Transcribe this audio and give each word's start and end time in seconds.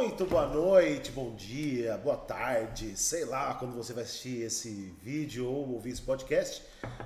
Muito 0.00 0.24
boa 0.24 0.46
noite, 0.46 1.12
bom 1.12 1.34
dia, 1.34 1.98
boa 1.98 2.16
tarde, 2.16 2.96
sei 2.96 3.26
lá 3.26 3.52
quando 3.52 3.76
você 3.76 3.92
vai 3.92 4.02
assistir 4.02 4.40
esse 4.40 4.94
vídeo 5.02 5.46
ou 5.46 5.74
ouvir 5.74 5.90
esse 5.90 6.00
podcast. 6.00 6.62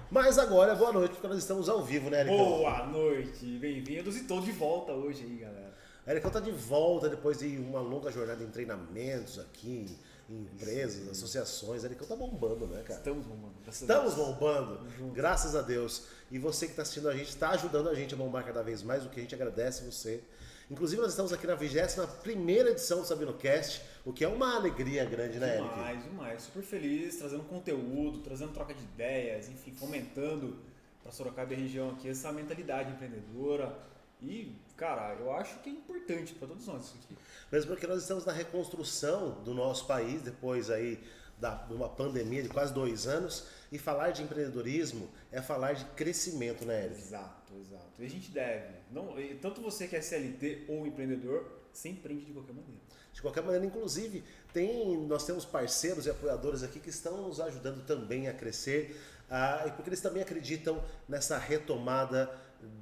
Mas 0.08 0.38
agora 0.38 0.74
é 0.74 0.76
boa 0.76 0.92
noite, 0.92 1.10
porque 1.10 1.26
nós 1.26 1.38
estamos 1.38 1.68
ao 1.68 1.82
vivo, 1.82 2.08
né, 2.08 2.20
Ericão? 2.20 2.38
Boa 2.38 2.86
noite, 2.86 3.58
bem-vindos 3.58 4.16
e 4.16 4.22
tô 4.22 4.40
de 4.40 4.52
volta 4.52 4.92
hoje 4.92 5.24
aí, 5.24 5.38
galera. 5.38 5.74
Ericão 6.06 6.30
tá 6.30 6.38
de 6.38 6.52
volta 6.52 7.08
depois 7.08 7.40
de 7.40 7.58
uma 7.58 7.80
longa 7.80 8.12
jornada 8.12 8.44
em 8.44 8.48
treinamentos 8.48 9.40
aqui, 9.40 9.98
em 10.30 10.42
empresas, 10.42 11.08
associações. 11.08 11.82
Ericão 11.82 12.06
tá 12.06 12.14
bombando, 12.14 12.68
né, 12.68 12.80
cara? 12.84 13.00
Estamos 13.00 13.26
bombando. 13.26 13.54
Estamos 13.66 14.14
bombando, 14.14 14.86
graças 15.12 15.56
a 15.56 15.62
Deus. 15.62 16.04
E 16.30 16.38
você 16.38 16.66
que 16.66 16.72
está 16.72 16.82
assistindo 16.82 17.08
a 17.08 17.16
gente, 17.16 17.30
está 17.30 17.50
ajudando 17.50 17.88
a 17.88 17.94
gente 17.94 18.14
a 18.14 18.16
bombar 18.16 18.44
cada 18.44 18.62
vez 18.62 18.84
mais, 18.84 19.04
o 19.04 19.08
que 19.08 19.18
a 19.18 19.22
gente 19.22 19.34
agradece 19.34 19.82
você. 19.82 20.22
Inclusive, 20.70 21.00
nós 21.02 21.10
estamos 21.10 21.32
aqui 21.32 21.46
na 21.46 21.54
21 21.54 22.48
edição 22.68 23.00
do 23.00 23.06
Sabino 23.06 23.34
Cast, 23.34 23.82
o 24.04 24.12
que 24.12 24.24
é 24.24 24.28
uma 24.28 24.56
alegria 24.56 25.04
grande, 25.04 25.38
né, 25.38 25.58
Eric? 25.58 25.68
Demais, 25.68 26.04
demais. 26.04 26.42
Super 26.42 26.62
feliz, 26.62 27.16
trazendo 27.16 27.44
conteúdo, 27.44 28.20
trazendo 28.20 28.52
troca 28.52 28.72
de 28.72 28.82
ideias, 28.82 29.48
enfim, 29.48 29.74
fomentando 29.74 30.56
para 31.02 31.12
Sorocaba 31.12 31.52
e 31.52 31.56
a 31.56 31.58
região 31.60 31.90
aqui 31.90 32.08
essa 32.08 32.32
mentalidade 32.32 32.90
empreendedora. 32.92 33.76
E, 34.22 34.56
cara, 34.74 35.14
eu 35.20 35.30
acho 35.32 35.58
que 35.58 35.68
é 35.68 35.72
importante 35.72 36.32
para 36.32 36.48
todos 36.48 36.66
nós 36.66 36.84
isso 36.84 36.98
aqui. 37.04 37.14
Mesmo 37.52 37.70
porque 37.70 37.86
nós 37.86 38.00
estamos 38.00 38.24
na 38.24 38.32
reconstrução 38.32 39.42
do 39.44 39.52
nosso 39.52 39.86
país, 39.86 40.22
depois 40.22 40.70
aí 40.70 40.98
da, 41.38 41.56
de 41.56 41.74
uma 41.74 41.90
pandemia 41.90 42.42
de 42.42 42.48
quase 42.48 42.72
dois 42.72 43.06
anos, 43.06 43.48
e 43.70 43.78
falar 43.78 44.12
de 44.12 44.22
empreendedorismo 44.22 45.10
é 45.30 45.42
falar 45.42 45.74
de 45.74 45.84
crescimento, 45.96 46.64
né, 46.64 46.86
Eric? 46.86 47.00
Exato, 47.00 47.52
exato. 47.60 47.83
E 47.98 48.04
a 48.04 48.08
gente 48.08 48.30
deve. 48.30 48.74
Não, 48.90 49.14
tanto 49.40 49.60
você 49.60 49.86
que 49.86 49.96
é 49.96 50.00
CLT 50.00 50.64
ou 50.68 50.86
empreendedor, 50.86 51.44
se 51.72 51.88
empreende 51.88 52.26
de 52.26 52.32
qualquer 52.32 52.52
maneira. 52.52 52.80
De 53.12 53.22
qualquer 53.22 53.42
maneira, 53.42 53.64
inclusive, 53.64 54.24
tem, 54.52 54.96
nós 55.06 55.24
temos 55.24 55.44
parceiros 55.44 56.06
e 56.06 56.10
apoiadores 56.10 56.62
aqui 56.62 56.80
que 56.80 56.90
estão 56.90 57.28
nos 57.28 57.40
ajudando 57.40 57.84
também 57.86 58.28
a 58.28 58.32
crescer, 58.32 59.00
ah, 59.30 59.64
e 59.66 59.70
porque 59.70 59.88
eles 59.88 60.00
também 60.00 60.22
acreditam 60.22 60.82
nessa 61.08 61.38
retomada 61.38 62.30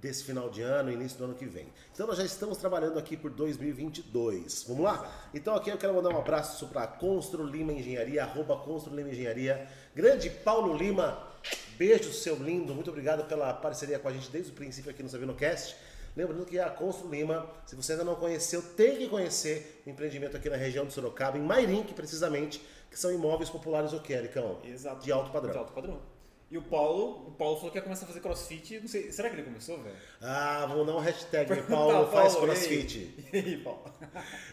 desse 0.00 0.24
final 0.24 0.48
de 0.48 0.62
ano, 0.62 0.92
início 0.92 1.18
do 1.18 1.24
ano 1.24 1.34
que 1.34 1.44
vem. 1.44 1.66
Então 1.92 2.06
nós 2.06 2.16
já 2.16 2.24
estamos 2.24 2.58
trabalhando 2.58 2.98
aqui 2.98 3.16
por 3.16 3.30
2022. 3.30 4.64
Vamos 4.68 4.84
lá? 4.84 5.28
Então 5.34 5.54
aqui 5.54 5.70
eu 5.70 5.78
quero 5.78 5.94
mandar 5.94 6.10
um 6.10 6.18
abraço 6.18 6.68
para 6.68 6.86
Constru 6.86 7.44
Lima 7.44 7.72
Engenharia, 7.72 8.22
arroba 8.22 8.56
Constru 8.56 8.94
Lima 8.94 9.10
Engenharia. 9.10 9.66
Grande 9.94 10.30
Paulo 10.30 10.76
Lima, 10.76 11.31
beijo 11.76 12.12
seu 12.12 12.36
lindo, 12.36 12.74
muito 12.74 12.90
obrigado 12.90 13.26
pela 13.26 13.52
parceria 13.52 13.98
com 13.98 14.08
a 14.08 14.12
gente 14.12 14.30
desde 14.30 14.50
o 14.50 14.54
princípio 14.54 14.90
aqui 14.90 15.02
no 15.02 15.08
Sabino 15.08 15.34
Cast. 15.34 15.76
Lembrando 16.14 16.44
que 16.44 16.58
a 16.58 16.68
Constru 16.68 17.08
Lima, 17.08 17.48
se 17.64 17.74
você 17.74 17.92
ainda 17.92 18.04
não 18.04 18.14
conheceu, 18.16 18.62
tem 18.62 18.98
que 18.98 19.08
conhecer 19.08 19.82
o 19.86 19.90
empreendimento 19.90 20.36
aqui 20.36 20.50
na 20.50 20.56
região 20.56 20.84
de 20.84 20.92
Sorocaba, 20.92 21.38
em 21.38 21.42
Mairink 21.42 21.94
precisamente, 21.94 22.62
que 22.90 22.98
são 22.98 23.10
imóveis 23.10 23.48
populares 23.48 23.94
o 23.94 24.00
que, 24.00 24.12
Ericão? 24.12 24.58
Exato. 24.62 25.02
De 25.02 25.10
alto 25.10 25.30
padrão. 25.30 25.52
De 25.52 25.58
alto 25.58 25.72
padrão. 25.72 26.12
E 26.52 26.58
o 26.58 26.60
Paulo, 26.60 27.28
o 27.28 27.30
Paulo 27.30 27.56
falou 27.56 27.70
que 27.70 27.78
ia 27.78 27.82
começar 27.82 28.04
a 28.04 28.08
fazer 28.08 28.20
crossfit. 28.20 28.78
Não 28.78 28.86
sei, 28.86 29.10
será 29.10 29.30
que 29.30 29.36
ele 29.36 29.44
começou, 29.44 29.82
velho? 29.82 29.96
Ah, 30.20 30.66
vamos 30.68 30.86
dar 30.86 30.96
um 30.96 30.98
hashtag, 30.98 31.48
Pergunta 31.48 31.66
Paulo 31.74 31.96
ao 31.96 32.12
faz 32.12 32.34
Paulo, 32.34 32.48
crossfit. 32.48 32.98
E 33.32 33.36
aí, 33.38 33.42
e 33.42 33.48
aí, 33.54 33.56
Paulo? 33.56 33.82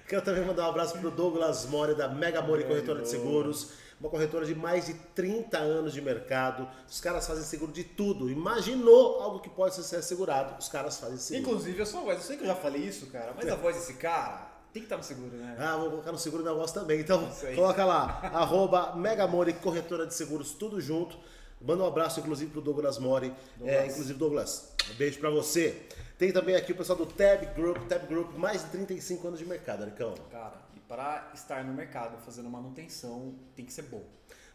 Quero 0.07 0.21
também 0.21 0.45
mandar 0.45 0.67
um 0.67 0.69
abraço 0.69 0.97
pro 0.97 1.11
Douglas 1.11 1.65
Mori, 1.65 1.95
da 1.95 2.07
Mega 2.07 2.41
Mori 2.41 2.63
Corretora 2.63 3.01
de 3.01 3.09
Seguros. 3.09 3.73
Uma 3.99 4.09
corretora 4.09 4.45
de 4.45 4.55
mais 4.55 4.85
de 4.85 4.93
30 4.93 5.57
anos 5.57 5.93
de 5.93 6.01
mercado. 6.01 6.67
Os 6.87 7.01
caras 7.01 7.27
fazem 7.27 7.43
seguro 7.43 7.71
de 7.71 7.83
tudo. 7.83 8.29
Imaginou 8.29 9.21
algo 9.21 9.39
que 9.39 9.49
pode 9.49 9.75
ser 9.75 9.97
assegurado, 9.97 10.57
os 10.57 10.69
caras 10.69 10.97
fazem 10.97 11.17
seguro. 11.17 11.49
Inclusive, 11.49 11.81
a 11.81 11.85
sua 11.85 12.01
voz, 12.01 12.17
eu 12.17 12.23
sei 12.23 12.37
que 12.37 12.43
eu 12.43 12.47
já 12.47 12.55
falei 12.55 12.81
isso, 12.81 13.07
cara, 13.07 13.33
mas 13.35 13.47
a 13.47 13.55
voz 13.55 13.75
desse 13.75 13.93
cara 13.95 14.49
tem 14.71 14.83
que 14.83 14.85
estar 14.85 14.97
no 14.97 15.03
seguro, 15.03 15.35
né? 15.35 15.55
Ah, 15.59 15.77
vou 15.77 15.89
colocar 15.89 16.11
no 16.11 16.17
seguro 16.17 16.43
minha 16.43 16.55
voz 16.55 16.71
também. 16.71 16.99
Então, 16.99 17.29
coloca 17.55 17.83
lá, 17.83 18.19
arroba 18.33 18.95
Mega 18.95 19.27
Mori 19.27 19.53
Corretora 19.53 20.05
de 20.05 20.13
Seguros, 20.13 20.51
tudo 20.51 20.79
junto. 20.79 21.17
Manda 21.61 21.83
um 21.83 21.87
abraço, 21.87 22.19
inclusive, 22.21 22.51
pro 22.51 22.61
Douglas 22.61 22.97
Mori. 22.99 23.33
É, 23.61 23.85
inclusive, 23.85 24.17
Douglas, 24.17 24.73
um 24.89 24.93
beijo 24.93 25.19
pra 25.19 25.29
você. 25.29 25.87
Tem 26.17 26.31
também 26.31 26.55
aqui 26.55 26.71
o 26.71 26.75
pessoal 26.75 26.97
do 26.97 27.05
Tab 27.05 27.43
Group. 27.55 27.77
Tab 27.87 28.07
Group, 28.07 28.35
mais 28.35 28.63
de 28.63 28.69
35 28.69 29.27
anos 29.27 29.39
de 29.39 29.45
mercado, 29.45 29.83
Aricão. 29.83 30.13
Cara, 30.31 30.53
para 30.89 31.31
estar 31.35 31.63
no 31.63 31.71
mercado 31.71 32.17
fazendo 32.25 32.49
manutenção, 32.49 33.35
tem 33.55 33.63
que 33.63 33.71
ser 33.71 33.83
bom. 33.83 34.03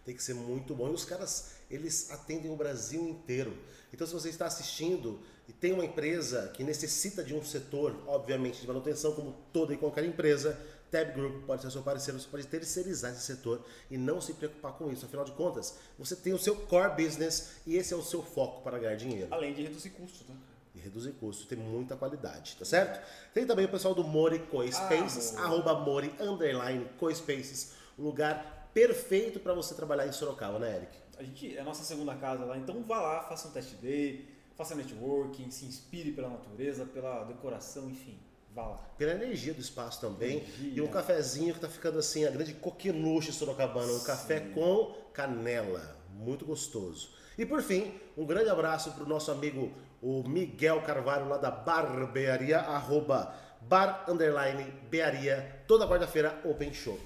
Tem 0.05 0.15
que 0.15 0.23
ser 0.23 0.35
muito 0.35 0.75
bom. 0.75 0.91
E 0.91 0.93
os 0.93 1.05
caras, 1.05 1.53
eles 1.71 2.11
atendem 2.11 2.51
o 2.51 2.57
Brasil 2.57 3.09
inteiro. 3.09 3.57
Então, 3.93 4.05
se 4.05 4.13
você 4.13 4.29
está 4.29 4.45
assistindo 4.45 5.23
e 5.49 5.53
tem 5.53 5.73
uma 5.73 5.85
empresa 5.85 6.51
que 6.53 6.65
necessita 6.65 7.23
de 7.23 7.35
um 7.35 7.43
setor, 7.43 7.97
obviamente, 8.07 8.61
de 8.61 8.67
manutenção, 8.67 9.15
como 9.15 9.33
toda 9.53 9.73
e 9.73 9.79
qualquer 9.79 10.05
empresa, 10.05 10.61
Tab 10.91 11.15
Group 11.15 11.47
pode 11.47 11.63
ser 11.63 11.71
seu 11.71 11.83
parceiro, 11.83 12.21
você 12.21 12.29
pode 12.29 12.47
terceirizar 12.49 13.13
esse 13.13 13.23
setor 13.23 13.65
e 13.91 13.97
não 13.97 14.21
se 14.21 14.35
preocupar 14.35 14.73
com 14.73 14.91
isso. 14.91 15.07
Afinal 15.07 15.25
de 15.25 15.33
contas, 15.33 15.79
você 15.97 16.17
tem 16.17 16.33
o 16.33 16.39
seu 16.39 16.57
core 16.57 17.03
business 17.03 17.53
e 17.65 17.77
esse 17.77 17.95
é 17.95 17.97
o 17.97 18.03
seu 18.03 18.23
foco 18.23 18.63
para 18.63 18.79
ganhar 18.79 18.97
dinheiro. 18.97 19.29
Além 19.31 19.55
de 19.55 19.63
reduzir 19.63 19.91
custos, 19.91 20.27
né? 20.29 20.37
E 20.75 20.81
reduzir 20.81 21.13
custos, 21.13 21.47
tem 21.47 21.57
muita 21.57 21.97
qualidade, 21.97 22.57
tá 22.59 22.65
certo? 22.65 23.01
Tem 23.33 23.47
também 23.47 23.65
o 23.65 23.69
pessoal 23.69 23.95
do 23.95 24.03
Mori 24.03 24.41
Coispaces, 24.41 25.37
Ah, 25.37 25.45
arroba 25.45 25.75
Mori 25.75 26.13
underline 26.19 26.85
Coispaces, 26.99 27.75
um 27.99 28.03
lugar 28.03 28.71
perfeito 28.75 29.39
para 29.39 29.55
você 29.55 29.75
trabalhar 29.75 30.07
em 30.07 30.13
Sorocaba, 30.13 30.59
né, 30.59 30.77
Eric? 30.77 30.99
A 31.17 31.23
gente 31.23 31.57
é 31.57 31.61
a 31.61 31.65
nossa 31.65 31.85
segunda 31.85 32.15
casa 32.17 32.45
lá, 32.45 32.59
então 32.59 32.83
vá 32.83 33.01
lá, 33.01 33.23
faça 33.23 33.47
um 33.47 33.53
test 33.53 33.75
day, 33.75 34.29
faça 34.57 34.75
networking, 34.75 35.49
se 35.51 35.65
inspire 35.65 36.11
pela 36.11 36.29
natureza, 36.29 36.85
pela 36.85 37.23
decoração, 37.23 37.89
enfim, 37.89 38.19
vá 38.53 38.67
lá. 38.67 38.77
Pela 38.99 39.13
energia 39.13 39.55
do 39.55 39.61
espaço 39.61 40.01
também. 40.01 40.39
Energia. 40.39 40.73
E 40.75 40.81
um 40.81 40.89
cafezinho 40.89 41.55
que 41.55 41.61
tá 41.61 41.69
ficando 41.69 42.01
assim, 42.01 42.25
a 42.25 42.31
grande 42.33 42.55
coqueluche 42.55 43.33
sorocabana. 43.33 43.93
Um 43.93 44.03
café 44.03 44.41
com 44.41 44.93
canela. 45.13 45.97
Muito 46.11 46.45
gostoso. 46.45 47.11
E 47.37 47.45
por 47.45 47.63
fim, 47.63 47.93
um 48.17 48.25
grande 48.25 48.49
abraço 48.49 48.93
pro 48.93 49.07
nosso 49.09 49.31
amigo 49.31 49.73
o 50.05 50.23
Miguel 50.29 50.83
Carvalho 50.83 51.27
lá 51.27 51.39
da 51.39 51.51
Barbearia, 51.51 52.59
arroba 52.59 53.35
bar 53.63 54.05
underline 54.07 54.71
bearia, 54.91 55.63
toda 55.67 55.89
quarta-feira 55.89 56.43
open 56.45 56.75
shop. 56.75 57.01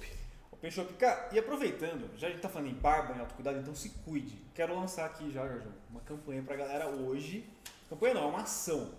Open 0.51 0.69
Shop, 0.69 0.93
cara, 0.95 1.29
e 1.31 1.39
aproveitando, 1.39 2.09
já 2.17 2.27
a 2.27 2.31
gente 2.31 2.41
tá 2.41 2.49
falando 2.49 2.69
em 2.69 2.73
barba, 2.73 3.15
em 3.15 3.21
autocuidado, 3.21 3.59
então 3.59 3.73
se 3.73 3.91
cuide. 4.03 4.37
Quero 4.53 4.77
lançar 4.77 5.05
aqui 5.05 5.31
já, 5.31 5.47
Jorge, 5.47 5.65
uma 5.89 6.01
campanha 6.01 6.43
pra 6.43 6.57
galera 6.57 6.89
hoje. 6.89 7.49
Campanha 7.87 8.15
não, 8.15 8.23
é 8.23 8.27
uma 8.27 8.41
ação. 8.41 8.91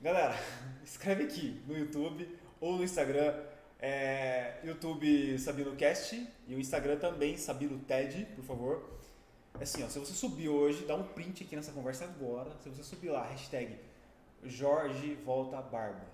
Galera, 0.00 0.34
escreve 0.82 1.22
aqui 1.22 1.62
no 1.68 1.78
YouTube 1.78 2.28
ou 2.60 2.76
no 2.76 2.82
Instagram, 2.82 3.32
é, 3.78 4.58
YouTube 4.64 5.38
Sabino 5.38 5.76
Cast 5.76 6.28
e 6.48 6.54
o 6.56 6.58
Instagram 6.58 6.96
também, 6.96 7.36
Sabino 7.36 7.78
TED, 7.78 8.26
por 8.34 8.44
favor. 8.44 9.01
É 9.58 9.62
assim, 9.62 9.84
ó, 9.84 9.88
se 9.88 9.98
você 9.98 10.12
subir 10.12 10.48
hoje, 10.48 10.84
dá 10.86 10.94
um 10.94 11.02
print 11.04 11.44
aqui 11.44 11.54
nessa 11.54 11.72
conversa 11.72 12.04
agora. 12.04 12.50
Se 12.62 12.68
você 12.70 12.82
subir 12.82 13.10
lá, 13.10 13.22
hashtag 13.24 13.78
Jorge 14.44 15.14
volta 15.24 15.58
a 15.58 15.62
barba. 15.62 16.04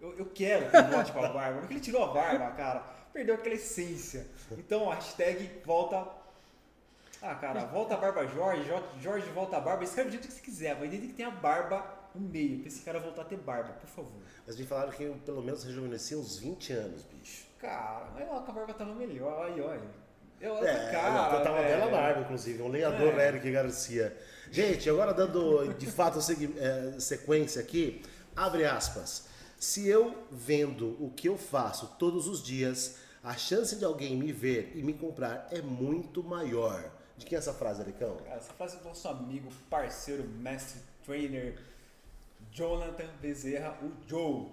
Eu, 0.00 0.16
eu 0.18 0.26
quero 0.26 0.70
que 0.70 0.76
ele 0.76 0.88
volte 0.88 1.12
pra 1.12 1.28
barba, 1.28 1.58
porque 1.60 1.74
ele 1.74 1.80
tirou 1.80 2.02
a 2.04 2.12
barba, 2.12 2.50
cara. 2.52 2.80
Perdeu 3.12 3.34
aquela 3.34 3.54
essência. 3.54 4.26
Então, 4.52 4.84
ó, 4.84 4.90
hashtag 4.90 5.60
volta. 5.64 6.06
Ah, 7.20 7.34
cara, 7.34 7.64
volta 7.66 7.94
a 7.94 7.96
barba 7.96 8.26
Jorge, 8.26 8.64
Jo- 8.64 9.00
Jorge 9.00 9.28
volta 9.30 9.56
a 9.56 9.60
barba. 9.60 9.82
Escreve 9.84 10.08
do 10.10 10.12
jeito 10.12 10.28
que 10.28 10.34
você 10.34 10.40
quiser, 10.40 10.78
mas 10.78 10.88
desde 10.90 11.08
que 11.08 11.14
tenha 11.14 11.30
barba 11.30 11.84
no 12.14 12.20
meio, 12.28 12.58
pra 12.60 12.68
esse 12.68 12.82
cara 12.82 12.98
voltar 13.00 13.22
a 13.22 13.24
ter 13.24 13.36
barba, 13.36 13.72
por 13.74 13.88
favor. 13.88 14.22
Mas 14.46 14.56
me 14.56 14.64
falaram 14.64 14.90
que 14.92 15.02
eu, 15.02 15.14
pelo 15.26 15.42
menos 15.42 15.62
rejuvenesci 15.64 16.14
uns 16.16 16.38
20 16.38 16.72
anos, 16.72 17.02
bicho. 17.04 17.46
Cara, 17.58 18.08
mas 18.14 18.28
ó, 18.28 18.36
a 18.38 18.52
barba 18.52 18.72
tava 18.72 18.94
melhor, 18.94 19.46
aí, 19.46 19.60
olha. 19.60 20.07
Eu, 20.40 20.56
É, 20.64 20.92
cara, 20.92 21.36
eu 21.36 21.42
tava 21.42 21.62
velho. 21.62 21.78
bela 21.80 21.90
barba, 21.90 22.20
inclusive, 22.20 22.62
um 22.62 22.68
lenhador 22.68 23.18
É. 23.18 23.28
Eric 23.28 23.50
Garcia. 23.50 24.16
Gente, 24.50 24.88
agora 24.88 25.12
dando 25.12 25.74
de 25.74 25.86
fato 25.86 26.18
eh, 26.18 26.94
sequência 27.00 27.60
aqui, 27.60 28.02
abre 28.36 28.64
aspas. 28.64 29.26
Se 29.58 29.88
eu 29.88 30.14
vendo 30.30 30.96
o 31.04 31.10
que 31.10 31.28
eu 31.28 31.36
faço 31.36 31.96
todos 31.98 32.28
os 32.28 32.42
dias, 32.42 32.96
a 33.22 33.34
chance 33.36 33.74
de 33.76 33.84
alguém 33.84 34.16
me 34.16 34.30
ver 34.32 34.72
e 34.76 34.82
me 34.82 34.94
comprar 34.94 35.48
é 35.50 35.60
muito 35.60 36.22
maior. 36.22 36.88
De 37.16 37.26
quem 37.26 37.34
é 37.34 37.38
essa 37.40 37.52
frase, 37.52 37.82
Ericão? 37.82 38.16
Cara, 38.18 38.36
essa 38.36 38.52
frase 38.52 38.76
é 38.76 38.78
do 38.78 38.84
nosso 38.84 39.08
amigo, 39.08 39.48
parceiro, 39.68 40.22
mestre, 40.22 40.80
trainer, 41.04 41.58
Jonathan 42.52 43.08
Bezerra, 43.20 43.76
o 43.82 43.90
Joe. 44.08 44.46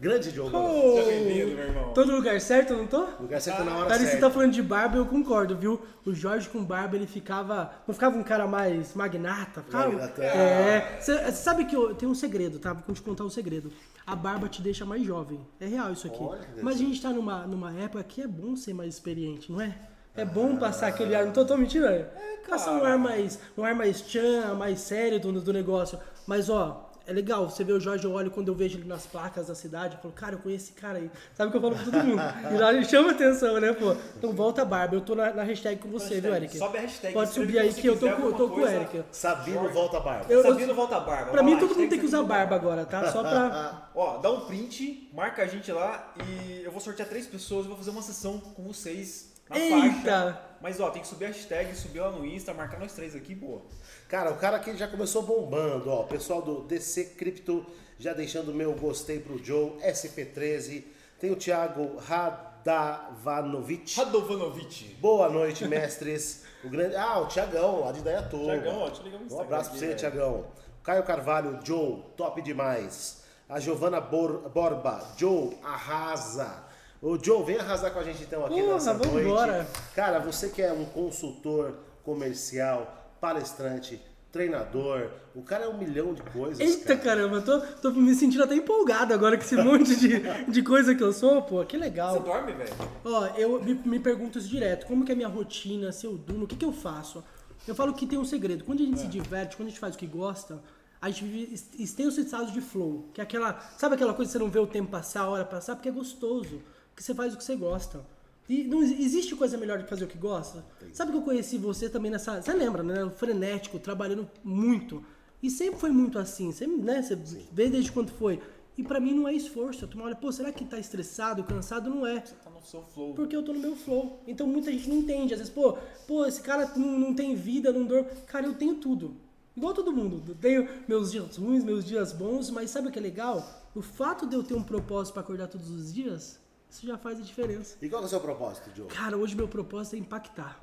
Grande 0.00 0.32
Diogo. 0.32 0.56
Oh, 0.56 0.94
Seja 0.96 1.10
bem-vindo, 1.10 1.54
meu 1.56 1.64
irmão. 1.66 1.92
Tô 1.92 2.06
no 2.06 2.16
lugar 2.16 2.40
certo, 2.40 2.72
não 2.72 2.86
tô? 2.86 3.06
Lugar 3.20 3.38
certo 3.38 3.62
na 3.64 3.76
hora 3.76 3.88
Cara, 3.90 4.00
você 4.00 4.16
tá 4.16 4.30
falando 4.30 4.52
de 4.52 4.62
barba, 4.62 4.96
eu 4.96 5.04
concordo, 5.04 5.54
viu? 5.54 5.78
O 6.06 6.14
Jorge 6.14 6.48
com 6.48 6.64
barba, 6.64 6.96
ele 6.96 7.06
ficava. 7.06 7.70
Não 7.86 7.92
ficava 7.92 8.16
um 8.16 8.22
cara 8.22 8.46
mais 8.46 8.94
magnata? 8.94 9.60
Ficava, 9.60 9.92
Magnata. 9.92 10.24
É. 10.24 10.98
Você 10.98 11.32
sabe 11.32 11.66
que 11.66 11.76
eu, 11.76 11.94
tem 11.94 12.08
um 12.08 12.14
segredo, 12.14 12.58
tá? 12.58 12.72
Vou 12.72 12.94
te 12.94 13.02
contar 13.02 13.24
um 13.24 13.28
segredo. 13.28 13.70
A 14.06 14.16
barba 14.16 14.48
te 14.48 14.62
deixa 14.62 14.86
mais 14.86 15.04
jovem. 15.04 15.46
É 15.60 15.66
real 15.66 15.92
isso 15.92 16.06
aqui. 16.06 16.22
Olha 16.22 16.40
Mas 16.62 16.76
a 16.76 16.78
gente 16.78 17.02
tá 17.02 17.10
numa, 17.10 17.46
numa 17.46 17.70
época 17.74 18.02
que 18.02 18.22
é 18.22 18.26
bom 18.26 18.56
ser 18.56 18.72
mais 18.72 18.94
experiente, 18.94 19.52
não 19.52 19.60
é? 19.60 19.76
É 20.16 20.24
bom 20.24 20.56
passar 20.56 20.88
aquele 20.88 21.14
ar, 21.14 21.26
não 21.26 21.32
tô, 21.32 21.44
tô 21.44 21.56
mentindo, 21.58 21.86
é? 21.86 22.04
Passar 22.48 22.72
um 22.72 22.84
ar 22.84 22.98
mais, 22.98 23.38
um 23.56 23.62
ar 23.62 23.74
mais 23.74 24.00
tchan, 24.00 24.54
mais 24.54 24.80
sério 24.80 25.20
do, 25.20 25.40
do 25.40 25.52
negócio. 25.52 25.98
Mas 26.26 26.48
ó, 26.48 26.89
é 27.06 27.12
legal, 27.12 27.48
você 27.48 27.64
vê 27.64 27.72
o 27.72 27.80
Jorge, 27.80 28.04
eu 28.04 28.12
olho 28.12 28.30
quando 28.30 28.48
eu 28.48 28.54
vejo 28.54 28.78
ele 28.78 28.86
nas 28.88 29.06
placas 29.06 29.48
da 29.48 29.54
cidade, 29.54 29.94
eu 29.96 30.00
falo, 30.00 30.14
cara, 30.14 30.34
eu 30.34 30.38
conheço 30.38 30.66
esse 30.66 30.72
cara 30.72 30.98
aí. 30.98 31.10
Sabe 31.34 31.48
o 31.48 31.50
que 31.50 31.56
eu 31.56 31.60
falo 31.60 31.74
pra 31.74 31.84
todo 31.84 32.04
mundo? 32.04 32.22
E 32.52 32.58
lá 32.58 32.72
ele 32.72 32.84
chama 32.84 33.10
atenção, 33.10 33.60
né, 33.60 33.72
pô? 33.72 33.96
Então 34.16 34.32
volta 34.32 34.62
a 34.62 34.64
barba, 34.64 34.94
eu 34.94 35.00
tô 35.00 35.14
na, 35.14 35.32
na 35.32 35.42
hashtag 35.42 35.80
com 35.80 35.88
você, 35.88 36.20
viu, 36.20 36.34
Eric? 36.34 36.56
Sobe 36.58 36.78
a 36.78 36.80
hashtag. 36.82 37.12
Pode 37.14 37.30
subir 37.32 37.58
aí 37.58 37.72
que 37.74 37.86
eu 37.86 37.98
tô, 37.98 38.10
com- 38.10 38.22
eu 38.26 38.32
tô 38.32 38.48
com 38.48 38.60
o. 38.60 38.66
Eric. 38.66 39.02
Sabino 39.10 39.68
volta 39.70 39.96
a 39.96 40.00
barba. 40.00 40.26
Eu- 40.28 40.42
eu- 40.42 40.50
Sabino 40.52 40.74
volta 40.74 40.96
a 40.96 41.00
barba. 41.00 41.30
Pra 41.30 41.40
Ó, 41.40 41.44
mim, 41.44 41.52
todo 41.52 41.60
mundo 41.62 41.68
hashtag 41.70 41.88
tem 41.90 41.98
que 41.98 42.06
usar 42.06 42.22
barba 42.22 42.54
agora, 42.54 42.84
tá? 42.84 43.10
Só 43.10 43.22
pra. 43.22 43.88
Ó, 43.94 44.18
dá 44.18 44.30
um 44.30 44.40
print, 44.42 45.10
marca 45.14 45.42
a 45.42 45.46
gente 45.46 45.70
lá 45.72 46.12
e 46.26 46.62
eu 46.64 46.70
vou 46.70 46.80
sortear 46.80 47.08
três 47.08 47.26
pessoas 47.26 47.64
e 47.64 47.68
vou 47.68 47.76
fazer 47.76 47.90
uma 47.90 48.02
sessão 48.02 48.38
com 48.38 48.62
vocês 48.62 49.29
na 49.50 49.58
Eita! 49.58 49.80
faixa. 50.02 50.40
Mas 50.62 50.78
ó, 50.80 50.90
tem 50.90 51.00
que 51.02 51.08
subir 51.08 51.24
a 51.24 51.28
hashtag, 51.28 51.74
subir 51.74 52.00
lá 52.00 52.10
no 52.10 52.24
Insta, 52.24 52.52
marcar 52.54 52.78
nós 52.78 52.92
três 52.92 53.14
aqui, 53.16 53.34
boa. 53.34 53.62
Cara, 54.08 54.30
o 54.30 54.36
cara 54.36 54.56
aqui 54.58 54.76
já 54.76 54.86
começou 54.86 55.22
bombando, 55.22 55.90
ó. 55.90 56.02
O 56.02 56.06
pessoal 56.06 56.42
do 56.42 56.62
DC 56.64 57.04
Crypto 57.16 57.64
já 57.98 58.12
deixando 58.12 58.50
o 58.50 58.54
meu 58.54 58.72
gostei 58.74 59.18
pro 59.20 59.42
Joe, 59.42 59.72
SP13. 59.82 60.84
Tem 61.18 61.30
o 61.30 61.36
Thiago 61.36 61.96
Radavanovic. 61.98 63.94
Radovanovic. 63.96 64.96
Boa 65.00 65.28
noite, 65.28 65.66
mestres. 65.66 66.44
O 66.62 66.68
grande... 66.68 66.94
Ah, 66.96 67.18
o 67.20 67.26
Tiagão, 67.26 67.80
lá 67.80 67.92
de 67.92 68.00
Dayatuba. 68.02 68.44
Tiagão, 68.52 68.78
ó, 68.80 68.86
deixa 68.86 69.00
eu 69.00 69.04
ligar 69.06 69.18
Um 69.18 69.24
Instagram 69.24 69.44
abraço 69.46 69.70
pra 69.70 69.78
aqui, 69.78 69.78
você, 69.78 69.86
velho. 69.86 69.98
Tiagão. 69.98 70.46
Caio 70.82 71.02
Carvalho, 71.04 71.58
Joe, 71.64 72.02
top 72.16 72.42
demais. 72.42 73.22
A 73.48 73.58
Giovana 73.60 74.00
Bor- 74.00 74.48
Borba, 74.50 75.02
Joe, 75.16 75.56
arrasa. 75.62 76.64
Ô, 77.02 77.18
Joe, 77.22 77.44
vem 77.44 77.56
arrasar 77.58 77.92
com 77.92 77.98
a 77.98 78.02
gente 78.02 78.22
então 78.22 78.44
aqui 78.44 78.60
Porra, 78.60 78.74
nessa 78.74 78.92
vamos 78.92 79.12
noite. 79.12 79.26
embora. 79.26 79.66
Cara, 79.94 80.18
você 80.18 80.48
que 80.50 80.60
é 80.60 80.72
um 80.72 80.84
consultor 80.84 81.74
comercial, 82.04 83.14
palestrante, 83.20 84.00
treinador, 84.30 85.10
o 85.34 85.42
cara 85.42 85.64
é 85.64 85.68
um 85.68 85.78
milhão 85.78 86.12
de 86.12 86.22
coisas. 86.22 86.60
Eita 86.60 86.96
cara. 86.96 87.22
caramba, 87.22 87.36
eu 87.36 87.44
tô, 87.44 87.60
tô 87.80 87.90
me 87.92 88.14
sentindo 88.14 88.44
até 88.44 88.54
empolgado 88.54 89.14
agora 89.14 89.36
com 89.36 89.42
esse 89.42 89.56
monte 89.62 89.96
de, 89.96 90.20
de 90.50 90.62
coisa 90.62 90.94
que 90.94 91.02
eu 91.02 91.12
sou, 91.12 91.40
pô, 91.42 91.64
que 91.64 91.76
Você 91.78 91.82
legal. 91.84 92.20
dorme, 92.20 92.52
velho? 92.52 92.72
Ó, 93.04 93.26
eu 93.28 93.62
me, 93.62 93.74
me 93.74 93.98
pergunto 93.98 94.38
isso 94.38 94.48
direto, 94.48 94.86
como 94.86 95.04
que 95.04 95.10
é 95.10 95.14
a 95.14 95.16
minha 95.16 95.28
rotina, 95.28 95.90
se 95.92 96.06
eu 96.06 96.16
durmo, 96.18 96.44
o 96.44 96.46
que 96.46 96.54
que 96.56 96.64
eu 96.64 96.72
faço? 96.72 97.24
Eu 97.66 97.74
falo 97.74 97.92
que 97.94 98.06
tem 98.06 98.18
um 98.18 98.24
segredo, 98.24 98.62
quando 98.64 98.82
a 98.82 98.84
gente 98.84 99.00
se 99.00 99.06
diverte, 99.06 99.56
quando 99.56 99.68
a 99.68 99.70
gente 99.70 99.80
faz 99.80 99.94
o 99.94 99.98
que 99.98 100.06
gosta, 100.06 100.62
a 101.00 101.08
gente 101.08 101.24
vive 101.24 101.54
extenso 101.78 102.20
estado 102.20 102.52
de 102.52 102.60
flow, 102.60 103.08
que 103.14 103.20
é 103.20 103.24
aquela, 103.24 103.58
sabe 103.78 103.94
aquela 103.94 104.12
coisa 104.14 104.30
que 104.30 104.32
você 104.38 104.42
não 104.44 104.50
vê 104.50 104.58
o 104.58 104.66
tempo 104.66 104.90
passar, 104.90 105.22
a 105.22 105.28
hora 105.28 105.44
passar, 105.44 105.74
porque 105.76 105.88
é 105.88 105.92
gostoso, 105.92 106.60
porque 107.00 107.02
você 107.02 107.14
faz 107.14 107.32
o 107.34 107.38
que 107.38 107.44
você 107.44 107.56
gosta. 107.56 108.04
E 108.48 108.64
não 108.64 108.82
ex- 108.82 109.00
existe 109.00 109.34
coisa 109.34 109.56
melhor 109.56 109.78
do 109.78 109.84
que 109.84 109.90
fazer 109.90 110.04
o 110.04 110.08
que 110.08 110.18
gosta? 110.18 110.62
Sabe 110.92 111.12
que 111.12 111.16
eu 111.16 111.22
conheci 111.22 111.56
você 111.56 111.88
também 111.88 112.10
nessa, 112.10 112.42
você 112.42 112.52
lembra, 112.52 112.82
né, 112.82 113.10
frenético, 113.16 113.78
trabalhando 113.78 114.28
muito, 114.44 115.02
e 115.42 115.48
sempre 115.48 115.80
foi 115.80 115.90
muito 115.90 116.18
assim, 116.18 116.52
sempre, 116.52 116.76
né, 116.82 117.00
você 117.00 117.16
vê 117.52 117.68
desde 117.70 117.90
quando 117.90 118.10
foi. 118.10 118.40
E 118.76 118.82
pra 118.82 119.00
mim 119.00 119.14
não 119.14 119.26
é 119.28 119.32
esforço, 119.34 119.86
tu 119.86 120.00
olha, 120.00 120.14
pô, 120.14 120.30
será 120.32 120.52
que 120.52 120.64
tá 120.64 120.78
estressado, 120.78 121.42
cansado? 121.44 121.88
Não 121.90 122.06
é. 122.06 122.20
Tá 122.20 122.50
no 122.50 122.62
seu 122.62 122.82
flow. 122.82 123.14
Porque 123.14 123.34
eu 123.36 123.42
tô 123.42 123.52
no 123.52 123.58
meu 123.60 123.76
flow. 123.76 124.20
Então 124.26 124.46
muita 124.46 124.70
gente 124.72 124.88
não 124.88 124.96
entende. 124.96 125.34
Às 125.34 125.40
vezes, 125.40 125.52
pô, 125.52 125.76
pô, 126.06 126.24
esse 126.24 126.40
cara 126.40 126.70
não, 126.76 126.98
não 126.98 127.14
tem 127.14 127.34
vida, 127.34 127.72
não 127.72 127.84
dorme. 127.84 128.08
Cara, 128.26 128.46
eu 128.46 128.54
tenho 128.54 128.76
tudo. 128.76 129.16
Igual 129.54 129.74
todo 129.74 129.92
mundo. 129.92 130.22
Eu 130.26 130.34
tenho 130.34 130.66
meus 130.88 131.10
dias 131.12 131.36
ruins, 131.36 131.62
meus 131.62 131.84
dias 131.84 132.12
bons, 132.14 132.48
mas 132.50 132.70
sabe 132.70 132.88
o 132.88 132.90
que 132.90 132.98
é 132.98 133.02
legal? 133.02 133.68
O 133.74 133.82
fato 133.82 134.26
de 134.26 134.34
eu 134.34 134.42
ter 134.42 134.54
um 134.54 134.62
propósito 134.62 135.12
pra 135.12 135.22
acordar 135.22 135.48
todos 135.48 135.68
os 135.68 135.92
dias, 135.92 136.38
isso 136.70 136.86
já 136.86 136.96
faz 136.96 137.18
a 137.18 137.22
diferença. 137.22 137.76
E 137.82 137.88
qual 137.88 138.02
é 138.02 138.06
o 138.06 138.08
seu 138.08 138.20
propósito, 138.20 138.70
Joe? 138.74 138.86
Cara, 138.86 139.16
hoje 139.16 139.34
meu 139.34 139.48
propósito 139.48 139.96
é 139.96 139.98
impactar. 139.98 140.60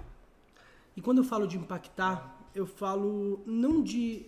E 0.96 1.02
quando 1.02 1.20
eu 1.20 1.24
falo 1.24 1.48
de 1.48 1.58
impactar, 1.58 2.48
eu 2.56 2.66
falo 2.66 3.44
não 3.46 3.84
de 3.84 4.26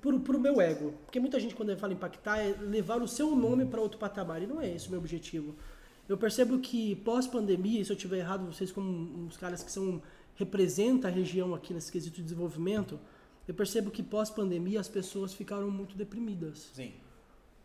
pro, 0.00 0.20
pro 0.20 0.40
meu 0.40 0.60
ego. 0.60 0.94
Porque 1.04 1.18
muita 1.20 1.38
gente 1.40 1.54
quando 1.54 1.76
fala 1.76 1.92
impactar 1.92 2.38
é 2.38 2.52
levar 2.60 3.02
o 3.02 3.08
seu 3.08 3.34
nome 3.34 3.66
para 3.66 3.80
outro 3.80 3.98
patamar. 3.98 4.42
E 4.42 4.46
não 4.46 4.60
é 4.60 4.70
esse 4.70 4.88
o 4.88 4.90
meu 4.90 5.00
objetivo. 5.00 5.54
Eu 6.08 6.16
percebo 6.16 6.58
que 6.58 6.96
pós-pandemia, 6.96 7.80
e 7.80 7.84
se 7.84 7.92
eu 7.92 7.96
tiver 7.96 8.18
errado, 8.18 8.46
vocês 8.46 8.70
como 8.72 8.88
uns 9.26 9.36
caras 9.36 9.62
que 9.62 9.70
são 9.70 10.02
representa 10.34 11.08
a 11.08 11.10
região 11.10 11.54
aqui 11.54 11.74
nesse 11.74 11.92
quesito 11.92 12.16
de 12.16 12.22
desenvolvimento, 12.22 12.98
eu 13.46 13.54
percebo 13.54 13.90
que 13.90 14.02
pós-pandemia 14.02 14.80
as 14.80 14.88
pessoas 14.88 15.34
ficaram 15.34 15.70
muito 15.70 15.96
deprimidas 15.96 16.70
Sim. 16.72 16.92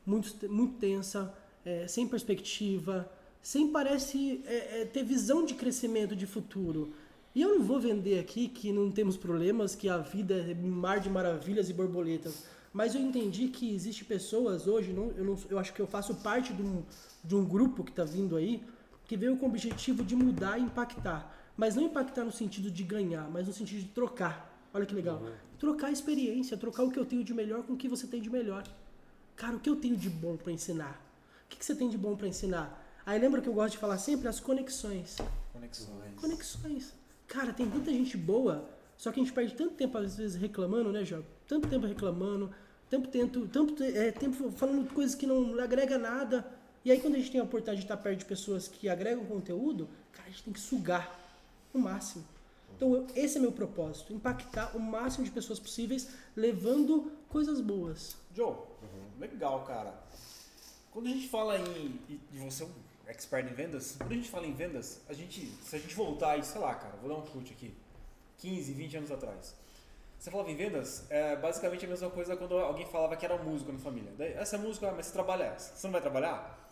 muito, 0.05 0.51
muito 0.51 0.75
tensa, 0.79 1.33
é, 1.63 1.87
sem 1.87 2.07
perspectiva, 2.07 3.09
sem 3.47 3.69
parece 3.69 4.43
é, 4.45 4.81
é, 4.81 4.85
ter 4.85 5.05
visão 5.05 5.45
de 5.45 5.53
crescimento, 5.53 6.13
de 6.17 6.25
futuro. 6.25 6.91
E 7.33 7.41
eu 7.41 7.57
não 7.57 7.63
vou 7.63 7.79
vender 7.79 8.19
aqui 8.19 8.49
que 8.49 8.73
não 8.73 8.91
temos 8.91 9.15
problemas, 9.15 9.73
que 9.73 9.87
a 9.87 9.99
vida 9.99 10.33
é 10.35 10.53
um 10.53 10.69
mar 10.69 10.99
de 10.99 11.09
maravilhas 11.09 11.69
e 11.69 11.73
borboletas. 11.73 12.43
Mas 12.73 12.93
eu 12.93 12.99
entendi 12.99 13.47
que 13.47 13.73
existe 13.73 14.03
pessoas 14.03 14.67
hoje, 14.67 14.91
não, 14.91 15.11
eu, 15.11 15.23
não, 15.23 15.37
eu 15.49 15.57
acho 15.57 15.71
que 15.73 15.79
eu 15.79 15.87
faço 15.87 16.13
parte 16.15 16.51
de 16.51 16.61
um, 16.61 16.83
de 17.23 17.35
um 17.37 17.45
grupo 17.45 17.85
que 17.85 17.91
está 17.91 18.03
vindo 18.03 18.35
aí, 18.35 18.61
que 19.05 19.15
veio 19.15 19.37
com 19.37 19.45
o 19.45 19.49
objetivo 19.49 20.03
de 20.03 20.13
mudar 20.13 20.59
e 20.59 20.63
impactar. 20.63 21.33
Mas 21.55 21.73
não 21.73 21.83
impactar 21.83 22.25
no 22.25 22.33
sentido 22.33 22.69
de 22.69 22.83
ganhar, 22.83 23.29
mas 23.31 23.47
no 23.47 23.53
sentido 23.53 23.79
de 23.79 23.87
trocar. 23.87 24.69
Olha 24.73 24.85
que 24.85 24.93
legal. 24.93 25.23
Trocar 25.57 25.87
a 25.87 25.91
experiência, 25.91 26.57
trocar 26.57 26.83
o 26.83 26.91
que 26.91 26.99
eu 26.99 27.05
tenho 27.05 27.23
de 27.23 27.33
melhor 27.33 27.63
com 27.63 27.75
o 27.75 27.77
que 27.77 27.87
você 27.87 28.07
tem 28.07 28.21
de 28.21 28.29
melhor. 28.29 28.67
Cara, 29.37 29.55
o 29.55 29.59
que 29.61 29.69
eu 29.69 29.77
tenho 29.77 29.95
de 29.95 30.09
bom 30.09 30.35
para 30.35 30.51
ensinar? 30.51 31.01
O 31.45 31.47
que, 31.47 31.55
que 31.55 31.63
você 31.63 31.73
tem 31.73 31.87
de 31.87 31.97
bom 31.97 32.13
para 32.13 32.27
ensinar? 32.27 32.83
Aí 33.07 33.17
lembra 33.17 33.41
que 33.41 33.47
eu 33.47 33.53
gosto 33.53 33.71
de 33.71 33.77
falar 33.77 33.97
sempre 33.97 34.27
as 34.27 34.37
conexões. 34.37 35.15
Conexões. 35.53 36.13
Conexões. 36.19 36.93
Cara, 37.25 37.53
tem 37.53 37.69
tanta 37.69 37.89
gente 37.89 38.17
boa, 38.17 38.69
só 38.97 39.13
que 39.13 39.21
a 39.21 39.23
gente 39.23 39.31
perde 39.33 39.55
tanto 39.55 39.75
tempo 39.75 39.97
às 39.97 40.17
vezes 40.17 40.35
reclamando, 40.35 40.91
né, 40.91 41.05
Jó? 41.05 41.21
Tanto 41.47 41.69
tempo 41.69 41.87
reclamando, 41.87 42.51
tanto 42.89 43.07
tempo, 43.07 43.47
tanto, 43.47 43.81
é, 43.81 44.11
tempo 44.11 44.51
falando 44.51 44.93
coisas 44.93 45.15
que 45.15 45.25
não 45.25 45.57
agrega 45.57 45.97
nada. 45.97 46.45
E 46.83 46.91
aí 46.91 46.99
quando 46.99 47.15
a 47.15 47.17
gente 47.17 47.31
tem 47.31 47.39
a 47.39 47.45
oportunidade 47.45 47.77
de 47.79 47.85
estar 47.85 47.95
perto 47.95 48.19
de 48.19 48.25
pessoas 48.25 48.67
que 48.67 48.89
agregam 48.89 49.23
conteúdo, 49.23 49.87
cara, 50.11 50.27
a 50.27 50.29
gente 50.29 50.43
tem 50.43 50.51
que 50.51 50.59
sugar 50.59 51.09
o 51.73 51.79
máximo. 51.79 52.25
Então 52.75 52.93
eu- 52.93 53.07
esse 53.15 53.37
é 53.37 53.39
meu 53.39 53.53
propósito, 53.53 54.11
impactar 54.11 54.75
o 54.75 54.81
máximo 54.81 55.23
de 55.23 55.31
pessoas 55.31 55.59
possíveis, 55.61 56.09
levando 56.35 57.09
coisas 57.29 57.61
boas. 57.61 58.17
Joe, 58.35 58.53
legal, 59.17 59.63
cara. 59.63 59.93
Quando 60.91 61.07
a 61.07 61.09
gente 61.09 61.29
fala 61.29 61.57
em. 61.57 61.99
E 62.09 62.37
você 62.39 62.63
é 62.63 62.65
um 62.65 62.86
expert 63.07 63.45
em 63.45 63.53
vendas, 63.53 63.95
quando 63.97 64.11
a 64.11 64.15
gente 64.15 64.29
fala 64.29 64.45
em 64.45 64.53
vendas, 64.53 65.01
a 65.07 65.13
gente. 65.13 65.45
Se 65.63 65.75
a 65.75 65.79
gente 65.79 65.95
voltar 65.95 66.31
aí, 66.31 66.43
sei 66.43 66.59
lá, 66.61 66.75
cara, 66.75 66.95
vou 67.01 67.09
dar 67.09 67.15
um 67.15 67.25
chute 67.25 67.53
aqui. 67.53 67.73
15, 68.37 68.71
20 68.73 68.97
anos 68.97 69.11
atrás. 69.11 69.55
Você 70.19 70.31
falava 70.31 70.49
em 70.49 70.55
vendas, 70.55 71.05
é 71.09 71.35
basicamente 71.35 71.85
a 71.85 71.87
mesma 71.87 72.09
coisa 72.09 72.35
quando 72.35 72.57
alguém 72.57 72.85
falava 72.87 73.15
que 73.15 73.25
era 73.25 73.37
músico 73.37 73.71
na 73.71 73.79
família. 73.79 74.11
Daí, 74.17 74.33
essa 74.33 74.57
música, 74.57 74.89
ah, 74.89 74.93
mas 74.95 75.07
você 75.07 75.13
trabalha 75.13 75.43
essa? 75.43 75.75
Você 75.75 75.87
não 75.87 75.91
vai 75.91 76.01
trabalhar? 76.01 76.67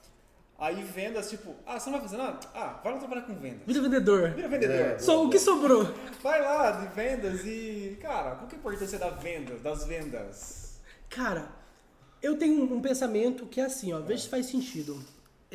Aí 0.58 0.82
vendas, 0.84 1.30
tipo, 1.30 1.54
ah, 1.66 1.80
você 1.80 1.90
não 1.90 2.00
vai 2.00 2.08
fazer 2.08 2.18
nada? 2.18 2.40
Ah, 2.54 2.80
vai 2.84 2.94
lá 2.94 3.00
trabalhar 3.00 3.24
com 3.24 3.36
vendas. 3.36 3.62
Vira 3.68 3.82
vendedor. 3.82 4.30
Vira 4.32 4.48
vendedor. 4.48 4.76
É. 4.76 5.00
Só 5.00 5.24
o 5.24 5.30
que 5.30 5.38
sobrou? 5.38 5.84
Vai 6.24 6.42
lá 6.42 6.72
de 6.72 6.88
vendas 6.96 7.46
e. 7.46 7.98
Cara, 8.02 8.36
qual 8.36 8.48
que 8.48 8.56
é 8.56 8.58
a 8.58 8.60
importância 8.60 8.98
da 8.98 9.10
venda, 9.10 9.56
das 9.60 9.86
vendas? 9.86 10.80
Cara, 11.10 11.50
eu 12.22 12.38
tenho 12.38 12.64
um 12.74 12.82
pensamento 12.82 13.46
que 13.46 13.60
é 13.60 13.66
assim, 13.66 13.94
ó, 13.94 14.00
veja 14.00 14.24
se 14.24 14.30
faz 14.30 14.48
sentido. 14.48 14.98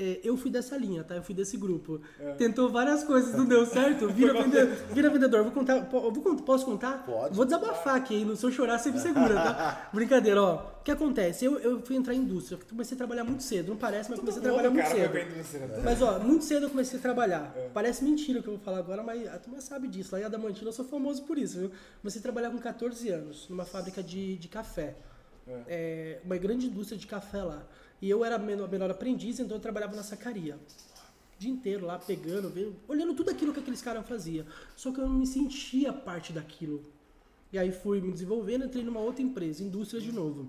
É, 0.00 0.18
eu 0.24 0.34
fui 0.34 0.50
dessa 0.50 0.78
linha, 0.78 1.04
tá? 1.04 1.14
Eu 1.14 1.22
fui 1.22 1.34
desse 1.34 1.58
grupo. 1.58 2.00
É. 2.18 2.32
Tentou 2.32 2.70
várias 2.70 3.04
coisas, 3.04 3.34
não 3.36 3.44
deu 3.44 3.66
certo. 3.66 4.08
Vira, 4.08 4.32
vende, 4.32 4.56
vira 4.94 5.10
vendedor. 5.10 5.42
Vou 5.42 5.52
contar, 5.52 5.80
vou 5.80 6.36
posso 6.36 6.64
contar? 6.64 7.04
Pode. 7.04 7.36
Vou 7.36 7.44
desabafar 7.44 7.96
aqui, 7.96 8.14
hein? 8.14 8.34
Se 8.34 8.46
eu 8.46 8.50
chorar, 8.50 8.78
você 8.78 8.90
me 8.90 8.98
segura, 8.98 9.34
tá? 9.34 9.90
Brincadeira, 9.92 10.42
ó. 10.42 10.70
O 10.80 10.82
que 10.82 10.90
acontece? 10.90 11.44
Eu, 11.44 11.58
eu 11.58 11.82
fui 11.82 11.96
entrar 11.96 12.14
em 12.14 12.20
indústria. 12.20 12.58
Comecei 12.66 12.94
a 12.94 12.96
trabalhar 12.96 13.24
muito 13.24 13.42
cedo. 13.42 13.68
Não 13.68 13.76
parece, 13.76 14.08
mas 14.08 14.18
comecei 14.18 14.40
a 14.40 14.42
trabalhar 14.42 14.70
muito 14.70 14.88
cedo. 14.88 15.18
indústria. 15.18 15.82
Mas 15.84 16.00
ó, 16.00 16.18
muito 16.18 16.44
cedo 16.44 16.64
eu 16.64 16.70
comecei 16.70 16.98
a 16.98 17.02
trabalhar. 17.02 17.52
É. 17.54 17.68
Parece 17.74 18.02
mentira 18.02 18.40
o 18.40 18.42
que 18.42 18.48
eu 18.48 18.54
vou 18.54 18.64
falar 18.64 18.78
agora, 18.78 19.02
mas 19.02 19.28
a 19.28 19.38
turma 19.38 19.60
sabe 19.60 19.86
disso. 19.86 20.14
Lá 20.14 20.22
em 20.22 20.24
Adamantina 20.24 20.70
eu 20.70 20.72
sou 20.72 20.86
famoso 20.86 21.24
por 21.24 21.36
isso, 21.36 21.58
viu? 21.58 21.70
Comecei 22.00 22.20
a 22.20 22.22
trabalhar 22.22 22.50
com 22.50 22.58
14 22.58 23.10
anos, 23.10 23.46
numa 23.50 23.66
fábrica 23.66 24.02
de, 24.02 24.38
de 24.38 24.48
café. 24.48 24.96
É, 25.66 26.20
uma 26.24 26.36
grande 26.36 26.66
indústria 26.66 26.98
de 26.98 27.06
café 27.06 27.42
lá. 27.42 27.62
E 28.00 28.08
eu 28.08 28.24
era 28.24 28.38
menor, 28.38 28.70
menor 28.70 28.90
aprendiz, 28.90 29.38
então 29.40 29.56
eu 29.56 29.60
trabalhava 29.60 29.94
na 29.94 30.02
sacaria. 30.02 30.56
O 30.56 31.40
dia 31.40 31.50
inteiro 31.50 31.86
lá, 31.86 31.98
pegando, 31.98 32.48
vendo, 32.48 32.74
olhando 32.88 33.14
tudo 33.14 33.30
aquilo 33.30 33.52
que 33.52 33.60
aqueles 33.60 33.82
caras 33.82 34.06
faziam. 34.06 34.46
Só 34.76 34.90
que 34.92 35.00
eu 35.00 35.08
não 35.08 35.16
me 35.16 35.26
sentia 35.26 35.92
parte 35.92 36.32
daquilo. 36.32 36.82
E 37.52 37.58
aí 37.58 37.72
fui 37.72 38.00
me 38.00 38.12
desenvolvendo, 38.12 38.64
entrei 38.64 38.84
numa 38.84 39.00
outra 39.00 39.22
empresa, 39.22 39.62
indústria 39.62 40.00
de 40.00 40.12
novo. 40.12 40.48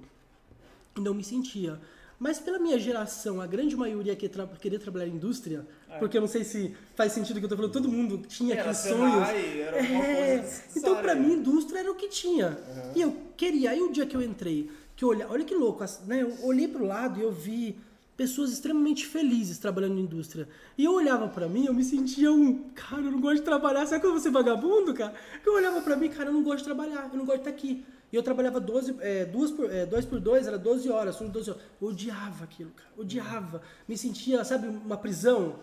Não 0.95 1.13
me 1.13 1.23
sentia. 1.23 1.79
Mas 2.21 2.39
pela 2.39 2.59
minha 2.59 2.77
geração, 2.77 3.41
a 3.41 3.47
grande 3.47 3.75
maioria 3.75 4.15
que 4.15 4.29
tra 4.29 4.45
queria 4.45 4.77
trabalhar 4.77 5.07
em 5.07 5.15
indústria, 5.15 5.65
porque 5.97 6.17
eu 6.17 6.21
não 6.21 6.27
sei 6.27 6.43
se 6.43 6.75
faz 6.93 7.13
sentido 7.13 7.37
o 7.37 7.39
que 7.39 7.45
eu 7.45 7.49
tô 7.49 7.55
falando, 7.55 7.71
todo 7.71 7.89
mundo 7.89 8.19
tinha 8.27 8.53
Era 8.53 8.61
aqueles 8.61 8.77
sonhos. 8.77 9.27
era 9.27 9.77
É, 9.77 10.61
então 10.75 11.01
pra 11.01 11.15
mim 11.15 11.33
indústria 11.33 11.79
era 11.79 11.91
o 11.91 11.95
que 11.95 12.07
tinha. 12.07 12.59
E 12.95 13.01
eu 13.01 13.17
queria, 13.35 13.71
aí 13.71 13.81
o 13.81 13.91
dia 13.91 14.05
que 14.05 14.15
eu 14.15 14.21
entrei, 14.21 14.69
que 15.01 15.05
olha, 15.05 15.27
olha 15.31 15.43
que 15.43 15.55
louco, 15.55 15.83
né? 16.05 16.21
Eu 16.21 16.45
olhei 16.45 16.67
pro 16.67 16.85
lado 16.85 17.19
e 17.19 17.23
eu 17.23 17.31
vi 17.31 17.75
pessoas 18.15 18.51
extremamente 18.51 19.07
felizes 19.07 19.57
trabalhando 19.57 19.95
na 19.95 20.01
indústria. 20.01 20.47
E 20.77 20.85
eu 20.85 20.93
olhava 20.93 21.27
pra 21.27 21.49
mim, 21.49 21.65
eu 21.65 21.73
me 21.73 21.83
sentia 21.83 22.31
um, 22.31 22.69
cara, 22.75 23.01
eu 23.01 23.11
não 23.11 23.19
gosto 23.19 23.37
de 23.37 23.41
trabalhar. 23.41 23.83
Sabe 23.87 23.99
quando 23.99 24.19
você 24.19 24.27
é 24.27 24.31
vagabundo, 24.31 24.93
cara? 24.93 25.15
Eu 25.43 25.55
olhava 25.55 25.81
pra 25.81 25.95
mim, 25.95 26.07
cara, 26.07 26.29
eu 26.29 26.33
não 26.33 26.43
gosto 26.43 26.59
de 26.59 26.65
trabalhar, 26.65 27.09
eu 27.11 27.17
não 27.17 27.25
gosto 27.25 27.41
de 27.41 27.49
estar 27.49 27.49
aqui. 27.49 27.83
E 28.13 28.15
eu 28.15 28.21
trabalhava 28.21 28.59
12, 28.59 28.97
é, 28.99 29.25
duas 29.25 29.49
por, 29.49 29.71
é, 29.71 29.87
dois 29.87 30.05
por 30.05 30.19
dois, 30.19 30.45
era 30.45 30.59
12 30.59 30.87
horas, 30.91 31.15
são 31.15 31.27
12 31.27 31.49
horas. 31.49 31.63
Eu 31.81 31.87
odiava 31.87 32.43
aquilo, 32.43 32.69
cara, 32.69 32.91
odiava. 32.95 33.63
Me 33.87 33.97
sentia, 33.97 34.45
sabe, 34.45 34.67
uma 34.67 34.97
prisão. 34.97 35.55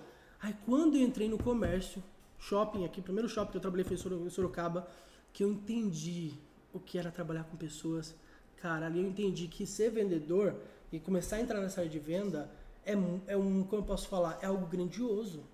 Aí 0.42 0.52
quando 0.66 0.97
eu 0.97 1.02
entrei 1.02 1.28
no 1.28 1.38
comércio, 1.38 2.02
shopping 2.40 2.85
aqui, 2.85 3.00
primeiro 3.00 3.28
shopping 3.28 3.52
que 3.52 3.57
eu 3.59 3.62
trabalhei 3.62 3.85
foi 3.85 3.97
em 3.97 4.30
Sorocaba, 4.30 4.88
que 5.33 5.45
eu 5.45 5.52
entendi 5.52 6.33
o 6.73 6.80
que 6.80 6.99
era 6.99 7.12
trabalhar 7.12 7.45
com 7.45 7.57
pessoas. 7.57 8.16
Cara, 8.61 8.87
ali 8.87 9.00
eu 9.00 9.07
entendi 9.07 9.47
que 9.47 9.67
ser 9.67 9.91
vendedor 9.91 10.55
e 10.93 10.99
começar 10.99 11.37
a 11.37 11.41
entrar 11.41 11.61
nessa 11.61 11.81
área 11.81 11.91
de 11.91 11.99
venda 11.99 12.50
é, 12.85 12.93
é 13.27 13.37
um, 13.37 13.62
como 13.65 13.83
eu 13.83 13.87
posso 13.87 14.09
falar, 14.09 14.38
é 14.43 14.47
algo 14.47 14.67
grandioso. 14.67 15.45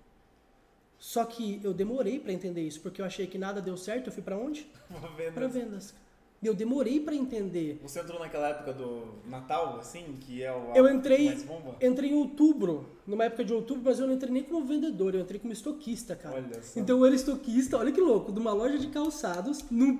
Só 0.97 1.25
que 1.25 1.59
eu 1.63 1.73
demorei 1.73 2.19
para 2.19 2.31
entender 2.31 2.61
isso, 2.61 2.81
porque 2.81 3.01
eu 3.01 3.05
achei 3.05 3.27
que 3.27 3.37
nada 3.37 3.61
deu 3.61 3.77
certo, 3.77 4.07
eu 4.07 4.13
fui 4.13 4.23
para 4.23 4.37
onde? 4.37 4.67
Para 5.33 5.47
vendas. 5.47 5.93
Eu 6.43 6.53
demorei 6.53 6.99
para 6.99 7.15
entender. 7.15 7.79
Você 7.81 7.99
entrou 7.99 8.19
naquela 8.19 8.49
época 8.49 8.71
do 8.73 9.15
Natal, 9.27 9.79
assim, 9.79 10.15
que 10.21 10.43
é 10.43 10.51
o 10.51 10.75
Eu 10.75 10.87
entrei, 10.87 11.25
mais 11.25 11.43
bomba? 11.43 11.75
entrei 11.81 12.11
em 12.11 12.13
outubro, 12.13 12.85
numa 13.07 13.25
época 13.25 13.43
de 13.43 13.53
outubro, 13.53 13.81
mas 13.83 13.99
eu 13.99 14.05
não 14.05 14.13
entrei 14.13 14.31
nem 14.31 14.43
como 14.43 14.63
vendedor, 14.63 15.15
eu 15.15 15.21
entrei 15.21 15.39
como 15.39 15.51
estoquista, 15.51 16.15
cara. 16.15 16.35
Olha 16.35 16.61
só. 16.61 16.79
Então 16.79 16.99
eu 16.99 17.05
era 17.05 17.15
estoquista, 17.15 17.77
olha 17.77 17.91
que 17.91 17.99
louco, 18.01 18.31
de 18.31 18.39
uma 18.39 18.53
loja 18.53 18.77
de 18.77 18.87
calçados, 18.87 19.65
no 19.71 19.99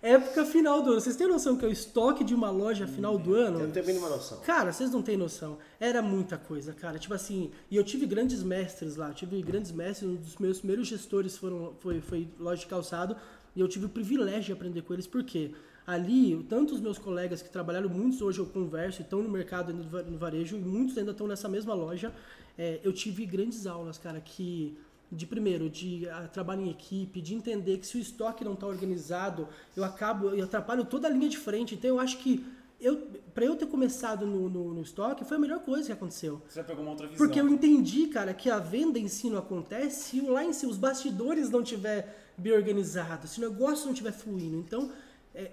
época 0.00 0.44
final 0.44 0.82
do 0.82 0.92
ano. 0.92 1.00
Vocês 1.00 1.16
têm 1.16 1.28
noção 1.28 1.56
que 1.56 1.64
é 1.64 1.68
o 1.68 1.72
estoque 1.72 2.24
de 2.24 2.34
uma 2.34 2.50
loja 2.50 2.86
final 2.86 3.18
do 3.18 3.34
ano? 3.34 3.60
Eu 3.60 3.66
não 3.66 3.72
tenho 3.72 3.84
a 3.84 3.88
mínima 3.88 4.08
noção. 4.08 4.40
Cara, 4.40 4.72
vocês 4.72 4.90
não 4.90 5.02
têm 5.02 5.16
noção. 5.16 5.58
Era 5.78 6.02
muita 6.02 6.36
coisa, 6.38 6.72
cara. 6.72 6.98
Tipo 6.98 7.14
assim, 7.14 7.50
e 7.70 7.76
eu 7.76 7.84
tive 7.84 8.06
grandes 8.06 8.42
mestres 8.42 8.96
lá, 8.96 9.08
eu 9.08 9.14
tive 9.14 9.40
grandes 9.42 9.70
mestres, 9.70 10.10
um 10.10 10.16
dos 10.16 10.36
meus 10.38 10.58
primeiros 10.58 10.88
gestores 10.88 11.36
foram, 11.36 11.74
foi, 11.80 12.00
foi 12.00 12.28
loja 12.38 12.62
de 12.62 12.66
calçado, 12.66 13.16
e 13.54 13.60
eu 13.60 13.68
tive 13.68 13.86
o 13.86 13.88
privilégio 13.88 14.44
de 14.44 14.52
aprender 14.52 14.82
com 14.82 14.92
eles, 14.94 15.06
por 15.06 15.22
quê? 15.22 15.52
Ali, 15.86 16.44
tanto 16.48 16.74
os 16.74 16.80
meus 16.80 16.98
colegas 16.98 17.42
que 17.42 17.50
trabalharam, 17.50 17.88
muitos 17.88 18.20
hoje 18.20 18.38
eu 18.38 18.46
converso 18.46 19.00
e 19.00 19.04
estão 19.04 19.22
no 19.22 19.28
mercado 19.28 19.72
no 19.72 20.18
varejo, 20.18 20.56
e 20.56 20.60
muitos 20.60 20.96
ainda 20.96 21.10
estão 21.10 21.26
nessa 21.26 21.48
mesma 21.48 21.74
loja, 21.74 22.12
é, 22.56 22.80
eu 22.84 22.92
tive 22.92 23.26
grandes 23.26 23.66
aulas, 23.66 23.98
cara, 23.98 24.20
que 24.20 24.76
de 25.10 25.26
primeiro, 25.26 25.68
de 25.68 26.06
uh, 26.06 26.28
trabalho 26.28 26.62
em 26.62 26.70
equipe, 26.70 27.20
de 27.20 27.34
entender 27.34 27.76
que 27.76 27.86
se 27.86 27.98
o 27.98 28.00
estoque 28.00 28.42
não 28.42 28.54
está 28.54 28.66
organizado, 28.66 29.46
eu 29.76 29.84
acabo, 29.84 30.30
eu 30.30 30.44
atrapalho 30.44 30.86
toda 30.86 31.06
a 31.06 31.10
linha 31.10 31.28
de 31.28 31.36
frente. 31.36 31.74
Então 31.74 31.90
eu 31.90 32.00
acho 32.00 32.16
que 32.18 32.44
eu, 32.80 32.96
para 33.34 33.44
eu 33.44 33.54
ter 33.54 33.66
começado 33.66 34.26
no, 34.26 34.48
no, 34.48 34.74
no, 34.74 34.82
estoque 34.82 35.24
foi 35.24 35.36
a 35.36 35.40
melhor 35.40 35.60
coisa 35.60 35.86
que 35.86 35.92
aconteceu. 35.92 36.40
Você 36.48 36.64
pegou 36.64 36.82
uma 36.82 36.92
outra 36.92 37.06
visão. 37.06 37.18
Porque 37.18 37.38
eu 37.38 37.48
entendi, 37.48 38.06
cara, 38.06 38.32
que 38.32 38.48
a 38.48 38.58
venda 38.58 38.98
em 38.98 39.06
si 39.06 39.28
não 39.28 39.38
acontece 39.38 40.10
se 40.10 40.20
lá 40.22 40.42
em 40.42 40.52
si 40.52 40.66
os 40.66 40.78
bastidores 40.78 41.50
não 41.50 41.62
tiver 41.62 42.32
bem 42.36 42.54
organizado, 42.54 43.28
se 43.28 43.38
o 43.38 43.48
negócio 43.48 43.84
não 43.84 43.92
estiver 43.92 44.12
fluindo. 44.12 44.56
Então 44.56 44.90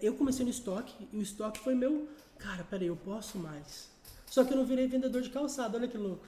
eu 0.01 0.13
comecei 0.13 0.43
no 0.43 0.51
estoque 0.51 1.07
e 1.11 1.17
o 1.17 1.21
estoque 1.21 1.59
foi 1.59 1.75
meu. 1.75 2.07
Cara, 2.37 2.63
peraí, 2.63 2.87
eu 2.87 2.95
posso 2.95 3.37
mais. 3.37 3.89
Só 4.25 4.43
que 4.43 4.53
eu 4.53 4.57
não 4.57 4.65
virei 4.65 4.87
vendedor 4.87 5.21
de 5.21 5.29
calçado, 5.29 5.77
olha 5.77 5.87
que 5.87 5.97
louco. 5.97 6.25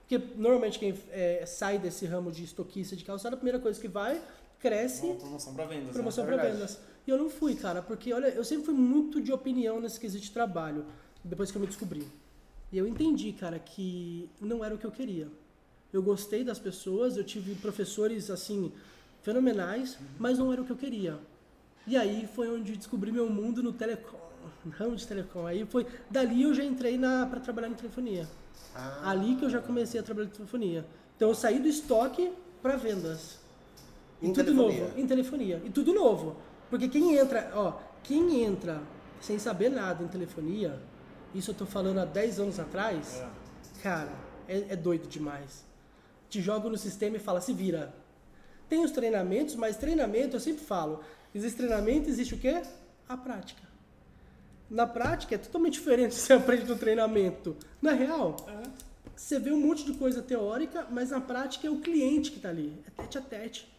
Porque 0.00 0.18
normalmente 0.36 0.78
quem 0.78 0.94
é, 1.10 1.44
sai 1.46 1.78
desse 1.78 2.04
ramo 2.06 2.30
de 2.30 2.44
estoquista 2.44 2.96
de 2.96 3.04
calçado, 3.04 3.34
a 3.34 3.38
primeira 3.38 3.58
coisa 3.58 3.80
que 3.80 3.88
vai, 3.88 4.20
cresce. 4.58 5.06
Uma 5.06 5.16
promoção 5.16 5.54
para 5.54 5.64
vendas. 5.66 5.86
Né? 5.86 5.92
Promoção 5.92 6.24
né? 6.24 6.32
para 6.32 6.50
vendas. 6.50 6.78
E 7.06 7.10
eu 7.10 7.18
não 7.18 7.28
fui, 7.28 7.54
cara, 7.56 7.82
porque 7.82 8.12
olha, 8.12 8.28
eu 8.28 8.44
sempre 8.44 8.66
fui 8.66 8.74
muito 8.74 9.20
de 9.20 9.32
opinião 9.32 9.80
nesse 9.80 9.98
quesito 9.98 10.24
de 10.24 10.30
trabalho, 10.30 10.86
depois 11.24 11.50
que 11.50 11.56
eu 11.56 11.60
me 11.60 11.66
descobri. 11.66 12.06
E 12.70 12.78
eu 12.78 12.86
entendi, 12.86 13.32
cara, 13.32 13.58
que 13.58 14.30
não 14.40 14.64
era 14.64 14.74
o 14.74 14.78
que 14.78 14.86
eu 14.86 14.90
queria. 14.90 15.28
Eu 15.92 16.02
gostei 16.02 16.42
das 16.42 16.58
pessoas, 16.58 17.16
eu 17.16 17.24
tive 17.24 17.54
professores 17.56 18.30
assim 18.30 18.72
fenomenais, 19.20 19.94
uhum. 19.94 20.06
mas 20.18 20.38
não 20.38 20.52
era 20.52 20.62
o 20.62 20.64
que 20.64 20.72
eu 20.72 20.76
queria. 20.76 21.18
E 21.86 21.96
aí 21.96 22.28
foi 22.34 22.48
onde 22.48 22.76
descobri 22.76 23.10
meu 23.10 23.28
mundo 23.28 23.62
no 23.62 23.72
telecom, 23.72 24.18
no 24.64 24.70
ramo 24.72 24.96
de 24.96 25.06
telecom. 25.06 25.46
Aí 25.46 25.64
foi 25.66 25.86
dali 26.10 26.42
eu 26.42 26.54
já 26.54 26.64
entrei 26.64 26.96
na 26.96 27.26
para 27.26 27.40
trabalhar 27.40 27.68
em 27.68 27.74
telefonia. 27.74 28.28
Ah. 28.74 29.10
Ali 29.10 29.36
que 29.36 29.44
eu 29.44 29.50
já 29.50 29.60
comecei 29.60 30.00
a 30.00 30.02
trabalhar 30.02 30.28
em 30.28 30.32
telefonia. 30.32 30.86
Então 31.16 31.28
eu 31.28 31.34
saí 31.34 31.58
do 31.58 31.68
estoque 31.68 32.32
para 32.62 32.76
vendas. 32.76 33.38
Em 34.20 34.30
e 34.30 34.32
tudo 34.32 34.44
telefonia. 34.44 34.84
novo, 34.84 35.00
em 35.00 35.06
telefonia. 35.06 35.62
E 35.64 35.70
tudo 35.70 35.92
novo. 35.92 36.36
Porque 36.70 36.88
quem 36.88 37.16
entra, 37.16 37.52
ó, 37.54 37.74
quem 38.02 38.42
entra 38.42 38.80
sem 39.20 39.38
saber 39.38 39.70
nada 39.70 40.02
em 40.02 40.08
telefonia, 40.08 40.80
isso 41.34 41.50
eu 41.50 41.54
tô 41.54 41.66
falando 41.66 41.98
há 41.98 42.04
10 42.04 42.40
anos 42.40 42.58
atrás, 42.60 43.20
é. 43.20 43.82
cara, 43.82 44.12
é, 44.48 44.66
é 44.70 44.76
doido 44.76 45.08
demais. 45.08 45.64
Te 46.28 46.40
joga 46.40 46.68
no 46.68 46.78
sistema 46.78 47.16
e 47.16 47.20
fala, 47.20 47.40
se 47.40 47.52
vira. 47.52 47.94
Tem 48.68 48.82
os 48.84 48.90
treinamentos, 48.90 49.54
mas 49.54 49.76
treinamento, 49.76 50.36
eu 50.36 50.40
sempre 50.40 50.64
falo, 50.64 51.00
Existe 51.34 51.56
treinamento, 51.56 52.08
existe 52.08 52.34
o 52.34 52.38
quê? 52.38 52.62
A 53.08 53.16
prática. 53.16 53.62
Na 54.68 54.86
prática 54.86 55.34
é 55.34 55.38
totalmente 55.38 55.74
diferente 55.74 56.14
você 56.16 56.32
aprende 56.32 56.64
no 56.64 56.76
treinamento. 56.76 57.56
Não 57.80 57.90
é 57.90 57.94
real? 57.94 58.36
É. 58.48 58.92
Você 59.14 59.38
vê 59.38 59.52
um 59.52 59.60
monte 59.60 59.84
de 59.84 59.92
coisa 59.94 60.22
teórica, 60.22 60.86
mas 60.90 61.10
na 61.10 61.20
prática 61.20 61.66
é 61.66 61.70
o 61.70 61.80
cliente 61.80 62.30
que 62.30 62.38
está 62.38 62.48
ali. 62.48 62.76
É 62.86 63.02
tete 63.02 63.18
a 63.18 63.20
tete. 63.20 63.72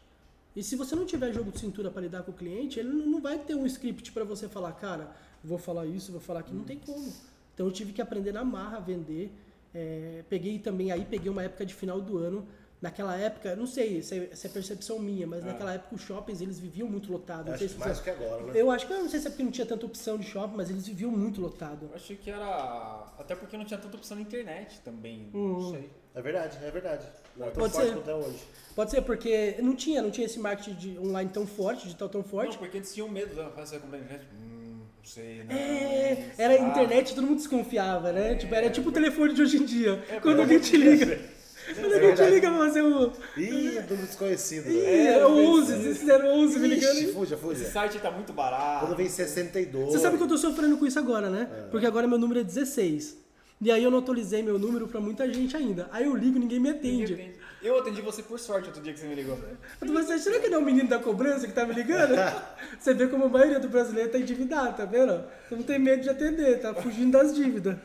E 0.55 0.63
se 0.63 0.75
você 0.75 0.95
não 0.95 1.05
tiver 1.05 1.33
jogo 1.33 1.51
de 1.51 1.60
cintura 1.60 1.89
para 1.89 2.03
lidar 2.03 2.24
com 2.24 2.31
o 2.31 2.33
cliente, 2.33 2.79
ele 2.79 2.89
não 2.89 3.19
vai 3.19 3.39
ter 3.39 3.55
um 3.55 3.65
script 3.65 4.12
para 4.12 4.24
você 4.24 4.48
falar, 4.48 4.72
cara, 4.74 5.12
vou 5.43 5.57
falar 5.57 5.86
isso, 5.88 6.12
vou 6.12 6.22
falar 6.22 6.41
aquilo. 6.41 6.60
Não 6.60 6.65
tem 6.65 6.77
como. 6.77 7.12
Então 7.53 7.65
eu 7.65 7.72
tive 7.72 7.91
que 7.91 8.01
aprender 8.01 8.31
na 8.31 8.43
marra 8.43 8.77
a 8.77 8.79
vender. 8.79 9.31
É, 9.74 10.24
peguei 10.29 10.60
também, 10.60 10.91
aí 10.91 11.03
peguei 11.03 11.31
uma 11.31 11.41
época 11.41 11.65
de 11.65 11.74
final 11.74 12.00
do 12.00 12.17
ano 12.19 12.48
naquela 12.84 13.16
época, 13.16 13.56
não 13.56 13.66
sei 13.66 14.04
se 14.04 14.20
é, 14.20 14.36
se 14.36 14.46
é 14.46 14.50
percepção 14.50 15.00
minha, 15.00 15.25
mas 15.25 15.42
é. 15.42 15.48
naquela 15.48 15.74
época 15.74 15.96
os 15.96 16.02
shoppings 16.02 16.42
eles 16.42 16.60
viviam 16.60 16.86
muito 16.86 17.10
lotados. 17.10 17.54
Acho 17.54 17.80
mais 17.80 18.02
que 18.02 18.10
agora, 18.10 18.44
né? 18.44 18.52
Eu 18.54 18.70
acho 18.70 18.86
que 18.86 18.92
eu 18.92 19.00
não 19.00 19.10
sei 19.10 19.22
se 19.22 19.28
é 19.28 19.30
porque 19.30 19.44
não 19.44 19.52
tinha 19.52 19.66
tanta 19.66 19.86
opção 19.86 20.18
de 20.18 20.25
shopping, 20.25 20.58
mas 20.58 20.70
eles 20.70 20.86
viviam 20.86 21.10
muito 21.10 21.40
lotado. 21.40 21.88
Eu 21.90 21.96
acho 21.96 22.13
que 22.18 22.30
era 22.30 23.08
até 23.18 23.36
porque 23.36 23.56
não 23.56 23.63
tinha 23.63 23.80
tanta 23.80 23.96
opção 23.96 24.18
na 24.18 24.24
internet 24.24 24.82
também. 24.82 25.30
Uhum. 25.34 25.54
Não 25.54 25.72
sei. 25.72 25.90
É 26.13 26.22
verdade, 26.22 26.58
é 26.62 26.70
verdade. 26.70 27.08
Não 27.38 27.48
é 27.48 27.52
tão 27.52 27.62
Pode 27.62 27.74
forte 27.74 27.88
ser. 27.88 27.94
quanto 27.96 28.12
hoje. 28.12 28.44
Pode 28.75 28.92
ser, 28.92 29.02
porque 29.02 29.56
não 29.60 29.75
tinha, 29.78 30.02
não 30.02 30.12
tinha 30.12 30.25
esse 30.25 30.38
marketing 30.38 30.74
de 30.74 31.00
online 31.00 31.30
tão 31.34 31.48
forte, 31.48 31.84
digital 31.84 32.10
tão 32.10 32.22
forte. 32.22 32.52
Não, 32.52 32.58
porque 32.58 32.78
eles 32.78 32.94
tinham 32.94 33.08
medo 33.08 33.34
de 33.34 33.56
fazer 33.56 33.80
comprar 33.80 33.98
internet. 33.98 34.28
Hum, 34.34 34.82
não 34.98 35.06
sei, 35.06 35.44
não. 35.46 35.56
É, 35.56 36.34
era 36.38 36.54
ah. 36.56 36.68
internet, 36.68 37.16
todo 37.16 37.25
mundo 37.25 37.38
desconfiava, 37.38 38.12
né? 38.12 38.34
É, 38.34 38.36
tipo, 38.36 38.54
era 38.54 38.70
tipo 38.70 38.90
o 38.90 38.92
telefone 38.92 39.34
de 39.34 39.42
hoje 39.42 39.58
em 39.58 39.66
dia. 39.66 40.04
É, 40.10 40.20
quando 40.20 40.42
alguém 40.42 40.60
te 40.60 40.75
liga. 40.75 41.18
Quando 41.75 41.93
alguém 41.93 42.15
te 42.15 42.24
liga 42.25 42.50
pra 42.50 42.60
fazer 42.60 42.82
o. 42.82 43.12
Ih, 43.38 43.79
número 43.89 44.08
desconhecido. 44.08 44.70
Ih, 44.70 44.86
é, 44.86 45.20
é 45.20 45.25
11, 45.25 45.74
vocês 45.74 45.98
fizeram 45.98 46.27
11 46.39 46.60
me 46.60 46.67
ligando. 46.67 47.13
Fuja, 47.13 47.38
fuja. 47.38 47.62
Esse 47.62 47.72
site 47.72 48.00
tá 48.00 48.12
muito 48.12 48.34
barato. 48.34 48.86
Quando 48.86 48.98
vem 48.98 49.10
62. 49.10 49.91
Você 49.91 50.00
sabe 50.00 50.17
que 50.17 50.24
eu 50.24 50.27
tô 50.27 50.38
sofrendo 50.38 50.77
com 50.77 50.86
isso 50.86 51.00
agora, 51.00 51.29
né? 51.29 51.50
É. 51.51 51.62
Porque 51.70 51.86
agora 51.86 52.08
meu 52.08 52.17
número 52.17 52.41
é 52.41 52.43
16. 52.43 53.24
E 53.62 53.72
aí 53.72 53.82
eu 53.82 53.89
não 53.89 54.00
atualizei 54.00 54.43
meu 54.43 54.60
número 54.60 54.88
pra 54.88 55.00
muita 55.00 55.32
gente 55.32 55.55
ainda. 55.55 55.88
Aí 55.91 56.05
eu 56.05 56.15
ligo 56.15 56.36
e 56.36 56.39
ninguém 56.39 56.60
me 56.60 56.70
atende. 56.70 57.34
Eu 57.62 57.79
atendi 57.79 58.01
você 58.01 58.22
por 58.22 58.38
sorte 58.38 58.67
outro 58.67 58.84
dia 58.84 58.91
que 58.91 59.00
você 59.00 59.08
me 59.08 59.15
ligou. 59.15 59.39
Eu 59.79 59.88
tô 59.88 59.93
pensando, 59.93 60.20
será 60.20 60.38
que 60.38 60.50
não 60.50 60.58
é 60.58 60.62
o 60.62 60.65
menino 60.65 60.89
da 60.89 61.00
cobrança 61.00 61.48
que 61.48 61.53
tá 61.53 61.65
me 61.65 61.74
ligando? 61.74 62.13
você 62.77 62.93
vê 62.93 63.08
como 63.08 63.24
a 63.24 63.29
maioria 63.29 63.62
do 63.62 63.70
brasileiro 63.70 64.12
tá 64.12 64.17
endividado, 64.17 64.75
tá 64.75 64.84
vendo? 64.84 65.24
Você 65.48 65.55
não 65.55 65.63
tem 65.63 65.79
medo 65.79 66.01
de 66.01 66.10
atender, 66.10 66.60
tá 66.60 66.74
fugindo 66.74 67.12
das 67.12 67.34
dívidas. 67.34 67.77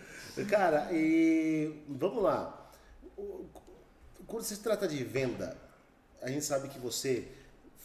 Cara, 0.49 0.89
e 0.91 1.71
vamos 1.89 2.25
lá 2.25 2.59
quando 4.29 4.45
se 4.45 4.59
trata 4.59 4.87
de 4.87 5.03
venda, 5.03 5.57
a 6.23 6.29
gente 6.29 6.45
sabe 6.45 6.69
que 6.69 6.79
você 6.79 7.27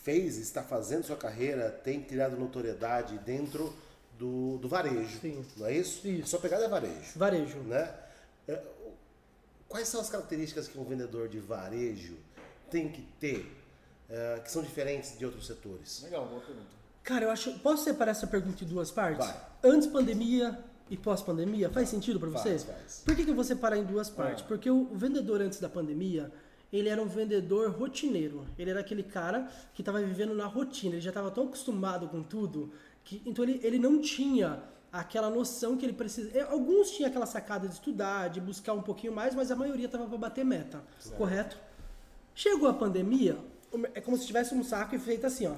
fez, 0.04 0.38
está 0.38 0.62
fazendo 0.62 1.06
sua 1.06 1.16
carreira, 1.16 1.72
tem 1.72 2.02
tirado 2.02 2.38
notoriedade 2.38 3.18
dentro 3.20 3.74
do, 4.20 4.58
do 4.58 4.68
varejo. 4.68 5.20
Sim. 5.20 5.44
Não 5.56 5.66
é 5.66 5.78
isso? 5.78 6.06
Isso. 6.06 6.28
Sua 6.28 6.40
pegada 6.40 6.66
é 6.66 6.68
varejo. 6.68 7.12
Varejo. 7.16 7.60
Né? 7.60 7.92
É, 8.48 8.62
quais 9.70 9.88
são 9.88 10.02
as 10.02 10.10
características 10.10 10.68
que 10.68 10.78
um 10.78 10.84
vendedor 10.84 11.30
de 11.30 11.40
varejo 11.40 12.18
tem 12.70 12.90
que 12.90 13.02
ter 13.20 13.50
é, 14.10 14.42
que 14.44 14.52
são 14.52 14.62
diferentes 14.62 15.18
de 15.18 15.26
outros 15.26 15.48
setores? 15.48 16.04
Legal, 16.04 16.28
boa 16.28 16.42
pergunta. 16.42 16.68
Cara, 17.04 17.26
eu 17.26 17.32
acho. 17.32 17.58
Posso 17.60 17.86
separar 17.86 18.12
essa 18.12 18.28
pergunta 18.28 18.64
em 18.64 18.68
duas 18.68 18.92
partes? 18.92 19.26
Vai. 19.26 19.42
Antes 19.64 19.88
pandemia, 19.88 20.60
e 20.94 20.98
pós-pandemia? 20.98 21.72
Faz 21.72 21.90
sentido 21.90 22.20
para 22.20 22.30
você? 22.30 22.52
Faz, 22.52 22.64
faz. 22.64 23.04
Por 23.04 23.16
que, 23.16 23.24
que 23.24 23.32
eu 23.32 23.36
vou 23.36 23.44
separar 23.44 23.78
em 23.78 23.84
duas 23.84 24.12
partes? 24.12 24.44
Ah. 24.44 24.48
Porque 24.48 24.70
o 24.70 24.86
vendedor 24.94 25.42
antes 25.42 25.60
da 25.60 25.68
pandemia, 25.68 26.32
ele 26.72 26.88
era 26.88 27.02
um 27.02 27.08
vendedor 27.08 27.72
rotineiro. 27.72 28.46
Ele 28.60 28.70
era 28.70 28.80
aquele 28.80 29.02
cara 29.02 29.50
que 29.74 29.82
estava 29.82 30.00
vivendo 30.02 30.36
na 30.36 30.46
rotina. 30.46 30.94
Ele 30.94 31.02
já 31.02 31.10
estava 31.10 31.32
tão 31.32 31.46
acostumado 31.46 32.08
com 32.08 32.22
tudo 32.22 32.72
que 33.04 33.22
então 33.26 33.44
ele, 33.44 33.60
ele 33.64 33.80
não 33.80 34.00
tinha 34.00 34.62
aquela 34.92 35.32
noção 35.32 35.76
que 35.76 35.84
ele 35.84 35.94
precisa. 35.94 36.30
É, 36.38 36.44
alguns 36.44 36.92
tinham 36.92 37.10
aquela 37.10 37.26
sacada 37.26 37.68
de 37.68 37.74
estudar, 37.74 38.30
de 38.30 38.40
buscar 38.40 38.74
um 38.74 38.82
pouquinho 38.84 39.14
mais, 39.14 39.34
mas 39.34 39.50
a 39.50 39.56
maioria 39.56 39.88
estava 39.88 40.06
para 40.06 40.18
bater 40.18 40.46
meta, 40.46 40.84
certo. 41.00 41.18
correto? 41.18 41.58
Chegou 42.36 42.70
a 42.70 42.74
pandemia, 42.74 43.38
é 43.96 44.00
como 44.00 44.16
se 44.16 44.28
tivesse 44.28 44.54
um 44.54 44.64
saco 44.64 44.96
e 44.96 45.00
feito 45.00 45.26
assim, 45.26 45.48
ó, 45.48 45.56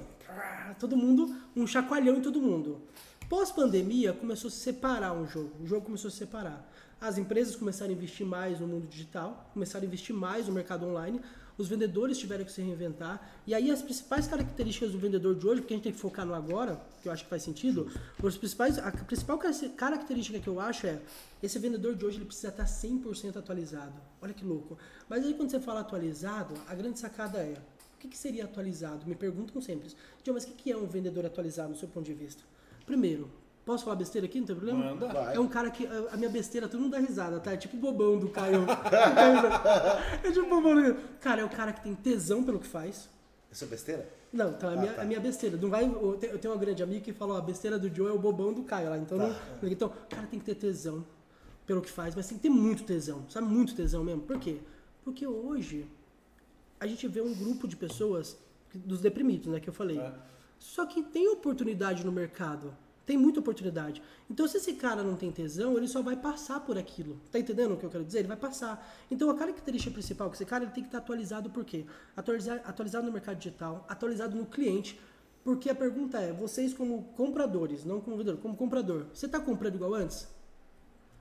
todo 0.78 0.96
mundo, 0.96 1.36
um 1.54 1.66
chacoalhão 1.66 2.16
em 2.16 2.22
todo 2.22 2.40
mundo. 2.40 2.80
Pós-pandemia, 3.28 4.12
começou 4.12 4.46
a 4.46 4.50
se 4.52 4.58
separar 4.58 5.12
um 5.12 5.26
jogo. 5.26 5.50
O 5.60 5.66
jogo 5.66 5.86
começou 5.86 6.08
a 6.08 6.10
se 6.12 6.18
separar. 6.18 6.64
as 7.00 7.18
empresas 7.18 7.56
começaram 7.56 7.90
a 7.90 7.94
investir 7.94 8.24
mais 8.24 8.60
no 8.60 8.68
mundo 8.68 8.86
digital, 8.86 9.50
começaram 9.52 9.84
a 9.84 9.86
investir 9.86 10.14
mais 10.14 10.46
no 10.46 10.54
mercado 10.54 10.86
online, 10.86 11.20
os 11.58 11.68
vendedores 11.68 12.18
tiveram 12.18 12.44
que 12.44 12.52
se 12.52 12.62
reinventar. 12.62 13.42
E 13.46 13.52
aí 13.52 13.68
as 13.70 13.82
principais 13.82 14.28
características 14.28 14.92
do 14.92 14.98
vendedor 14.98 15.34
de 15.34 15.44
hoje, 15.44 15.60
porque 15.60 15.74
a 15.74 15.76
gente 15.76 15.84
tem 15.84 15.92
que 15.92 15.98
focar 15.98 16.24
no 16.24 16.34
agora, 16.34 16.80
que 17.02 17.08
eu 17.08 17.12
acho 17.12 17.24
que 17.24 17.30
faz 17.30 17.42
sentido, 17.42 17.90
os 18.22 18.38
principais, 18.38 18.78
a 18.78 18.92
principal 18.92 19.38
característica 19.76 20.38
que 20.38 20.48
eu 20.48 20.60
acho 20.60 20.86
é 20.86 21.00
esse 21.42 21.58
vendedor 21.58 21.96
de 21.96 22.04
hoje 22.04 22.18
ele 22.18 22.26
precisa 22.26 22.48
estar 22.48 22.64
100% 22.64 23.36
atualizado. 23.36 24.00
Olha 24.22 24.32
que 24.32 24.44
louco. 24.44 24.78
Mas 25.08 25.24
aí 25.24 25.34
quando 25.34 25.50
você 25.50 25.58
fala 25.58 25.80
atualizado, 25.80 26.54
a 26.68 26.74
grande 26.76 27.00
sacada 27.00 27.38
é, 27.38 27.54
o 27.96 27.98
que, 27.98 28.06
que 28.06 28.16
seria 28.16 28.44
atualizado? 28.44 29.04
Me 29.04 29.16
perguntam 29.16 29.60
sempre. 29.60 29.88
John, 30.22 30.34
mas 30.34 30.44
o 30.44 30.52
que 30.52 30.70
é 30.70 30.76
um 30.76 30.86
vendedor 30.86 31.26
atualizado 31.26 31.70
no 31.70 31.76
seu 31.76 31.88
ponto 31.88 32.06
de 32.06 32.14
vista? 32.14 32.42
Primeiro, 32.86 33.28
Posso 33.64 33.82
falar 33.82 33.96
besteira 33.96 34.28
aqui? 34.28 34.38
Não 34.38 34.46
tem 34.46 34.54
problema? 34.54 34.94
Manda. 34.94 35.06
É 35.34 35.40
um 35.40 35.48
cara 35.48 35.72
que. 35.72 35.84
A 36.12 36.16
minha 36.16 36.30
besteira, 36.30 36.68
todo 36.68 36.80
mundo 36.80 36.92
dá 36.92 37.00
risada, 37.00 37.40
tá? 37.40 37.52
É 37.52 37.56
tipo 37.56 37.76
o 37.76 37.80
bobão 37.80 38.16
do 38.16 38.28
Caio. 38.28 38.60
é 40.22 40.30
tipo 40.30 40.46
o 40.46 40.48
bobão 40.48 40.74
do 40.80 40.94
Cara, 41.20 41.40
é 41.42 41.44
o 41.44 41.48
cara 41.48 41.72
que 41.72 41.82
tem 41.82 41.92
tesão 41.92 42.44
pelo 42.44 42.60
que 42.60 42.66
faz. 42.68 43.08
Isso 43.50 43.64
é 43.64 43.66
besteira? 43.66 44.08
Não, 44.32 44.50
então 44.50 44.70
é 44.70 44.74
a 44.74 44.76
minha, 44.80 44.92
tá. 44.92 45.02
a 45.02 45.04
minha 45.04 45.18
besteira. 45.18 45.56
Não 45.56 45.68
vai, 45.68 45.84
eu 45.84 46.16
te- 46.16 46.26
eu 46.26 46.38
tenho 46.38 46.54
uma 46.54 46.60
grande 46.60 46.80
amiga 46.80 47.00
que 47.00 47.12
falou: 47.12 47.36
a 47.36 47.40
besteira 47.40 47.76
do 47.76 47.92
Joe 47.92 48.08
é 48.08 48.12
o 48.12 48.18
bobão 48.20 48.52
do 48.52 48.62
Caio 48.62 48.88
lá. 48.88 48.98
Então, 48.98 49.18
Tá. 49.18 49.34
não- 49.60 49.68
então, 49.68 49.88
o 49.88 50.06
cara 50.14 50.28
tem 50.28 50.38
que 50.38 50.44
ter 50.46 50.54
tesão 50.54 51.04
pelo 51.66 51.80
que 51.82 51.90
faz, 51.90 52.14
mas 52.14 52.28
tem 52.28 52.36
que 52.36 52.42
ter 52.44 52.50
muito 52.50 52.84
tesão, 52.84 53.24
sabe? 53.28 53.48
Muito 53.48 53.74
tesão 53.74 54.04
mesmo. 54.04 54.22
Por 54.22 54.38
quê? 54.38 54.58
Porque 55.04 55.26
hoje 55.26 55.86
a 56.78 56.86
gente 56.86 57.08
vê 57.08 57.20
um 57.20 57.34
grupo 57.34 57.66
de 57.66 57.74
pessoas, 57.74 58.36
dos 58.72 59.00
deprimidos, 59.00 59.48
né, 59.48 59.58
que 59.58 59.68
eu 59.68 59.72
falei. 59.74 59.98
É. 59.98 60.12
Só 60.58 60.86
que 60.86 61.02
tem 61.02 61.28
oportunidade 61.28 62.04
no 62.04 62.12
mercado. 62.12 62.74
Tem 63.04 63.16
muita 63.16 63.38
oportunidade. 63.38 64.02
Então, 64.28 64.48
se 64.48 64.56
esse 64.56 64.72
cara 64.72 65.04
não 65.04 65.14
tem 65.14 65.30
tesão, 65.30 65.76
ele 65.76 65.86
só 65.86 66.02
vai 66.02 66.16
passar 66.16 66.58
por 66.60 66.76
aquilo. 66.76 67.20
Tá 67.30 67.38
entendendo 67.38 67.72
o 67.72 67.76
que 67.76 67.86
eu 67.86 67.90
quero 67.90 68.04
dizer? 68.04 68.18
Ele 68.18 68.28
vai 68.28 68.36
passar. 68.36 68.84
Então, 69.08 69.30
a 69.30 69.34
característica 69.36 69.92
principal 69.92 70.28
que 70.28 70.36
esse 70.36 70.44
cara 70.44 70.64
ele 70.64 70.72
tem 70.72 70.82
que 70.82 70.88
estar 70.88 70.98
atualizado 70.98 71.48
por 71.48 71.64
quê? 71.64 71.86
Atualizado 72.16 73.06
no 73.06 73.12
mercado 73.12 73.36
digital, 73.36 73.86
atualizado 73.88 74.36
no 74.36 74.44
cliente. 74.44 74.98
Porque 75.44 75.70
a 75.70 75.74
pergunta 75.76 76.18
é, 76.18 76.32
vocês 76.32 76.74
como 76.74 77.04
compradores, 77.16 77.84
não 77.84 78.00
como 78.00 78.16
vendedor, 78.16 78.40
como 78.40 78.56
comprador, 78.56 79.06
você 79.14 79.26
está 79.26 79.38
comprando 79.38 79.76
igual 79.76 79.94
antes? 79.94 80.26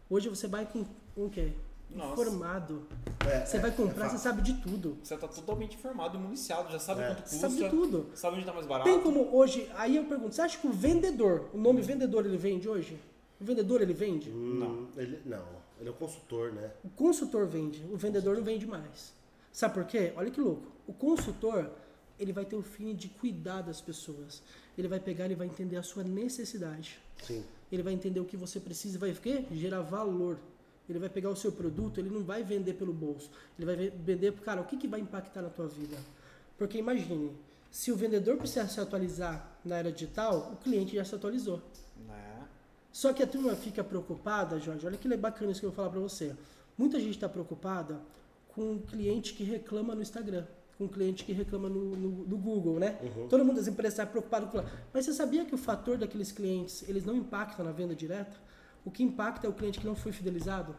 Hoje 0.10 0.27
você 0.27 0.48
vai 0.48 0.65
com 0.65 0.84
o 1.15 1.30
quê? 1.30 1.54
Nossa. 1.96 2.22
Informado. 2.22 2.84
É, 3.25 3.46
Você 3.46 3.58
é, 3.58 3.60
vai 3.60 3.70
é 3.70 3.74
comprar, 3.74 4.06
fato. 4.06 4.12
você 4.12 4.18
sabe 4.24 4.42
de 4.42 4.54
tudo. 4.62 4.98
Você 5.02 5.18
tá 5.18 5.28
totalmente 5.28 5.75
informado 5.75 6.18
e 6.18 6.20
municiado, 6.22 6.72
já 6.72 6.78
sabe 6.80 7.02
É. 7.02 7.08
quanto 7.08 7.22
custa. 7.24 7.38
sabe 7.38 7.56
de 7.56 7.70
tudo. 7.70 8.10
Sabe 8.14 8.36
onde 8.38 8.46
tá 8.46 8.54
mais 8.54 8.68
barato. 8.68 8.90
Tem 8.90 9.00
como 9.02 9.36
hoje, 9.36 9.70
aí 9.75 9.96
eu 9.96 10.06
pergunto, 10.06 10.36
você 10.36 10.42
acha 10.42 10.58
que 10.58 10.68
o 10.68 10.72
vendedor, 10.72 11.50
o 11.54 11.58
nome 11.58 11.82
vendedor 11.82 12.25
ele 12.25 12.38
vende 12.38 12.68
hoje? 12.70 13.00
O 13.40 13.44
vendedor 13.46 13.82
ele 13.82 13.94
vende? 13.94 14.30
Hum, 14.30 14.88
Ele, 14.96 15.20
não, 15.25 15.44
ele 15.80 15.90
é 15.90 15.92
o 15.92 15.96
consultor, 15.96 16.52
né? 16.54 16.72
O 16.84 16.90
consultor 16.90 17.46
vende, 17.48 17.84
o 17.92 17.98
vendedor 17.98 18.36
não 18.38 18.44
vende 18.44 18.66
mais. 18.68 19.14
Sabe 19.52 19.74
por 19.74 19.86
quê? 19.86 20.14
Olha 20.16 20.30
que 20.32 20.40
louco. 20.40 20.64
O 20.88 20.94
consultor, 20.94 21.70
ele 22.20 22.32
vai 22.32 22.46
ter 22.46 22.56
o 22.56 22.62
fim 22.62 22.94
de 22.94 23.10
cuidar 23.10 23.62
das 23.62 23.82
pessoas. 23.82 24.42
Ele 24.78 24.88
vai 24.88 25.00
pegar, 25.00 25.25
ele 25.25 25.36
vai 25.36 25.48
entender 25.48 25.78
a 25.78 25.84
sua 25.84 26.04
necessidade. 26.04 27.00
Sim. 27.24 27.44
Ele 27.72 27.82
vai 27.84 27.94
entender 27.94 28.20
o 28.20 28.25
que 28.25 28.38
você 28.38 28.60
precisa 28.60 28.98
e 28.98 29.00
vai 29.00 29.12
o 29.12 29.16
quê? 29.16 29.46
gerar 29.52 29.82
valor. 29.82 30.38
Ele 30.89 31.00
vai 31.00 31.10
pegar 31.10 31.30
o 31.30 31.36
seu 31.36 31.51
produto, 31.51 32.00
ele 32.00 32.10
não 32.10 32.24
vai 32.24 32.44
vender 32.44 32.74
pelo 32.74 32.94
bolso. 32.94 33.30
Ele 33.58 33.65
vai 33.65 33.75
ve- 33.75 33.94
vender, 34.04 34.32
cara, 34.34 34.62
o 34.62 34.65
que, 34.65 34.77
que 34.77 34.88
vai 34.88 35.00
impactar 35.00 35.42
na 35.42 35.50
tua 35.50 35.68
vida? 35.68 35.98
Porque 36.58 36.77
imagine, 36.77 37.32
se 37.72 37.92
o 37.92 37.96
vendedor 37.96 38.38
precisa 38.38 38.68
se 38.68 38.80
atualizar 38.80 39.58
na 39.65 39.77
era 39.77 39.92
digital, 39.92 40.51
o 40.54 40.58
cliente 40.58 40.96
já 40.96 41.04
se 41.04 41.15
atualizou. 41.15 41.62
Né? 42.08 42.44
Só 42.92 43.12
que 43.13 43.24
a 43.24 43.27
turma 43.27 43.56
fica 43.56 43.84
preocupada, 43.84 44.60
Jorge, 44.60 44.86
olha 44.86 44.98
que 44.98 45.18
bacana 45.18 45.51
isso 45.51 45.60
que 45.60 45.65
eu 45.65 45.72
vou 45.72 45.75
falar 45.75 45.89
pra 45.89 46.00
você. 46.00 46.36
Muita 46.77 47.00
gente 47.00 47.12
está 47.15 47.27
preocupada 47.27 48.00
com 48.50 48.74
um 48.74 48.80
cliente 48.80 49.34
que 49.34 49.44
reclama 49.44 49.94
no 49.96 50.01
Instagram, 50.01 50.46
com 50.77 50.86
um 50.86 50.88
cliente 50.88 51.25
que 51.25 51.34
reclama 51.34 51.68
no, 51.68 51.96
no- 51.96 52.25
no 52.25 52.38
Google, 52.38 52.80
né? 52.80 52.98
Todo 53.30 53.44
mundo 53.44 53.58
das 53.58 53.68
empresas 53.68 53.96
está 53.96 54.06
preocupado 54.06 54.48
com 54.48 54.63
Mas 54.94 55.06
você 55.06 55.13
sabia 55.13 55.44
que 55.46 55.54
o 55.56 55.58
fator 55.58 55.98
daqueles 55.98 56.32
clientes, 56.32 56.88
eles 56.88 57.04
não 57.04 57.15
impactam 57.15 57.65
na 57.65 57.72
venda 57.72 57.96
direta? 57.96 58.38
O 58.86 58.92
que 58.92 59.04
impacta 59.04 59.48
é 59.48 59.50
o 59.50 59.54
cliente 59.54 59.80
que 59.80 59.86
não 59.86 59.96
foi 59.96 60.12
fidelizado. 60.12 60.75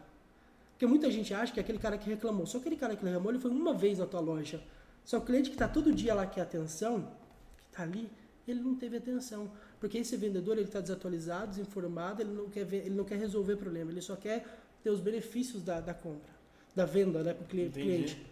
Porque 0.77 0.87
muita 0.87 1.11
gente 1.11 1.33
acha 1.33 1.51
que 1.55 1.59
é 1.59 1.63
aquele 1.63 1.79
cara 1.79 1.97
que 1.97 2.07
reclamou, 2.07 2.45
só 2.45 2.59
aquele 2.59 2.77
cara 2.77 2.95
que 2.95 3.03
reclamou, 3.03 3.33
ele 3.33 3.41
foi 3.41 3.51
uma 3.51 3.73
vez 3.73 3.99
na 3.99 4.05
tua 4.05 4.21
loja. 4.21 4.63
Só 5.07 5.17
o 5.17 5.23
cliente 5.23 5.49
que 5.49 5.55
está 5.55 5.67
todo 5.67 5.91
dia 5.91 6.13
lá 6.15 6.27
quer 6.27 6.43
atenção, 6.43 7.09
que 7.57 7.65
está 7.71 7.83
ali, 7.83 8.11
ele 8.47 8.61
não 8.61 8.75
teve 8.75 8.99
atenção. 8.99 9.51
Porque 9.81 9.97
esse 9.97 10.15
vendedor 10.19 10.59
ele 10.59 10.67
está 10.67 10.81
desatualizado, 10.81 11.53
desinformado, 11.53 12.21
ele 12.21 12.31
não, 12.31 12.51
quer 12.51 12.67
ver, 12.67 12.85
ele 12.85 12.95
não 12.95 13.05
quer 13.05 13.17
resolver 13.17 13.57
problema, 13.57 13.91
ele 13.91 14.03
só 14.03 14.17
quer 14.17 14.45
ter 14.83 14.91
os 14.91 15.01
benefícios 15.01 15.63
da, 15.63 15.81
da 15.81 15.95
compra, 15.95 16.31
da 16.75 16.85
venda 16.85 17.23
né, 17.23 17.33
para 17.33 17.43
o 17.43 17.59
Entendi. 17.59 17.73
cliente. 17.73 18.27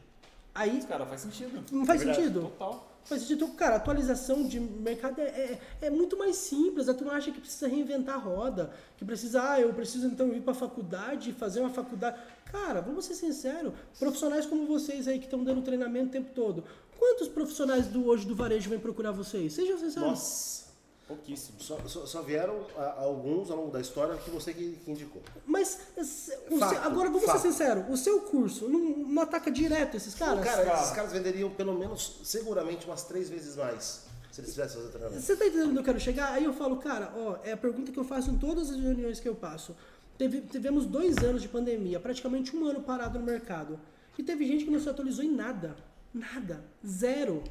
Aí 0.55 0.75
Mas, 0.75 0.85
cara, 0.85 1.07
faz 1.07 1.23
sentido. 1.23 1.65
Não 1.73 1.87
faz 1.87 2.03
verdade, 2.03 2.23
sentido? 2.23 2.43
Total. 2.43 2.95
Faz 3.05 3.21
sentido, 3.21 3.49
cara, 3.49 3.77
atualização 3.77 4.47
de 4.49 4.59
mercado 4.59 5.21
é, 5.21 5.25
é, 5.25 5.61
é 5.83 5.91
muito 5.91 6.17
mais 6.17 6.37
simples. 6.37 6.89
A 6.89 6.95
turma 6.95 7.13
acha 7.13 7.31
que 7.31 7.41
precisa 7.41 7.69
reinventar 7.69 8.15
a 8.15 8.19
roda, 8.19 8.73
que 8.97 9.05
precisa, 9.05 9.53
ah, 9.53 9.61
eu 9.61 9.75
preciso 9.75 10.07
então 10.07 10.33
ir 10.33 10.41
para 10.41 10.53
a 10.53 10.57
faculdade, 10.57 11.33
fazer 11.33 11.61
uma 11.61 11.71
faculdade. 11.71 12.19
Cara, 12.55 12.81
vamos 12.81 13.05
ser 13.05 13.15
sinceros, 13.15 13.73
profissionais 13.99 14.47
como 14.47 14.65
vocês 14.67 15.09
aí 15.09 15.19
que 15.19 15.25
estão 15.25 15.43
dando 15.43 15.61
treinamento 15.63 16.07
o 16.07 16.13
tempo 16.13 16.31
todo, 16.33 16.63
quantos 16.97 17.27
profissionais 17.29 17.89
do 17.89 18.07
hoje 18.07 18.25
do 18.25 18.35
varejo 18.35 18.71
vêm 18.71 18.79
procurar 18.79 19.11
vocês? 19.11 19.53
Sejam 19.55 19.77
sinceros. 19.77 20.09
Nossa, 20.09 20.65
Pouquíssimo. 21.09 21.61
só, 21.61 21.77
só- 21.87 22.07
só 22.07 22.23
vieram 22.23 22.65
a- 22.79 23.01
alguns 23.03 23.51
ao 23.51 23.57
longo 23.57 23.73
da 23.73 23.81
história 23.81 24.17
que 24.19 24.31
você 24.31 24.55
que, 24.55 24.79
que 24.85 24.91
indicou. 24.91 25.21
Mas 25.45 25.79
seu- 26.05 26.39
agora 26.83 27.11
vamos 27.11 27.25
fato. 27.25 27.41
ser 27.43 27.49
sinceros, 27.51 27.85
o 27.91 27.97
seu 27.97 28.21
curso 28.21 28.69
não, 28.69 28.79
não 28.79 29.23
ataca 29.23 29.51
direto 29.51 29.97
esses 29.97 30.15
caras? 30.15 30.45
Cara, 30.45 30.65
cara. 30.65 30.81
esses 30.81 30.95
caras 30.95 31.13
venderiam 31.13 31.51
pelo 31.51 31.77
menos, 31.77 32.21
seguramente, 32.23 32.87
umas 32.87 33.03
três 33.03 33.29
vezes 33.29 33.57
mais 33.57 34.05
se 34.31 34.41
eles 34.41 34.53
tivessem 34.53 34.79
fazer 34.79 34.91
treinamento. 34.91 35.23
Você 35.23 35.37
tá 35.37 35.47
entendendo 35.47 35.69
onde 35.71 35.79
eu 35.79 35.85
quero 35.85 36.01
chegar? 36.01 36.33
Aí 36.33 36.45
eu 36.45 36.53
falo, 36.55 36.77
cara, 36.79 37.13
ó, 37.17 37.37
é 37.45 37.53
a 37.53 37.57
pergunta 37.57 37.93
que 37.93 37.99
eu 37.99 38.05
faço 38.05 38.31
em 38.31 38.39
todas 38.39 38.71
as 38.71 38.77
reuniões 38.77 39.21
que 39.21 39.29
eu 39.29 39.35
passo. 39.35 39.77
Teve, 40.17 40.41
tivemos 40.43 40.87
dois 40.87 41.19
anos 41.19 41.43
de 41.43 41.49
pandemia, 41.49 41.99
praticamente 41.99 42.57
um 42.57 42.67
ano 42.67 42.81
parado 42.83 43.19
no 43.19 43.25
mercado. 43.25 43.79
E 44.17 44.23
teve 44.23 44.47
gente 44.47 44.65
que 44.65 44.71
não 44.71 44.79
se 44.79 44.89
atualizou 44.89 45.25
em 45.25 45.31
nada. 45.33 45.75
Nada. 46.13 46.65
Zero. 46.87 47.43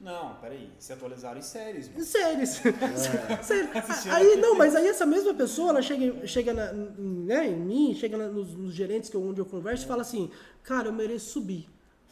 Não, 0.00 0.36
peraí. 0.36 0.70
Se 0.78 0.92
atualizaram 0.92 1.38
em 1.38 1.42
séries, 1.42 1.88
mano. 1.88 2.04
Sério. 2.04 2.42
É. 2.42 2.46
Sério. 3.42 3.70
Aí, 4.14 4.36
não, 4.36 4.54
mas 4.56 4.74
aí 4.76 4.86
essa 4.86 5.04
mesma 5.04 5.34
pessoa, 5.34 5.70
ela 5.70 5.82
chega, 5.82 6.26
chega 6.26 6.54
na, 6.54 6.72
em- 6.72 7.24
né, 7.26 7.48
em 7.48 7.56
mim, 7.56 7.94
chega 7.94 8.16
na- 8.16 8.28
nos, 8.28 8.54
nos 8.54 8.72
gerentes 8.72 9.10
que 9.10 9.16
eu, 9.16 9.22
onde 9.28 9.40
eu 9.40 9.44
converso 9.44 9.84
e 9.84 9.88
fala 9.88 10.02
assim, 10.02 10.30
cara, 10.62 10.88
eu 10.88 10.92
mereço 10.92 11.30
subir. 11.32 11.68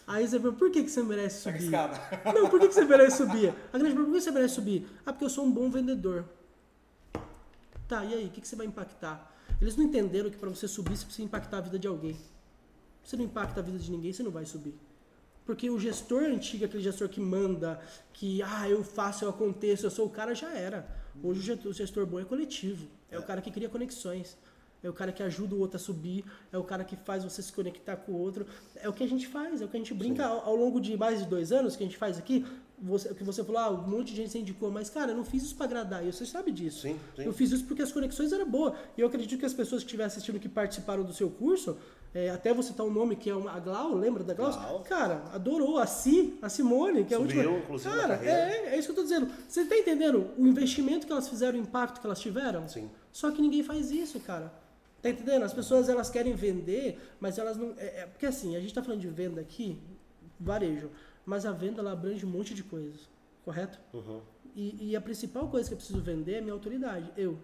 Aí 0.06 0.26
você 0.28 0.38
fala, 0.38 0.52
por 0.52 0.70
que, 0.70 0.82
que 0.82 0.90
você 0.90 1.02
merece 1.02 1.42
subir? 1.42 1.70
Não, 2.35 2.48
por 2.48 2.61
que, 2.61 2.68
que 2.68 2.74
você 2.74 2.85
merece 2.85 3.16
subir? 3.18 3.54
A 3.72 3.78
grande 3.78 3.94
pergunta, 3.94 4.11
por 4.11 4.14
que 4.14 4.20
você 4.20 4.30
merece 4.30 4.54
subir? 4.54 4.87
Ah, 5.06 5.12
porque 5.12 5.24
eu 5.24 5.30
sou 5.30 5.44
um 5.44 5.50
bom 5.50 5.70
vendedor. 5.70 6.24
Tá, 7.88 8.04
e 8.04 8.14
aí, 8.14 8.26
o 8.26 8.30
que, 8.30 8.40
que 8.40 8.48
você 8.48 8.56
vai 8.56 8.66
impactar? 8.66 9.32
Eles 9.60 9.76
não 9.76 9.84
entenderam 9.84 10.30
que 10.30 10.36
para 10.36 10.48
você 10.50 10.68
subir, 10.68 10.96
você 10.96 11.04
precisa 11.04 11.24
impactar 11.24 11.58
a 11.58 11.60
vida 11.62 11.78
de 11.78 11.86
alguém. 11.88 12.14
Se 13.02 13.10
você 13.10 13.16
não 13.16 13.24
impacta 13.24 13.60
a 13.60 13.62
vida 13.62 13.78
de 13.78 13.90
ninguém, 13.90 14.12
você 14.12 14.22
não 14.22 14.30
vai 14.30 14.44
subir. 14.44 14.74
Porque 15.44 15.70
o 15.70 15.78
gestor 15.78 16.24
antigo, 16.24 16.64
aquele 16.64 16.82
gestor 16.82 17.08
que 17.08 17.20
manda, 17.20 17.80
que, 18.12 18.42
ah, 18.42 18.68
eu 18.68 18.82
faço, 18.82 19.24
eu 19.24 19.30
aconteço, 19.30 19.86
eu 19.86 19.90
sou 19.90 20.06
o 20.06 20.10
cara, 20.10 20.34
já 20.34 20.50
era. 20.52 20.86
Hoje 21.22 21.40
o 21.40 21.42
gestor- 21.42 21.70
o 21.70 21.74
gestor 21.74 22.04
bom 22.06 22.18
é 22.20 22.24
coletivo. 22.24 22.86
É 23.10 23.18
o 23.18 23.22
cara 23.22 23.40
que 23.40 23.50
cria 23.50 23.68
conexões. 23.68 24.36
É 24.82 24.90
o 24.90 24.92
cara 24.92 25.12
que 25.12 25.22
ajuda 25.22 25.54
o 25.54 25.60
outro 25.60 25.76
a 25.76 25.80
subir. 25.80 26.24
É 26.52 26.58
o 26.58 26.64
cara 26.64 26.84
que 26.84 26.96
faz 26.96 27.22
você 27.24 27.40
se 27.42 27.52
conectar 27.52 27.96
com 27.96 28.12
o 28.12 28.18
outro. 28.18 28.44
É 28.74 28.88
o 28.88 28.92
que 28.92 29.04
a 29.04 29.08
gente 29.08 29.26
faz, 29.28 29.62
é 29.62 29.64
o 29.64 29.68
que 29.68 29.76
a 29.76 29.80
gente 29.80 29.94
brinca 29.94 30.26
ao, 30.26 30.40
ao 30.46 30.56
longo 30.56 30.80
de 30.80 30.96
mais 30.96 31.20
de 31.20 31.26
dois 31.26 31.52
anos 31.52 31.76
que 31.76 31.82
a 31.84 31.86
gente 31.86 31.96
faz 31.96 32.18
aqui. 32.18 32.44
Você, 32.82 33.08
o 33.10 33.14
que 33.14 33.24
você 33.24 33.42
falou, 33.42 33.58
ah, 33.60 33.70
um 33.70 33.88
monte 33.88 34.08
de 34.08 34.16
gente 34.16 34.30
se 34.32 34.38
indicou, 34.38 34.70
mas 34.70 34.90
cara, 34.90 35.12
eu 35.12 35.16
não 35.16 35.24
fiz 35.24 35.42
isso 35.42 35.56
para 35.56 35.64
agradar. 35.66 36.06
E 36.06 36.12
você 36.12 36.26
sabe 36.26 36.52
disso. 36.52 36.82
Sim, 36.82 36.98
sim. 37.16 37.22
Eu 37.24 37.32
fiz 37.32 37.50
isso 37.50 37.64
porque 37.64 37.80
as 37.82 37.90
conexões 37.90 38.32
eram 38.32 38.46
boas. 38.48 38.74
E 38.96 39.00
eu 39.00 39.06
acredito 39.06 39.38
que 39.40 39.46
as 39.46 39.54
pessoas 39.54 39.80
que 39.82 39.86
estiverem 39.86 40.08
assistindo 40.08 40.38
que 40.38 40.48
participaram 40.48 41.02
do 41.02 41.12
seu 41.14 41.30
curso, 41.30 41.78
é, 42.14 42.28
até 42.28 42.52
você 42.52 42.68
citar 42.68 42.84
um 42.84 42.90
nome 42.90 43.16
que 43.16 43.30
é 43.30 43.34
uma, 43.34 43.50
a 43.52 43.58
Glau, 43.60 43.94
lembra 43.94 44.22
da 44.22 44.34
Glau? 44.34 44.52
Glau. 44.52 44.80
Cara, 44.80 45.24
adorou. 45.32 45.78
A 45.78 45.86
Si, 45.86 46.38
a 46.42 46.48
Simone, 46.50 47.04
que 47.04 47.14
é 47.14 47.16
a 47.16 47.20
Subiu, 47.20 47.38
última. 47.40 47.58
inclusive, 47.58 47.94
Cara, 47.94 48.16
carreira. 48.18 48.38
é, 48.38 48.74
é 48.74 48.78
isso 48.78 48.88
que 48.88 48.92
eu 48.92 48.96
tô 48.96 49.02
dizendo. 49.04 49.28
Você 49.48 49.64
tá 49.64 49.76
entendendo 49.76 50.30
o 50.36 50.46
investimento 50.46 51.06
que 51.06 51.12
elas 51.12 51.28
fizeram, 51.28 51.58
o 51.58 51.62
impacto 51.62 51.98
que 52.00 52.06
elas 52.06 52.20
tiveram? 52.20 52.68
Sim. 52.68 52.90
Só 53.10 53.30
que 53.30 53.40
ninguém 53.40 53.62
faz 53.62 53.90
isso, 53.90 54.20
cara. 54.20 54.52
Tá 55.00 55.08
entendendo? 55.10 55.44
As 55.44 55.52
pessoas 55.54 55.88
elas 55.88 56.10
querem 56.10 56.34
vender, 56.34 56.98
mas 57.20 57.38
elas 57.38 57.56
não. 57.56 57.72
É, 57.78 58.02
é- 58.02 58.06
porque 58.06 58.26
assim, 58.26 58.54
a 58.54 58.60
gente 58.60 58.74
tá 58.74 58.82
falando 58.82 59.00
de 59.00 59.08
venda 59.08 59.40
aqui, 59.40 59.78
varejo, 60.38 60.90
mas 61.26 61.44
a 61.44 61.52
venda 61.52 61.80
ela 61.80 61.92
abrange 61.92 62.24
um 62.24 62.30
monte 62.30 62.54
de 62.54 62.62
coisas, 62.62 63.00
correto? 63.44 63.78
Uhum. 63.92 64.20
E, 64.54 64.90
e 64.92 64.96
a 64.96 65.00
principal 65.00 65.48
coisa 65.48 65.68
que 65.68 65.74
eu 65.74 65.76
preciso 65.76 66.00
vender 66.00 66.36
é 66.36 66.40
minha 66.40 66.54
autoridade, 66.54 67.12
eu. 67.16 67.36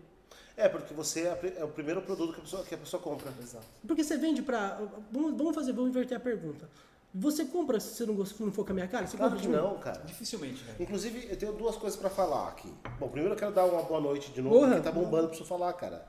É, 0.57 0.69
porque 0.69 0.95
você 0.95 1.23
é, 1.23 1.55
é 1.59 1.65
o 1.65 1.69
primeiro 1.69 2.01
produto 2.01 2.33
que 2.35 2.39
a 2.41 2.43
pessoa, 2.43 2.63
que 2.65 2.75
a 2.75 2.79
pessoa 2.79 3.03
compra. 3.03 3.31
Exato. 3.43 3.67
Porque 3.87 4.03
você 4.05 4.17
vende 4.17 4.41
pra. 4.43 4.81
Vamos, 5.11 5.37
vamos 5.37 5.55
fazer, 5.55 5.73
vamos 5.73 5.91
inverter 5.91 6.17
a 6.17 6.21
pergunta. 6.21 6.69
Você 7.15 7.45
compra 7.45 7.79
se 7.79 7.95
você 7.95 8.07
não, 8.07 8.15
gost- 8.15 8.37
se 8.37 8.43
não 8.43 8.51
for 8.51 8.65
com 8.65 8.71
a 8.73 8.75
minha 8.75 8.89
cara? 8.89 9.07
Você 9.07 9.19
Claro 9.19 9.33
compra 9.35 9.47
que 9.47 9.53
não, 9.55 9.79
cara. 9.79 10.01
Dificilmente, 10.07 10.63
velho. 10.65 10.77
Inclusive, 10.83 11.27
eu 11.31 11.37
tenho 11.37 11.53
duas 11.53 11.77
coisas 11.77 11.99
pra 11.99 12.09
falar 12.09 12.49
aqui. 12.49 12.73
Bom, 12.99 13.09
primeiro 13.09 13.35
eu 13.35 13.39
quero 13.39 13.53
dar 13.53 13.67
uma 13.67 13.83
boa 13.83 14.01
noite 14.01 14.31
de 14.33 14.41
novo, 14.41 14.57
Porra. 14.57 14.69
porque 14.77 14.83
tá 14.85 14.93
bombando 14.93 15.29
pra 15.29 15.37
você 15.37 15.45
falar, 15.45 15.73
cara. 15.75 16.07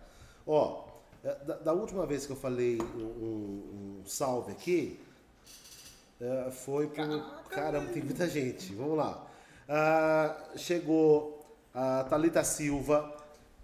Ó, 0.48 0.86
Da, 1.22 1.56
da 1.58 1.74
última 1.74 2.06
vez 2.06 2.26
que 2.26 2.32
eu 2.32 2.38
falei 2.38 2.78
um, 2.82 4.00
um 4.02 4.02
salve 4.06 4.52
aqui, 4.54 5.00
é, 6.24 6.52
foi 6.52 6.88
pro. 6.88 7.22
Caramba, 7.50 7.92
tem 7.92 8.02
muita 8.02 8.30
gente. 8.30 8.74
Vamos 8.74 8.96
lá. 8.96 9.28
Ah, 9.68 10.38
chegou 10.56 11.46
a 11.74 12.06
Thalita 12.06 12.42
Silva. 12.46 13.14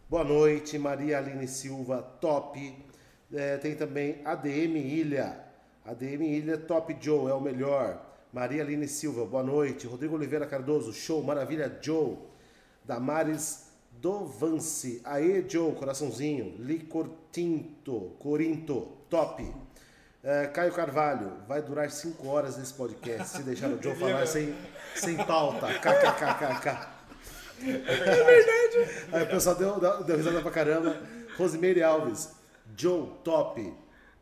Boa 0.10 0.26
noite. 0.26 0.78
Maria 0.78 1.20
Aline 1.20 1.48
Silva, 1.48 2.02
top. 2.20 2.76
É, 3.34 3.56
tem 3.58 3.76
também 3.76 4.22
ADM 4.26 4.76
Ilha. 4.76 5.40
ADM 5.86 6.22
Ilha, 6.24 6.58
top 6.58 6.98
Joe, 7.00 7.32
é 7.32 7.34
o 7.34 7.40
melhor. 7.40 8.06
Maria 8.34 8.62
Aline 8.62 8.90
Silva, 8.90 9.26
boa 9.26 9.42
noite. 9.42 9.88
Rodrigo 9.88 10.16
Oliveira 10.16 10.46
Cardoso, 10.46 10.92
show, 10.92 11.24
maravilha, 11.24 11.80
Joe. 11.82 12.18
Damares 12.84 13.70
Dovance, 14.02 15.02
aê 15.06 15.46
Joe, 15.48 15.74
coraçãozinho. 15.76 16.56
Licor 16.60 17.10
Tinto, 17.32 18.16
Corinto, 18.20 18.90
top. 19.10 19.50
É, 20.30 20.46
Caio 20.46 20.72
Carvalho, 20.72 21.32
vai 21.48 21.60
durar 21.60 21.90
5 21.90 22.28
horas 22.28 22.56
esse 22.60 22.72
podcast, 22.72 23.30
se 23.30 23.42
deixar 23.42 23.68
o 23.68 23.82
Joe 23.82 23.96
falar 23.96 24.28
sem, 24.28 24.54
sem 24.94 25.18
pauta. 25.18 25.66
KKKKK. 25.66 26.88
É 27.64 28.24
verdade. 28.24 29.08
Aí 29.12 29.24
o 29.24 29.28
pessoal 29.28 29.56
deu, 29.56 29.80
deu, 30.04 30.18
risada 30.18 30.40
pra 30.44 30.52
caramba. 30.52 31.02
Rosimeire 31.36 31.82
Alves, 31.82 32.32
Joe, 32.78 33.10
top. 33.24 33.74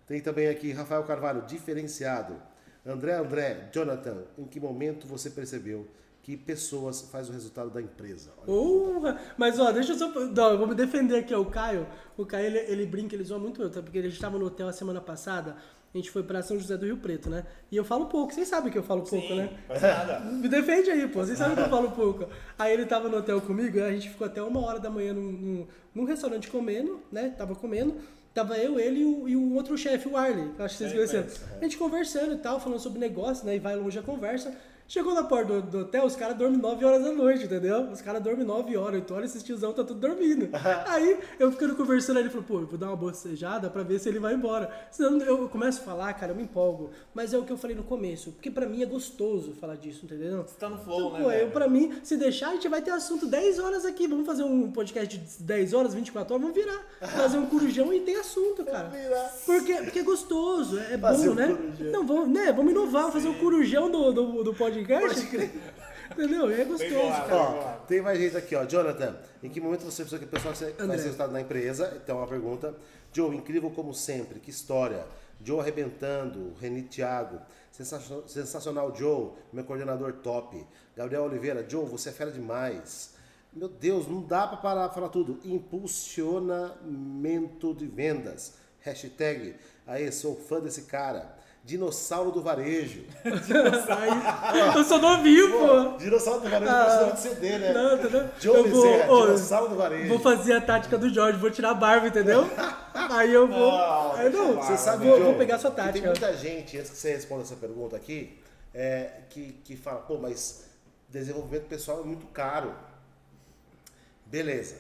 Tem 0.07 0.21
também 0.21 0.47
aqui 0.47 0.71
Rafael 0.71 1.03
Carvalho, 1.03 1.41
diferenciado. 1.41 2.41
André 2.85 3.11
André, 3.11 3.67
Jonathan, 3.73 4.23
em 4.37 4.45
que 4.45 4.61
momento 4.61 5.05
você 5.05 5.29
percebeu 5.29 5.89
que 6.23 6.35
pessoas 6.35 7.01
faz 7.09 7.29
o 7.29 7.33
resultado 7.33 7.69
da 7.69 7.81
empresa? 7.81 8.31
Porra! 8.45 9.17
Mas 9.37 9.59
ó, 9.59 9.71
deixa 9.71 9.91
eu 9.93 9.97
só. 9.97 10.09
Não, 10.09 10.51
eu 10.51 10.57
vou 10.57 10.67
me 10.67 10.75
defender 10.75 11.17
aqui, 11.17 11.33
ó. 11.33 11.41
O 11.41 11.45
Caio, 11.45 11.87
o 12.17 12.25
Caio 12.25 12.47
ele, 12.47 12.59
ele 12.59 12.85
brinca, 12.85 13.15
ele 13.15 13.23
zoa 13.23 13.39
muito 13.39 13.61
eu, 13.61 13.69
tá? 13.69 13.81
Porque 13.81 13.99
a 13.99 14.01
gente 14.01 14.19
tava 14.19 14.37
no 14.37 14.45
hotel 14.45 14.67
a 14.67 14.73
semana 14.73 14.99
passada, 14.99 15.55
a 15.93 15.97
gente 15.97 16.11
foi 16.11 16.21
pra 16.21 16.41
São 16.41 16.59
José 16.59 16.77
do 16.77 16.85
Rio 16.85 16.97
Preto, 16.97 17.29
né? 17.29 17.45
E 17.71 17.77
eu 17.77 17.83
falo 17.83 18.05
pouco, 18.07 18.33
vocês 18.33 18.47
sabem 18.47 18.71
que 18.71 18.77
eu 18.77 18.83
falo 18.83 19.03
pouco, 19.03 19.33
né? 19.33 19.49
Faz 19.67 19.81
nada. 19.81 20.19
Me 20.29 20.47
defende 20.47 20.89
aí, 20.91 21.07
pô. 21.07 21.25
Vocês 21.25 21.37
sabem 21.37 21.55
que 21.55 21.61
eu 21.61 21.69
falo 21.69 21.91
pouco. 21.91 22.27
Aí 22.57 22.73
ele 22.73 22.85
tava 22.85 23.09
no 23.09 23.17
hotel 23.17 23.41
comigo, 23.41 23.81
a 23.81 23.91
gente 23.91 24.09
ficou 24.09 24.27
até 24.27 24.41
uma 24.41 24.63
hora 24.65 24.79
da 24.79 24.89
manhã 24.89 25.13
num, 25.13 25.31
num, 25.31 25.67
num 25.95 26.03
restaurante 26.05 26.49
comendo, 26.49 27.01
né? 27.11 27.33
Tava 27.37 27.55
comendo. 27.55 27.95
Tava 28.33 28.57
eu, 28.57 28.79
ele 28.79 28.99
e 28.99 29.05
o, 29.05 29.29
e 29.29 29.35
o 29.35 29.55
outro 29.55 29.75
chefe, 29.75 30.07
o 30.07 30.15
Arley. 30.15 30.51
que 30.55 30.61
eu 30.61 30.65
Acho 30.65 30.77
que 30.77 30.83
vocês 30.83 30.93
conheceram. 30.93 31.27
A 31.59 31.63
gente 31.63 31.77
conversando 31.77 32.33
e 32.33 32.37
tal, 32.37 32.59
falando 32.59 32.79
sobre 32.79 32.99
negócio, 32.99 33.45
né? 33.45 33.55
E 33.55 33.59
vai 33.59 33.75
longe 33.75 33.97
a 33.97 34.03
conversa. 34.03 34.55
Chegou 34.87 35.13
na 35.13 35.23
porta 35.23 35.59
do, 35.59 35.61
do 35.63 35.79
hotel, 35.79 36.05
os 36.05 36.15
caras 36.15 36.37
dormem 36.37 36.57
9 36.59 36.85
horas 36.85 37.03
da 37.03 37.11
noite, 37.11 37.43
entendeu? 37.43 37.81
Os 37.91 38.01
caras 38.01 38.23
dormem 38.23 38.45
9 38.45 38.77
horas, 38.77 38.95
8 39.01 39.13
horas, 39.13 39.29
esses 39.31 39.43
tiozão 39.43 39.73
tá 39.73 39.83
tudo 39.83 39.99
dormindo. 39.99 40.47
Aí 40.87 41.19
eu 41.37 41.51
ficando 41.51 41.75
conversando, 41.75 42.19
ele 42.21 42.29
falou, 42.29 42.45
pô, 42.45 42.59
eu 42.61 42.65
vou 42.67 42.77
dar 42.77 42.87
uma 42.87 42.95
bocejada 42.95 43.69
pra 43.69 43.83
ver 43.83 43.99
se 43.99 44.07
ele 44.07 44.17
vai 44.17 44.33
embora. 44.33 44.71
Senão 44.89 45.17
eu 45.19 45.49
começo 45.49 45.81
a 45.81 45.83
falar, 45.83 46.13
cara, 46.13 46.31
eu 46.31 46.35
me 46.37 46.43
empolgo. 46.43 46.89
Mas 47.13 47.33
é 47.33 47.37
o 47.37 47.43
que 47.43 47.51
eu 47.51 47.57
falei 47.57 47.75
no 47.75 47.83
começo, 47.83 48.31
porque 48.31 48.49
pra 48.49 48.65
mim 48.65 48.81
é 48.81 48.85
gostoso 48.85 49.51
falar 49.59 49.75
disso, 49.75 50.05
entendeu? 50.05 50.43
Você 50.47 50.55
tá 50.57 50.69
no 50.69 50.77
flow, 50.77 51.07
Então, 51.09 51.11
né? 51.19 51.23
pô, 51.23 51.31
eu, 51.31 51.51
pra 51.51 51.67
mim, 51.67 51.93
se 52.01 52.15
deixar, 52.15 52.49
a 52.49 52.53
gente 52.53 52.69
vai 52.69 52.81
ter 52.81 52.91
assunto 52.91 53.25
10 53.27 53.59
horas 53.59 53.85
aqui. 53.85 54.07
Vamos 54.07 54.25
fazer 54.25 54.43
um 54.43 54.71
podcast 54.71 55.17
de 55.17 55.43
10 55.43 55.73
horas, 55.73 55.93
24 55.93 56.33
horas, 56.33 56.47
vamos 56.47 56.57
virar. 56.57 56.81
Fazer 57.17 57.37
um 57.37 57.45
corujão 57.47 57.93
e 57.93 57.99
tem 57.99 58.15
assunto, 58.15 58.63
cara. 58.63 58.89
Porque, 59.45 59.73
porque 59.73 59.99
é 59.99 60.03
gostoso, 60.03 60.79
é 60.79 60.97
Fazer 60.97 61.27
bom, 61.27 61.33
um 61.33 61.35
né? 61.35 61.47
corujão. 61.47 61.91
Não, 61.91 62.07
vamos, 62.07 62.29
né? 62.29 62.53
Vamos 62.53 62.71
inovar, 62.71 63.01
vamos 63.01 63.13
fazer 63.15 63.27
um 63.27 63.33
corujão 63.33 63.91
do, 63.91 64.13
do, 64.13 64.43
do 64.43 64.53
podcast. 64.53 64.76
Pode 64.85 65.27
crer. 65.27 65.51
Entendeu? 66.11 66.49
É 66.49 66.63
gostoso, 66.63 66.93
cara. 66.93 67.35
Ó, 67.35 67.73
tem 67.85 68.01
mais 68.01 68.17
gente 68.17 68.37
aqui, 68.37 68.55
ó. 68.55 68.65
Jonathan, 68.65 69.17
em 69.43 69.49
que 69.49 69.59
momento 69.59 69.83
você 69.83 70.03
pensou 70.03 70.17
que 70.17 70.25
a 70.25 70.27
pessoa 70.27 70.55
faz 70.55 70.79
André. 70.79 70.95
resultado 70.95 71.33
na 71.33 71.41
empresa? 71.41 71.99
Então, 72.01 72.17
uma 72.17 72.27
pergunta. 72.27 72.73
Joe, 73.11 73.35
incrível 73.35 73.69
como 73.71 73.93
sempre, 73.93 74.39
que 74.39 74.49
história. 74.49 75.05
Joe 75.43 75.59
arrebentando, 75.59 76.53
Reni 76.59 76.83
Thiago. 76.83 77.39
Sensacional, 77.71 78.27
sensacional, 78.27 78.95
Joe, 78.95 79.31
meu 79.51 79.63
coordenador 79.63 80.13
top. 80.13 80.65
Gabriel 80.95 81.23
Oliveira, 81.23 81.65
Joe, 81.67 81.85
você 81.85 82.09
é 82.09 82.11
fera 82.11 82.31
demais. 82.31 83.15
Meu 83.53 83.67
Deus, 83.67 84.07
não 84.07 84.21
dá 84.21 84.47
pra 84.47 84.57
parar 84.57 84.85
pra 84.85 84.95
falar 84.95 85.09
tudo. 85.09 85.39
Impulsionamento 85.43 87.73
de 87.73 87.85
vendas. 87.85 88.53
Hashtag, 88.79 89.55
aí, 89.85 90.11
sou 90.11 90.35
fã 90.35 90.59
desse 90.59 90.83
cara. 90.83 91.35
Dinossauro 91.67 92.31
do 92.31 92.41
varejo. 92.41 93.03
Aí, 93.25 94.77
eu 94.77 94.83
sou 94.85 94.99
novinho, 94.99 95.51
pô. 95.51 95.97
Dinossauro 95.97 96.39
do 96.39 96.49
varejo 96.49 96.71
Ah, 96.71 97.09
ah, 97.09 97.11
de 97.11 97.19
CD, 97.19 97.57
né? 97.57 97.73
Não, 97.73 97.95
entendeu? 97.97 98.29
Joe 98.39 98.55
eu 98.55 98.69
vou, 98.69 98.83
Bezerra, 98.83 99.11
ô, 99.11 99.25
dinossauro 99.25 99.69
do 99.71 99.75
varejo. 99.75 100.07
vou 100.07 100.19
fazer 100.19 100.53
a 100.53 100.61
tática 100.61 100.97
do 100.97 101.13
Jorge, 101.13 101.37
vou 101.37 101.51
tirar 101.51 101.71
a 101.71 101.73
barba, 101.73 102.07
entendeu? 102.07 102.49
Aí 103.11 103.33
eu 103.33 103.49
vou. 103.49 103.71
Não, 103.71 104.13
aí 104.13 104.29
não, 104.29 104.47
Você 104.47 104.59
barba, 104.59 104.77
sabe, 104.77 105.07
vou, 105.07 105.17
Joe, 105.17 105.25
vou 105.25 105.35
pegar 105.35 105.55
a 105.55 105.59
sua 105.59 105.71
tática. 105.71 105.93
Tem 105.99 106.03
muita 106.03 106.33
gente, 106.37 106.77
antes 106.77 106.89
que 106.89 106.97
você 106.97 107.13
responda 107.13 107.43
essa 107.43 107.55
pergunta 107.57 107.97
aqui, 107.97 108.39
é, 108.73 109.23
que, 109.29 109.51
que 109.65 109.75
fala, 109.75 109.99
pô, 109.99 110.17
mas 110.17 110.69
desenvolvimento 111.09 111.65
pessoal 111.67 111.99
é 111.99 112.03
muito 112.05 112.27
caro. 112.27 112.73
Beleza. 114.25 114.77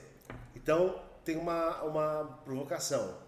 Então, 0.55 0.95
tem 1.25 1.35
uma, 1.35 1.83
uma 1.83 2.39
provocação. 2.45 3.26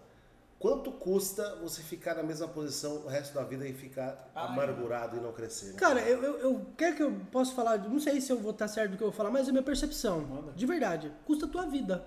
Quanto 0.60 0.92
custa 0.92 1.56
você 1.56 1.80
ficar 1.80 2.16
na 2.16 2.22
mesma 2.22 2.46
posição 2.46 2.96
o 2.96 3.06
resto 3.06 3.32
da 3.32 3.42
vida 3.42 3.66
e 3.66 3.72
ficar 3.72 4.30
Ai. 4.34 4.46
amargurado 4.46 5.16
e 5.16 5.20
não 5.20 5.32
crescer? 5.32 5.68
né? 5.68 5.78
Cara, 5.78 6.02
eu, 6.02 6.22
eu, 6.22 6.38
eu 6.38 6.66
quero 6.76 6.96
que 6.96 7.02
eu 7.02 7.18
possa 7.32 7.54
falar, 7.54 7.78
não 7.78 7.98
sei 7.98 8.20
se 8.20 8.30
eu 8.30 8.38
vou 8.38 8.50
estar 8.50 8.68
certo 8.68 8.90
do 8.90 8.96
que 8.98 9.02
eu 9.02 9.08
vou 9.08 9.16
falar, 9.16 9.30
mas 9.30 9.48
é 9.48 9.52
minha 9.52 9.62
percepção. 9.62 10.20
Manda. 10.20 10.52
De 10.52 10.66
verdade, 10.66 11.10
custa 11.24 11.46
a 11.46 11.48
tua 11.48 11.64
vida. 11.64 12.04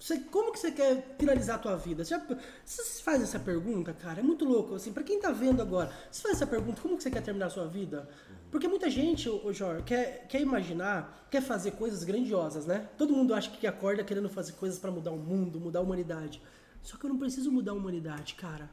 Você, 0.00 0.18
como 0.18 0.50
que 0.50 0.58
você 0.58 0.72
quer 0.72 1.14
finalizar 1.16 1.56
a 1.56 1.58
tua 1.60 1.76
vida? 1.76 2.04
Você, 2.04 2.10
já, 2.10 2.20
você 2.64 3.02
faz 3.04 3.22
essa 3.22 3.38
pergunta, 3.38 3.92
cara, 3.92 4.18
é 4.18 4.22
muito 4.22 4.44
louco. 4.44 4.74
Assim, 4.74 4.92
pra 4.92 5.04
quem 5.04 5.20
tá 5.20 5.30
vendo 5.30 5.62
agora, 5.62 5.92
você 6.10 6.22
faz 6.22 6.34
essa 6.34 6.48
pergunta, 6.48 6.82
como 6.82 6.96
que 6.96 7.04
você 7.04 7.10
quer 7.10 7.22
terminar 7.22 7.46
a 7.46 7.50
sua 7.50 7.68
vida? 7.68 8.08
Porque 8.50 8.66
muita 8.66 8.90
gente, 8.90 9.28
ô 9.28 9.52
Jorge, 9.52 9.84
quer, 9.84 10.26
quer 10.26 10.40
imaginar, 10.40 11.28
quer 11.30 11.40
fazer 11.40 11.72
coisas 11.72 12.02
grandiosas, 12.02 12.66
né? 12.66 12.88
Todo 12.98 13.12
mundo 13.12 13.32
acha 13.32 13.48
que 13.48 13.64
acorda 13.64 14.02
querendo 14.02 14.28
fazer 14.28 14.54
coisas 14.54 14.76
pra 14.76 14.90
mudar 14.90 15.12
o 15.12 15.18
mundo, 15.18 15.60
mudar 15.60 15.78
a 15.78 15.82
humanidade. 15.82 16.42
Só 16.82 16.96
que 16.96 17.04
eu 17.04 17.10
não 17.10 17.18
preciso 17.18 17.50
mudar 17.50 17.72
a 17.72 17.74
humanidade, 17.74 18.34
cara. 18.34 18.70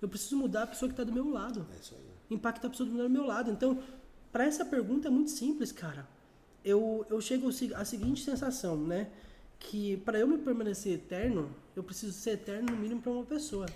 Eu 0.00 0.08
preciso 0.08 0.36
mudar 0.36 0.64
a 0.64 0.66
pessoa 0.66 0.88
que 0.90 0.94
tá 0.96 1.04
do 1.04 1.12
meu 1.12 1.30
lado 1.30 1.66
É 1.74 1.80
isso 1.80 1.94
aí. 1.94 2.36
impacta 2.36 2.66
a 2.66 2.70
pessoa 2.70 2.88
do 2.88 3.10
meu 3.10 3.24
lado. 3.24 3.50
Então, 3.50 3.82
para 4.32 4.44
essa 4.44 4.64
pergunta 4.64 5.08
é 5.08 5.10
muito 5.10 5.30
simples, 5.30 5.72
cara. 5.72 6.06
Eu, 6.64 7.06
eu 7.10 7.20
chego 7.20 7.48
à 7.74 7.84
seguinte 7.84 8.22
sensação, 8.22 8.76
né? 8.76 9.08
Que 9.58 9.96
para 9.98 10.18
eu 10.18 10.26
me 10.26 10.38
permanecer 10.38 10.94
eterno, 10.94 11.50
eu 11.76 11.82
preciso 11.82 12.12
ser 12.12 12.30
eterno 12.32 12.70
no 12.72 12.76
mínimo 12.76 13.00
para 13.00 13.12
uma 13.12 13.24
pessoa. 13.24 13.66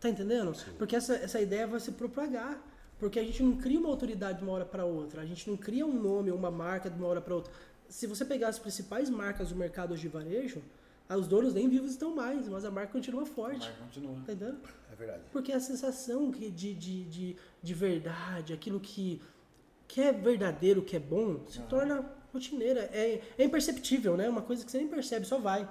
Tá 0.00 0.08
entendendo? 0.08 0.52
Porque 0.76 0.96
essa, 0.96 1.14
essa 1.14 1.40
ideia 1.40 1.66
vai 1.66 1.78
se 1.80 1.92
propagar. 1.92 2.60
Porque 2.98 3.18
a 3.18 3.24
gente 3.24 3.42
não 3.42 3.56
cria 3.56 3.80
uma 3.80 3.88
autoridade 3.88 4.38
de 4.38 4.44
uma 4.44 4.52
hora 4.52 4.64
para 4.64 4.84
outra. 4.84 5.22
A 5.22 5.26
gente 5.26 5.48
não 5.50 5.56
cria 5.56 5.84
um 5.84 5.92
nome 5.92 6.30
ou 6.30 6.38
uma 6.38 6.50
marca 6.50 6.88
de 6.88 6.96
uma 6.96 7.08
hora 7.08 7.20
para 7.20 7.34
outra. 7.34 7.52
Se 7.88 8.06
você 8.06 8.24
pegar 8.24 8.48
as 8.48 8.58
principais 8.60 9.10
marcas 9.10 9.48
do 9.48 9.56
mercado 9.56 9.96
de 9.96 10.06
varejo, 10.06 10.62
os 11.10 11.26
donos 11.28 11.52
nem 11.54 11.68
vivos 11.68 11.90
estão 11.90 12.14
mais, 12.14 12.48
mas 12.48 12.64
a 12.64 12.70
marca 12.70 12.92
continua 12.92 13.26
forte. 13.26 13.68
Mas 13.68 13.78
continua. 13.78 14.14
Tá 14.14 14.32
entendendo? 14.32 14.58
É 14.90 14.94
verdade. 14.94 15.22
Porque 15.30 15.52
a 15.52 15.60
sensação 15.60 16.30
que 16.30 16.50
de, 16.50 16.74
de, 16.74 17.04
de, 17.04 17.36
de 17.62 17.74
verdade, 17.74 18.52
aquilo 18.52 18.80
que, 18.80 19.20
que 19.86 20.00
é 20.00 20.12
verdadeiro, 20.12 20.82
que 20.82 20.96
é 20.96 21.00
bom, 21.00 21.40
se 21.48 21.60
torna 21.62 22.04
rotineira. 22.32 22.88
É, 22.92 23.20
é 23.36 23.44
imperceptível, 23.44 24.16
né? 24.16 24.28
Uma 24.28 24.42
coisa 24.42 24.64
que 24.64 24.70
você 24.70 24.78
nem 24.78 24.88
percebe, 24.88 25.26
só 25.26 25.38
vai. 25.38 25.68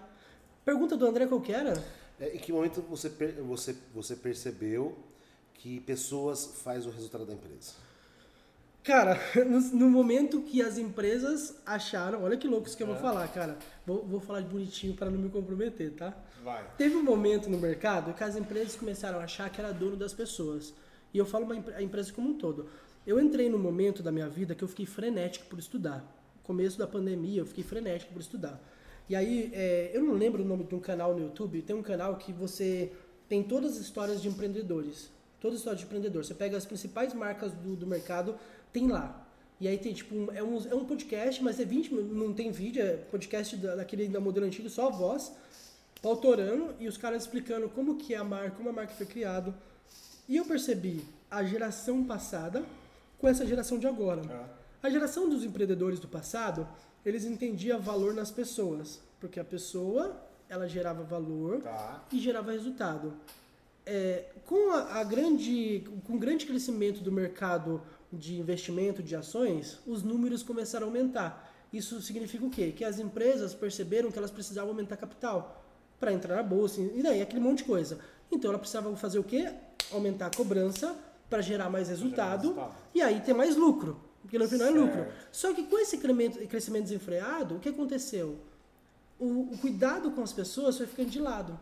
Pergunta 0.63 0.95
do 0.95 1.05
André 1.05 1.25
qual 1.25 1.41
que 1.41 1.51
era? 1.51 1.73
É, 2.19 2.35
em 2.35 2.37
que 2.37 2.53
momento 2.53 2.81
você, 2.81 3.09
você, 3.09 3.75
você 3.93 4.15
percebeu 4.15 4.97
que 5.55 5.79
pessoas 5.81 6.61
faz 6.63 6.85
o 6.85 6.91
resultado 6.91 7.25
da 7.25 7.33
empresa? 7.33 7.73
Cara, 8.83 9.19
no, 9.45 9.59
no 9.59 9.89
momento 9.89 10.41
que 10.41 10.61
as 10.61 10.77
empresas 10.77 11.55
acharam, 11.65 12.23
olha 12.23 12.37
que 12.37 12.47
louco 12.47 12.67
isso 12.67 12.75
que 12.75 12.83
eu 12.83 12.87
vou 12.87 12.95
falar, 12.95 13.27
cara. 13.27 13.57
Vou, 13.85 14.03
vou 14.03 14.19
falar 14.19 14.41
de 14.41 14.47
bonitinho 14.47 14.95
para 14.95 15.09
não 15.09 15.19
me 15.19 15.29
comprometer, 15.29 15.91
tá? 15.91 16.17
Vai. 16.43 16.65
Teve 16.77 16.95
um 16.95 17.03
momento 17.03 17.49
no 17.49 17.57
mercado 17.57 18.13
que 18.13 18.23
as 18.23 18.35
empresas 18.35 18.75
começaram 18.75 19.19
a 19.19 19.23
achar 19.23 19.49
que 19.49 19.61
era 19.61 19.71
dono 19.71 19.95
das 19.95 20.13
pessoas. 20.13 20.73
E 21.13 21.17
eu 21.17 21.25
falo 21.25 21.45
uma 21.45 21.55
a 21.75 21.81
empresa 21.81 22.11
como 22.11 22.29
um 22.29 22.37
todo. 22.37 22.67
Eu 23.05 23.19
entrei 23.19 23.49
num 23.49 23.59
momento 23.59 24.01
da 24.01 24.11
minha 24.11 24.29
vida 24.29 24.55
que 24.55 24.63
eu 24.63 24.67
fiquei 24.67 24.85
frenético 24.85 25.45
por 25.47 25.59
estudar. 25.59 26.03
Começo 26.43 26.77
da 26.77 26.87
pandemia, 26.87 27.41
eu 27.41 27.45
fiquei 27.45 27.63
frenético 27.63 28.13
por 28.13 28.21
estudar. 28.21 28.61
E 29.09 29.15
aí, 29.15 29.51
é, 29.53 29.91
eu 29.93 30.03
não 30.03 30.13
lembro 30.13 30.43
o 30.43 30.45
nome 30.45 30.63
de 30.63 30.73
um 30.73 30.79
canal 30.79 31.13
no 31.13 31.21
YouTube, 31.21 31.61
tem 31.61 31.75
um 31.75 31.81
canal 31.81 32.15
que 32.15 32.31
você 32.31 32.91
tem 33.27 33.43
todas 33.43 33.73
as 33.73 33.77
histórias 33.77 34.21
de 34.21 34.27
empreendedores. 34.27 35.11
Todas 35.39 35.55
as 35.55 35.61
histórias 35.61 35.79
de 35.79 35.85
empreendedor. 35.85 36.23
Você 36.23 36.33
pega 36.33 36.55
as 36.55 36.65
principais 36.65 37.13
marcas 37.13 37.51
do, 37.51 37.75
do 37.75 37.87
mercado, 37.87 38.35
tem 38.71 38.87
lá. 38.87 39.17
E 39.59 39.67
aí 39.67 39.77
tem 39.77 39.93
tipo, 39.93 40.15
um, 40.15 40.31
é, 40.33 40.41
um, 40.41 40.57
é 40.69 40.75
um 40.75 40.85
podcast, 40.85 41.43
mas 41.43 41.59
é 41.59 41.65
20 41.65 41.93
minutos, 41.93 42.17
não 42.17 42.33
tem 42.33 42.51
vídeo, 42.51 42.81
é 42.83 42.97
podcast 42.97 43.55
da, 43.57 43.75
daquele 43.75 44.07
da 44.07 44.19
modelo 44.19 44.45
antigo, 44.45 44.69
só 44.69 44.87
a 44.87 44.89
voz 44.89 45.31
autorando 46.03 46.73
e 46.79 46.87
os 46.87 46.97
caras 46.97 47.23
explicando 47.23 47.69
como 47.69 47.95
que 47.95 48.13
é 48.13 48.17
a 48.17 48.23
marca, 48.23 48.51
como 48.57 48.69
a 48.69 48.73
marca 48.73 48.93
foi 48.93 49.05
criada. 49.05 49.53
E 50.27 50.35
eu 50.37 50.45
percebi 50.45 51.03
a 51.29 51.43
geração 51.43 52.03
passada 52.03 52.63
com 53.19 53.27
essa 53.27 53.45
geração 53.45 53.77
de 53.77 53.85
agora. 53.85 54.21
É. 54.21 54.61
A 54.87 54.89
geração 54.89 55.29
dos 55.29 55.43
empreendedores 55.43 55.99
do 55.99 56.07
passado, 56.07 56.67
eles 57.05 57.23
entendiam 57.23 57.79
valor 57.79 58.15
nas 58.15 58.31
pessoas, 58.31 58.99
porque 59.19 59.39
a 59.39 59.43
pessoa 59.43 60.19
ela 60.49 60.67
gerava 60.67 61.03
valor 61.03 61.61
Tá. 61.61 62.03
e 62.11 62.19
gerava 62.19 62.51
resultado. 62.51 63.13
É, 63.85 64.25
com 64.45 64.71
a, 64.71 64.99
a 64.99 65.03
grande, 65.03 65.83
com 66.05 66.15
o 66.15 66.19
grande 66.19 66.45
crescimento 66.45 67.01
do 67.01 67.11
mercado 67.11 67.81
de 68.11 68.39
investimento 68.39 69.01
de 69.01 69.15
ações, 69.15 69.79
os 69.85 70.03
números 70.03 70.43
começaram 70.43 70.87
a 70.87 70.89
aumentar. 70.89 71.51
Isso 71.71 72.01
significa 72.01 72.45
o 72.45 72.49
quê? 72.49 72.71
Que 72.71 72.83
as 72.83 72.99
empresas 72.99 73.53
perceberam 73.53 74.11
que 74.11 74.17
elas 74.17 74.31
precisavam 74.31 74.71
aumentar 74.71 74.97
capital 74.97 75.63
para 75.99 76.11
entrar 76.11 76.35
na 76.35 76.43
bolsa 76.43 76.81
e 76.81 77.01
daí 77.01 77.21
aquele 77.21 77.39
monte 77.39 77.59
de 77.59 77.63
coisa. 77.65 77.99
Então 78.31 78.49
ela 78.49 78.59
precisava 78.59 78.93
fazer 78.97 79.19
o 79.19 79.23
quê? 79.23 79.49
Aumentar 79.91 80.27
a 80.27 80.31
cobrança 80.35 80.95
para 81.29 81.41
gerar 81.41 81.69
mais 81.69 81.87
resultado 81.87 82.49
resultado. 82.49 82.75
e 82.93 83.01
aí 83.01 83.21
ter 83.21 83.33
mais 83.33 83.55
lucro, 83.55 84.01
porque 84.21 84.37
no 84.37 84.47
final 84.49 84.67
é 84.67 84.71
lucro. 84.71 85.03
Certo. 85.03 85.27
Só 85.31 85.53
que 85.53 85.63
com 85.63 85.77
esse 85.79 85.97
crescimento, 85.97 86.47
crescimento 86.47 86.83
desenfreado, 86.83 87.55
o 87.55 87.59
que 87.59 87.69
aconteceu? 87.69 88.37
O, 89.17 89.53
o 89.53 89.57
cuidado 89.57 90.11
com 90.11 90.21
as 90.21 90.33
pessoas 90.33 90.77
foi 90.77 90.87
ficando 90.87 91.09
de 91.09 91.19
lado. 91.19 91.57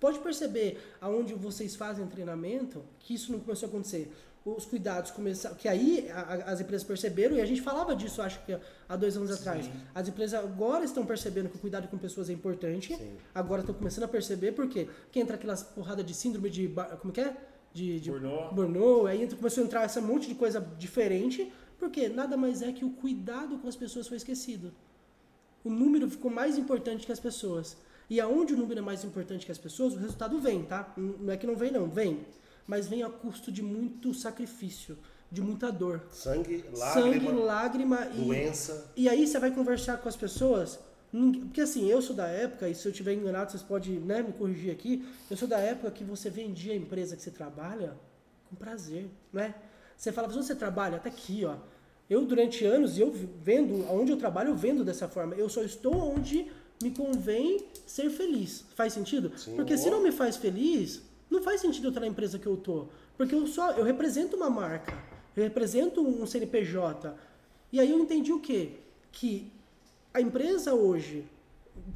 Pode 0.00 0.18
perceber 0.20 0.78
aonde 1.00 1.34
vocês 1.34 1.76
fazem 1.76 2.06
treinamento 2.06 2.82
que 3.00 3.14
isso 3.14 3.32
não 3.32 3.40
começou 3.40 3.66
a 3.66 3.70
acontecer. 3.70 4.10
Os 4.44 4.66
cuidados 4.66 5.10
começaram. 5.10 5.56
Que 5.56 5.66
aí 5.68 6.10
a- 6.10 6.50
as 6.52 6.60
empresas 6.60 6.86
perceberam, 6.86 7.34
e 7.36 7.40
a 7.40 7.46
gente 7.46 7.62
falava 7.62 7.96
disso, 7.96 8.20
acho 8.20 8.44
que 8.44 8.54
há 8.88 8.94
dois 8.96 9.16
anos 9.16 9.30
atrás. 9.30 9.70
As 9.94 10.06
empresas 10.06 10.38
agora 10.38 10.84
estão 10.84 11.06
percebendo 11.06 11.48
que 11.48 11.56
o 11.56 11.58
cuidado 11.58 11.88
com 11.88 11.96
pessoas 11.96 12.28
é 12.28 12.32
importante. 12.34 12.94
Sim. 12.94 13.16
Agora 13.34 13.60
estão 13.62 13.74
começando 13.74 14.04
a 14.04 14.08
perceber, 14.08 14.52
porque 14.52 14.86
que 15.10 15.18
entra 15.18 15.36
aquelas 15.36 15.62
porrada 15.62 16.04
de 16.04 16.12
síndrome 16.12 16.50
de. 16.50 16.68
Como 17.00 17.12
que 17.12 17.22
é? 17.22 17.34
De, 17.72 17.98
de 17.98 18.10
Burnout. 18.10 18.54
burnout, 18.54 19.08
aí 19.08 19.22
entra- 19.22 19.36
começou 19.36 19.62
a 19.62 19.66
entrar 19.66 19.84
esse 19.86 20.00
monte 20.00 20.28
de 20.28 20.34
coisa 20.36 20.60
diferente, 20.78 21.50
porque 21.78 22.08
nada 22.08 22.36
mais 22.36 22.60
é 22.62 22.70
que 22.70 22.84
o 22.84 22.90
cuidado 22.90 23.58
com 23.58 23.66
as 23.66 23.74
pessoas 23.74 24.06
foi 24.06 24.16
esquecido. 24.18 24.72
O 25.64 25.70
número 25.70 26.08
ficou 26.08 26.30
mais 26.30 26.56
importante 26.58 27.04
que 27.06 27.10
as 27.10 27.18
pessoas. 27.18 27.76
E 28.08 28.20
aonde 28.20 28.52
o 28.52 28.56
número 28.56 28.78
é 28.80 28.82
mais 28.82 29.02
importante 29.02 29.46
que 29.46 29.50
as 29.50 29.58
pessoas, 29.58 29.94
o 29.94 29.96
resultado 29.96 30.38
vem, 30.38 30.62
tá? 30.64 30.92
Não 30.96 31.32
é 31.32 31.36
que 31.38 31.46
não 31.46 31.56
vem, 31.56 31.72
não, 31.72 31.88
vem. 31.88 32.20
Mas 32.66 32.86
vem 32.86 33.02
a 33.02 33.10
custo 33.10 33.52
de 33.52 33.62
muito 33.62 34.14
sacrifício, 34.14 34.98
de 35.30 35.40
muita 35.42 35.70
dor. 35.70 36.02
Sangue, 36.10 36.64
Sangue, 36.74 37.18
lágrima, 37.18 37.44
lágrima 37.44 38.08
e. 38.14 38.24
doença. 38.24 38.90
E 38.96 39.08
aí 39.08 39.26
você 39.26 39.38
vai 39.38 39.50
conversar 39.50 39.98
com 39.98 40.08
as 40.08 40.16
pessoas, 40.16 40.78
porque 41.42 41.60
assim, 41.60 41.88
eu 41.88 42.00
sou 42.00 42.16
da 42.16 42.26
época, 42.26 42.68
e 42.68 42.74
se 42.74 42.86
eu 42.86 42.90
estiver 42.90 43.12
enganado, 43.12 43.50
vocês 43.50 43.62
podem 43.62 43.98
né, 44.00 44.22
me 44.22 44.32
corrigir 44.32 44.72
aqui, 44.72 45.06
eu 45.30 45.36
sou 45.36 45.46
da 45.46 45.58
época 45.58 45.90
que 45.90 46.04
você 46.04 46.30
vendia 46.30 46.72
a 46.72 46.76
empresa 46.76 47.16
que 47.16 47.22
você 47.22 47.30
trabalha 47.30 47.94
com 48.48 48.56
prazer, 48.56 49.08
né? 49.32 49.54
Você 49.96 50.10
fala, 50.10 50.26
"Mas 50.28 50.36
onde 50.36 50.46
você 50.46 50.54
trabalha? 50.54 50.96
Até 50.96 51.08
aqui, 51.08 51.44
ó. 51.44 51.56
Eu, 52.08 52.24
durante 52.26 52.64
anos, 52.64 52.98
e 52.98 53.00
eu 53.00 53.12
vendo, 53.42 53.90
onde 53.90 54.12
eu 54.12 54.16
trabalho, 54.16 54.50
eu 54.50 54.56
vendo 54.56 54.84
dessa 54.84 55.08
forma. 55.08 55.34
Eu 55.34 55.48
só 55.48 55.62
estou 55.62 55.94
onde 56.14 56.50
me 56.82 56.90
convém 56.90 57.64
ser 57.86 58.10
feliz. 58.10 58.64
Faz 58.74 58.92
sentido? 58.92 59.32
Sim. 59.38 59.56
Porque 59.56 59.78
se 59.78 59.88
não 59.88 60.02
me 60.02 60.12
faz 60.12 60.36
feliz, 60.36 61.00
não 61.30 61.42
faz 61.42 61.60
sentido 61.60 61.84
eu 61.84 61.88
estar 61.88 62.00
na 62.00 62.06
empresa 62.06 62.38
que 62.38 62.46
eu 62.46 62.56
tô. 62.56 62.86
Porque 63.16 63.34
eu 63.34 63.46
só, 63.46 63.72
eu 63.72 63.84
represento 63.84 64.36
uma 64.36 64.50
marca, 64.50 64.96
eu 65.36 65.42
represento 65.42 66.00
um 66.00 66.26
CNPJ. 66.26 67.14
E 67.72 67.80
aí 67.80 67.90
eu 67.90 67.98
entendi 67.98 68.32
o 68.32 68.40
quê? 68.40 68.72
Que 69.10 69.52
a 70.12 70.20
empresa 70.20 70.74
hoje, 70.74 71.24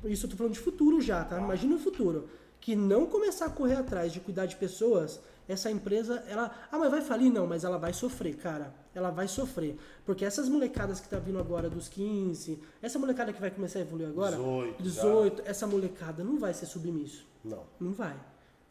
isso 0.05 0.27
eu 0.27 0.31
tô 0.31 0.37
falando 0.37 0.55
de 0.55 0.59
futuro 0.61 1.01
já, 1.01 1.25
tá? 1.25 1.39
Imagina 1.39 1.75
o 1.77 1.79
futuro. 1.79 2.29
Que 2.61 2.75
não 2.75 3.07
começar 3.07 3.47
a 3.47 3.51
correr 3.51 3.77
atrás 3.77 4.13
de 4.13 4.19
cuidar 4.21 4.47
de 4.47 4.57
pessoas, 4.57 5.21
essa 5.49 5.71
empresa, 5.71 6.23
ela. 6.29 6.55
Ah, 6.71 6.79
mas 6.79 6.91
vai 6.91 7.01
falir? 7.01 7.33
Não, 7.33 7.47
mas 7.47 7.65
ela 7.65 7.79
vai 7.79 7.93
sofrer, 7.93 8.37
cara. 8.37 8.75
Ela 8.95 9.11
vai 9.11 9.27
sofrer. 9.27 9.79
Porque 10.05 10.25
essas 10.25 10.49
molecadas 10.49 11.01
que 11.01 11.09
tá 11.09 11.19
vindo 11.19 11.39
agora 11.39 11.71
dos 11.71 11.89
15, 11.89 12.59
essa 12.83 12.99
molecada 12.99 13.33
que 13.33 13.41
vai 13.41 13.51
começar 13.51 13.79
a 13.79 13.83
evoluir 13.83 14.09
agora, 14.09 14.37
18 14.37 14.77
já. 14.79 15.03
18 15.03 15.43
essa 15.47 15.67
molecada 15.67 16.23
não 16.23 16.39
vai 16.39 16.53
ser 16.53 16.67
submisso. 16.67 17.25
Não. 17.45 17.63
Não 17.81 17.93
vai. 17.93 18.17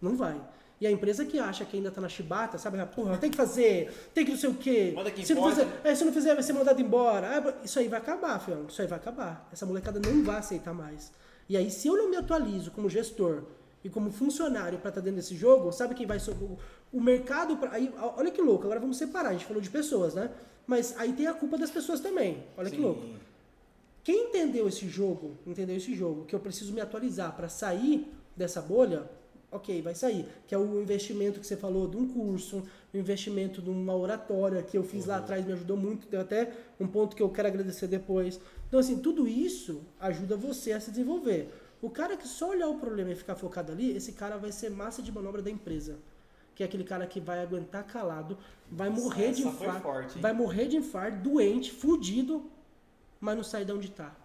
Não 0.01 0.15
vai. 0.15 0.39
E 0.79 0.85
a 0.85 0.91
empresa 0.91 1.25
que 1.25 1.39
acha 1.39 1.65
que 1.65 1.75
ainda 1.75 1.89
tá 1.89 1.99
na 1.99 2.07
chibata, 2.07 2.57
sabe? 2.57 2.77
Porra, 2.87 3.17
tem 3.17 3.31
que 3.31 3.37
fazer, 3.37 3.91
tem 4.13 4.23
que 4.23 4.31
não 4.31 4.37
sei 4.37 4.49
o 4.49 4.53
quê. 4.53 4.93
Manda 4.95 5.09
quem 5.09 5.25
se, 5.25 5.33
não 5.33 5.49
fizer, 5.49 5.67
é, 5.83 5.95
se 5.95 6.05
não 6.05 6.13
fizer, 6.13 6.33
vai 6.35 6.43
ser 6.43 6.53
mandado 6.53 6.79
embora. 6.79 7.27
Ah, 7.27 7.53
isso 7.63 7.79
aí 7.79 7.87
vai 7.87 7.99
acabar, 7.99 8.39
filho. 8.39 8.65
Isso 8.69 8.81
aí 8.81 8.87
vai 8.87 8.99
acabar. 8.99 9.49
Essa 9.51 9.65
molecada 9.65 9.99
não 9.99 10.23
vai 10.23 10.37
aceitar 10.37 10.73
mais. 10.73 11.11
E 11.49 11.57
aí, 11.57 11.71
se 11.71 11.87
eu 11.87 11.97
não 11.97 12.09
me 12.09 12.15
atualizo 12.15 12.69
como 12.71 12.89
gestor 12.89 13.43
e 13.83 13.89
como 13.89 14.11
funcionário 14.11 14.77
para 14.77 14.89
estar 14.89 15.01
dentro 15.01 15.17
desse 15.17 15.35
jogo, 15.35 15.71
sabe 15.71 15.95
quem 15.95 16.05
vai 16.05 16.19
o, 16.19 16.57
o 16.93 17.01
mercado? 17.01 17.57
Pra, 17.57 17.71
aí, 17.71 17.91
olha 18.15 18.29
que 18.29 18.41
louco, 18.41 18.65
agora 18.65 18.79
vamos 18.79 18.97
separar. 18.97 19.29
A 19.29 19.33
gente 19.33 19.45
falou 19.45 19.61
de 19.61 19.69
pessoas, 19.71 20.13
né? 20.13 20.29
Mas 20.67 20.93
aí 20.97 21.13
tem 21.13 21.25
a 21.25 21.33
culpa 21.33 21.57
das 21.57 21.71
pessoas 21.71 22.01
também. 22.01 22.43
Olha 22.55 22.69
que 22.69 22.75
Sim. 22.75 22.83
louco. 22.83 23.01
Quem 24.03 24.27
entendeu 24.27 24.67
esse 24.67 24.87
jogo, 24.87 25.37
entendeu 25.45 25.75
esse 25.75 25.95
jogo, 25.95 26.25
que 26.25 26.35
eu 26.35 26.39
preciso 26.39 26.71
me 26.71 26.81
atualizar 26.81 27.35
para 27.35 27.49
sair 27.49 28.13
dessa 28.35 28.61
bolha, 28.61 29.09
ok, 29.51 29.81
vai 29.81 29.95
sair. 29.95 30.27
Que 30.47 30.55
é 30.55 30.57
o 30.57 30.81
investimento 30.81 31.39
que 31.39 31.47
você 31.47 31.57
falou 31.57 31.87
de 31.87 31.97
um 31.97 32.07
curso, 32.07 32.63
o 32.93 32.97
investimento 32.97 33.61
de 33.61 33.69
uma 33.69 33.95
oratória 33.95 34.61
que 34.63 34.77
eu 34.77 34.83
fiz 34.83 35.05
lá 35.05 35.17
atrás, 35.17 35.45
me 35.45 35.53
ajudou 35.53 35.77
muito, 35.77 36.07
tem 36.07 36.19
até 36.19 36.51
um 36.79 36.87
ponto 36.87 37.15
que 37.15 37.21
eu 37.21 37.29
quero 37.29 37.47
agradecer 37.47 37.87
depois. 37.87 38.39
Então, 38.67 38.79
assim, 38.79 38.99
tudo 38.99 39.27
isso 39.27 39.81
ajuda 39.99 40.35
você 40.35 40.71
a 40.73 40.79
se 40.79 40.91
desenvolver. 40.91 41.49
O 41.81 41.89
cara 41.89 42.17
que 42.17 42.27
só 42.27 42.49
olhar 42.49 42.67
o 42.67 42.79
problema 42.79 43.11
e 43.11 43.15
ficar 43.15 43.35
focado 43.35 43.71
ali, 43.71 43.95
esse 43.95 44.13
cara 44.13 44.37
vai 44.37 44.51
ser 44.51 44.69
massa 44.69 45.01
de 45.01 45.11
manobra 45.11 45.41
da 45.41 45.49
empresa. 45.49 45.97
Que 46.55 46.63
é 46.63 46.65
aquele 46.65 46.83
cara 46.83 47.05
que 47.05 47.19
vai 47.19 47.39
aguentar 47.39 47.85
calado, 47.85 48.35
vai 48.69 48.89
morrer 48.89 49.31
de 49.31 49.47
infarto, 49.47 49.81
forte, 49.83 50.19
vai 50.19 50.33
morrer 50.33 50.67
de 50.67 50.77
infarto, 50.77 51.29
doente, 51.29 51.71
fudido, 51.71 52.49
mas 53.19 53.35
não 53.35 53.43
sai 53.43 53.63
de 53.63 53.71
onde 53.71 53.91
tá. 53.91 54.15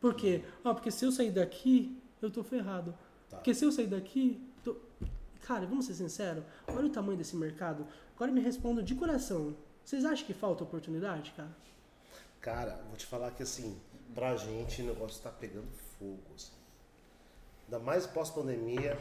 Por 0.00 0.14
quê? 0.14 0.42
Ah, 0.64 0.72
porque 0.72 0.90
se 0.90 1.04
eu 1.04 1.12
sair 1.12 1.30
daqui, 1.30 1.94
eu 2.22 2.30
tô 2.30 2.42
ferrado. 2.42 2.94
Tá. 3.30 3.36
Porque 3.36 3.54
se 3.54 3.64
eu 3.64 3.72
sair 3.72 3.86
daqui, 3.86 4.44
tô... 4.64 4.76
Cara, 5.46 5.66
vamos 5.66 5.86
ser 5.86 5.94
sinceros, 5.94 6.44
olha 6.68 6.86
o 6.86 6.90
tamanho 6.90 7.16
desse 7.16 7.34
mercado. 7.36 7.86
Agora 8.16 8.30
me 8.30 8.40
respondam 8.40 8.84
de 8.84 8.94
coração. 8.94 9.56
Vocês 9.84 10.04
acham 10.04 10.26
que 10.26 10.34
falta 10.34 10.62
oportunidade, 10.64 11.32
cara? 11.36 11.48
Cara, 12.40 12.80
vou 12.88 12.96
te 12.96 13.06
falar 13.06 13.30
que 13.32 13.42
assim, 13.42 13.76
pra 14.14 14.36
gente 14.36 14.82
o 14.82 14.86
negócio 14.86 15.22
tá 15.22 15.30
pegando 15.30 15.66
fogo. 15.98 16.18
assim. 16.34 16.52
Ainda 17.66 17.78
mais 17.78 18.06
pós-pandemia, 18.06 18.98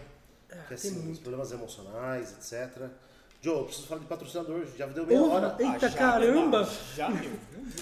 que 0.47 0.55
tem 0.67 0.75
assim, 0.75 0.97
os 0.97 1.03
muito. 1.03 1.21
problemas 1.21 1.51
emocionais, 1.51 2.31
etc. 2.33 2.89
Joe, 3.41 3.63
preciso 3.65 3.87
falar 3.87 4.01
de 4.01 4.07
patrocinador, 4.07 4.65
já 4.77 4.85
deu 4.87 5.05
meia 5.05 5.19
Porra, 5.19 5.33
hora. 5.35 5.55
Eita, 5.59 5.85
Ah, 5.85 5.89
já, 5.89 5.97
caramba! 5.97 6.69
Já, 6.95 7.09
meu. 7.09 7.31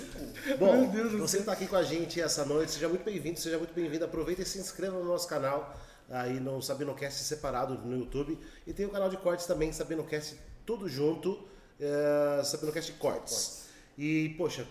Bom, 0.60 0.81
Meu 0.81 0.91
Deus 0.91 1.12
do 1.12 1.17
você 1.17 1.38
que 1.38 1.41
está 1.41 1.53
aqui 1.53 1.67
com 1.67 1.75
a 1.75 1.83
gente 1.83 2.21
essa 2.21 2.45
noite, 2.45 2.71
seja 2.73 2.88
muito 2.88 3.03
bem-vindo, 3.03 3.39
seja 3.39 3.57
muito 3.57 3.73
bem-vindo. 3.73 4.05
Aproveita 4.05 4.43
e 4.43 4.45
se 4.45 4.60
inscreva 4.60 4.97
no 4.99 5.05
nosso 5.05 5.27
canal, 5.27 5.75
aí 6.09 6.39
no 6.39 6.61
SabinoCast 6.61 7.23
separado 7.23 7.75
no 7.75 7.97
YouTube. 7.97 8.37
E 8.65 8.73
tem 8.73 8.85
o 8.85 8.89
canal 8.89 9.09
de 9.09 9.17
cortes 9.17 9.45
também, 9.45 9.71
SabinoCast 9.71 10.37
tudo 10.67 10.89
junto, 10.89 11.39
é, 11.79 12.43
SabinoCast 12.43 12.91
Cortes. 12.93 13.69
E, 13.97 14.35
poxa, 14.37 14.67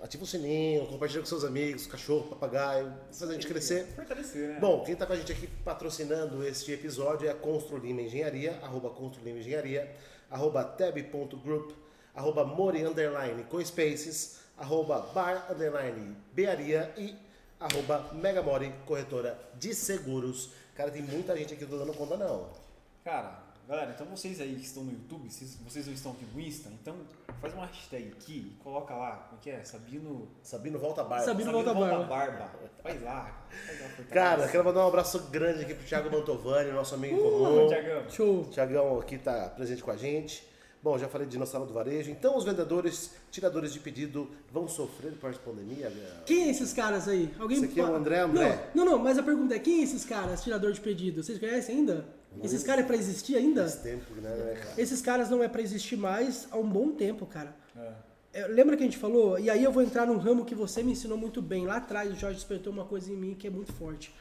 ativa 0.00 0.22
o 0.22 0.26
sininho, 0.26 0.86
compartilha 0.86 1.20
com 1.20 1.26
seus 1.26 1.42
amigos, 1.42 1.86
cachorro, 1.86 2.28
papagaio, 2.28 2.92
faz 3.12 3.22
a 3.28 3.32
gente 3.34 3.46
crescer. 3.46 3.86
Fortalecer, 3.96 4.48
né? 4.50 4.60
Bom, 4.60 4.84
quem 4.84 4.94
está 4.94 5.04
com 5.04 5.12
a 5.12 5.16
gente 5.16 5.32
aqui 5.32 5.48
patrocinando 5.64 6.46
este 6.46 6.72
episódio 6.72 7.26
é 7.26 7.32
a 7.32 7.34
Constru 7.34 7.78
Lima 7.78 8.02
Engenharia, 8.02 8.58
arroba 8.62 8.88
Constru 8.90 9.24
Lima 9.24 9.40
Engenharia, 9.40 9.92
arroba 10.30 10.62
tab.group, 10.62 11.72
arroba 12.14 12.44
mori 12.44 12.84
underline 12.84 13.44
arroba 14.56 15.00
bar 15.12 15.46
underline 15.50 16.16
bearia 16.32 16.94
e 16.96 17.14
arroba 17.58 18.10
megamori 18.12 18.72
corretora 18.84 19.38
de 19.54 19.74
seguros. 19.74 20.50
Cara, 20.74 20.90
tem 20.90 21.02
muita 21.02 21.36
gente 21.36 21.54
aqui 21.54 21.64
que 21.64 21.72
eu 21.72 21.78
tô 21.78 21.84
dando 21.84 21.96
conta 21.96 22.16
não. 22.16 22.48
Cara, 23.02 23.38
galera, 23.66 23.92
então 23.94 24.06
vocês 24.06 24.40
aí 24.40 24.54
que 24.56 24.66
estão 24.66 24.84
no 24.84 24.92
YouTube, 24.92 25.30
se 25.30 25.58
vocês 25.64 25.86
não 25.86 25.94
estão 25.94 26.12
aqui 26.12 26.26
no 26.26 26.40
Insta, 26.40 26.68
então 26.70 26.96
faz 27.40 27.54
uma 27.54 27.66
hashtag 27.66 28.12
aqui 28.12 28.52
e 28.52 28.62
coloca 28.62 28.94
lá, 28.94 29.26
como 29.28 29.40
que 29.40 29.50
é? 29.50 29.64
Sabino. 29.64 30.28
Sabino 30.42 30.78
volta 30.78 31.02
bar. 31.02 31.20
Sabino 31.20 31.52
volta 31.52 31.72
barba. 31.72 32.04
barba. 32.04 32.50
Faz 32.82 33.02
lá. 33.02 33.46
Faz 33.66 33.80
lá. 33.80 34.06
Cara, 34.12 34.48
quero 34.48 34.64
mandar 34.64 34.84
um 34.84 34.88
abraço 34.88 35.18
grande 35.30 35.62
aqui 35.62 35.74
pro 35.74 35.86
Thiago 35.86 36.10
Mantovani, 36.10 36.72
nosso 36.72 36.94
amigo 36.94 37.16
em 37.16 37.20
Ô, 37.20 37.30
comum. 37.30 37.68
Thiagão. 37.68 38.44
Tiagão 38.50 39.00
aqui 39.00 39.14
está 39.14 39.48
presente 39.50 39.82
com 39.82 39.90
a 39.90 39.96
gente. 39.96 40.55
Bom, 40.86 40.96
já 40.96 41.08
falei 41.08 41.26
de 41.26 41.32
Dinossauro 41.32 41.66
do 41.66 41.74
Varejo. 41.74 42.12
Então, 42.12 42.36
os 42.36 42.44
vendedores, 42.44 43.10
tiradores 43.32 43.72
de 43.72 43.80
pedido, 43.80 44.30
vão 44.52 44.68
sofrer 44.68 45.10
pós-pandemia? 45.14 45.86
Gabriel? 45.90 46.12
Quem 46.24 46.44
é 46.44 46.50
esses 46.52 46.72
caras 46.72 47.08
aí? 47.08 47.28
Alguém 47.40 47.56
Esse 47.56 47.66
aqui 47.66 47.80
é 47.80 47.82
o 47.82 47.86
fala- 47.86 47.98
André 47.98 48.20
André. 48.20 48.70
Não, 48.72 48.84
não, 48.84 48.92
não, 48.92 48.98
mas 49.02 49.18
a 49.18 49.22
pergunta 49.24 49.56
é: 49.56 49.58
quem 49.58 49.80
é 49.80 49.82
esses 49.82 50.04
caras, 50.04 50.44
tirador 50.44 50.70
de 50.70 50.80
pedido? 50.80 51.24
Vocês 51.24 51.40
conhecem 51.40 51.78
ainda? 51.78 52.06
Esses 52.40 52.62
caras 52.62 52.84
é 52.84 52.86
pra 52.86 52.94
existir 52.94 53.34
ainda? 53.34 53.62
Faz 53.62 53.82
tempo, 53.82 54.14
né, 54.14 54.30
né, 54.30 54.54
cara? 54.62 54.80
Esses 54.80 55.02
caras 55.02 55.28
não 55.28 55.42
é 55.42 55.48
pra 55.48 55.60
existir 55.60 55.96
mais 55.96 56.46
há 56.52 56.56
um 56.56 56.70
bom 56.70 56.92
tempo, 56.92 57.26
cara. 57.26 57.52
É. 57.76 57.92
É, 58.34 58.46
lembra 58.46 58.76
que 58.76 58.84
a 58.84 58.86
gente 58.86 58.96
falou? 58.98 59.40
E 59.40 59.50
aí 59.50 59.64
eu 59.64 59.72
vou 59.72 59.82
entrar 59.82 60.06
num 60.06 60.18
ramo 60.18 60.44
que 60.44 60.54
você 60.54 60.84
me 60.84 60.92
ensinou 60.92 61.18
muito 61.18 61.42
bem. 61.42 61.66
Lá 61.66 61.78
atrás 61.78 62.12
o 62.12 62.14
Jorge 62.14 62.36
despertou 62.36 62.72
uma 62.72 62.84
coisa 62.84 63.10
em 63.12 63.16
mim 63.16 63.34
que 63.34 63.48
é 63.48 63.50
muito 63.50 63.72
forte. 63.72 64.14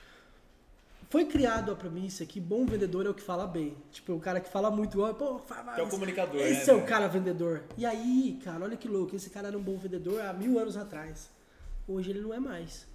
Foi 1.10 1.26
criado 1.26 1.72
a 1.72 1.76
premissa 1.76 2.26
que 2.26 2.40
bom 2.40 2.66
vendedor 2.66 3.06
é 3.06 3.10
o 3.10 3.14
que 3.14 3.22
fala 3.22 3.46
bem. 3.46 3.76
Tipo, 3.92 4.14
o 4.14 4.20
cara 4.20 4.40
que 4.40 4.50
fala 4.50 4.72
muito, 4.72 5.02
ó, 5.02 5.14
pô, 5.14 5.40
fala 5.40 5.74
Que 5.74 5.82
é 5.82 5.84
o 5.84 5.90
comunicador, 5.90 6.42
Esse 6.42 6.72
né, 6.72 6.80
é 6.80 6.84
o 6.84 6.86
cara 6.86 7.08
vendedor. 7.08 7.64
E 7.78 7.86
aí, 7.86 8.40
cara, 8.44 8.64
olha 8.64 8.76
que 8.76 8.88
louco. 8.88 9.16
Esse 9.16 9.30
cara 9.30 9.48
era 9.48 9.58
um 9.58 9.64
bom 9.64 9.78
vendedor 9.78 10.22
há 10.22 10.34
mil 10.34 10.60
anos 10.60 10.76
atrás. 10.76 11.30
Hoje 11.88 12.10
ele 12.10 12.22
não 12.22 12.34
é 12.34 12.40
mais. 12.40 12.88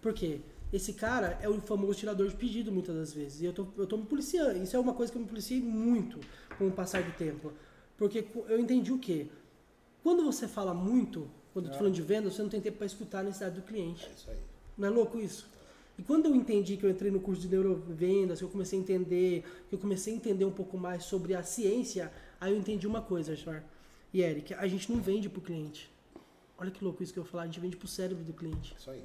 Por 0.00 0.12
quê? 0.12 0.40
esse 0.72 0.92
cara 0.92 1.38
é 1.42 1.48
o 1.48 1.60
famoso 1.60 1.98
tirador 1.98 2.28
de 2.28 2.36
pedido 2.36 2.70
muitas 2.70 2.94
das 2.94 3.12
vezes. 3.12 3.40
E 3.40 3.44
eu 3.44 3.52
tô, 3.52 3.66
eu 3.76 3.86
tô 3.86 3.96
me 3.96 4.06
policiando. 4.06 4.62
Isso 4.62 4.76
é 4.76 4.78
uma 4.78 4.94
coisa 4.94 5.10
que 5.10 5.18
eu 5.18 5.22
me 5.22 5.28
policiei 5.28 5.60
muito 5.60 6.20
com 6.56 6.68
o 6.68 6.70
passar 6.70 7.02
do 7.02 7.12
tempo. 7.12 7.52
Porque 7.96 8.24
eu 8.48 8.58
entendi 8.58 8.92
o 8.92 8.98
quê? 8.98 9.26
Quando 10.02 10.24
você 10.24 10.46
fala 10.46 10.72
muito, 10.72 11.28
quando 11.52 11.66
eu 11.66 11.72
tô 11.72 11.78
falando 11.78 11.94
de 11.94 12.02
venda, 12.02 12.30
você 12.30 12.40
não 12.40 12.48
tem 12.48 12.60
tempo 12.60 12.78
para 12.78 12.86
escutar 12.86 13.20
a 13.20 13.22
necessidade 13.24 13.56
do 13.56 13.62
cliente. 13.62 14.06
É 14.06 14.12
isso 14.12 14.30
aí. 14.30 14.38
Não 14.78 14.88
é 14.88 14.90
louco 14.90 15.18
isso? 15.18 15.48
E 16.00 16.02
quando 16.02 16.24
eu 16.24 16.34
entendi 16.34 16.78
que 16.78 16.86
eu 16.86 16.88
entrei 16.88 17.10
no 17.10 17.20
curso 17.20 17.42
de 17.42 17.48
neurovendas, 17.50 18.38
que 18.38 18.44
eu 18.46 18.48
comecei 18.48 18.78
a 18.78 18.80
entender, 18.82 19.44
que 19.68 19.74
eu 19.74 19.78
comecei 19.78 20.14
a 20.14 20.16
entender 20.16 20.46
um 20.46 20.50
pouco 20.50 20.78
mais 20.78 21.04
sobre 21.04 21.34
a 21.34 21.42
ciência, 21.42 22.10
aí 22.40 22.54
eu 22.54 22.58
entendi 22.58 22.86
uma 22.86 23.02
coisa, 23.02 23.36
Char 23.36 23.62
e 24.10 24.22
Eric, 24.22 24.54
a 24.54 24.66
gente 24.66 24.90
não 24.90 24.98
vende 24.98 25.28
pro 25.28 25.42
cliente. 25.42 25.90
Olha 26.56 26.70
que 26.70 26.82
louco 26.82 27.02
isso 27.02 27.12
que 27.12 27.18
eu 27.18 27.22
vou 27.22 27.30
falar, 27.30 27.42
a 27.42 27.46
gente 27.48 27.60
vende 27.60 27.76
pro 27.76 27.86
cérebro 27.86 28.24
do 28.24 28.32
cliente. 28.32 28.74
Isso 28.78 28.90
aí. 28.90 29.04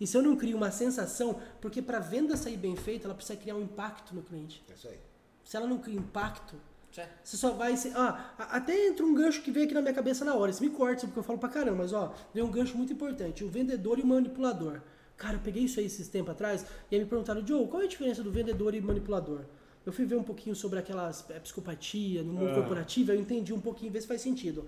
E 0.00 0.06
se 0.06 0.16
eu 0.16 0.22
não 0.22 0.34
crio 0.34 0.56
uma 0.56 0.70
sensação, 0.70 1.38
porque 1.60 1.82
para 1.82 1.98
venda 1.98 2.34
sair 2.38 2.56
bem 2.56 2.74
feita, 2.74 3.06
ela 3.06 3.14
precisa 3.14 3.38
criar 3.38 3.56
um 3.56 3.60
impacto 3.62 4.14
no 4.14 4.22
cliente. 4.22 4.64
É 4.70 4.72
isso 4.72 4.88
aí. 4.88 4.98
Se 5.44 5.58
ela 5.58 5.66
não 5.66 5.76
cria 5.76 5.98
impacto, 5.98 6.56
Tchê. 6.90 7.04
você 7.22 7.36
só 7.36 7.50
vai 7.50 7.76
ser. 7.76 7.92
Ah, 7.94 8.32
a- 8.38 8.56
até 8.56 8.86
entra 8.88 9.04
um 9.04 9.12
gancho 9.14 9.42
que 9.42 9.50
veio 9.50 9.66
aqui 9.66 9.74
na 9.74 9.82
minha 9.82 9.92
cabeça 9.92 10.24
na 10.24 10.34
hora. 10.34 10.50
Você 10.50 10.64
me 10.64 10.70
corta, 10.70 11.06
porque 11.06 11.18
eu 11.18 11.22
falo 11.22 11.38
pra 11.38 11.50
caramba, 11.50 11.76
mas 11.82 11.92
ó, 11.92 12.14
veio 12.32 12.46
um 12.46 12.50
gancho 12.50 12.78
muito 12.78 12.94
importante: 12.94 13.44
o 13.44 13.48
vendedor 13.50 13.98
e 13.98 14.02
o 14.02 14.06
manipulador. 14.06 14.80
Cara, 15.20 15.34
eu 15.36 15.40
peguei 15.40 15.64
isso 15.64 15.78
aí 15.78 15.84
esses 15.84 16.08
tempos 16.08 16.30
atrás 16.32 16.64
e 16.90 16.94
aí 16.96 17.00
me 17.02 17.06
perguntaram, 17.06 17.46
Joe, 17.46 17.68
qual 17.68 17.82
é 17.82 17.84
a 17.84 17.88
diferença 17.88 18.22
do 18.22 18.30
vendedor 18.32 18.74
e 18.74 18.80
manipulador? 18.80 19.42
Eu 19.84 19.92
fui 19.92 20.06
ver 20.06 20.16
um 20.16 20.22
pouquinho 20.22 20.56
sobre 20.56 20.78
aquelas 20.78 21.28
é, 21.28 21.38
psicopatia 21.38 22.22
no 22.22 22.32
mundo 22.32 22.50
Ah. 22.52 22.54
corporativo, 22.54 23.12
eu 23.12 23.20
entendi 23.20 23.52
um 23.52 23.60
pouquinho, 23.60 23.92
ver 23.92 24.00
se 24.00 24.06
faz 24.08 24.22
sentido. 24.22 24.64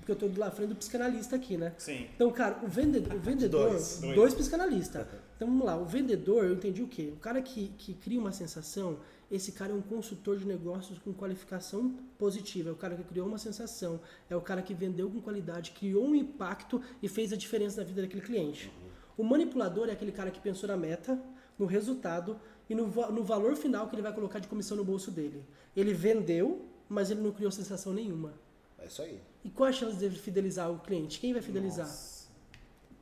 Porque 0.00 0.10
eu 0.10 0.16
tô 0.16 0.26
do 0.28 0.40
lá 0.40 0.50
frente 0.50 0.70
do 0.70 0.74
psicanalista 0.76 1.36
aqui, 1.36 1.56
né? 1.56 1.72
Sim. 1.78 2.08
Então, 2.16 2.30
cara, 2.32 2.58
o 2.64 2.66
vendedor, 2.68 3.14
o 3.14 3.18
vendedor 3.30 3.70
Dois. 3.70 4.00
dois, 4.00 4.14
Dois. 4.16 4.34
psicanalistas. 4.34 5.06
Então, 5.36 5.46
vamos 5.46 5.64
lá, 5.64 5.76
o 5.76 5.84
vendedor, 5.84 6.44
eu 6.44 6.54
entendi 6.54 6.82
o 6.82 6.88
quê? 6.88 7.12
O 7.14 7.20
cara 7.20 7.40
que, 7.40 7.68
que 7.78 7.94
cria 7.94 8.18
uma 8.18 8.32
sensação, 8.32 8.98
esse 9.30 9.52
cara 9.52 9.70
é 9.70 9.74
um 9.74 9.80
consultor 9.82 10.36
de 10.36 10.44
negócios 10.44 10.98
com 10.98 11.12
qualificação 11.14 11.94
positiva, 12.18 12.70
é 12.70 12.72
o 12.72 12.76
cara 12.76 12.96
que 12.96 13.04
criou 13.04 13.28
uma 13.28 13.38
sensação, 13.38 14.00
é 14.28 14.34
o 14.34 14.40
cara 14.40 14.62
que 14.62 14.74
vendeu 14.74 15.08
com 15.08 15.20
qualidade, 15.20 15.70
criou 15.70 16.04
um 16.08 16.14
impacto 16.14 16.82
e 17.00 17.08
fez 17.08 17.32
a 17.32 17.36
diferença 17.36 17.80
na 17.80 17.86
vida 17.86 18.02
daquele 18.02 18.22
cliente. 18.22 18.72
O 19.16 19.24
manipulador 19.24 19.88
é 19.88 19.92
aquele 19.92 20.12
cara 20.12 20.30
que 20.30 20.40
pensou 20.40 20.68
na 20.68 20.76
meta, 20.76 21.18
no 21.58 21.66
resultado 21.66 22.38
e 22.68 22.74
no, 22.74 22.86
no 22.86 23.22
valor 23.22 23.56
final 23.56 23.88
que 23.88 23.94
ele 23.94 24.02
vai 24.02 24.12
colocar 24.12 24.38
de 24.38 24.48
comissão 24.48 24.76
no 24.76 24.84
bolso 24.84 25.10
dele. 25.10 25.42
Ele 25.74 25.94
vendeu, 25.94 26.66
mas 26.88 27.10
ele 27.10 27.20
não 27.20 27.32
criou 27.32 27.50
sensação 27.50 27.92
nenhuma. 27.92 28.34
É 28.78 28.86
isso 28.86 29.02
aí. 29.02 29.20
E 29.44 29.50
qual 29.50 29.68
a 29.68 29.72
chance 29.72 29.96
de 29.96 30.10
fidelizar 30.10 30.70
o 30.70 30.78
cliente? 30.78 31.18
Quem 31.18 31.32
vai 31.32 31.40
fidelizar? 31.42 31.86
Nossa. 31.86 32.26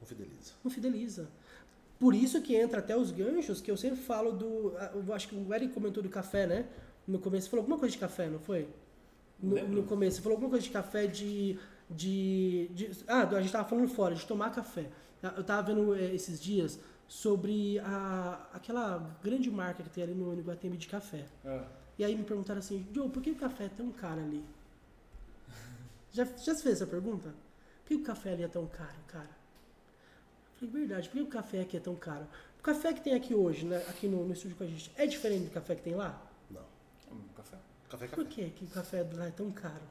Não 0.00 0.06
fideliza. 0.06 0.52
não 0.62 0.70
fideliza. 0.70 1.28
Por 1.98 2.14
isso 2.14 2.42
que 2.42 2.54
entra 2.54 2.80
até 2.80 2.96
os 2.96 3.10
ganchos 3.10 3.60
que 3.60 3.70
eu 3.70 3.76
sempre 3.76 3.98
falo 3.98 4.32
do. 4.32 4.72
Eu 4.94 5.14
acho 5.14 5.28
que 5.28 5.34
o 5.34 5.54
Eric 5.54 5.72
comentou 5.72 6.02
do 6.02 6.08
café, 6.08 6.46
né? 6.46 6.66
No 7.06 7.18
começo, 7.18 7.48
falou 7.48 7.62
alguma 7.62 7.78
coisa 7.78 7.92
de 7.92 7.98
café, 7.98 8.28
não 8.28 8.38
foi? 8.38 8.68
No, 9.40 9.68
no 9.68 9.82
começo, 9.84 10.20
falou 10.20 10.36
alguma 10.36 10.50
coisa 10.50 10.64
de 10.64 10.70
café 10.70 11.06
de. 11.06 11.58
de, 11.88 12.68
de 12.74 12.90
ah, 13.06 13.22
a 13.22 13.40
gente 13.40 13.52
tava 13.52 13.68
falando 13.68 13.88
fora, 13.88 14.14
de 14.14 14.26
tomar 14.26 14.50
café. 14.50 14.90
Eu 15.36 15.44
tava 15.44 15.62
vendo 15.62 15.94
eh, 15.94 16.14
esses 16.14 16.40
dias 16.42 16.78
sobre 17.06 17.78
a, 17.80 18.48
aquela 18.52 18.98
grande 19.22 19.50
marca 19.50 19.82
que 19.82 19.90
tem 19.90 20.04
ali 20.04 20.14
no 20.14 20.38
Iguatemi 20.38 20.76
de 20.76 20.88
café. 20.88 21.26
Ah. 21.44 21.64
E 21.98 22.04
aí 22.04 22.16
me 22.16 22.24
perguntaram 22.24 22.58
assim, 22.58 22.86
Joe, 22.92 23.08
por 23.08 23.22
que 23.22 23.30
o 23.30 23.36
café 23.36 23.64
é 23.64 23.68
tão 23.68 23.90
caro 23.92 24.20
ali? 24.20 24.44
Já, 26.12 26.24
já 26.24 26.54
se 26.54 26.62
fez 26.62 26.76
essa 26.76 26.86
pergunta? 26.86 27.34
Por 27.82 27.88
que 27.88 27.94
o 27.96 28.02
café 28.02 28.32
ali 28.32 28.42
é 28.42 28.48
tão 28.48 28.66
caro, 28.66 28.96
cara? 29.06 29.28
Eu 30.60 30.68
falei, 30.68 30.86
verdade, 30.86 31.08
por 31.08 31.16
que 31.16 31.22
o 31.22 31.26
café 31.26 31.60
aqui 31.60 31.76
é 31.76 31.80
tão 31.80 31.94
caro? 31.94 32.26
O 32.58 32.62
café 32.62 32.92
que 32.92 33.02
tem 33.02 33.14
aqui 33.14 33.34
hoje, 33.34 33.66
né, 33.66 33.76
aqui 33.88 34.08
no, 34.08 34.24
no 34.24 34.32
estúdio 34.32 34.56
com 34.56 34.64
a 34.64 34.66
gente, 34.66 34.90
é 34.96 35.06
diferente 35.06 35.44
do 35.44 35.50
café 35.50 35.74
que 35.74 35.82
tem 35.82 35.94
lá? 35.94 36.20
Não. 36.50 36.62
Café. 37.36 37.58
Café 37.90 38.04
é 38.06 38.08
Por 38.08 38.24
café. 38.24 38.30
que, 38.30 38.50
que 38.50 38.64
o 38.64 38.68
café 38.68 39.06
lá 39.12 39.26
é 39.26 39.30
tão 39.30 39.50
caro? 39.50 39.82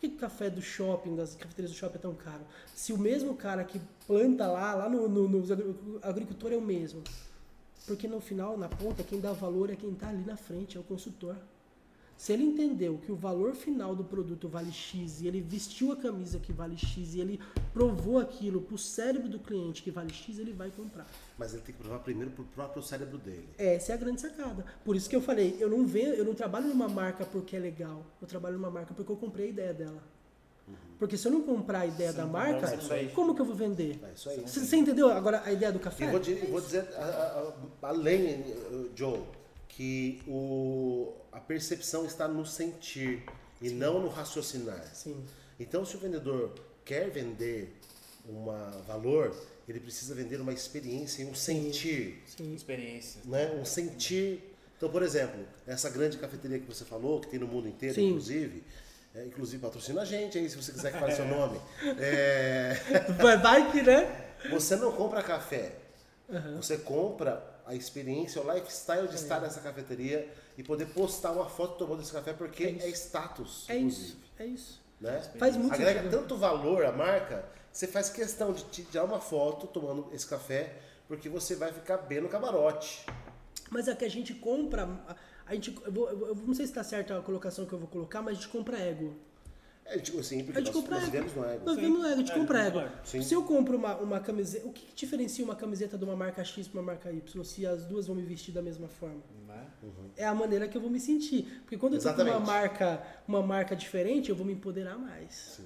Por 0.00 0.08
que, 0.08 0.16
café 0.16 0.48
do 0.48 0.62
shopping, 0.62 1.14
das 1.14 1.34
cafeterias 1.34 1.72
do 1.72 1.76
shopping 1.76 1.96
é 1.96 2.00
tão 2.00 2.14
caro? 2.14 2.40
Se 2.74 2.90
o 2.90 2.96
mesmo 2.96 3.36
cara 3.36 3.62
que 3.62 3.78
planta 4.06 4.46
lá, 4.46 4.74
lá 4.74 4.88
no, 4.88 5.06
no, 5.06 5.28
no 5.28 6.00
agricultor 6.00 6.52
é 6.52 6.56
o 6.56 6.62
mesmo. 6.62 7.02
Porque 7.86 8.08
no 8.08 8.18
final, 8.18 8.56
na 8.56 8.66
ponta, 8.66 9.02
quem 9.02 9.20
dá 9.20 9.32
valor 9.32 9.68
é 9.68 9.76
quem 9.76 9.92
está 9.92 10.08
ali 10.08 10.24
na 10.24 10.38
frente, 10.38 10.78
é 10.78 10.80
o 10.80 10.82
consultor. 10.82 11.36
Se 12.20 12.34
ele 12.34 12.44
entendeu 12.44 12.98
que 12.98 13.10
o 13.10 13.16
valor 13.16 13.54
final 13.54 13.96
do 13.96 14.04
produto 14.04 14.46
vale 14.46 14.70
X 14.70 15.22
e 15.22 15.26
ele 15.26 15.40
vestiu 15.40 15.90
a 15.90 15.96
camisa 15.96 16.38
que 16.38 16.52
vale 16.52 16.76
X 16.76 17.14
e 17.14 17.18
ele 17.20 17.40
provou 17.72 18.18
aquilo 18.18 18.60
para 18.60 18.74
o 18.74 18.78
cérebro 18.78 19.26
do 19.26 19.38
cliente 19.38 19.82
que 19.82 19.90
vale 19.90 20.12
X, 20.12 20.38
ele 20.38 20.52
vai 20.52 20.70
comprar. 20.70 21.06
Mas 21.38 21.54
ele 21.54 21.62
tem 21.62 21.74
que 21.74 21.80
provar 21.80 22.00
primeiro 22.00 22.30
pro 22.30 22.44
próprio 22.44 22.82
cérebro 22.82 23.16
dele. 23.16 23.48
Essa 23.56 23.92
é 23.92 23.94
a 23.94 23.96
grande 23.96 24.20
sacada. 24.20 24.66
Por 24.84 24.94
isso 24.94 25.08
que 25.08 25.16
eu 25.16 25.22
falei, 25.22 25.56
eu 25.58 25.70
não 25.70 25.86
vendo, 25.86 26.12
eu 26.12 26.22
não 26.26 26.34
trabalho 26.34 26.68
numa 26.68 26.90
marca 26.90 27.24
porque 27.24 27.56
é 27.56 27.58
legal. 27.58 28.04
Eu 28.20 28.28
trabalho 28.28 28.56
numa 28.58 28.70
marca 28.70 28.92
porque 28.92 29.10
eu 29.10 29.16
comprei 29.16 29.46
a 29.46 29.48
ideia 29.48 29.72
dela. 29.72 30.02
Porque 30.98 31.16
se 31.16 31.26
eu 31.26 31.32
não 31.32 31.40
comprar 31.40 31.80
a 31.80 31.86
ideia 31.86 32.10
Sim, 32.10 32.18
da 32.18 32.26
marca, 32.26 32.66
sair. 32.82 33.12
como 33.14 33.34
que 33.34 33.40
eu 33.40 33.46
vou 33.46 33.56
vender? 33.56 33.98
É 34.04 34.12
isso 34.14 34.28
aí. 34.28 34.40
Você 34.42 34.60
você 34.60 34.76
entendeu 34.76 35.08
agora 35.10 35.40
a 35.42 35.50
ideia 35.50 35.72
do 35.72 35.78
café? 35.78 36.10
vou, 36.10 36.20
di- 36.20 36.34
vou 36.34 36.60
dizer, 36.60 36.86
a- 36.96 37.00
a- 37.02 37.86
a- 37.86 37.88
além, 37.88 38.26
eh, 38.42 38.90
Joe, 38.94 39.20
que 39.70 40.20
o, 40.28 41.14
a 41.32 41.40
percepção 41.40 42.04
está 42.04 42.26
no 42.26 42.44
sentir 42.44 43.24
e 43.60 43.70
não 43.70 44.00
no 44.00 44.08
raciocinar. 44.08 44.84
Sim. 44.94 45.24
Então, 45.58 45.84
se 45.84 45.96
o 45.96 45.98
vendedor 45.98 46.54
quer 46.84 47.10
vender 47.10 47.76
um 48.28 48.44
valor, 48.86 49.36
ele 49.68 49.80
precisa 49.80 50.14
vender 50.14 50.40
uma 50.40 50.52
experiência 50.52 51.22
e 51.22 51.26
um 51.26 51.34
sentir. 51.34 52.22
Sim. 52.26 52.54
Experiência. 52.54 53.20
Né? 53.24 53.50
Um 53.60 53.64
sentir. 53.64 54.42
Então, 54.76 54.90
por 54.90 55.02
exemplo, 55.02 55.46
essa 55.66 55.90
grande 55.90 56.16
cafeteria 56.16 56.58
que 56.58 56.66
você 56.66 56.84
falou, 56.84 57.20
que 57.20 57.28
tem 57.28 57.38
no 57.38 57.46
mundo 57.46 57.68
inteiro, 57.68 57.94
Sim. 57.94 58.08
inclusive, 58.08 58.64
é, 59.14 59.26
inclusive 59.26 59.60
patrocina 59.60 60.02
a 60.02 60.04
gente 60.04 60.38
aí, 60.38 60.48
se 60.48 60.56
você 60.56 60.72
quiser 60.72 60.92
que 60.92 60.98
fale 60.98 61.14
seu 61.14 61.26
nome. 61.28 61.60
É, 61.98 62.74
Vai, 63.18 63.36
vai 63.36 63.70
que, 63.70 63.82
né? 63.82 64.32
você 64.50 64.76
não 64.76 64.90
compra 64.92 65.22
café, 65.22 65.72
Aham. 66.30 66.56
você 66.56 66.78
compra 66.78 67.42
a 67.66 67.74
experiência, 67.74 68.40
o 68.42 68.52
lifestyle 68.52 69.08
de 69.08 69.14
estar 69.16 69.40
nessa 69.40 69.60
cafeteria 69.60 70.28
e 70.56 70.62
poder 70.62 70.86
postar 70.86 71.32
uma 71.32 71.48
foto 71.48 71.76
tomando 71.78 72.02
esse 72.02 72.12
café, 72.12 72.32
porque 72.32 72.64
É 72.64 72.86
é, 72.86 72.88
status, 72.90 73.64
É 73.68 73.76
inclusive. 73.78 74.06
isso. 74.08 74.16
É 74.38 74.46
isso. 74.46 74.80
Né? 75.00 75.20
Faz 75.38 75.56
muito 75.56 75.72
Agrega 75.74 76.02
sentido. 76.02 76.20
tanto 76.20 76.36
valor 76.36 76.84
à 76.84 76.92
marca 76.92 77.44
que 77.72 77.78
você 77.78 77.86
faz 77.86 78.10
questão 78.10 78.52
de 78.52 78.64
tirar 78.64 79.04
uma 79.04 79.20
foto 79.20 79.66
tomando 79.66 80.08
esse 80.12 80.26
café, 80.26 80.74
porque 81.08 81.28
você 81.28 81.54
vai 81.54 81.72
ficar 81.72 81.96
bem 81.98 82.20
no 82.20 82.28
camarote. 82.28 83.06
Mas 83.70 83.88
é 83.88 83.94
que 83.94 84.04
a 84.04 84.10
gente 84.10 84.34
compra. 84.34 84.88
A 85.46 85.54
gente, 85.54 85.74
eu, 85.84 85.92
vou- 85.92 86.08
eu 86.10 86.34
não 86.34 86.54
sei 86.54 86.66
se 86.66 86.72
está 86.72 86.82
certa 86.84 87.16
a 87.18 87.22
colocação 87.22 87.64
que 87.66 87.72
eu 87.72 87.78
vou 87.78 87.88
colocar, 87.88 88.20
mas 88.22 88.32
a 88.38 88.40
gente 88.40 88.48
compra 88.48 88.78
ego. 88.78 89.14
É, 89.84 89.98
tipo 89.98 90.20
assim, 90.20 90.44
porque 90.44 90.60
gente 90.60 90.72
nós, 90.72 90.76
compra 90.76 90.96
nós 90.96 91.04
vivemos 91.04 91.34
no 91.34 91.44
ego. 91.44 91.64
Nós 91.66 91.74
Sim. 91.74 91.80
vemos 91.80 92.04
ego, 92.06 92.16
gente 92.18 92.32
É, 92.32 92.34
compra 92.38 92.62
vemos 92.62 92.82
ego. 92.82 92.92
Sim. 93.04 93.22
Se 93.22 93.34
eu 93.34 93.42
compro 93.42 93.76
uma, 93.76 93.96
uma 93.96 94.20
camiseta. 94.20 94.66
O 94.66 94.72
que, 94.72 94.86
que 94.86 94.94
diferencia 94.94 95.44
uma 95.44 95.56
camiseta 95.56 95.98
de 95.98 96.04
uma 96.04 96.14
marca 96.14 96.44
X 96.44 96.68
para 96.68 96.80
uma 96.80 96.86
marca 96.86 97.10
Y? 97.10 97.44
Se 97.44 97.66
as 97.66 97.84
duas 97.84 98.06
vão 98.06 98.14
me 98.14 98.22
vestir 98.22 98.52
da 98.52 98.62
mesma 98.62 98.86
forma? 98.86 99.22
Né? 99.48 99.66
É 100.16 100.24
a 100.26 100.34
maneira 100.34 100.68
que 100.68 100.76
eu 100.76 100.80
vou 100.80 100.90
me 100.90 101.00
sentir. 101.00 101.60
Porque 101.62 101.76
quando 101.76 101.94
eu 101.94 102.00
tô 102.00 102.14
com 102.14 102.22
uma 102.22 102.40
marca, 102.40 103.02
uma 103.26 103.42
marca 103.42 103.74
diferente, 103.74 104.30
eu 104.30 104.36
vou 104.36 104.46
me 104.46 104.52
empoderar 104.52 104.96
mais. 104.96 105.56
Sim. 105.56 105.64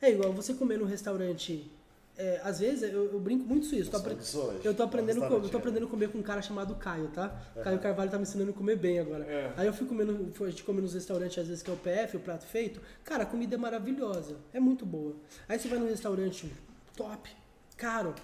É 0.00 0.10
igual 0.10 0.32
você 0.32 0.54
comer 0.54 0.78
num 0.78 0.86
restaurante. 0.86 1.70
É, 2.18 2.40
às 2.42 2.60
vezes 2.60 2.82
eu, 2.82 3.12
eu 3.12 3.20
brinco 3.20 3.44
muito 3.46 3.66
isso. 3.74 3.90
Tô 3.90 3.98
apre- 3.98 4.16
eu 4.64 4.74
tô 4.74 4.82
aprendendo, 4.82 5.20
Nossa, 5.20 5.28
co- 5.38 5.44
eu 5.44 5.48
tô 5.50 5.58
aprendendo 5.58 5.86
a 5.86 5.88
comer 5.88 6.08
com 6.10 6.18
um 6.18 6.22
cara 6.22 6.40
chamado 6.40 6.74
Caio, 6.76 7.08
tá? 7.08 7.28
Caio 7.62 7.78
Carvalho 7.78 8.10
tá 8.10 8.16
me 8.16 8.22
ensinando 8.22 8.50
a 8.50 8.54
comer 8.54 8.76
bem 8.76 8.98
agora. 8.98 9.24
É. 9.24 9.52
Aí 9.56 9.66
eu 9.66 9.72
fui 9.72 9.86
comendo, 9.86 10.32
a 10.40 10.48
gente 10.50 10.64
come 10.64 10.80
nos 10.80 10.94
restaurantes 10.94 11.38
às 11.38 11.46
vezes 11.48 11.62
que 11.62 11.70
é 11.70 11.74
o 11.74 11.76
PF, 11.76 12.16
o 12.16 12.20
prato 12.20 12.46
feito. 12.46 12.80
Cara, 13.04 13.24
a 13.24 13.26
comida 13.26 13.54
é 13.54 13.58
maravilhosa, 13.58 14.36
é 14.52 14.58
muito 14.60 14.86
boa. 14.86 15.14
Aí 15.48 15.58
você 15.58 15.68
vai 15.68 15.78
num 15.78 15.88
restaurante 15.88 16.50
top, 16.96 17.30
caro. 17.76 18.14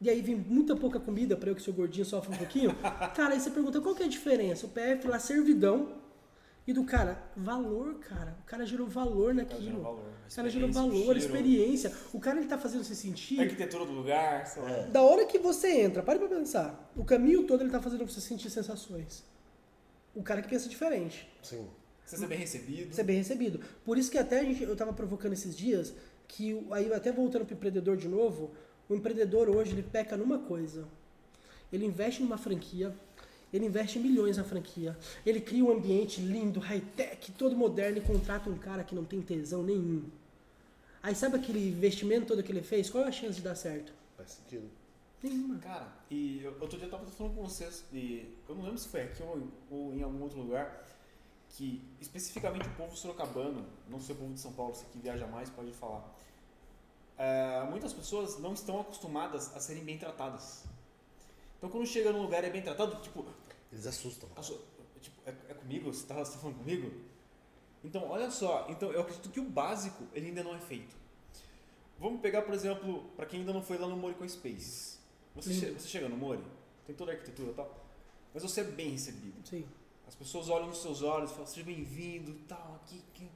E 0.00 0.10
aí 0.10 0.20
vem 0.20 0.34
muita 0.34 0.74
pouca 0.74 0.98
comida 0.98 1.36
para 1.36 1.50
eu 1.50 1.54
que 1.54 1.62
sou 1.62 1.72
gordinho 1.72 2.04
sofre 2.04 2.34
um 2.34 2.36
pouquinho. 2.36 2.74
Cara, 3.14 3.34
aí 3.34 3.40
você 3.40 3.50
pergunta 3.50 3.80
qual 3.80 3.94
que 3.94 4.02
é 4.02 4.06
a 4.06 4.08
diferença? 4.08 4.66
O 4.66 4.68
PF 4.68 5.06
lá 5.06 5.18
servidão 5.20 6.01
e 6.66 6.72
do 6.72 6.84
cara 6.84 7.20
valor, 7.36 7.94
cara. 8.00 8.36
O 8.42 8.44
cara 8.46 8.64
gerou 8.64 8.86
valor 8.86 9.34
naquilo. 9.34 9.62
gerou 9.62 9.82
valor, 9.82 10.04
O 10.30 10.34
cara 10.34 10.48
gerou 10.48 10.72
valor, 10.72 10.94
cheiro. 10.94 11.18
experiência. 11.18 11.92
O 12.12 12.20
cara 12.20 12.38
ele 12.38 12.46
tá 12.48 12.56
fazendo 12.58 12.84
você 12.84 12.94
sentir. 12.94 13.40
Arquitetura 13.40 13.84
do 13.84 13.92
lugar, 13.92 14.46
sei 14.46 14.62
lá. 14.62 14.70
É. 14.70 14.86
Da 14.86 15.02
hora 15.02 15.24
que 15.26 15.38
você 15.38 15.80
entra, 15.80 16.02
pare 16.02 16.18
pra 16.18 16.28
pensar. 16.28 16.92
O 16.96 17.04
caminho 17.04 17.44
todo 17.46 17.62
ele 17.62 17.70
tá 17.70 17.80
fazendo 17.80 18.06
você 18.08 18.20
sentir 18.20 18.48
sensações. 18.50 19.24
O 20.14 20.22
cara 20.22 20.40
que 20.42 20.48
pensa 20.48 20.68
diferente. 20.68 21.28
Sim. 21.42 21.66
Você 22.04 22.16
ser 22.16 22.26
bem 22.26 22.38
recebido. 22.38 22.94
Ser 22.94 23.02
bem 23.04 23.16
recebido. 23.16 23.60
Por 23.84 23.96
isso 23.96 24.10
que 24.10 24.18
até 24.18 24.40
a 24.40 24.44
gente, 24.44 24.62
eu 24.62 24.76
tava 24.76 24.92
provocando 24.92 25.32
esses 25.32 25.56
dias 25.56 25.94
que 26.28 26.52
o- 26.54 26.72
aí 26.74 26.92
até 26.92 27.10
voltando 27.10 27.44
pro 27.46 27.54
empreendedor 27.54 27.96
de 27.96 28.06
novo, 28.08 28.50
o 28.88 28.94
empreendedor 28.94 29.48
hoje 29.48 29.72
ele 29.72 29.82
peca 29.82 30.16
numa 30.16 30.38
coisa. 30.38 30.86
Ele 31.72 31.86
investe 31.86 32.22
numa 32.22 32.36
franquia, 32.36 32.94
ele 33.52 33.66
investe 33.66 33.98
milhões 33.98 34.36
na 34.36 34.44
franquia, 34.44 34.96
ele 35.26 35.40
cria 35.40 35.64
um 35.64 35.70
ambiente 35.70 36.20
lindo, 36.20 36.58
high-tech, 36.60 37.32
todo 37.32 37.54
moderno 37.56 37.98
e 37.98 38.00
contrata 38.00 38.48
um 38.48 38.56
cara 38.58 38.82
que 38.84 38.94
não 38.94 39.04
tem 39.04 39.20
tesão 39.20 39.62
nenhum. 39.62 40.04
Aí 41.02 41.14
sabe 41.14 41.36
aquele 41.36 41.68
investimento 41.70 42.26
todo 42.26 42.42
que 42.42 42.52
ele 42.52 42.62
fez? 42.62 42.88
Qual 42.88 43.04
é 43.04 43.08
a 43.08 43.12
chance 43.12 43.34
de 43.36 43.42
dar 43.42 43.54
certo? 43.54 43.92
Faz 44.16 44.30
sentido. 44.32 44.70
Nenhuma. 45.22 45.58
Cara, 45.58 45.88
e 46.10 46.40
eu- 46.42 46.56
outro 46.60 46.76
dia 46.78 46.86
eu 46.86 46.90
tava 46.90 47.04
falando 47.06 47.34
com 47.34 47.42
vocês, 47.44 47.84
e 47.92 48.28
eu 48.48 48.54
não 48.54 48.62
lembro 48.62 48.78
se 48.78 48.88
foi 48.88 49.02
aqui 49.02 49.22
ou, 49.22 49.48
ou 49.70 49.94
em 49.94 50.02
algum 50.02 50.22
outro 50.22 50.38
lugar, 50.40 50.84
que 51.50 51.82
especificamente 52.00 52.66
o 52.66 52.72
povo 52.72 52.96
sorocabano, 52.96 53.66
não 53.88 54.00
sei 54.00 54.14
o 54.14 54.18
povo 54.18 54.32
de 54.32 54.40
São 54.40 54.52
Paulo, 54.52 54.74
você 54.74 54.84
que 54.92 54.98
viaja 54.98 55.26
mais 55.26 55.50
pode 55.50 55.70
falar. 55.72 56.02
É, 57.18 57.62
muitas 57.70 57.92
pessoas 57.92 58.38
não 58.38 58.54
estão 58.54 58.80
acostumadas 58.80 59.54
a 59.54 59.60
serem 59.60 59.84
bem 59.84 59.98
tratadas. 59.98 60.64
Então 61.62 61.70
quando 61.70 61.86
chega 61.86 62.10
num 62.10 62.22
lugar 62.22 62.42
e 62.42 62.48
é 62.48 62.50
bem 62.50 62.60
tratado, 62.60 62.96
tipo, 63.00 63.24
Eles 63.70 63.86
assustam. 63.86 64.28
a 64.34 64.42
sua- 64.42 64.58
tipo, 65.00 65.16
é, 65.24 65.30
é 65.48 65.54
comigo? 65.54 65.92
Você 65.94 66.04
tá, 66.04 66.16
você 66.16 66.32
tá 66.32 66.38
falando 66.38 66.58
comigo? 66.58 66.90
Então, 67.84 68.08
olha 68.10 68.30
só, 68.32 68.66
então 68.68 68.90
eu 68.90 69.00
acredito 69.02 69.30
que 69.30 69.38
o 69.38 69.44
básico 69.44 70.04
ele 70.12 70.26
ainda 70.28 70.42
não 70.42 70.54
é 70.56 70.58
feito. 70.58 70.96
Vamos 72.00 72.20
pegar, 72.20 72.42
por 72.42 72.52
exemplo, 72.52 73.04
para 73.16 73.26
quem 73.26 73.40
ainda 73.40 73.52
não 73.52 73.62
foi 73.62 73.78
lá 73.78 73.86
no 73.86 73.96
Mori 73.96 74.14
com 74.16 74.28
Space. 74.28 74.98
Você, 75.36 75.52
che- 75.54 75.70
você 75.70 75.86
chega 75.88 76.08
no 76.08 76.16
Mori, 76.16 76.42
tem 76.84 76.96
toda 76.96 77.12
a 77.12 77.14
arquitetura 77.14 77.52
e 77.52 77.54
tal, 77.54 77.84
mas 78.34 78.42
você 78.42 78.60
é 78.62 78.64
bem 78.64 78.90
recebido. 78.90 79.46
Sim. 79.46 79.64
As 80.06 80.14
pessoas 80.16 80.48
olham 80.48 80.66
nos 80.66 80.82
seus 80.82 81.00
olhos 81.00 81.30
e 81.30 81.34
falam, 81.34 81.46
seja 81.46 81.64
bem-vindo 81.64 82.32
e 82.32 82.38
tal, 82.48 82.80
aqui, 82.84 83.00
aqui. 83.14 83.28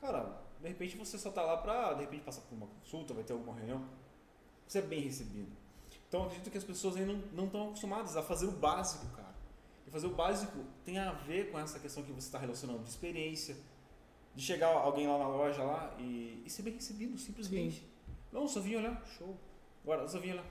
Cara, 0.00 0.42
de 0.60 0.68
repente 0.68 0.96
você 0.96 1.16
só 1.16 1.30
tá 1.30 1.42
lá 1.42 1.56
pra, 1.58 1.94
de 1.94 2.00
repente, 2.02 2.24
passar 2.24 2.40
por 2.42 2.54
uma 2.56 2.66
consulta, 2.66 3.14
vai 3.14 3.22
ter 3.22 3.32
alguma 3.34 3.54
reunião. 3.54 3.84
Você 4.66 4.80
é 4.80 4.82
bem 4.82 5.00
recebido. 5.00 5.50
Então 6.08 6.24
acredito 6.24 6.50
que 6.50 6.58
as 6.58 6.64
pessoas 6.64 6.96
ainda 6.96 7.14
não- 7.32 7.44
estão 7.46 7.66
acostumadas 7.68 8.16
a 8.16 8.22
fazer 8.22 8.46
o 8.46 8.52
básico, 8.52 9.06
cara. 9.14 9.34
E 9.86 9.90
fazer 9.90 10.06
o 10.06 10.14
básico 10.14 10.58
tem 10.84 10.98
a 10.98 11.12
ver 11.12 11.50
com 11.50 11.58
essa 11.58 11.78
questão 11.78 12.02
que 12.02 12.10
você 12.12 12.26
está 12.26 12.38
relacionando 12.38 12.82
de 12.82 12.88
experiência, 12.90 13.56
de 14.34 14.42
chegar 14.42 14.68
alguém 14.68 15.06
lá 15.06 15.18
na 15.18 15.28
loja 15.28 15.62
lá 15.62 15.94
e, 15.98 16.42
e 16.44 16.50
ser 16.50 16.62
bem 16.62 16.74
recebido, 16.74 17.16
simplesmente. 17.18 17.86
Não, 18.32 18.46
só 18.46 18.60
vim 18.60 18.76
olhar, 18.76 19.02
show. 19.18 19.36
Agora, 19.82 20.06
só 20.08 20.18
vim 20.18 20.32
olhar. 20.32 20.44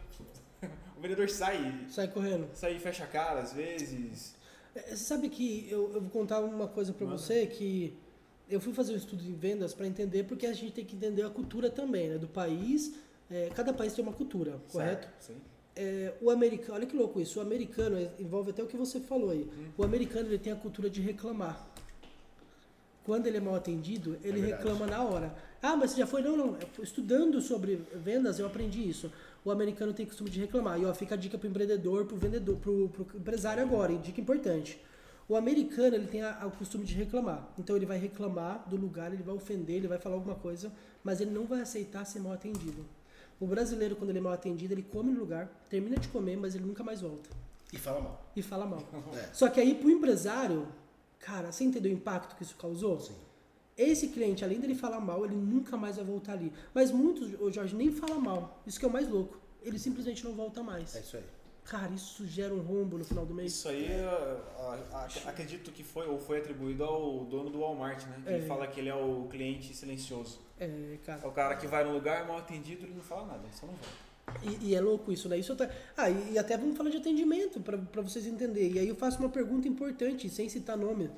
o 0.98 1.02
vendedor 1.02 1.30
sai, 1.30 1.86
Sai 1.90 2.08
correndo. 2.08 2.50
sai 2.54 2.76
e 2.76 2.80
fecha 2.80 3.04
a 3.04 3.08
cara 3.08 3.40
às 3.42 3.54
vezes. 3.54 4.36
É, 4.76 4.82
Você 4.96 4.98
sabe 4.98 5.30
que 5.30 5.68
eu, 5.70 5.94
eu 5.94 6.02
vou 6.02 6.10
contar 6.10 6.40
uma 6.40 6.68
coisa 6.68 6.94
Manda. 7.00 7.18
você 7.18 7.46
que 7.48 7.96
eu 8.50 8.60
fui 8.60 8.74
fazer 8.74 8.94
um 8.94 8.98
estudo 8.98 9.24
em 9.24 9.34
vendas 9.36 9.74
para 9.74 9.86
entender 9.88 10.24
porque 10.24 10.46
a 10.48 10.54
gente 10.54 10.72
tem 10.74 10.86
que 10.86 10.96
entender 10.96 11.24
a 11.24 11.30
cultura 11.30 11.70
também, 11.70 12.10
né? 12.10 12.18
Do 12.18 12.28
país. 12.28 12.96
É, 13.30 13.50
cada 13.56 13.74
país 13.74 13.94
tem 13.94 14.04
uma 14.04 14.14
cultura, 14.14 14.60
correto? 14.72 15.04
Certo? 15.08 15.14
Sim. 15.20 15.36
É, 15.76 16.14
o 16.22 16.30
americano, 16.32 16.74
olha 16.76 16.88
que 16.88 16.96
louco 16.96 17.20
isso. 17.22 17.40
O 17.40 17.42
americano 17.42 17.98
é, 17.98 18.10
envolve 18.20 18.50
até 18.52 18.64
o 18.64 18.68
que 18.68 18.76
você 18.78 19.00
falou 19.00 19.30
aí. 19.30 19.44
Hum. 19.44 19.66
O 19.78 19.84
americano 19.84 20.28
ele 20.28 20.40
tem 20.40 20.52
a 20.52 20.56
cultura 20.56 20.90
de 20.90 21.02
reclamar. 21.02 21.68
Quando 23.04 23.28
ele 23.28 23.38
é 23.38 23.40
mal 23.40 23.56
atendido, 23.56 24.18
ele 24.24 24.42
verdade. 24.42 24.64
reclama 24.64 24.86
na 24.86 25.04
hora. 25.04 25.36
Ah, 25.62 25.76
mas 25.78 25.92
você 25.92 25.98
já 25.98 26.08
foi? 26.08 26.22
Não, 26.22 26.36
não. 26.36 26.58
Eu- 26.78 26.84
Estudando 26.84 27.40
sobre 27.42 27.76
vendas, 27.96 28.38
eu 28.40 28.46
aprendi 28.46 28.88
isso. 28.88 29.12
O 29.46 29.52
americano 29.52 29.94
tem 29.94 30.06
costume 30.06 30.30
de 30.30 30.40
reclamar. 30.42 30.80
E 30.82 30.86
ó, 30.86 30.94
fica 30.94 31.16
a 31.16 31.18
dica 31.18 31.38
pro 31.38 31.48
empreendedor, 31.48 32.06
pro 32.06 32.18
vendedor, 32.18 32.58
pro, 32.58 32.90
pro 32.90 33.18
empresário 33.18 33.64
agora, 33.64 33.94
hein? 33.94 34.02
dica 34.04 34.20
importante. 34.20 34.78
O 35.30 35.36
americano 35.36 35.96
ele 35.96 36.08
tem 36.08 36.22
a- 36.22 36.46
o 36.48 36.52
costume 36.52 36.84
de 36.86 36.96
reclamar. 36.96 37.48
Então 37.58 37.76
ele 37.76 37.86
vai 37.86 37.98
reclamar 37.98 38.68
do 38.68 38.76
lugar, 38.76 39.14
ele 39.14 39.24
vai 39.24 39.36
ofender, 39.36 39.78
ele 39.78 39.88
vai 39.88 39.98
falar 40.00 40.16
alguma 40.16 40.36
coisa, 40.36 40.72
mas 41.04 41.22
ele 41.22 41.32
não 41.32 41.46
vai 41.46 41.62
aceitar 41.62 42.04
ser 42.06 42.20
mal 42.20 42.34
atendido. 42.34 42.86
O 43.40 43.46
brasileiro, 43.46 43.96
quando 43.96 44.10
ele 44.10 44.20
é 44.20 44.22
mal 44.22 44.34
atendido, 44.34 44.74
ele 44.74 44.84
come 44.84 45.12
no 45.12 45.20
lugar, 45.20 45.48
termina 45.70 45.98
de 45.98 46.08
comer, 46.08 46.38
mas 46.38 46.56
ele 46.56 46.66
nunca 46.66 46.84
mais 46.84 47.02
volta. 47.02 47.30
E 47.72 47.78
fala 47.78 48.02
mal. 48.02 48.32
E 48.36 48.42
fala 48.42 48.66
mal. 48.66 48.84
É. 49.14 49.30
Só 49.34 49.50
que 49.50 49.60
aí 49.60 49.76
pro 49.76 49.90
empresário, 49.90 50.68
cara, 51.20 51.52
você 51.52 51.64
entendeu 51.64 51.92
o 51.92 51.96
impacto 51.96 52.36
que 52.36 52.44
isso 52.44 52.56
causou? 52.56 53.00
Sim. 53.00 53.16
Esse 53.78 54.08
cliente, 54.08 54.44
além 54.44 54.60
dele 54.60 54.74
falar 54.74 55.00
mal, 55.00 55.24
ele 55.24 55.36
nunca 55.36 55.78
mais 55.78 55.98
vai 55.98 56.06
voltar 56.06 56.34
ali. 56.34 56.52
Mas 56.74 56.92
muitos, 56.92 57.40
o 57.40 57.52
Jorge, 57.52 57.76
nem 57.76 57.92
fala 57.92 58.16
mal. 58.16 58.62
Isso 58.66 58.80
que 58.80 58.86
é 58.86 58.88
o 58.88 58.92
mais 58.92 59.08
louco. 59.08 59.38
Ele 59.62 59.78
simplesmente 59.78 60.24
não 60.24 60.34
volta 60.34 60.64
mais. 60.64 60.96
É 60.96 61.00
isso 61.00 61.18
aí. 61.18 61.24
Cara, 61.70 61.92
isso 61.94 62.26
gera 62.26 62.54
um 62.54 62.62
rombo 62.62 62.98
no 62.98 63.04
final 63.04 63.26
do 63.26 63.34
mês. 63.34 63.52
Isso 63.54 63.68
aí, 63.68 63.88
a- 64.02 64.78
a- 64.94 65.30
acredito 65.30 65.72
que 65.72 65.84
foi 65.84 66.08
ou 66.08 66.18
foi 66.18 66.38
atribuído 66.40 66.84
ao 66.84 67.26
dono 67.26 67.50
do 67.50 67.60
Walmart, 67.60 68.06
né? 68.06 68.22
Que 68.24 68.30
É. 68.30 68.38
ele 68.38 68.48
fala 68.48 68.66
que 68.68 68.80
ele 68.80 68.88
é 68.90 68.96
o 68.96 69.28
cliente 69.30 69.74
silencioso. 69.74 70.40
É, 70.60 70.98
cara. 71.06 71.22
É 71.24 71.28
o 71.28 71.32
cara 71.32 71.56
que 71.58 71.68
vai 71.68 71.84
no 71.84 71.92
lugar 71.94 72.26
mal 72.26 72.38
atendido, 72.38 72.86
ele 72.86 72.94
não 72.96 73.04
fala 73.04 73.26
nada, 73.28 73.42
ele 73.44 73.54
só 73.54 73.66
não 73.68 73.74
vai. 73.74 74.50
E, 74.54 74.68
e 74.72 74.76
é 74.76 74.80
louco 74.82 75.12
isso, 75.12 75.28
né? 75.30 75.38
Isso 75.38 75.56
tá... 75.56 75.70
Ah, 75.96 76.10
e, 76.10 76.34
e 76.34 76.40
até 76.40 76.58
vamos 76.58 76.78
falar 76.78 76.90
de 76.90 76.98
atendimento, 76.98 77.60
pra 77.60 77.78
pra 77.78 78.02
vocês 78.02 78.26
entenderem. 78.26 78.74
E 78.74 78.80
aí 78.80 78.88
eu 78.88 78.96
faço 78.96 79.20
uma 79.20 79.30
pergunta 79.30 79.68
importante, 79.68 80.30
sem 80.30 80.48
citar 80.50 80.78
nome. 80.78 81.10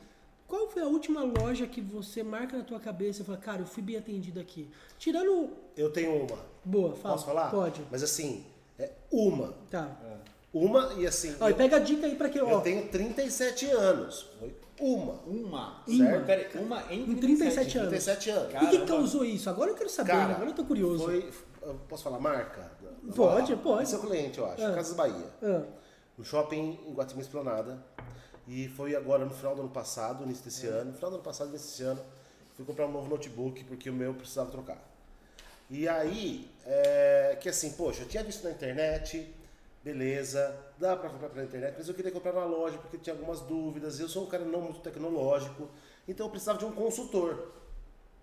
Qual 0.47 0.67
foi 0.69 0.81
a 0.81 0.87
última 0.87 1.23
loja 1.23 1.67
que 1.67 1.79
você 1.79 2.23
marca 2.23 2.57
na 2.57 2.63
tua 2.63 2.79
cabeça 2.79 3.21
e 3.21 3.25
fala, 3.25 3.37
cara, 3.37 3.61
eu 3.61 3.67
fui 3.67 3.83
bem 3.83 3.97
atendido 3.97 4.39
aqui? 4.39 4.67
Tirando. 4.97 5.51
Eu 5.77 5.91
tenho 5.91 6.23
uma. 6.23 6.37
Boa, 6.65 6.95
fala. 6.95 7.13
Posso 7.13 7.25
falar? 7.27 7.51
Pode. 7.51 7.81
Mas 7.91 8.01
assim, 8.01 8.43
é 8.79 8.91
uma. 9.11 9.53
Tá. 9.69 9.95
Uma 10.53 10.93
e 10.97 11.05
assim. 11.05 11.35
E 11.39 11.49
eu, 11.49 11.55
pega 11.55 11.75
a 11.75 11.79
dica 11.79 12.05
aí 12.07 12.15
pra 12.15 12.29
que. 12.29 12.39
eu 12.39 12.47
Ó, 12.47 12.59
tenho 12.61 12.87
37 12.87 13.67
anos. 13.69 14.27
Foi 14.39 14.55
uma. 14.79 15.13
Uma. 15.27 15.83
Certo. 15.87 16.25
Pera, 16.25 16.49
uma 16.61 16.83
em 16.91 17.11
Em 17.11 17.15
37 17.15 17.77
anos. 17.77 17.89
37 17.89 18.29
anos. 18.31 18.53
E 18.53 18.65
o 18.65 18.69
que 18.69 18.85
causou 18.85 19.23
isso? 19.25 19.49
Agora 19.49 19.69
eu 19.71 19.75
quero 19.75 19.89
saber, 19.89 20.13
né? 20.13 20.33
agora 20.33 20.49
eu 20.49 20.53
tô 20.55 20.63
curioso. 20.63 21.03
Foi, 21.03 21.29
eu 21.61 21.75
posso 21.87 22.03
falar 22.03 22.19
marca? 22.19 22.71
Pode, 23.15 23.51
loja? 23.51 23.57
pode. 23.57 23.83
Esse 23.83 23.95
é 23.95 23.97
o 23.97 24.01
cliente, 24.01 24.39
eu 24.39 24.45
acho. 24.47 24.63
Ah. 24.65 24.73
Casas 24.73 24.95
Bahia. 24.95 25.25
Ah, 25.43 25.63
No 26.17 26.25
shopping 26.25 26.79
em 26.87 26.93
Guatemala 26.93 27.21
Esplanada. 27.21 27.83
E 28.47 28.67
foi 28.69 28.95
agora 28.95 29.25
no 29.25 29.31
final 29.31 29.53
do 29.53 29.61
ano 29.61 29.69
passado, 29.69 30.23
início 30.23 30.43
desse 30.43 30.65
É. 30.65 30.69
ano. 30.71 30.85
No 30.91 30.93
final 30.95 31.11
do 31.11 31.15
ano 31.15 31.23
passado, 31.23 31.49
início 31.49 31.67
desse 31.69 31.83
ano, 31.83 32.01
fui 32.55 32.65
comprar 32.65 32.87
um 32.87 32.91
novo 32.91 33.07
notebook 33.07 33.63
porque 33.65 33.87
o 33.89 33.93
meu 33.93 34.15
precisava 34.15 34.49
trocar. 34.49 34.83
E 35.69 35.87
aí, 35.87 36.49
é, 36.65 37.37
que 37.39 37.47
assim, 37.47 37.71
poxa, 37.73 38.01
eu 38.01 38.07
tinha 38.07 38.23
visto 38.23 38.43
na 38.43 38.49
internet, 38.49 39.31
beleza, 39.83 40.55
dá 40.77 40.95
pra 40.95 41.09
comprar 41.09 41.29
pela 41.29 41.45
internet, 41.45 41.75
mas 41.77 41.87
eu 41.87 41.93
queria 41.93 42.11
comprar 42.11 42.33
na 42.33 42.45
loja 42.45 42.77
porque 42.77 42.97
tinha 42.97 43.13
algumas 43.13 43.41
dúvidas. 43.41 43.99
Eu 43.99 44.09
sou 44.09 44.25
um 44.25 44.27
cara 44.27 44.45
não 44.45 44.61
muito 44.61 44.79
tecnológico, 44.79 45.69
então 46.07 46.25
eu 46.25 46.29
precisava 46.29 46.59
de 46.59 46.65
um 46.65 46.71
consultor. 46.71 47.53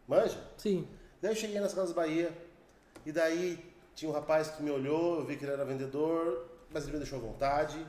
Manja? 0.06 0.38
sim. 0.56 0.86
Daí 1.20 1.32
eu 1.32 1.36
cheguei 1.36 1.58
nas 1.58 1.72
Casas 1.72 1.92
Bahia 1.92 2.30
e 3.04 3.10
daí 3.10 3.58
tinha 3.94 4.10
um 4.10 4.14
rapaz 4.14 4.48
que 4.48 4.62
me 4.62 4.70
olhou, 4.70 5.20
eu 5.20 5.24
vi 5.24 5.36
que 5.36 5.44
ele 5.44 5.52
era 5.52 5.64
vendedor, 5.64 6.46
mas 6.70 6.84
ele 6.84 6.92
me 6.92 6.98
deixou 6.98 7.18
à 7.18 7.22
vontade. 7.22 7.84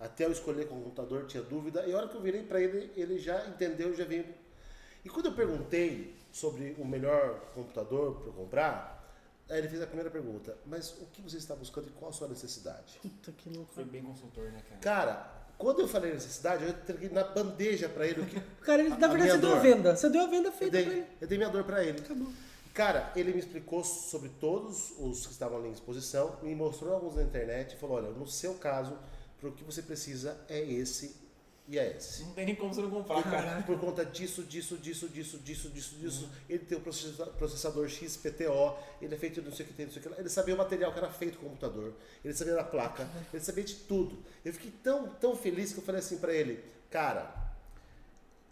Até 0.00 0.24
eu 0.24 0.32
escolher 0.32 0.66
com 0.66 0.76
o 0.76 0.82
computador 0.82 1.26
tinha 1.26 1.42
dúvida. 1.42 1.84
E 1.86 1.92
a 1.92 1.96
hora 1.96 2.08
que 2.08 2.16
eu 2.16 2.22
virei 2.22 2.42
para 2.42 2.58
ele, 2.58 2.90
ele 2.96 3.18
já 3.18 3.46
entendeu, 3.46 3.94
já 3.94 4.04
veio. 4.04 4.24
E 5.04 5.10
quando 5.10 5.26
eu 5.26 5.34
perguntei 5.34 6.16
sobre 6.32 6.74
o 6.78 6.84
melhor 6.84 7.40
computador 7.54 8.14
para 8.14 8.32
comprar, 8.32 8.99
aí 9.50 9.58
ele 9.58 9.68
fez 9.68 9.82
a 9.82 9.86
primeira 9.86 10.10
pergunta: 10.10 10.56
Mas 10.66 10.92
o 11.00 11.06
que 11.12 11.20
você 11.20 11.36
está 11.36 11.54
buscando 11.54 11.88
e 11.88 11.92
qual 11.92 12.10
a 12.10 12.12
sua 12.12 12.28
necessidade? 12.28 12.98
Puta 13.02 13.32
que 13.32 13.50
louco. 13.50 13.72
Foi 13.74 13.84
bem 13.84 14.02
consultor, 14.02 14.44
né, 14.52 14.62
cara? 14.68 14.80
Cara, 14.80 15.40
quando 15.58 15.80
eu 15.80 15.88
falei 15.88 16.12
necessidade, 16.14 16.64
eu 16.64 16.70
entreguei 16.70 17.08
na 17.10 17.24
bandeja 17.24 17.88
para 17.88 18.06
ele 18.06 18.20
o 18.22 18.26
que. 18.26 18.40
Cara, 18.64 18.80
ele, 18.82 18.90
na 18.90 19.08
verdade 19.08 19.32
você 19.32 19.38
deu 19.38 19.50
a 19.50 19.54
dor. 19.54 19.60
venda. 19.62 19.96
Você 19.96 20.08
deu 20.08 20.22
a 20.22 20.26
venda 20.26 20.48
Eu 20.48 20.52
feita 20.52 20.78
pra 20.80 20.88
dei, 20.90 20.98
ele. 21.00 21.06
eu 21.20 21.28
dei 21.28 21.38
minha 21.38 21.50
dor 21.50 21.64
para 21.64 21.84
ele. 21.84 22.00
Acabou. 22.00 22.32
Cara, 22.72 23.12
ele 23.16 23.32
me 23.32 23.40
explicou 23.40 23.82
sobre 23.84 24.28
todos 24.40 24.92
os 24.98 25.26
que 25.26 25.32
estavam 25.32 25.58
ali 25.58 25.68
em 25.68 25.72
exposição, 25.72 26.36
me 26.40 26.54
mostrou 26.54 26.94
alguns 26.94 27.16
na 27.16 27.22
internet 27.22 27.74
e 27.74 27.76
falou: 27.76 27.96
olha, 27.96 28.10
no 28.10 28.26
seu 28.28 28.54
caso, 28.54 28.96
para 29.40 29.48
o 29.48 29.52
que 29.52 29.64
você 29.64 29.82
precisa 29.82 30.38
é 30.48 30.60
esse 30.60 31.16
e 31.70 31.78
é 31.78 31.96
esse. 31.96 32.24
Não 32.24 32.32
tem 32.32 32.44
nem 32.46 32.56
como 32.56 32.74
você 32.74 32.82
não 32.82 32.90
comprar, 32.90 33.22
cara. 33.22 33.62
Por 33.64 33.78
conta 33.78 34.04
disso, 34.04 34.42
disso, 34.42 34.76
disso, 34.76 35.08
disso, 35.08 35.38
disso, 35.38 35.68
disso, 35.70 35.94
disso. 35.94 36.28
Ele 36.48 36.64
tem 36.64 36.76
o 36.76 36.80
processa- 36.80 37.26
processador 37.26 37.88
XPTO, 37.88 38.76
ele 39.00 39.14
é 39.14 39.16
feito 39.16 39.40
não 39.40 39.52
sei 39.52 39.64
o 39.64 39.68
que 39.68 39.74
tem, 39.74 39.86
não 39.86 39.92
sei 39.92 40.00
o 40.00 40.02
que 40.02 40.08
lá. 40.08 40.16
Ele 40.18 40.28
sabia 40.28 40.52
o 40.54 40.58
material 40.58 40.92
que 40.92 40.98
era 40.98 41.08
feito 41.08 41.38
com 41.38 41.46
o 41.46 41.48
computador, 41.50 41.94
ele 42.24 42.34
sabia 42.34 42.54
da 42.54 42.64
placa, 42.64 43.08
ele 43.32 43.42
sabia 43.42 43.62
de 43.62 43.76
tudo. 43.76 44.18
Eu 44.44 44.52
fiquei 44.52 44.72
tão, 44.82 45.08
tão 45.10 45.36
feliz 45.36 45.72
que 45.72 45.78
eu 45.78 45.84
falei 45.84 46.00
assim 46.00 46.18
para 46.18 46.34
ele: 46.34 46.62
cara, 46.90 47.32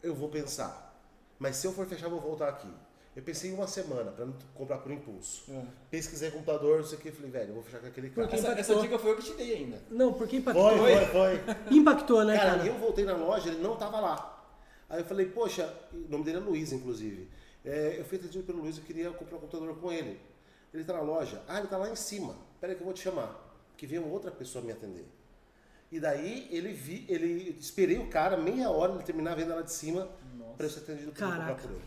eu 0.01 0.15
vou 0.15 0.29
pensar, 0.29 0.97
mas 1.41 1.57
se 1.57 1.67
eu 1.67 1.73
for 1.73 1.87
fechar, 1.89 2.07
eu 2.07 2.11
vou 2.11 2.21
voltar 2.21 2.49
aqui. 2.49 2.73
Eu 3.19 3.25
pensei 3.25 3.51
em 3.51 3.55
uma 3.55 3.67
semana 3.67 4.13
para 4.13 4.27
não 4.27 4.35
comprar 4.55 4.79
por 4.79 4.93
impulso. 4.93 5.43
É. 5.53 5.61
Pesquisei 5.91 6.31
computador, 6.31 6.79
não 6.79 6.85
sei 6.87 6.99
o 6.99 7.01
que, 7.01 7.11
falei, 7.11 7.29
velho, 7.33 7.49
eu 7.49 7.55
vou 7.55 7.65
fechar 7.65 7.81
com 7.81 7.89
aquele 7.89 8.11
cara. 8.11 8.29
Porque- 8.29 8.37
Essa, 8.47 8.53
essa 8.61 8.77
dica 8.77 8.97
foi 8.97 9.11
eu 9.11 9.17
que 9.17 9.25
te 9.25 9.35
dei 9.35 9.57
ainda. 9.57 9.83
Não, 9.91 10.13
porque 10.13 10.37
impactou. 10.37 10.79
Foi, 10.79 10.95
foi, 10.95 11.07
foi. 11.07 11.41
Impactou, 11.77 12.25
né, 12.25 12.37
Cara, 12.37 12.51
cara? 12.59 12.67
eu 12.69 12.75
voltei 12.75 13.05
na 13.05 13.17
loja, 13.17 13.49
ele 13.49 13.61
não 13.61 13.75
tava 13.75 13.99
lá. 13.99 14.49
Aí 14.89 15.01
eu 15.01 15.05
falei, 15.05 15.27
poxa, 15.27 15.75
o 15.93 16.09
nome 16.09 16.23
dele 16.23 16.37
é 16.37 16.41
Luiz, 16.41 16.71
inclusive. 16.73 17.29
É, 17.65 17.97
eu 17.99 18.05
fui 18.05 18.19
atendido 18.19 18.45
pelo 18.45 18.61
Luiz, 18.61 18.79
eu 18.79 18.85
queria 18.85 19.11
comprar 19.11 19.37
um 19.37 19.41
computador 19.41 19.77
com 19.81 19.91
ele. 19.91 20.21
Ele 20.73 20.85
tá 20.85 20.93
na 20.93 21.01
loja. 21.01 21.43
Ah, 21.49 21.59
ele 21.59 21.67
tá 21.67 21.77
lá 21.77 21.91
em 21.91 21.97
cima. 21.97 22.37
Pera 22.61 22.73
aí 22.73 22.77
que 22.77 22.83
eu 22.83 22.87
vou 22.87 22.95
te 22.95 23.01
chamar. 23.03 23.37
Que 23.77 23.85
veio 23.85 24.05
uma 24.05 24.13
outra 24.13 24.31
pessoa 24.31 24.65
me 24.65 24.71
atender. 24.71 25.05
E 25.91 25.99
daí 25.99 26.47
ele 26.53 26.73
vi, 26.73 27.05
ele 27.09 27.57
esperei 27.59 27.99
o 27.99 28.07
cara 28.07 28.37
meia 28.37 28.71
hora 28.71 28.93
ele 28.93 29.03
terminar 29.03 29.33
a 29.33 29.35
venda 29.35 29.57
lá 29.57 29.63
de 29.63 29.73
cima 29.73 30.09
para 30.57 30.67
eu 30.67 30.71
ser 30.71 30.81
atendido 30.81 31.11
por 31.11 31.19
Caraca. 31.19 31.55
por 31.63 31.71
ele. 31.73 31.81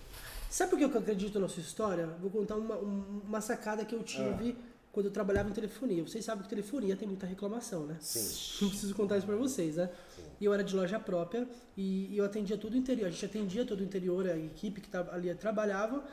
Sabe 0.51 0.69
por 0.71 0.77
que 0.79 0.83
eu 0.83 0.99
acredito 0.99 1.39
na 1.39 1.47
sua 1.47 1.61
história? 1.61 2.07
Vou 2.21 2.29
contar 2.29 2.55
uma, 2.57 2.75
um- 2.75 3.21
uma 3.25 3.39
sacada 3.39 3.85
que 3.85 3.95
eu 3.95 4.03
tive 4.03 4.57
quando 4.91 5.05
eu 5.05 5.11
trabalhava 5.11 5.49
em 5.49 5.53
telefonia. 5.53 6.03
Vocês 6.05 6.25
sabem 6.25 6.43
que 6.43 6.49
telefonia 6.49 6.93
tem 6.97 7.07
muita 7.07 7.25
reclamação, 7.25 7.85
né? 7.85 7.95
Sim. 8.01 8.65
Não 8.65 8.69
preciso 8.69 8.93
contar 8.93 9.17
isso 9.17 9.25
pra 9.25 9.37
vocês, 9.37 9.77
né? 9.77 9.89
Sim. 10.13 10.23
E 10.41 10.45
eu 10.45 10.53
era 10.53 10.61
de 10.61 10.75
loja 10.75 10.99
própria 10.99 11.47
e, 11.77 12.15
eu 12.17 12.25
atendia 12.25 12.57
todo 12.57 12.73
o 12.73 12.77
interior. 12.77 13.07
A 13.07 13.09
gente 13.11 13.25
atendia 13.25 13.63
todo 13.65 13.79
o 13.79 13.83
interior, 13.83 14.27
a 14.27 14.37
equipe 14.37 14.81
que 14.81 14.89
ali 14.97 15.33
trabalhava. 15.35 16.03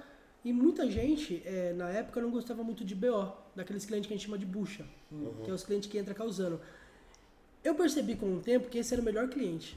E 0.44 0.52
muita 0.52 0.88
gente, 0.88 1.42
é, 1.44 1.72
na 1.72 1.90
época, 1.90 2.20
não 2.20 2.30
gostava 2.30 2.62
muito 2.62 2.84
de 2.84 2.94
BO, 2.94 3.32
daqueles 3.56 3.84
clientes 3.84 4.06
que 4.06 4.14
a 4.14 4.16
gente 4.16 4.24
chama 4.24 4.38
de 4.38 4.46
bucha, 4.46 4.84
que 5.44 5.50
é 5.50 5.52
os 5.52 5.64
clientes 5.64 5.90
que 5.90 5.98
entram 5.98 6.14
causando. 6.14 6.60
Eu 7.64 7.74
percebi 7.74 8.14
com 8.14 8.36
o 8.36 8.40
tempo 8.40 8.68
que 8.68 8.78
esse 8.78 8.94
era 8.94 9.02
o 9.02 9.04
melhor 9.04 9.28
cliente. 9.28 9.76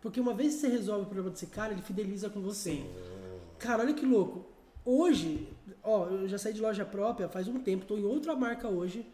Porque 0.00 0.20
uma 0.20 0.34
vez 0.34 0.54
que 0.54 0.60
você 0.60 0.68
resolve 0.68 1.02
o 1.02 1.06
problema 1.06 1.30
desse 1.30 1.46
cara, 1.46 1.72
ele 1.72 1.82
fideliza 1.82 2.30
com 2.30 2.40
você. 2.40 2.72
Sim. 2.72 2.90
Cara, 3.58 3.82
olha 3.82 3.94
que 3.94 4.04
louco. 4.04 4.44
Hoje, 4.84 5.48
ó, 5.82 6.06
eu 6.06 6.28
já 6.28 6.38
saí 6.38 6.52
de 6.52 6.60
loja 6.60 6.84
própria 6.84 7.28
faz 7.28 7.48
um 7.48 7.58
tempo, 7.58 7.82
estou 7.82 7.98
em 7.98 8.04
outra 8.04 8.36
marca 8.36 8.68
hoje, 8.68 9.04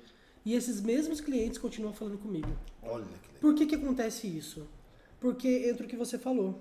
e 0.44 0.54
esses 0.54 0.80
mesmos 0.80 1.20
clientes 1.20 1.56
continuam 1.58 1.94
falando 1.94 2.18
comigo. 2.18 2.50
Olha 2.82 3.04
que 3.04 3.28
legal. 3.28 3.40
Por 3.40 3.54
que 3.54 3.66
que 3.66 3.74
acontece 3.76 4.26
isso? 4.26 4.66
Porque 5.18 5.48
entra 5.70 5.86
o 5.86 5.88
que 5.88 5.96
você 5.96 6.18
falou. 6.18 6.60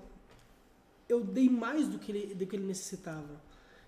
Eu 1.08 1.22
dei 1.22 1.48
mais 1.48 1.88
do 1.88 1.98
que 1.98 2.12
ele, 2.12 2.34
do 2.34 2.46
que 2.46 2.56
ele 2.56 2.64
necessitava. 2.64 3.40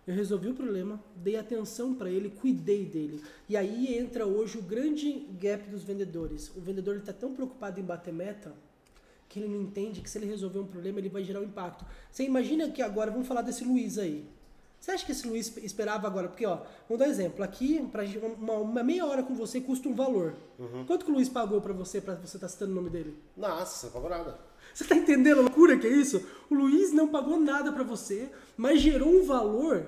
Eu 0.07 0.15
resolvi 0.15 0.49
o 0.49 0.55
problema, 0.55 1.03
dei 1.17 1.37
atenção 1.37 1.95
para 1.95 2.11
ele, 2.11 2.29
cuidei 2.29 2.85
dele. 2.85 3.23
E 3.49 3.57
aí 3.57 3.97
entra 3.97 4.27
hoje 4.27 4.59
o 4.59 4.63
grande 4.63 5.27
gap 5.41 5.71
dos 5.71 5.85
vendedores. 5.85 6.55
O 6.55 6.61
vendedor 6.61 6.97
está 6.97 7.13
tão 7.13 7.33
preocupado 7.33 7.81
em 7.81 7.83
bater 7.83 8.13
meta 8.13 8.53
que 9.29 9.41
ele 9.41 9.49
não 9.49 9.63
entende 9.63 10.01
que 10.01 10.09
se 10.11 10.19
ele 10.19 10.27
resolver 10.27 10.59
um 10.61 10.67
problema, 10.67 10.99
ele 10.99 11.09
vai 11.09 11.25
gerar 11.25 11.41
um 11.41 11.45
impacto. 11.45 11.85
Você 12.11 12.23
imagina 12.25 12.69
que 12.71 12.81
agora, 12.83 13.11
vamos 13.11 13.27
falar 13.27 13.43
desse 13.43 13.65
Luiz 13.65 13.99
aí. 13.99 14.25
Você 14.81 14.91
acha 14.91 15.07
que 15.07 15.13
esse 15.13 15.27
Luiz 15.27 15.57
esperava 15.59 16.07
agora? 16.07 16.29
Porque, 16.29 16.45
ó, 16.45 16.59
vamos 16.89 16.99
dar 16.99 17.07
um 17.07 17.11
exemplo. 17.11 17.43
Aqui, 17.43 17.81
pra, 17.91 18.05
gente- 18.05 18.19
uma, 18.39 18.55
uma 18.55 18.83
meia 18.83 19.07
hora 19.07 19.23
com 19.23 19.35
você 19.35 19.59
custa 19.61 19.89
um 19.89 19.95
valor. 19.95 20.35
Quanto 20.87 21.05
que 21.07 21.11
o 21.11 21.15
Luiz 21.15 21.29
pagou 21.29 21.61
para 21.61 21.73
você, 21.73 22.01
para 22.03 22.15
você 22.17 22.37
estar 22.37 22.49
citando 22.49 22.73
o 22.73 22.75
nome 22.75 22.91
dele? 22.91 23.17
Nossa, 23.37 23.87
não 23.87 23.93
pagou 23.95 24.11
nada. 24.11 24.39
Você 24.75 24.85
tá 24.85 24.95
entendendo 24.95 25.39
a 25.39 25.43
loucura 25.43 25.79
que 25.79 25.87
é 25.87 25.91
isso? 25.91 26.23
O 26.51 26.55
Luiz 26.55 26.93
não 26.93 27.09
pagou 27.09 27.41
nada 27.41 27.73
pra 27.73 27.83
você, 27.83 28.29
mas 28.59 28.81
gerou 28.81 29.09
um 29.09 29.25
valor 29.25 29.87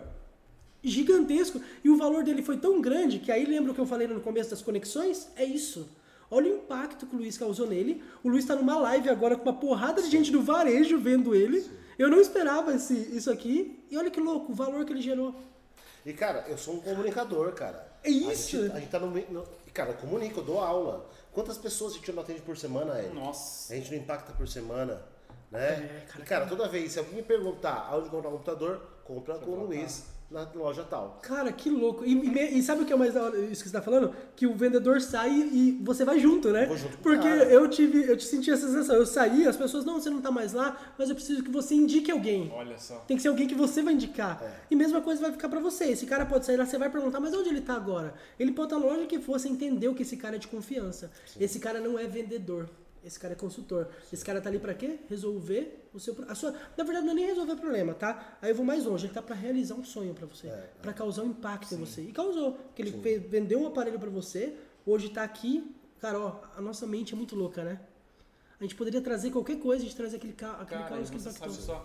gigantesco. 0.82 1.60
E 1.84 1.90
o 1.90 1.96
valor 1.96 2.22
dele 2.24 2.42
foi 2.42 2.56
tão 2.56 2.80
grande 2.80 3.18
que 3.18 3.30
aí 3.30 3.44
lembra 3.44 3.72
o 3.72 3.74
que 3.74 3.80
eu 3.80 3.86
falei 3.86 4.06
no 4.08 4.20
começo 4.20 4.50
das 4.50 4.62
conexões? 4.62 5.28
É 5.36 5.44
isso. 5.44 5.88
Olha 6.30 6.52
o 6.52 6.56
impacto 6.56 7.06
que 7.06 7.14
o 7.14 7.18
Luiz 7.18 7.38
causou 7.38 7.66
nele. 7.66 8.02
O 8.22 8.28
Luiz 8.28 8.44
tá 8.44 8.54
numa 8.56 8.76
live 8.78 9.08
agora 9.08 9.36
com 9.36 9.42
uma 9.42 9.52
porrada 9.58 10.02
de 10.02 10.10
gente 10.10 10.30
do 10.32 10.42
varejo 10.42 10.98
vendo 10.98 11.34
ele. 11.34 11.64
Eu 11.98 12.10
não 12.10 12.20
esperava 12.20 12.74
esse, 12.74 12.94
isso 13.16 13.30
aqui. 13.30 13.84
E 13.90 13.96
olha 13.96 14.10
que 14.10 14.20
louco, 14.20 14.52
o 14.52 14.54
valor 14.54 14.84
que 14.84 14.92
ele 14.92 15.00
gerou. 15.00 15.34
E, 16.04 16.12
cara, 16.12 16.44
eu 16.48 16.58
sou 16.58 16.74
um 16.74 16.80
comunicador, 16.80 17.52
cara. 17.52 17.86
É 18.04 18.10
isso. 18.10 18.56
A 18.56 18.60
gente, 18.62 18.72
a 18.76 18.78
gente 18.80 18.90
tá 18.90 18.98
no, 18.98 19.10
meio- 19.10 19.26
no. 19.30 19.44
e, 19.66 19.70
Cara, 19.70 19.90
eu 19.90 19.96
comunico, 19.96 20.40
eu 20.40 20.44
dou 20.44 20.60
aula. 20.60 21.08
Quantas 21.32 21.58
pessoas 21.58 21.92
a 21.92 21.96
gente 21.96 22.12
não 22.12 22.22
atende 22.22 22.40
por 22.42 22.56
semana, 22.56 22.98
Eric? 22.98 23.14
Nossa. 23.14 23.72
A 23.72 23.76
gente 23.76 23.90
não 23.90 23.98
impacta 23.98 24.32
por 24.32 24.46
semana, 24.48 25.02
né? 25.50 25.68
É, 25.68 26.06
cara, 26.08 26.22
e, 26.22 26.26
cara, 26.26 26.46
toda 26.46 26.68
vez, 26.68 26.92
se 26.92 26.98
alguém 26.98 27.14
me 27.16 27.22
perguntar 27.22 27.88
aonde 27.90 28.08
comprar 28.08 28.28
um 28.28 28.32
computador, 28.32 28.80
compra 29.04 29.34
com 29.38 29.50
o 29.50 29.64
Luiz 29.66 30.04
na 30.30 30.46
loja 30.54 30.82
tal. 30.82 31.20
Cara, 31.22 31.52
que 31.52 31.70
louco. 31.70 32.04
E, 32.04 32.12
e 32.12 32.58
e 32.58 32.62
sabe 32.62 32.82
o 32.82 32.86
que 32.86 32.92
é 32.92 32.96
mais 32.96 33.14
da 33.14 33.22
hora, 33.22 33.38
isso 33.38 33.62
que 33.62 33.68
você 33.68 33.76
tá 33.76 33.82
falando? 33.82 34.14
Que 34.34 34.46
o 34.46 34.54
vendedor 34.54 35.00
sai 35.00 35.30
e 35.30 35.78
você 35.82 36.04
vai 36.04 36.18
junto, 36.18 36.50
né? 36.50 36.64
Eu 36.64 36.68
vou 36.68 36.76
junto 36.76 36.98
Porque 36.98 37.28
cara. 37.28 37.44
eu 37.44 37.68
tive, 37.68 38.08
eu 38.08 38.16
te 38.16 38.24
senti 38.24 38.50
essa 38.50 38.66
sensação. 38.66 38.96
Eu 38.96 39.06
saí, 39.06 39.46
as 39.46 39.56
pessoas, 39.56 39.84
não, 39.84 40.00
você 40.00 40.10
não 40.10 40.20
tá 40.20 40.30
mais 40.30 40.52
lá, 40.52 40.76
mas 40.98 41.08
eu 41.08 41.14
preciso 41.14 41.42
que 41.42 41.50
você 41.50 41.74
indique 41.74 42.10
alguém. 42.10 42.50
Olha 42.54 42.78
só. 42.78 42.96
Tem 43.06 43.16
que 43.16 43.22
ser 43.22 43.28
alguém 43.28 43.46
que 43.46 43.54
você 43.54 43.82
vai 43.82 43.94
indicar. 43.94 44.42
É. 44.42 44.50
E 44.70 44.76
mesma 44.76 45.00
coisa 45.00 45.20
vai 45.20 45.32
ficar 45.32 45.48
pra 45.48 45.60
você. 45.60 45.84
Esse 45.84 46.06
cara 46.06 46.26
pode 46.26 46.44
sair 46.44 46.56
lá, 46.56 46.66
você 46.66 46.78
vai 46.78 46.90
perguntar, 46.90 47.20
mas 47.20 47.32
onde 47.34 47.48
ele 47.48 47.60
tá 47.60 47.74
agora? 47.74 48.14
Ele 48.38 48.52
pode 48.52 48.74
estar 48.74 48.84
loja 48.84 49.06
que 49.06 49.18
for, 49.20 49.38
você 49.38 49.48
entendeu 49.48 49.94
que 49.94 50.02
esse 50.02 50.16
cara 50.16 50.36
é 50.36 50.38
de 50.38 50.48
confiança. 50.48 51.10
Esse 51.38 51.58
cara 51.58 51.80
não 51.80 51.98
é 51.98 52.06
vendedor. 52.06 52.68
Esse 53.06 53.20
cara 53.20 53.34
é 53.34 53.36
consultor. 53.36 53.88
Esse 54.12 54.24
cara 54.24 54.40
tá 54.40 54.48
ali 54.48 54.58
pra 54.58 54.74
quê? 54.74 54.98
Resolver 55.08 55.88
o 55.94 56.00
seu 56.00 56.16
a 56.28 56.34
sua, 56.34 56.50
na 56.76 56.82
verdade 56.84 57.04
não 57.06 57.12
é 57.12 57.14
nem 57.14 57.26
resolver 57.26 57.52
o 57.52 57.56
problema, 57.56 57.94
tá? 57.94 58.36
Aí 58.42 58.50
eu 58.50 58.54
vou 58.56 58.66
mais 58.66 58.84
longe, 58.84 59.06
ele 59.06 59.14
tá 59.14 59.22
pra 59.22 59.34
realizar 59.36 59.74
um 59.76 59.84
sonho 59.84 60.12
pra 60.12 60.26
você, 60.26 60.48
É, 60.48 60.70
Pra 60.82 60.92
causar 60.92 61.22
um 61.22 61.28
impacto 61.30 61.72
em 61.74 61.78
você. 61.78 62.02
E 62.02 62.12
causou, 62.12 62.52
porque 62.54 62.82
ele 62.82 62.90
fez- 63.00 63.22
vendeu 63.30 63.60
um 63.60 63.66
aparelho 63.68 63.98
pra 64.00 64.10
você, 64.10 64.56
hoje 64.84 65.08
tá 65.10 65.22
aqui, 65.22 65.72
cara, 66.00 66.18
ó, 66.18 66.40
a 66.56 66.60
nossa 66.60 66.84
mente 66.86 67.14
é 67.14 67.16
muito 67.16 67.36
louca, 67.36 67.62
né? 67.62 67.80
A 68.58 68.64
gente 68.64 68.74
poderia 68.74 69.00
trazer 69.00 69.30
qualquer 69.30 69.58
coisa, 69.60 69.82
a 69.84 69.86
gente 69.86 69.96
traz 69.96 70.12
aquele, 70.12 70.32
ca 70.32 70.52
aquele 70.54 70.82
Cara, 70.82 70.96
caos 70.96 71.08
que 71.10 71.16
impactou. 71.16 71.82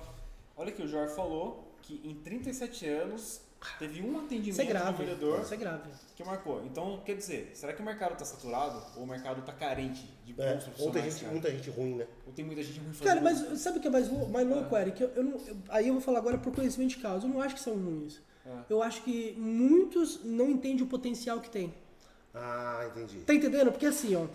Olha 0.57 0.71
que 0.71 0.81
o 0.81 0.87
Jorge 0.87 1.13
falou 1.15 1.71
que 1.83 2.01
em 2.03 2.15
37 2.15 2.87
anos 2.87 3.41
teve 3.79 4.01
um 4.01 4.17
atendimento 4.19 4.49
Isso 4.49 4.61
é 4.61 4.65
do 4.65 4.69
grave. 4.69 5.03
Isso 5.43 5.53
é 5.53 5.57
grave. 5.57 5.89
que 6.15 6.23
marcou. 6.23 6.63
Então, 6.65 7.01
quer 7.05 7.15
dizer, 7.15 7.51
será 7.53 7.73
que 7.73 7.81
o 7.81 7.85
mercado 7.85 8.13
está 8.13 8.25
saturado 8.25 8.81
ou 8.97 9.03
o 9.03 9.07
mercado 9.07 9.39
está 9.39 9.53
carente 9.53 10.07
de 10.25 10.33
É, 10.41 10.53
bons 10.55 10.63
ou 10.79 10.91
tem 10.91 11.01
profissionais? 11.03 11.13
gente, 11.13 11.19
cara? 11.21 11.31
muita 11.31 11.51
gente 11.51 11.69
ruim, 11.69 11.95
né? 11.95 12.07
Ou 12.27 12.33
tem 12.33 12.45
muita 12.45 12.63
gente 12.63 12.79
ruim 12.79 12.93
fazendo 12.93 13.07
Cara, 13.07 13.21
mas 13.21 13.59
sabe 13.59 13.77
o 13.77 13.81
que 13.81 13.87
é 13.87 13.91
mais, 13.91 14.09
lou- 14.09 14.27
mais 14.29 14.47
louco, 14.47 14.75
Eric? 14.77 15.01
Eu, 15.01 15.09
eu 15.15 15.23
não, 15.23 15.31
eu- 15.47 15.57
aí 15.69 15.87
eu 15.87 15.93
vou 15.93 16.01
falar 16.01 16.19
agora 16.19 16.37
por 16.37 16.53
conhecimento 16.53 16.89
de 16.91 16.97
causa. 16.97 17.25
Eu 17.25 17.29
não 17.29 17.41
acho 17.41 17.55
que 17.55 17.61
são 17.61 17.73
ruins. 17.75 18.19
É. 18.45 18.49
Eu 18.69 18.81
acho 18.81 19.03
que 19.03 19.33
muitos 19.37 20.23
não 20.23 20.49
entendem 20.49 20.83
o 20.83 20.87
potencial 20.87 21.39
que 21.39 21.49
tem. 21.49 21.73
Ah, 22.33 22.85
entendi. 22.89 23.19
Tá 23.19 23.33
entendendo? 23.33 23.71
Porque 23.71 23.85
assim, 23.85 24.15
ó, 24.15 24.25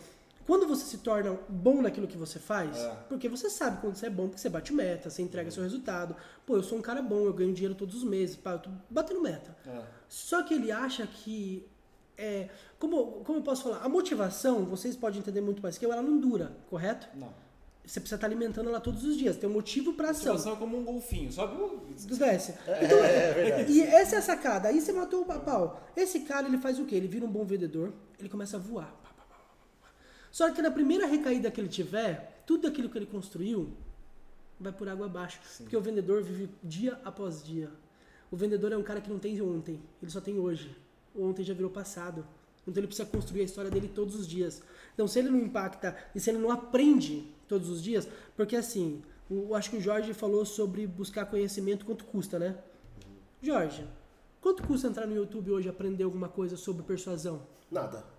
quando 0.46 0.66
você 0.66 0.84
se 0.84 0.98
torna 0.98 1.38
bom 1.48 1.82
naquilo 1.82 2.06
que 2.06 2.16
você 2.16 2.38
faz, 2.38 2.76
É. 2.76 2.96
porque 3.08 3.28
você 3.28 3.50
sabe 3.50 3.80
quando 3.80 3.96
você 3.96 4.06
é 4.06 4.10
bom, 4.10 4.28
porque 4.28 4.40
você 4.40 4.48
bate 4.48 4.72
meta, 4.72 5.10
você 5.10 5.20
entrega 5.22 5.50
seu 5.50 5.62
resultado. 5.62 6.14
Pô, 6.46 6.56
eu 6.56 6.62
sou 6.62 6.78
um 6.78 6.82
cara 6.82 7.02
bom, 7.02 7.24
eu 7.26 7.32
ganho 7.34 7.52
dinheiro 7.52 7.74
todos 7.74 7.96
os 7.96 8.04
meses, 8.04 8.36
pá, 8.36 8.52
eu 8.52 8.58
tô 8.60 8.70
batendo 8.88 9.20
meta. 9.20 9.56
É. 9.66 9.82
Só 10.08 10.42
que 10.42 10.54
ele 10.54 10.70
acha 10.70 11.06
que. 11.06 11.66
É, 12.18 12.48
como, 12.78 13.22
como 13.24 13.40
eu 13.40 13.42
posso 13.42 13.64
falar? 13.64 13.82
A 13.84 13.88
motivação, 13.88 14.64
vocês 14.64 14.96
podem 14.96 15.18
entender 15.20 15.40
muito 15.40 15.60
mais 15.62 15.76
que 15.76 15.84
eu, 15.84 15.92
ela 15.92 16.00
não 16.02 16.18
dura, 16.18 16.56
correto? 16.70 17.06
Não. 17.14 17.32
Você 17.84 18.00
precisa 18.00 18.16
estar 18.16 18.26
alimentando 18.26 18.68
ela 18.68 18.80
todos 18.80 19.04
os 19.04 19.16
dias. 19.16 19.36
Tem 19.36 19.48
um 19.48 19.52
motivo 19.52 19.92
pra 19.92 20.10
ação. 20.10 20.22
Situação 20.36 20.54
é 20.54 20.56
como 20.56 20.76
um 20.76 20.82
golfinho, 20.84 21.30
sobe 21.30 21.56
Desce. 22.18 22.52
Então, 22.82 22.98
E 23.68 23.80
essa 23.82 24.16
é 24.16 24.18
a 24.18 24.22
sacada. 24.22 24.68
Aí 24.68 24.80
você 24.80 24.92
matou 24.92 25.22
o 25.22 25.24
pau. 25.24 25.80
Esse 25.96 26.20
cara, 26.20 26.48
ele 26.48 26.58
faz 26.58 26.80
o 26.80 26.84
quê? 26.84 26.96
Ele 26.96 27.06
vira 27.06 27.24
um 27.24 27.30
bom 27.30 27.44
vendedor, 27.44 27.92
ele 28.18 28.28
começa 28.28 28.56
a 28.56 28.60
voar. 28.60 28.86
Pá, 29.04 29.10
pá, 29.16 29.22
pá, 29.22 29.36
pá, 29.36 29.44
pá. 29.82 29.88
Só 30.36 30.50
que 30.50 30.60
na 30.60 30.70
primeira 30.70 31.06
recaída 31.06 31.50
que 31.50 31.58
ele 31.58 31.68
tiver, 31.70 32.42
tudo 32.44 32.68
aquilo 32.68 32.90
que 32.90 32.98
ele 32.98 33.06
construiu 33.06 33.72
vai 34.60 34.70
por 34.70 34.86
água 34.86 35.06
abaixo. 35.06 35.40
Porque 35.56 35.74
o 35.74 35.80
vendedor 35.80 36.22
vive 36.22 36.50
dia 36.62 37.00
após 37.06 37.42
dia. 37.42 37.70
O 38.30 38.36
vendedor 38.36 38.70
é 38.70 38.76
um 38.76 38.82
cara 38.82 39.00
que 39.00 39.08
não 39.08 39.18
tem 39.18 39.40
ontem, 39.40 39.80
ele 40.02 40.10
só 40.10 40.20
tem 40.20 40.38
hoje. 40.38 40.76
Ontem 41.18 41.42
já 41.42 41.54
virou 41.54 41.70
passado. 41.70 42.22
Então 42.68 42.78
ele 42.78 42.86
precisa 42.86 43.08
construir 43.08 43.40
a 43.40 43.44
história 43.44 43.70
dele 43.70 43.88
todos 43.88 44.14
os 44.14 44.28
dias. 44.28 44.62
Então 44.92 45.08
se 45.08 45.18
ele 45.18 45.30
não 45.30 45.40
impacta 45.40 45.96
e 46.14 46.20
se 46.20 46.28
ele 46.28 46.38
não 46.38 46.50
aprende 46.50 47.26
todos 47.48 47.70
os 47.70 47.82
dias, 47.82 48.06
porque 48.36 48.56
assim, 48.56 49.02
o, 49.30 49.54
acho 49.54 49.70
que 49.70 49.78
o 49.78 49.80
Jorge 49.80 50.12
falou 50.12 50.44
sobre 50.44 50.86
buscar 50.86 51.24
conhecimento, 51.24 51.86
quanto 51.86 52.04
custa, 52.04 52.38
né? 52.38 52.58
Jorge, 53.40 53.88
quanto 54.42 54.62
custa 54.64 54.88
entrar 54.88 55.06
no 55.06 55.16
YouTube 55.16 55.50
hoje 55.52 55.68
e 55.68 55.70
aprender 55.70 56.04
alguma 56.04 56.28
coisa 56.28 56.58
sobre 56.58 56.82
persuasão? 56.82 57.40
Nada. 57.70 58.15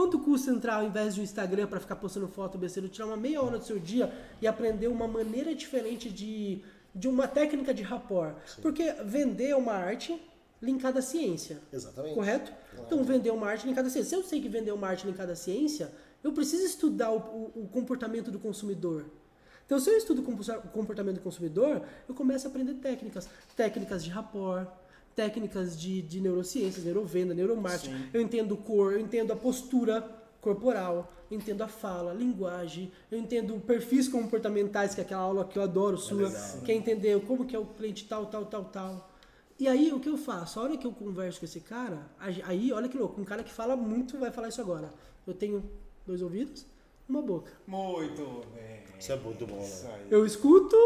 Quanto 0.00 0.18
custa 0.18 0.50
entrar 0.50 0.76
ao 0.76 0.84
invés 0.86 1.14
de 1.14 1.20
um 1.20 1.24
Instagram 1.24 1.66
para 1.66 1.78
ficar 1.78 1.94
postando 1.96 2.26
foto 2.26 2.56
besteira, 2.56 2.88
tirar 2.88 3.04
uma 3.06 3.18
meia 3.18 3.42
hora 3.42 3.58
do 3.58 3.64
seu 3.66 3.78
dia 3.78 4.10
e 4.40 4.46
aprender 4.46 4.88
uma 4.88 5.06
maneira 5.06 5.54
diferente 5.54 6.08
de, 6.08 6.62
de 6.94 7.06
uma 7.06 7.28
técnica 7.28 7.74
de 7.74 7.82
rapport? 7.82 8.34
Porque 8.62 8.90
vender 9.04 9.48
é 9.50 9.56
uma 9.56 9.74
arte 9.74 10.18
linkada 10.62 11.00
à 11.00 11.02
ciência. 11.02 11.60
Exatamente. 11.70 12.14
Correto? 12.14 12.50
Então, 12.86 13.04
vender 13.04 13.30
uma 13.30 13.46
arte 13.46 13.66
linkada 13.66 13.88
à 13.88 13.90
ciência. 13.90 14.08
Se 14.08 14.16
eu 14.16 14.22
sei 14.26 14.40
que 14.40 14.48
vender 14.48 14.72
uma 14.72 14.88
arte 14.88 15.06
linkada 15.06 15.32
à 15.34 15.36
ciência, 15.36 15.92
eu 16.24 16.32
preciso 16.32 16.64
estudar 16.64 17.10
o, 17.12 17.18
o- 17.18 17.52
o 17.64 17.68
comportamento 17.68 18.30
do 18.30 18.38
consumidor. 18.38 19.04
Então, 19.66 19.78
se 19.78 19.90
eu 19.90 19.98
estudo 19.98 20.22
o 20.22 20.68
comportamento 20.70 21.16
do 21.16 21.20
consumidor, 21.20 21.82
eu 22.08 22.14
começo 22.14 22.46
a 22.46 22.50
aprender 22.50 22.72
técnicas. 22.76 23.28
Técnicas 23.54 24.02
de 24.02 24.08
rapport, 24.08 24.66
técnicas 25.20 25.78
de, 25.78 26.00
de 26.00 26.18
neurociências, 26.18 26.82
neurovenda, 26.82 27.34
neuromarketing. 27.34 27.94
Sim. 27.94 28.08
Eu 28.10 28.22
entendo 28.22 28.56
cor, 28.56 28.94
eu 28.94 29.00
entendo 29.00 29.30
a 29.34 29.36
postura 29.36 30.02
corporal, 30.40 31.12
eu 31.30 31.36
entendo 31.36 31.60
a 31.60 31.68
fala, 31.68 32.12
a 32.12 32.14
linguagem, 32.14 32.90
eu 33.10 33.18
entendo 33.18 33.52
perfis 33.60 34.08
comportamentais, 34.08 34.94
que 34.94 35.00
é 35.02 35.04
aquela 35.04 35.20
aula 35.20 35.44
que 35.44 35.58
eu 35.58 35.62
adoro 35.62 35.98
sua, 35.98 36.28
legal. 36.28 36.60
que 36.64 36.72
é 36.72 36.74
entender 36.74 37.20
como 37.26 37.44
que 37.44 37.54
é 37.54 37.58
o 37.58 37.66
cliente 37.66 38.06
tal, 38.08 38.24
tal, 38.26 38.46
tal, 38.46 38.64
tal. 38.64 39.10
E 39.58 39.68
aí, 39.68 39.92
o 39.92 40.00
que 40.00 40.08
eu 40.08 40.16
faço? 40.16 40.58
A 40.58 40.62
hora 40.62 40.76
que 40.78 40.86
eu 40.86 40.92
converso 40.92 41.38
com 41.38 41.44
esse 41.44 41.60
cara, 41.60 41.98
aí, 42.18 42.72
olha 42.72 42.88
que 42.88 42.96
louco, 42.96 43.20
um 43.20 43.24
cara 43.24 43.42
que 43.42 43.52
fala 43.52 43.76
muito 43.76 44.16
vai 44.16 44.30
falar 44.30 44.48
isso 44.48 44.62
agora. 44.62 44.90
Eu 45.26 45.34
tenho 45.34 45.62
dois 46.06 46.22
ouvidos, 46.22 46.64
uma 47.10 47.22
boca. 47.22 47.52
Muito 47.66 48.46
bem. 48.54 48.70
Isso 49.00 49.12
é 49.12 49.16
muito 49.16 49.46
bom, 49.46 49.58
Isso 49.62 49.84
né? 49.84 49.94
aí. 49.94 50.06
Eu 50.10 50.26
escuto 50.26 50.76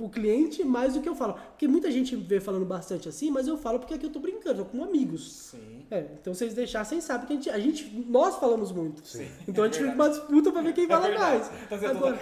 o 0.00 0.08
cliente 0.08 0.64
mais 0.64 0.94
do 0.94 1.02
que 1.02 1.08
eu 1.08 1.14
falo. 1.14 1.34
Porque 1.34 1.68
muita 1.68 1.90
gente 1.92 2.16
vê 2.16 2.40
falando 2.40 2.64
bastante 2.64 3.10
assim, 3.10 3.30
mas 3.30 3.46
eu 3.46 3.58
falo 3.58 3.78
porque 3.78 3.92
aqui 3.92 4.06
eu 4.06 4.10
tô 4.10 4.20
brincando, 4.20 4.62
eu 4.62 4.64
tô 4.64 4.70
com 4.70 4.82
amigos. 4.82 5.50
Sim. 5.50 5.84
É, 5.90 6.06
então 6.18 6.32
vocês 6.32 6.54
deixassem, 6.54 6.98
sabe 7.02 7.26
que 7.26 7.32
a 7.34 7.36
gente, 7.36 7.50
a 7.50 7.58
gente 7.58 8.04
nós 8.08 8.36
falamos 8.36 8.72
muito. 8.72 9.06
Sim. 9.06 9.28
Então 9.46 9.64
a 9.64 9.66
gente 9.66 9.80
fica 9.80 9.92
uma 9.92 10.08
disputa 10.08 10.50
pra 10.50 10.62
ver 10.62 10.72
quem 10.72 10.86
fala 10.86 11.08
verdade. 11.08 11.50
mais. 11.50 11.68
Tá. 11.68 11.90
Agora, 11.90 12.16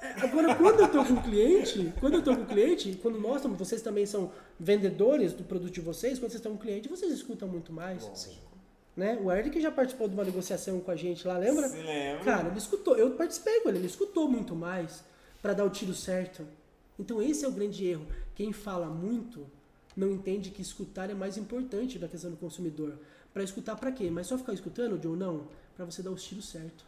é, 0.00 0.20
agora, 0.20 0.54
quando 0.54 0.80
eu 0.80 0.88
tô 0.88 1.04
com 1.04 1.14
o 1.14 1.22
cliente, 1.22 1.92
quando 1.98 2.14
eu 2.14 2.22
tô 2.22 2.36
com 2.36 2.42
o 2.42 2.46
cliente, 2.46 2.98
quando 3.02 3.18
nós 3.18 3.36
estamos, 3.36 3.58
vocês 3.58 3.82
também 3.82 4.06
são 4.06 4.30
vendedores 4.58 5.32
do 5.32 5.42
produto 5.42 5.72
de 5.72 5.80
vocês, 5.80 6.20
quando 6.20 6.30
vocês 6.30 6.40
estão 6.40 6.52
com 6.52 6.58
o 6.58 6.60
cliente, 6.60 6.88
vocês 6.88 7.12
escutam 7.12 7.48
muito 7.48 7.72
mais. 7.72 8.08
Sim. 8.14 8.38
Né? 8.96 9.18
O 9.22 9.32
Eric 9.32 9.60
já 9.60 9.70
participou 9.70 10.06
de 10.06 10.14
uma 10.14 10.24
negociação 10.24 10.78
com 10.80 10.90
a 10.90 10.96
gente 10.96 11.26
lá, 11.26 11.38
lembra? 11.38 11.68
Se 11.68 11.76
lembra? 11.76 12.24
Cara, 12.24 12.48
ele 12.48 12.58
escutou, 12.58 12.96
eu 12.96 13.12
participei 13.12 13.60
com 13.60 13.70
ele, 13.70 13.78
ele 13.78 13.86
escutou 13.86 14.28
muito 14.28 14.54
mais 14.54 15.02
pra 15.40 15.54
dar 15.54 15.64
o 15.64 15.70
tiro 15.70 15.94
certo. 15.94 16.46
Então 16.98 17.22
esse 17.22 17.44
é 17.44 17.48
o 17.48 17.52
grande 17.52 17.86
erro. 17.86 18.06
Quem 18.34 18.52
fala 18.52 18.86
muito 18.86 19.46
não 19.96 20.10
entende 20.10 20.50
que 20.50 20.60
escutar 20.60 21.10
é 21.10 21.14
mais 21.14 21.38
importante 21.38 21.98
da 21.98 22.06
questão 22.06 22.30
do 22.30 22.36
consumidor. 22.36 22.98
Para 23.32 23.42
escutar 23.42 23.76
para 23.76 23.90
quê? 23.90 24.10
Mas 24.10 24.26
só 24.26 24.36
ficar 24.36 24.52
escutando, 24.52 25.02
Joe? 25.02 25.16
Não. 25.16 25.48
Para 25.74 25.86
você 25.86 26.02
dar 26.02 26.10
os 26.10 26.22
tiros 26.22 26.48
certo. 26.48 26.84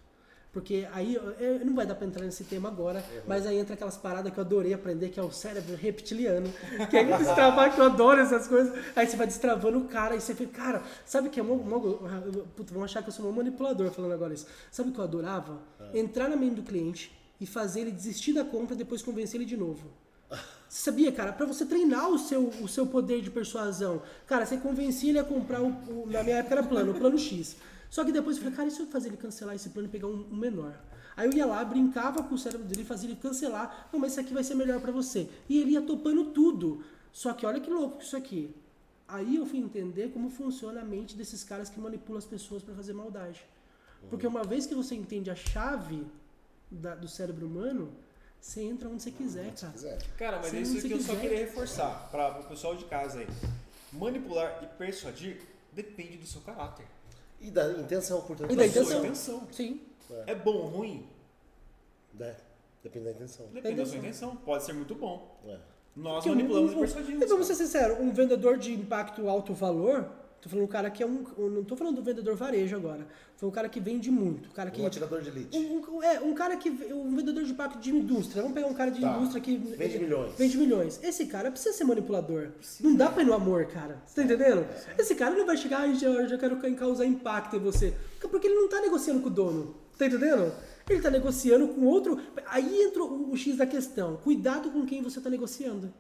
Porque 0.55 0.87
aí, 0.93 1.19
não 1.65 1.75
vai 1.75 1.85
dar 1.85 1.97
para 1.97 2.07
entrar 2.07 2.25
nesse 2.25 2.45
tema 2.45 2.69
agora, 2.69 3.01
uhum. 3.01 3.23
mas 3.27 3.45
aí 3.45 3.59
entra 3.59 3.75
aquelas 3.75 3.97
paradas 3.97 4.33
que 4.33 4.39
eu 4.39 4.45
adorei 4.45 4.73
aprender, 4.73 5.09
que 5.09 5.19
é 5.19 5.23
o 5.23 5.33
cérebro 5.33 5.75
reptiliano. 5.75 6.47
Que 6.89 6.99
é 6.99 7.05
destravar, 7.19 7.75
que 7.75 7.81
eu 7.81 7.87
adoro 7.87 8.21
essas 8.21 8.47
coisas. 8.47 8.73
Aí 8.95 9.05
você 9.05 9.17
vai 9.17 9.27
destravando 9.27 9.79
o 9.79 9.85
cara, 9.87 10.15
e 10.15 10.21
você 10.21 10.33
fica, 10.33 10.53
cara, 10.53 10.83
sabe 11.05 11.29
que 11.29 11.41
é 11.41 11.43
uma, 11.43 11.59
puta, 12.55 12.73
vão 12.73 12.85
achar 12.85 13.03
que 13.03 13.09
eu 13.09 13.13
sou 13.13 13.29
um 13.29 13.33
manipulador 13.33 13.91
falando 13.91 14.13
agora 14.13 14.33
isso. 14.33 14.47
Sabe 14.71 14.91
o 14.91 14.93
que 14.93 15.01
eu 15.01 15.05
adorava? 15.05 15.59
É. 15.93 15.99
Entrar 15.99 16.29
na 16.29 16.37
mente 16.37 16.55
do 16.55 16.63
cliente 16.63 17.13
e 17.41 17.47
fazer 17.47 17.81
ele 17.81 17.91
desistir 17.91 18.33
da 18.33 18.45
compra, 18.45 18.77
depois 18.77 19.03
convencer 19.03 19.41
ele 19.41 19.45
de 19.45 19.57
novo. 19.57 19.91
Você 20.69 20.83
sabia, 20.91 21.11
cara? 21.11 21.33
Para 21.33 21.47
você 21.47 21.67
treinar 21.67 22.09
o 22.09 22.19
seu, 22.19 22.49
o 22.61 22.69
seu 22.69 22.87
poder 22.87 23.21
de 23.21 23.31
persuasão. 23.31 24.03
Cara, 24.25 24.47
você 24.47 24.57
convencia 24.57 25.09
ele 25.09 25.19
a 25.19 25.25
comprar 25.25 25.61
o, 25.61 25.69
o 25.69 26.09
na 26.09 26.23
minha 26.23 26.37
época 26.37 26.55
era 26.55 26.63
plano, 26.63 26.93
o 26.93 26.95
plano 26.95 27.19
X. 27.19 27.57
Só 27.95 28.05
que 28.05 28.11
depois 28.11 28.37
eu 28.37 28.43
falei, 28.43 28.57
cara, 28.57 28.69
e 28.69 28.73
se 28.73 28.81
eu 28.81 28.89
fazer 28.89 29.07
ele 29.07 29.17
cancelar 29.17 29.55
esse 29.55 29.71
plano 29.71 29.87
e 29.87 29.91
pegar 29.93 30.09
um, 30.09 30.27
um 30.29 30.37
menor? 30.37 30.75
Aí 31.17 31.29
eu 31.29 31.33
ia 31.33 31.47
lá, 31.47 31.65
brincava 31.65 32.25
com 32.25 32.35
o 32.35 32.37
cérebro 32.37 32.67
dele, 32.67 32.83
fazia 32.83 33.09
ele 33.09 33.15
cancelar. 33.15 33.89
Não, 33.93 34.01
mas 34.01 34.11
isso 34.11 34.21
aqui 34.21 34.35
vai 34.35 34.43
ser 34.43 34.57
melhor 34.57 34.81
para 34.81 34.91
você. 34.91 35.29
E 35.49 35.61
ele 35.61 35.71
ia 35.71 35.81
topando 35.81 36.33
tudo. 36.33 36.85
Só 37.13 37.33
que 37.33 37.47
olha 37.47 37.61
que 37.61 37.71
louco 37.71 38.03
isso 38.03 38.17
aqui. 38.17 38.53
Aí 39.07 39.37
eu 39.37 39.47
fui 39.47 39.61
entender 39.61 40.11
como 40.13 40.29
funciona 40.29 40.81
a 40.81 40.85
mente 40.85 41.15
desses 41.15 41.45
caras 41.45 41.71
que 41.71 41.79
manipulam 41.79 42.19
as 42.19 42.25
pessoas 42.25 42.65
para 42.65 42.75
fazer 42.75 42.95
maldade. 42.95 43.47
Porque 44.11 44.27
uma 44.27 44.43
vez 44.43 44.67
que 44.67 44.75
você 44.75 44.97
entende 44.97 45.31
a 45.31 45.37
chave 45.37 46.05
da, 46.69 46.97
do 46.97 47.07
cérebro 47.07 47.47
humano, 47.47 47.93
você 48.41 48.61
entra 48.61 48.89
onde 48.89 49.05
você 49.05 49.13
quiser, 49.13 49.55
cara. 49.55 49.73
Quiser. 49.73 50.03
Cara, 50.19 50.39
mas 50.39 50.53
é 50.53 50.61
isso 50.63 50.81
que 50.81 50.93
eu 50.93 50.99
quiser. 50.99 51.15
só 51.15 51.21
queria 51.21 51.39
reforçar 51.39 52.09
para 52.11 52.41
o 52.41 52.45
pessoal 52.45 52.75
de 52.75 52.87
casa 52.87 53.21
aí. 53.21 53.29
Manipular 53.93 54.65
e 54.65 54.67
persuadir 54.77 55.41
depende 55.73 56.17
do 56.17 56.27
seu 56.27 56.41
caráter. 56.41 56.87
E 57.45 57.51
da 57.51 57.73
intenção, 57.73 58.23
portanto. 58.23 58.51
E 58.51 58.57
da 58.57 58.67
intenção. 58.67 59.05
intenção. 59.05 59.49
Sim. 59.53 59.81
É. 60.27 60.33
é. 60.33 60.35
bom 60.35 60.55
ou 60.55 60.67
ruim? 60.67 61.07
É. 62.19 62.35
Depende 62.83 63.05
da 63.05 63.11
intenção. 63.13 63.47
Depende 63.53 63.77
da, 63.77 63.87
sua 63.87 63.99
intenção. 63.99 64.37
Pode 64.37 64.65
ser 64.65 64.73
muito 64.73 64.95
bom. 64.95 65.39
É. 65.47 65.59
Nós 65.95 66.25
Porque 66.25 66.31
manipulamos 66.31 66.73
um, 66.73 66.75
um, 66.75 66.77
e 66.77 66.81
persuadimos. 66.81 67.23
E 67.23 67.27
vamos 67.27 67.47
ser 67.47 67.55
sinceros, 67.55 68.01
um 68.01 68.11
vendedor 68.13 68.57
de 68.57 68.73
impacto 68.73 69.29
alto 69.29 69.53
valor, 69.53 70.11
Tô 70.45 70.51
falando 70.51 70.67
um 70.67 70.69
cara 70.69 70.91
que 70.91 71.03
é 71.03 71.07
um. 71.07 71.25
Não 71.39 71.65
tô 71.65 71.75
falando 71.75 71.97
do 71.97 72.03
vendedor 72.03 72.37
varejo 72.37 72.77
agora. 72.77 73.07
Foi 73.35 73.49
um 73.49 73.53
cara 73.53 73.67
que 73.67 73.81
vende 73.81 74.11
muito. 74.11 74.51
Um, 74.51 74.53
cara 74.53 74.71
que, 74.71 74.83
um 74.83 74.87
atirador 74.87 75.23
de 75.23 75.31
elite. 75.31 75.57
Um, 75.57 76.03
é, 76.03 76.21
um 76.21 76.35
cara 76.35 76.55
que. 76.59 76.69
Um 76.69 77.17
vendedor 77.17 77.45
de 77.45 77.53
impacto 77.53 77.79
de 77.79 77.91
indústria. 77.91 78.43
Vamos 78.43 78.55
pegar 78.55 78.67
um 78.67 78.75
cara 78.75 78.91
de 78.91 79.01
tá. 79.01 79.17
indústria 79.17 79.41
que. 79.41 79.57
Vende 79.57 79.99
milhões. 79.99 80.35
Vende 80.37 80.59
milhões. 80.59 81.01
Esse 81.03 81.25
cara 81.25 81.51
precisa 81.51 81.75
ser 81.75 81.85
manipulador. 81.85 82.49
Precisa. 82.59 82.87
Não 82.87 82.95
dá 82.95 83.11
pra 83.11 83.23
ir 83.23 83.25
no 83.25 83.33
amor, 83.33 83.65
cara. 83.69 84.03
Você 84.05 84.17
tá 84.17 84.23
entendendo? 84.23 84.67
É. 84.99 85.01
Esse 85.01 85.15
cara 85.15 85.35
não 85.35 85.47
vai 85.47 85.57
chegar, 85.57 85.81
ai, 85.81 85.95
já, 85.95 86.27
já 86.27 86.37
quero 86.37 86.59
causar 86.77 87.07
impacto 87.07 87.57
em 87.57 87.61
você. 87.61 87.97
Porque 88.21 88.47
ele 88.47 88.57
não 88.57 88.69
tá 88.69 88.83
negociando 88.83 89.21
com 89.21 89.29
o 89.29 89.33
dono. 89.33 89.75
Tá 89.97 90.05
entendendo? 90.05 90.53
Ele 90.91 91.01
tá 91.01 91.09
negociando 91.11 91.69
com 91.69 91.87
outro. 91.87 92.21
Aí 92.45 92.83
entra 92.83 93.03
o, 93.03 93.31
o 93.33 93.37
X 93.39 93.57
da 93.57 93.67
questão. 93.67 94.19
Cuidado 94.19 94.71
com 94.71 94.85
quem 94.85 95.01
você 95.01 95.23
tá 95.23 95.31
negociando. 95.31 95.91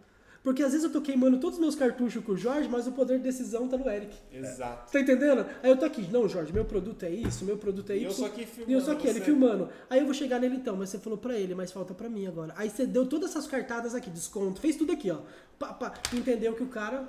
Porque 0.45 0.63
às 0.63 0.73
vezes 0.73 0.85
eu 0.85 0.93
tô 0.93 1.01
queimando 1.01 1.41
todos 1.41 1.57
os 1.57 1.61
meus 1.61 1.75
cartuchos 1.75 2.23
com 2.23 2.33
o 2.33 2.37
Jorge, 2.37 2.69
mas 2.69 2.87
o 2.87 2.93
poder 2.93 3.17
de 3.17 3.25
decisão 3.25 3.67
tá 3.67 3.79
no 3.79 3.89
Eric. 3.89 4.15
Exato. 4.31 4.93
Tá 4.93 5.01
entendendo? 5.01 5.47
Aí 5.63 5.71
eu 5.71 5.77
tô 5.77 5.87
aqui, 5.87 6.07
não, 6.13 6.29
Jorge, 6.29 6.53
meu 6.53 6.67
produto 6.67 7.03
é 7.03 7.11
isso, 7.11 7.47
meu 7.47 7.57
produto 7.57 7.91
é 7.91 7.97
isso. 7.97 8.05
E 8.05 8.05
eu 8.05 8.13
só 8.13 8.27
aqui 8.27 8.45
filmando. 8.45 8.71
E 8.71 8.75
eu 8.75 8.81
só 8.83 8.93
aqui, 8.93 9.09
ele 9.09 9.21
filmando. 9.23 9.71
Aí 9.89 10.01
eu 10.01 10.05
vou 10.05 10.13
chegar 10.13 10.39
nele 10.39 10.57
então, 10.57 10.77
mas 10.77 10.91
você 10.91 10.99
falou 10.99 11.19
pra 11.19 11.35
ele, 11.35 11.55
mas 11.55 11.73
falta 11.73 11.95
pra 11.95 12.11
mim 12.11 12.27
agora. 12.27 12.53
Aí 12.59 12.69
você 12.69 12.87
deu 12.87 13.07
todas 13.07 13.31
essas 13.31 13.47
cartadas 13.47 13.95
aqui, 13.95 14.11
desconto, 14.11 14.61
fez 14.61 14.77
tudo 14.77 14.93
aqui, 14.93 15.11
ó. 15.11 15.21
Pá, 15.59 15.73
pá, 15.73 15.95
entendeu 16.13 16.53
que 16.53 16.63
o 16.63 16.69
cara. 16.69 17.09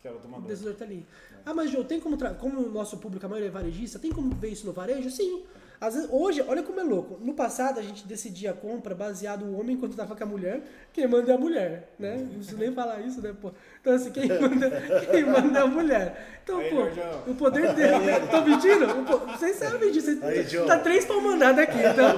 Que 0.00 0.06
era 0.06 0.16
o 0.16 0.40
decisor 0.42 0.74
tá 0.74 0.84
ali. 0.84 1.04
É. 1.32 1.38
Ah, 1.44 1.52
mas 1.52 1.72
Joe, 1.72 1.84
tem 1.84 1.98
como. 1.98 2.16
Como 2.38 2.60
o 2.60 2.70
nosso 2.70 2.98
público, 2.98 3.26
a 3.26 3.28
maioria 3.28 3.48
é 3.48 3.52
varejista, 3.52 3.98
tem 3.98 4.12
como 4.12 4.32
ver 4.36 4.50
isso 4.50 4.64
no 4.64 4.72
varejo? 4.72 5.10
Sim. 5.10 5.42
Às 5.80 5.94
vezes, 5.94 6.08
hoje, 6.10 6.42
olha 6.46 6.62
como 6.62 6.80
é 6.80 6.82
louco. 6.82 7.18
No 7.20 7.34
passado, 7.34 7.78
a 7.78 7.82
gente 7.82 8.06
decidia 8.06 8.52
a 8.52 8.54
compra 8.54 8.94
baseado 8.94 9.44
no 9.44 9.60
homem 9.60 9.76
enquanto 9.76 9.90
estava 9.92 10.16
com 10.16 10.24
a 10.24 10.26
mulher. 10.26 10.62
Quem 10.92 11.06
manda 11.06 11.30
é 11.30 11.34
a 11.34 11.38
mulher, 11.38 11.92
né? 11.98 12.16
Não 12.16 12.38
preciso 12.38 12.56
nem 12.56 12.72
falar 12.72 13.00
isso, 13.00 13.20
né, 13.20 13.34
pô? 13.40 13.52
Então, 13.80 13.92
assim, 13.92 14.10
quem 14.10 14.28
manda, 14.28 14.70
quem 15.10 15.24
manda 15.24 15.58
é 15.58 15.62
a 15.62 15.66
mulher. 15.66 16.40
Então, 16.42 16.58
Aí, 16.58 16.70
pô, 16.70 17.30
o 17.30 17.34
poder 17.34 17.74
dele... 17.74 18.26
Tô 18.30 18.40
mentindo? 18.42 18.86
Vocês 19.32 19.56
sabem 19.56 19.92
disso. 19.92 20.18
Aí, 20.22 20.44
tá 20.66 20.78
três 20.78 21.04
pau 21.04 21.20
mandado 21.20 21.60
aqui, 21.60 21.78
então... 21.78 22.16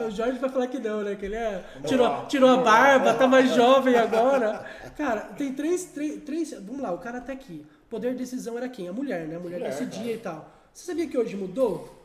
O 0.06 0.10
Jorge 0.10 0.38
vai 0.38 0.50
falar 0.50 0.66
que 0.68 0.78
não, 0.78 1.02
né? 1.02 1.16
Que 1.16 1.26
ele 1.26 1.36
é... 1.36 1.64
Tirou, 1.84 2.26
tirou 2.26 2.50
a 2.50 2.56
barba, 2.58 3.12
tá 3.14 3.26
mais 3.26 3.54
jovem 3.54 3.96
agora. 3.96 4.64
Cara, 4.96 5.20
tem 5.36 5.52
três, 5.52 5.84
três, 5.86 6.22
três... 6.22 6.52
Vamos 6.52 6.80
lá, 6.80 6.92
o 6.92 6.98
cara 6.98 7.20
tá 7.20 7.32
aqui. 7.32 7.66
O 7.86 7.88
poder 7.88 8.12
de 8.12 8.18
decisão 8.18 8.56
era 8.56 8.68
quem? 8.68 8.88
A 8.88 8.92
mulher, 8.92 9.26
né? 9.26 9.36
A 9.36 9.40
mulher, 9.40 9.58
mulher 9.58 9.70
decidia 9.70 10.02
cara. 10.02 10.12
e 10.12 10.18
tal. 10.18 10.52
Você 10.72 10.86
sabia 10.86 11.06
que 11.06 11.16
hoje 11.16 11.36
mudou? 11.36 11.95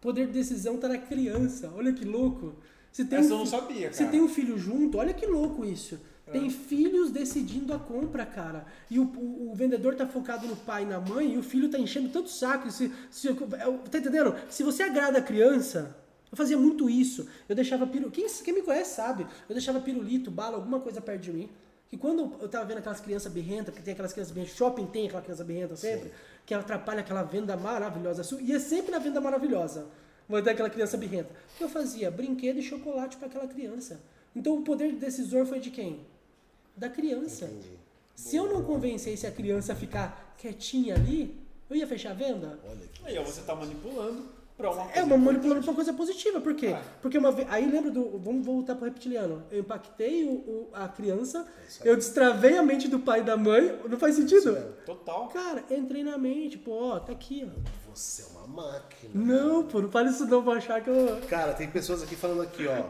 Poder 0.00 0.26
de 0.26 0.32
decisão 0.32 0.76
tá 0.76 0.88
na 0.88 0.98
criança. 0.98 1.72
Olha 1.76 1.92
que 1.92 2.04
louco. 2.04 2.54
Se 2.92 3.04
tem 3.04 3.18
Essa 3.18 3.28
um, 3.28 3.32
eu 3.32 3.38
não 3.38 3.46
sabia, 3.46 3.82
cara. 3.82 3.92
Se 3.92 4.06
tem 4.06 4.20
um 4.20 4.28
filho 4.28 4.58
junto, 4.58 4.98
olha 4.98 5.14
que 5.14 5.26
louco 5.26 5.64
isso. 5.64 6.00
É. 6.26 6.32
Tem 6.32 6.50
filhos 6.50 7.10
decidindo 7.10 7.72
a 7.72 7.78
compra, 7.78 8.24
cara. 8.26 8.66
E 8.90 8.98
o, 8.98 9.04
o, 9.04 9.50
o, 9.50 9.54
vendedor 9.54 9.94
tá 9.94 10.06
focado 10.06 10.46
no 10.46 10.56
pai 10.56 10.82
e 10.82 10.86
na 10.86 11.00
mãe, 11.00 11.34
e 11.34 11.38
o 11.38 11.42
filho 11.42 11.68
tá 11.68 11.78
enchendo 11.78 12.08
tanto 12.08 12.30
saco. 12.30 12.70
Se, 12.70 12.92
se, 13.10 13.28
é 13.28 13.34
tá 13.34 13.98
entendendo? 13.98 14.34
Se 14.48 14.62
você 14.62 14.82
agrada 14.82 15.18
a 15.18 15.22
criança, 15.22 15.96
eu 16.30 16.36
fazia 16.36 16.56
muito 16.56 16.88
isso. 16.88 17.28
Eu 17.48 17.54
deixava 17.54 17.86
pirulito. 17.86 18.12
Quem, 18.12 18.26
quem 18.44 18.54
me 18.54 18.62
conhece 18.62 18.94
sabe. 18.94 19.26
Eu 19.48 19.54
deixava 19.54 19.80
pirulito, 19.80 20.30
bala, 20.30 20.56
alguma 20.56 20.80
coisa 20.80 21.00
perto 21.00 21.22
de 21.22 21.32
mim. 21.32 21.48
Que 21.90 21.98
quando 21.98 22.36
eu 22.40 22.48
tava 22.48 22.64
vendo 22.64 22.78
aquelas 22.78 23.00
crianças 23.00 23.32
birrentas, 23.32 23.66
porque 23.66 23.82
tem 23.82 23.92
aquelas 23.92 24.12
crianças 24.12 24.32
birrentas, 24.32 24.56
shopping 24.56 24.86
tem 24.86 25.08
aquela 25.08 25.22
criança 25.22 25.44
birrenta 25.44 25.76
sempre. 25.76 26.08
Sim 26.08 26.14
que 26.50 26.54
atrapalha 26.54 26.98
aquela 26.98 27.22
venda 27.22 27.56
maravilhosa 27.56 28.24
sua. 28.24 28.40
E 28.40 28.52
é 28.52 28.58
sempre 28.58 28.90
na 28.90 28.98
venda 28.98 29.20
maravilhosa. 29.20 29.86
Vou 30.28 30.42
dar 30.42 30.50
aquela 30.50 30.68
criança 30.68 30.96
birrenta. 30.96 31.30
O 31.54 31.58
que 31.58 31.62
eu 31.62 31.68
fazia? 31.68 32.10
Brinquedo 32.10 32.58
e 32.58 32.62
chocolate 32.62 33.16
para 33.16 33.28
aquela 33.28 33.46
criança. 33.46 34.00
Então 34.34 34.58
o 34.58 34.62
poder 34.62 34.92
decisor 34.92 35.46
foi 35.46 35.60
de 35.60 35.70
quem? 35.70 36.00
Da 36.76 36.88
criança. 36.88 37.44
Entendi. 37.44 37.78
Se 38.16 38.34
eu 38.34 38.52
não 38.52 38.64
convencesse 38.64 39.28
a 39.28 39.30
criança 39.30 39.74
a 39.74 39.76
ficar 39.76 40.34
quietinha 40.36 40.96
ali, 40.96 41.40
eu 41.68 41.76
ia 41.76 41.86
fechar 41.86 42.10
a 42.10 42.14
venda? 42.14 42.58
Olha 42.68 42.86
que 42.92 43.06
Aí 43.06 43.24
você 43.24 43.40
está 43.40 43.54
manipulando 43.54 44.24
para 44.60 44.70
uma 44.70 44.84
coisa 44.84 45.00
É, 45.00 45.02
uma 45.02 45.16
manipulando 45.16 45.60
para 45.60 45.70
uma 45.70 45.74
coisa 45.74 45.92
positiva. 45.92 46.40
Por 46.40 46.54
quê? 46.54 46.74
Ah. 46.74 46.82
Porque 47.02 47.18
uma 47.18 47.32
vez. 47.32 47.48
Aí 47.50 47.70
lembra 47.70 47.90
do. 47.90 48.18
Vamos 48.18 48.44
voltar 48.44 48.74
para 48.74 48.84
o 48.84 48.88
reptiliano. 48.88 49.42
Eu 49.50 49.60
impactei 49.60 50.24
o, 50.24 50.32
o 50.32 50.68
a 50.72 50.88
criança, 50.88 51.46
é 51.82 51.90
eu 51.90 51.96
destravei 51.96 52.56
a 52.56 52.62
mente 52.62 52.88
do 52.88 53.00
pai 53.00 53.20
e 53.20 53.24
da 53.24 53.36
mãe. 53.36 53.78
Não 53.88 53.98
faz 53.98 54.16
sentido? 54.16 54.54
Total. 54.84 55.28
Cara, 55.28 55.64
entrei 55.70 56.04
na 56.04 56.16
mente, 56.18 56.58
pô, 56.58 56.92
ó, 56.92 57.00
tá 57.00 57.12
aqui, 57.12 57.48
ó. 57.48 57.60
Você 57.94 58.22
é 58.22 58.26
uma 58.26 58.46
máquina. 58.46 59.12
Não, 59.14 59.64
pô, 59.64 59.80
não 59.80 59.90
fale 59.90 60.10
isso 60.10 60.26
não, 60.26 60.42
vou 60.42 60.54
achar 60.54 60.80
que 60.82 60.90
eu. 60.90 61.20
Cara, 61.28 61.52
tem 61.54 61.68
pessoas 61.68 62.02
aqui 62.02 62.14
falando 62.14 62.42
aqui, 62.42 62.66
ó. 62.66 62.84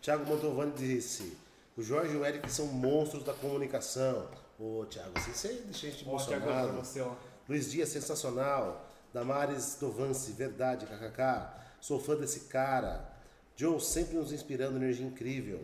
Thiago 0.00 0.26
Montovani 0.26 0.72
disse: 0.76 1.36
o 1.76 1.82
Jorge 1.82 2.14
e 2.14 2.16
o 2.16 2.24
Eric 2.24 2.50
são 2.52 2.66
monstros 2.66 3.24
da 3.24 3.32
comunicação. 3.32 4.26
Ô, 4.58 4.84
Thiago, 4.84 5.10
assim, 5.14 5.32
você 5.32 5.48
deixa 5.64 5.86
a 5.86 5.90
gente 5.90 6.04
emocionado. 6.06 6.72
Você, 6.74 7.00
ó. 7.00 7.12
Luiz 7.48 7.70
Dias, 7.70 7.88
sensacional. 7.88 8.88
Damares 9.12 9.76
Dovance, 9.80 10.32
verdade, 10.32 10.86
kkk. 10.86 11.62
Sou 11.80 12.00
fã 12.00 12.16
desse 12.16 12.40
cara. 12.40 13.12
Joe 13.56 13.80
sempre 13.80 14.16
nos 14.16 14.32
inspirando, 14.32 14.76
energia 14.76 15.06
incrível. 15.06 15.60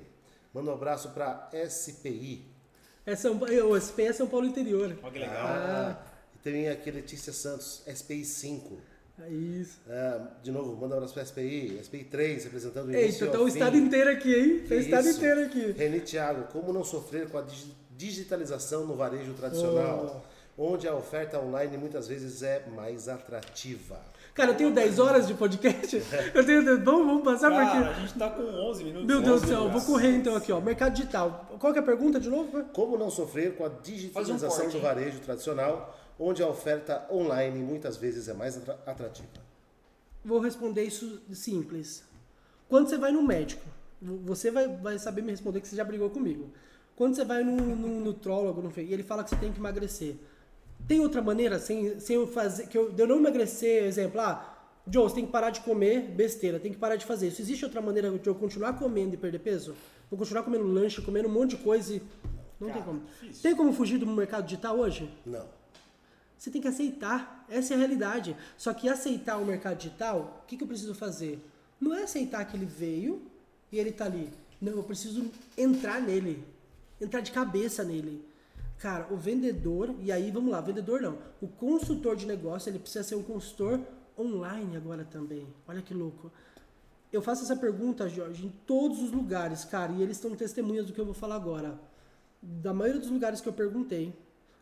Manda 0.52 0.70
um 0.70 0.74
abraço 0.74 1.10
pra 1.10 1.48
SPI. 1.68 2.44
É 3.06 3.16
São, 3.16 3.38
o 3.38 3.80
SPI 3.80 4.06
é 4.06 4.12
São 4.12 4.26
Paulo 4.26 4.46
Interior. 4.46 4.96
Olha 5.02 5.12
que 5.12 5.18
legal. 5.18 5.46
Ah, 5.46 6.02
e 6.34 6.38
também 6.38 6.68
aqui 6.68 6.90
Letícia 6.90 7.32
Santos, 7.32 7.82
SPI 7.86 8.24
5. 8.24 8.78
É 9.20 9.30
isso. 9.30 9.80
É, 9.88 10.20
de 10.42 10.52
novo, 10.52 10.76
manda 10.76 10.94
um 10.94 10.98
abraço 10.98 11.14
pra 11.14 11.24
SPI. 11.24 11.80
SPI 11.82 12.04
3, 12.04 12.44
representando 12.44 12.88
o 12.88 12.94
Eita, 12.94 13.26
tá 13.28 13.40
o 13.40 13.48
estado 13.48 13.76
inteiro 13.76 14.10
aqui, 14.10 14.34
hein? 14.34 14.64
Tá 14.68 14.74
o 14.74 14.78
estado 14.78 15.08
inteiro 15.08 15.44
aqui. 15.44 15.72
Reni 15.72 16.00
Thiago, 16.00 16.52
como 16.52 16.72
não 16.72 16.84
sofrer 16.84 17.28
com 17.28 17.38
a 17.38 17.44
digitalização 17.96 18.86
no 18.86 18.94
varejo 18.94 19.32
tradicional? 19.34 20.22
Oh 20.24 20.37
onde 20.58 20.88
a 20.88 20.94
oferta 20.94 21.38
online 21.38 21.78
muitas 21.78 22.08
vezes 22.08 22.42
é 22.42 22.66
mais 22.74 23.08
atrativa. 23.08 24.00
Cara, 24.34 24.50
eu 24.50 24.56
tenho 24.56 24.74
10 24.74 24.98
horas 24.98 25.26
de 25.26 25.34
podcast. 25.34 26.02
Eu 26.34 26.44
tenho. 26.44 26.62
Vamos, 26.84 27.06
vamos 27.06 27.24
passar 27.24 27.50
Cara, 27.50 27.66
porque. 27.66 27.88
A 27.88 28.00
gente 28.00 28.18
tá 28.18 28.30
com 28.30 28.42
11 28.42 28.84
minutos. 28.84 29.06
Meu 29.06 29.20
Deus 29.20 29.42
do 29.42 29.48
céu, 29.48 29.68
vou 29.68 29.80
correr 29.80 30.14
então 30.14 30.36
aqui, 30.36 30.52
ó. 30.52 30.60
Mercado 30.60 30.94
digital. 30.94 31.56
Qual 31.58 31.72
que 31.72 31.78
é 31.78 31.82
a 31.82 31.84
pergunta 31.84 32.20
de 32.20 32.28
novo? 32.28 32.64
Como 32.72 32.96
não 32.96 33.10
sofrer 33.10 33.56
com 33.56 33.64
a 33.64 33.68
digitalização 33.68 34.66
um 34.66 34.70
do 34.70 34.80
varejo 34.80 35.18
tradicional, 35.20 35.98
onde 36.18 36.40
a 36.40 36.46
oferta 36.46 37.04
online 37.10 37.58
muitas 37.62 37.96
vezes 37.96 38.28
é 38.28 38.34
mais 38.34 38.56
atrativa? 38.86 39.28
Vou 40.24 40.38
responder 40.38 40.84
isso 40.84 41.20
simples. 41.32 42.04
Quando 42.68 42.88
você 42.88 42.98
vai 42.98 43.10
no 43.10 43.22
médico, 43.22 43.64
você 44.00 44.50
vai, 44.50 44.68
vai 44.68 44.98
saber 44.98 45.22
me 45.22 45.30
responder 45.30 45.60
que 45.60 45.66
você 45.66 45.74
já 45.74 45.84
brigou 45.84 46.10
comigo. 46.10 46.52
Quando 46.94 47.16
você 47.16 47.24
vai 47.24 47.42
no, 47.42 47.56
no 47.56 48.00
nutrólogo 48.00 48.60
no, 48.60 48.72
e 48.76 48.92
ele 48.92 49.02
fala 49.02 49.24
que 49.24 49.30
você 49.30 49.36
tem 49.36 49.52
que 49.52 49.58
emagrecer. 49.58 50.16
Tem 50.88 51.00
outra 51.00 51.20
maneira, 51.20 51.58
sem, 51.58 52.00
sem 52.00 52.16
eu 52.16 52.26
fazer, 52.26 52.66
que 52.66 52.76
eu, 52.76 52.90
de 52.90 53.02
eu 53.02 53.06
não 53.06 53.18
emagrecer, 53.18 53.84
exemplo, 53.84 54.20
ah, 54.20 54.58
Joe, 54.90 55.02
você 55.02 55.16
tem 55.16 55.26
que 55.26 55.30
parar 55.30 55.50
de 55.50 55.60
comer 55.60 56.00
besteira, 56.00 56.58
tem 56.58 56.72
que 56.72 56.78
parar 56.78 56.96
de 56.96 57.04
fazer 57.04 57.28
isso. 57.28 57.42
Existe 57.42 57.62
outra 57.64 57.82
maneira 57.82 58.10
de 58.10 58.26
eu 58.26 58.34
continuar 58.34 58.72
comendo 58.78 59.12
e 59.12 59.18
perder 59.18 59.38
peso? 59.40 59.76
Vou 60.10 60.18
continuar 60.18 60.42
comendo 60.42 60.64
lanche, 60.64 61.02
comendo 61.02 61.28
um 61.28 61.32
monte 61.32 61.50
de 61.50 61.58
coisa 61.58 61.94
e... 61.94 62.02
Não 62.58 62.68
Cara, 62.68 62.80
tem 62.80 62.82
como. 62.82 63.00
difícil. 63.00 63.42
Tem 63.42 63.54
como 63.54 63.72
fugir 63.72 63.98
do 63.98 64.06
mercado 64.06 64.44
digital 64.44 64.78
hoje? 64.78 65.08
Não. 65.24 65.46
Você 66.36 66.50
tem 66.50 66.60
que 66.62 66.68
aceitar. 66.68 67.44
Essa 67.48 67.74
é 67.74 67.76
a 67.76 67.78
realidade. 67.78 68.34
Só 68.56 68.72
que 68.72 68.88
aceitar 68.88 69.36
o 69.36 69.44
mercado 69.44 69.76
digital, 69.76 70.42
o 70.42 70.46
que, 70.46 70.56
que 70.56 70.64
eu 70.64 70.68
preciso 70.68 70.94
fazer? 70.94 71.38
Não 71.80 71.94
é 71.94 72.04
aceitar 72.04 72.44
que 72.46 72.56
ele 72.56 72.66
veio 72.66 73.22
e 73.70 73.78
ele 73.78 73.92
tá 73.92 74.06
ali. 74.06 74.30
Não, 74.60 74.72
eu 74.72 74.82
preciso 74.82 75.30
entrar 75.56 76.00
nele. 76.00 76.42
Entrar 77.00 77.20
de 77.20 77.30
cabeça 77.30 77.84
nele. 77.84 78.24
Cara, 78.78 79.12
o 79.12 79.16
vendedor, 79.16 79.94
e 80.00 80.12
aí 80.12 80.30
vamos 80.30 80.52
lá, 80.52 80.60
vendedor 80.60 81.00
não. 81.00 81.18
O 81.40 81.48
consultor 81.48 82.14
de 82.14 82.26
negócio, 82.26 82.70
ele 82.70 82.78
precisa 82.78 83.02
ser 83.02 83.16
um 83.16 83.22
consultor 83.22 83.80
online 84.18 84.76
agora 84.76 85.04
também. 85.04 85.46
Olha 85.66 85.82
que 85.82 85.92
louco. 85.92 86.30
Eu 87.12 87.20
faço 87.22 87.42
essa 87.42 87.56
pergunta, 87.56 88.08
Jorge, 88.08 88.46
em 88.46 88.52
todos 88.66 89.02
os 89.02 89.10
lugares, 89.10 89.64
cara, 89.64 89.92
e 89.92 90.02
eles 90.02 90.16
estão 90.16 90.34
testemunhas 90.36 90.86
do 90.86 90.92
que 90.92 91.00
eu 91.00 91.04
vou 91.04 91.14
falar 91.14 91.36
agora. 91.36 91.78
Da 92.40 92.72
maioria 92.72 93.00
dos 93.00 93.10
lugares 93.10 93.40
que 93.40 93.48
eu 93.48 93.52
perguntei, 93.52 94.14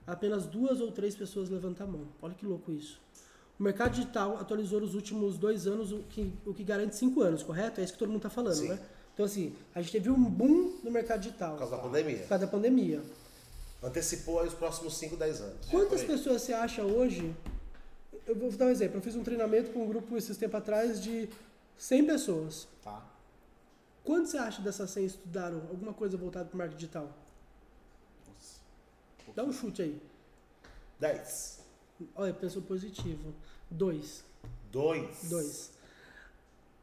apenas 0.07 0.47
duas 0.47 0.81
ou 0.81 0.91
três 0.93 1.15
pessoas 1.15 1.51
levantam 1.51 1.87
a 1.87 1.91
mão. 1.91 2.09
Olha 2.23 2.35
que 2.35 2.47
louco 2.47 2.73
isso. 2.73 3.01
O 3.59 3.63
mercado 3.63 3.93
digital 3.95 4.39
atualizou 4.39 4.81
nos 4.81 4.95
últimos 4.95 5.37
dois 5.37 5.67
anos, 5.67 5.93
o 5.93 5.99
que, 6.05 6.33
o 6.47 6.55
que 6.55 6.63
garante 6.63 6.95
cinco 6.97 7.21
anos, 7.21 7.43
correto? 7.43 7.81
É 7.81 7.85
isso 7.85 7.93
que 7.95 7.99
todo 7.99 8.09
mundo 8.09 8.19
está 8.19 8.31
falando, 8.31 8.55
Sim. 8.55 8.69
né? 8.69 8.79
Então, 9.13 9.25
assim, 9.27 9.55
a 9.75 9.81
gente 9.81 9.93
teve 9.93 10.11
um 10.11 10.23
boom 10.25 10.75
no 10.85 10.91
mercado 10.91 11.21
digital 11.21 11.53
Por 11.53 11.61
causa 11.61 11.77
da 11.77 11.83
por 11.83 11.89
pandemia. 11.91 12.19
causa 12.27 12.45
da 12.47 12.51
pandemia. 12.51 13.03
Antecipou 13.83 14.41
aí 14.41 14.49
os 14.49 14.55
próximos 14.55 14.97
5, 14.97 15.17
10 15.17 15.41
anos. 15.41 15.67
Quantas 15.67 16.03
pessoas 16.03 16.43
você 16.43 16.53
acha 16.53 16.83
hoje? 16.83 17.35
Eu 18.27 18.35
vou 18.35 18.51
dar 18.53 18.67
um 18.67 18.71
exemplo. 18.71 18.99
Eu 18.99 19.03
fiz 19.03 19.15
um 19.15 19.23
treinamento 19.23 19.71
com 19.71 19.85
um 19.85 19.89
grupo 19.89 20.17
esses 20.17 20.37
tempos 20.37 20.57
atrás 20.57 21.01
de 21.01 21.29
100 21.77 22.07
pessoas. 22.07 22.67
Tá. 22.83 23.05
Quantos 24.03 24.31
você 24.31 24.39
acha 24.39 24.63
dessas 24.63 24.91
100 24.91 25.05
estudaram 25.07 25.59
alguma 25.69 25.93
coisa 25.93 26.17
voltada 26.17 26.47
para 26.47 26.55
o 26.55 26.59
marketing 26.59 26.79
digital? 26.79 27.13
Nossa. 28.27 28.61
Dá 29.35 29.45
um 29.45 29.53
chute 29.53 29.83
aí. 29.83 30.01
10. 30.99 31.61
Olha, 32.15 32.33
pensou 32.33 32.63
positivo. 32.63 33.35
Dois. 33.71 34.25
2. 34.73 35.29
Dois. 35.29 35.73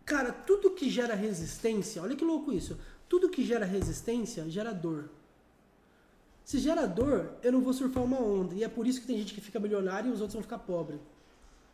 Cara, 0.06 0.32
tudo 0.32 0.72
que 0.72 0.90
gera 0.90 1.16
resistência, 1.16 2.02
olha 2.02 2.16
que 2.16 2.26
louco 2.26 2.52
isso. 2.52 2.78
Tudo 3.08 3.30
que 3.30 3.46
gera 3.46 3.66
resistência 3.66 4.50
gera 4.50 4.74
dor. 4.74 5.10
Se 6.44 6.60
gera 6.60 6.86
dor, 6.86 7.32
eu 7.42 7.52
não 7.52 7.62
vou 7.62 7.74
surfar 7.74 8.04
uma 8.04 8.20
onda. 8.20 8.54
E 8.54 8.64
é 8.64 8.68
por 8.68 8.86
isso 8.86 9.02
que 9.02 9.08
tem 9.08 9.18
gente 9.18 9.34
que 9.34 9.42
fica 9.42 9.60
milionário 9.60 10.10
e 10.10 10.14
os 10.14 10.20
outros 10.20 10.34
vão 10.34 10.44
ficar 10.44 10.60
pobre. 10.60 11.00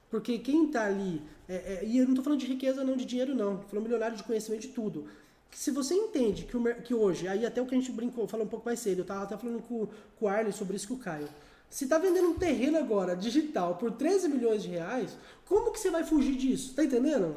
Porque 0.10 0.38
quem 0.40 0.68
tá 0.68 0.86
ali. 0.86 1.22
é- 1.48 1.82
é- 1.82 1.86
e 1.86 1.98
eu 1.98 2.08
não 2.08 2.14
tô 2.14 2.22
falando 2.22 2.40
de 2.40 2.46
riqueza, 2.46 2.84
não 2.84 2.96
de 2.96 3.06
dinheiro, 3.06 3.34
não. 3.34 3.58
Tô 3.58 3.68
falando 3.70 3.84
milionário 3.86 4.16
de 4.16 4.22
conhecimento 4.24 4.62
de 4.62 4.68
tudo. 4.68 5.06
Se 5.52 5.72
você 5.72 5.96
entende 5.96 6.44
que, 6.46 6.56
o 6.56 6.82
que 6.84 6.94
hoje, 6.94 7.28
aí 7.28 7.44
até 7.44 7.60
o 7.60 7.66
que 7.66 7.74
a 7.74 7.78
gente 7.80 7.92
brincou, 7.92 8.28
falou 8.28 8.46
um 8.46 8.50
pouco 8.50 8.68
mais 8.68 8.80
cedo, 8.80 9.00
eu 9.00 9.06
tava 9.06 9.24
até 9.24 9.36
falando 9.36 9.62
com, 9.64 9.88
com 10.20 10.26
o 10.26 10.28
Arley 10.28 10.54
sobre 10.54 10.76
isso 10.76 10.88
com 10.88 10.94
o 10.94 11.00
Caio. 11.00 11.28
Se 11.70 11.86
tá 11.86 12.00
vendendo 12.00 12.30
um 12.30 12.34
terreno 12.34 12.80
agora, 12.80 13.16
digital, 13.16 13.76
por 13.76 13.92
13 13.92 14.28
milhões 14.28 14.64
de 14.64 14.70
reais, 14.70 15.16
como 15.46 15.72
que 15.72 15.80
você 15.80 15.92
vai 15.92 16.04
fugir 16.04 16.36
disso? 16.36 16.74
Tá 16.74 16.84
entendendo? 16.84 17.28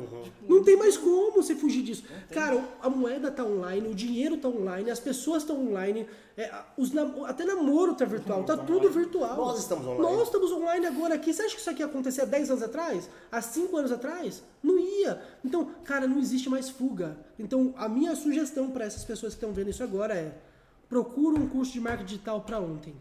Não 0.49 0.64
tem 0.64 0.74
mais 0.74 0.97
como 0.97 1.33
você 1.33 1.55
fugir 1.55 1.83
disso. 1.83 2.05
Cara, 2.30 2.64
a 2.80 2.89
moeda 2.89 3.30
tá 3.30 3.45
online, 3.45 3.89
o 3.89 3.95
dinheiro 3.95 4.39
tá 4.39 4.49
online, 4.49 4.91
as 4.91 4.99
pessoas 4.99 5.43
estão 5.43 5.61
online, 5.68 6.07
é, 6.37 6.51
os 6.78 6.93
nam- 6.93 7.26
até 7.26 7.45
namoro 7.45 7.95
tá 7.95 8.07
virtual, 8.07 8.43
tá 8.45 8.57
tudo 8.57 8.89
virtual. 8.91 9.37
Nós 9.37 9.59
estamos 9.59 9.87
online. 9.87 10.16
Nós 10.16 10.22
estamos 10.28 10.53
online 10.53 10.87
agora 10.87 11.14
aqui. 11.14 11.33
Você 11.33 11.43
acha 11.43 11.55
que 11.55 11.61
isso 11.61 11.68
aqui 11.70 11.80
ia 11.80 11.87
acontecer 11.87 12.22
há 12.22 12.24
10 12.24 12.51
anos 12.51 12.62
atrás? 12.62 13.11
Há 13.30 13.43
5 13.43 13.76
anos 13.76 13.93
atrás? 13.93 14.43
Não 14.62 14.78
ia. 14.78 15.20
Então, 15.45 15.66
cara, 15.85 16.07
não 16.07 16.18
existe 16.18 16.49
mais 16.49 16.70
fuga. 16.70 17.18
Então, 17.39 17.74
a 17.76 17.87
minha 17.87 18.16
sugestão 18.16 18.70
para 18.70 18.87
essas 18.87 19.05
pessoas 19.05 19.35
que 19.35 19.37
estão 19.39 19.53
vendo 19.53 19.68
isso 19.68 19.83
agora 19.83 20.14
é: 20.14 20.35
procura 20.89 21.39
um 21.39 21.47
curso 21.49 21.72
de 21.72 21.80
marketing 21.80 22.07
digital 22.07 22.41
para 22.41 22.59
ontem. 22.59 22.95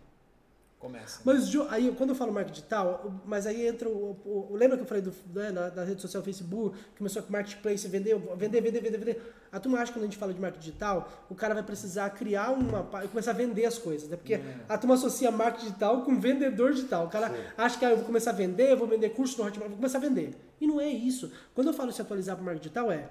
Começa. 0.82 1.22
Mas 1.24 1.48
aí, 1.70 1.94
quando 1.96 2.10
eu 2.10 2.16
falo 2.16 2.34
marketing 2.34 2.56
digital, 2.56 3.04
o- 3.06 3.28
mas 3.30 3.46
aí 3.46 3.68
entra 3.68 3.88
o, 3.88 4.18
o- 4.26 4.48
o- 4.52 4.56
Lembra 4.56 4.76
que 4.78 4.82
eu 4.84 4.88
falei 4.88 5.04
do, 5.04 5.14
né, 5.32 5.52
na, 5.52 5.70
da 5.70 5.84
rede 5.84 6.02
social 6.02 6.24
Facebook, 6.24 6.76
começou 6.98 7.22
com 7.22 7.32
marketplace, 7.32 7.88
vender, 7.88 8.18
vender, 8.36 8.62
vender, 8.62 8.82
vender, 8.82 8.98
vender. 8.98 9.34
A 9.52 9.60
turma 9.60 9.78
acha 9.78 9.92
que 9.92 10.00
quando 10.00 10.06
a 10.06 10.08
gente 10.08 10.18
fala 10.18 10.34
de 10.34 10.42
marketing 10.42 10.66
digital, 10.66 11.08
o 11.30 11.36
cara 11.36 11.54
vai 11.54 11.62
precisar 11.62 12.10
criar 12.10 12.50
uma. 12.52 12.90
e 13.06 13.08
começar 13.08 13.30
a 13.30 13.34
vender 13.36 13.64
as 13.66 13.78
coisas, 13.78 14.10
né? 14.10 14.18
Porque 14.18 14.34
a 14.68 14.78
turma 14.78 14.96
associa 14.96 15.30
marketing 15.30 15.66
digital 15.68 16.02
com 16.02 16.20
vendedor 16.20 16.74
digital. 16.74 17.06
O 17.06 17.10
cara 17.10 17.32
acha 17.56 17.78
que 17.78 17.86
ah, 17.86 17.92
eu 17.92 17.98
vou 17.98 18.06
começar 18.08 18.32
a 18.32 18.34
vender, 18.34 18.72
eu 18.72 18.78
vou 18.78 18.88
vender 18.88 19.10
curso 19.10 19.38
no 19.40 19.48
Hotmart, 19.48 19.70
vou 19.70 19.78
começar 19.78 20.00
a 20.00 20.02
vender. 20.02 20.36
E 20.60 20.66
não 20.66 20.82
é 20.82 20.88
isso. 20.88 21.32
Quando 21.54 21.68
eu 21.68 21.74
falo 21.74 21.92
se 21.92 22.02
atualizar 22.02 22.36
para 22.36 22.44
marketing 22.44 22.64
digital, 22.70 22.92
é. 22.92 23.08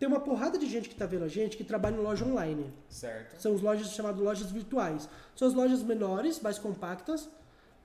Tem 0.00 0.08
uma 0.08 0.18
porrada 0.18 0.56
de 0.56 0.66
gente 0.66 0.88
que 0.88 0.94
está 0.94 1.04
vendo 1.04 1.24
a 1.24 1.28
gente 1.28 1.58
que 1.58 1.62
trabalha 1.62 1.94
em 1.94 2.00
loja 2.00 2.24
online. 2.24 2.72
Certo. 2.88 3.38
São 3.38 3.54
as 3.54 3.60
lojas 3.60 3.92
chamadas 3.92 4.18
lojas 4.18 4.50
virtuais. 4.50 5.06
São 5.36 5.46
as 5.46 5.52
lojas 5.52 5.82
menores, 5.82 6.40
mais 6.40 6.58
compactas. 6.58 7.28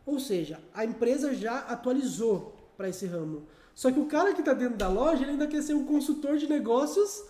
Ou 0.06 0.18
seja, 0.18 0.58
a 0.74 0.86
empresa 0.86 1.34
já 1.34 1.60
atualizou 1.60 2.56
para 2.78 2.88
esse 2.88 3.06
ramo. 3.06 3.46
Só 3.76 3.92
que 3.92 4.00
o 4.00 4.06
cara 4.06 4.34
que 4.34 4.40
está 4.40 4.54
dentro 4.54 4.78
da 4.78 4.88
loja, 4.88 5.24
ele 5.24 5.32
ainda 5.32 5.46
quer 5.46 5.62
ser 5.62 5.74
um 5.74 5.84
consultor 5.84 6.38
de 6.38 6.48
negócios, 6.48 7.22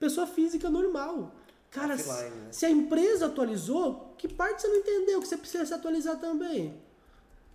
pessoa 0.00 0.26
física 0.26 0.68
normal. 0.68 1.32
Cara, 1.70 1.94
Offline, 1.94 2.30
né? 2.30 2.48
se 2.50 2.66
a 2.66 2.70
empresa 2.70 3.26
atualizou, 3.26 4.16
que 4.18 4.26
parte 4.26 4.62
você 4.62 4.68
não 4.68 4.76
entendeu 4.78 5.20
que 5.20 5.28
você 5.28 5.36
precisa 5.36 5.64
se 5.64 5.74
atualizar 5.74 6.18
também? 6.18 6.82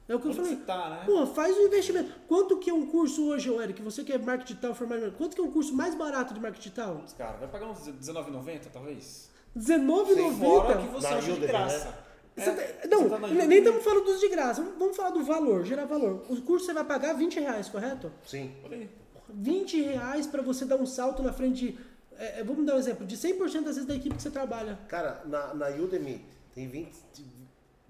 É 0.09 0.15
o 0.15 0.19
que 0.19 0.25
eu 0.25 0.31
Onde 0.31 0.39
falei. 0.41 0.55
tá, 0.65 0.89
né? 0.89 1.03
Pô, 1.05 1.25
faz 1.27 1.55
um 1.55 1.67
investimento. 1.67 2.11
Quanto 2.27 2.57
que 2.57 2.69
é 2.69 2.73
um 2.73 2.87
curso 2.87 3.27
hoje, 3.29 3.53
Eric? 3.53 3.79
Você 3.83 4.03
que 4.03 4.11
é 4.11 4.17
marketing 4.17 4.53
digital 4.53 4.73
formado, 4.73 5.11
quanto 5.15 5.35
que 5.35 5.41
é 5.41 5.43
um 5.45 5.51
curso 5.51 5.71
mais 5.75 5.93
barato 5.93 6.33
de 6.33 6.39
marketing 6.39 6.63
digital? 6.69 7.01
Os 7.05 7.13
caras, 7.13 7.39
vai 7.39 7.47
pagar 7.47 7.67
uns 7.69 7.85
R$19,90 7.85 8.61
talvez? 8.73 9.29
R$19,90? 9.55 10.39
Fora 10.39 10.77
que 10.81 10.87
você 10.87 11.07
Na 11.09 11.15
acha 11.15 11.25
de 11.25 11.31
Udemy, 11.31 11.47
graça. 11.47 11.97
Você 12.35 12.49
É, 12.49 12.87
não, 12.89 13.09
tá 13.09 13.19
nem 13.27 13.57
estamos 13.59 13.83
falando 13.83 14.05
dos 14.05 14.19
de 14.19 14.29
graça. 14.29 14.63
Vamos- 14.79 14.95
falar 14.97 15.11
do 15.11 15.23
valor, 15.23 15.63
gerar 15.65 15.85
valor. 15.85 16.23
O 16.29 16.41
curso 16.41 16.65
você 16.65 16.73
vai 16.73 16.83
pagar 16.85 17.13
20 17.13 17.39
reais, 17.39 17.69
correto? 17.69 18.11
Sim. 18.25 18.51
Olha 18.63 18.77
aí. 18.77 18.89
20 19.29 19.79
reais 19.81 20.25
para 20.25 20.41
você 20.41 20.65
dar 20.65 20.77
um 20.77 20.85
salto 20.87 21.21
na 21.21 21.31
frente 21.31 21.73
de. 21.73 21.77
é, 22.17 22.39
é, 22.39 22.43
vamos 22.43 22.65
dar 22.65 22.75
um 22.75 22.77
exemplo, 22.79 23.05
de 23.05 23.15
100% 23.15 23.37
das 23.63 23.75
vezes 23.75 23.85
da 23.85 23.93
equipe 23.95 24.15
que 24.15 24.21
você 24.23 24.31
trabalha. 24.31 24.79
Cara, 24.87 25.21
na, 25.25 25.53
na 25.53 25.67
Udemy 25.69 26.25
tem 26.55 26.67
20, 26.67 26.89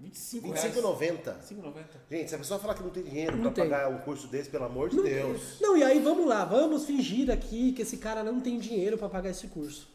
25 0.00 0.50
reais. 0.50 0.74
25,90. 0.74 1.34
5,90. 1.42 1.74
Gente, 2.10 2.28
se 2.28 2.34
a 2.34 2.38
pessoa 2.38 2.58
falar 2.58 2.74
que 2.74 2.82
não 2.82 2.90
tem 2.90 3.02
dinheiro 3.02 3.36
tem. 3.52 3.68
pagar 3.68 3.90
um 3.90 3.98
curso 3.98 4.26
desse, 4.26 4.48
pelo 4.48 4.64
amor 4.64 4.88
de 4.88 4.96
Não, 4.96 5.04
Deus. 5.04 5.60
não, 5.60 5.76
e 5.76 5.82
aí 5.82 6.00
vamos 6.00 6.26
lá, 6.26 6.44
vamos 6.44 6.84
fingir 6.84 7.30
aqui 7.30 7.72
que 7.72 7.82
esse 7.82 7.98
cara 7.98 8.24
não 8.24 8.40
tem 8.40 8.58
dinheiro 8.58 8.96
para 8.96 9.08
pagar 9.08 9.30
esse 9.30 9.46
curso. 9.48 9.88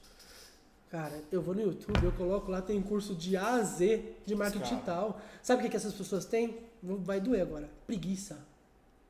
Cara, 0.91 1.19
eu 1.31 1.41
vou 1.41 1.55
no 1.55 1.61
YouTube, 1.61 2.03
eu 2.03 2.11
coloco 2.11 2.49
lá, 2.51 2.61
tem 2.61 2.81
curso 2.81 3.15
de 3.15 3.35
A 3.35 3.55
a 3.55 3.63
Z 3.63 4.01
de 4.25 4.35
marketing 4.35 4.59
Cara. 4.63 4.71
digital. 4.75 5.21
Sabe 5.41 5.59
o 5.59 5.63
que, 5.63 5.71
que 5.71 5.75
essas 5.75 5.93
pessoas 5.93 6.23
têm? 6.25 6.57
Vai 6.81 7.19
doer 7.19 7.41
agora. 7.41 7.69
Preguiça. 7.87 8.37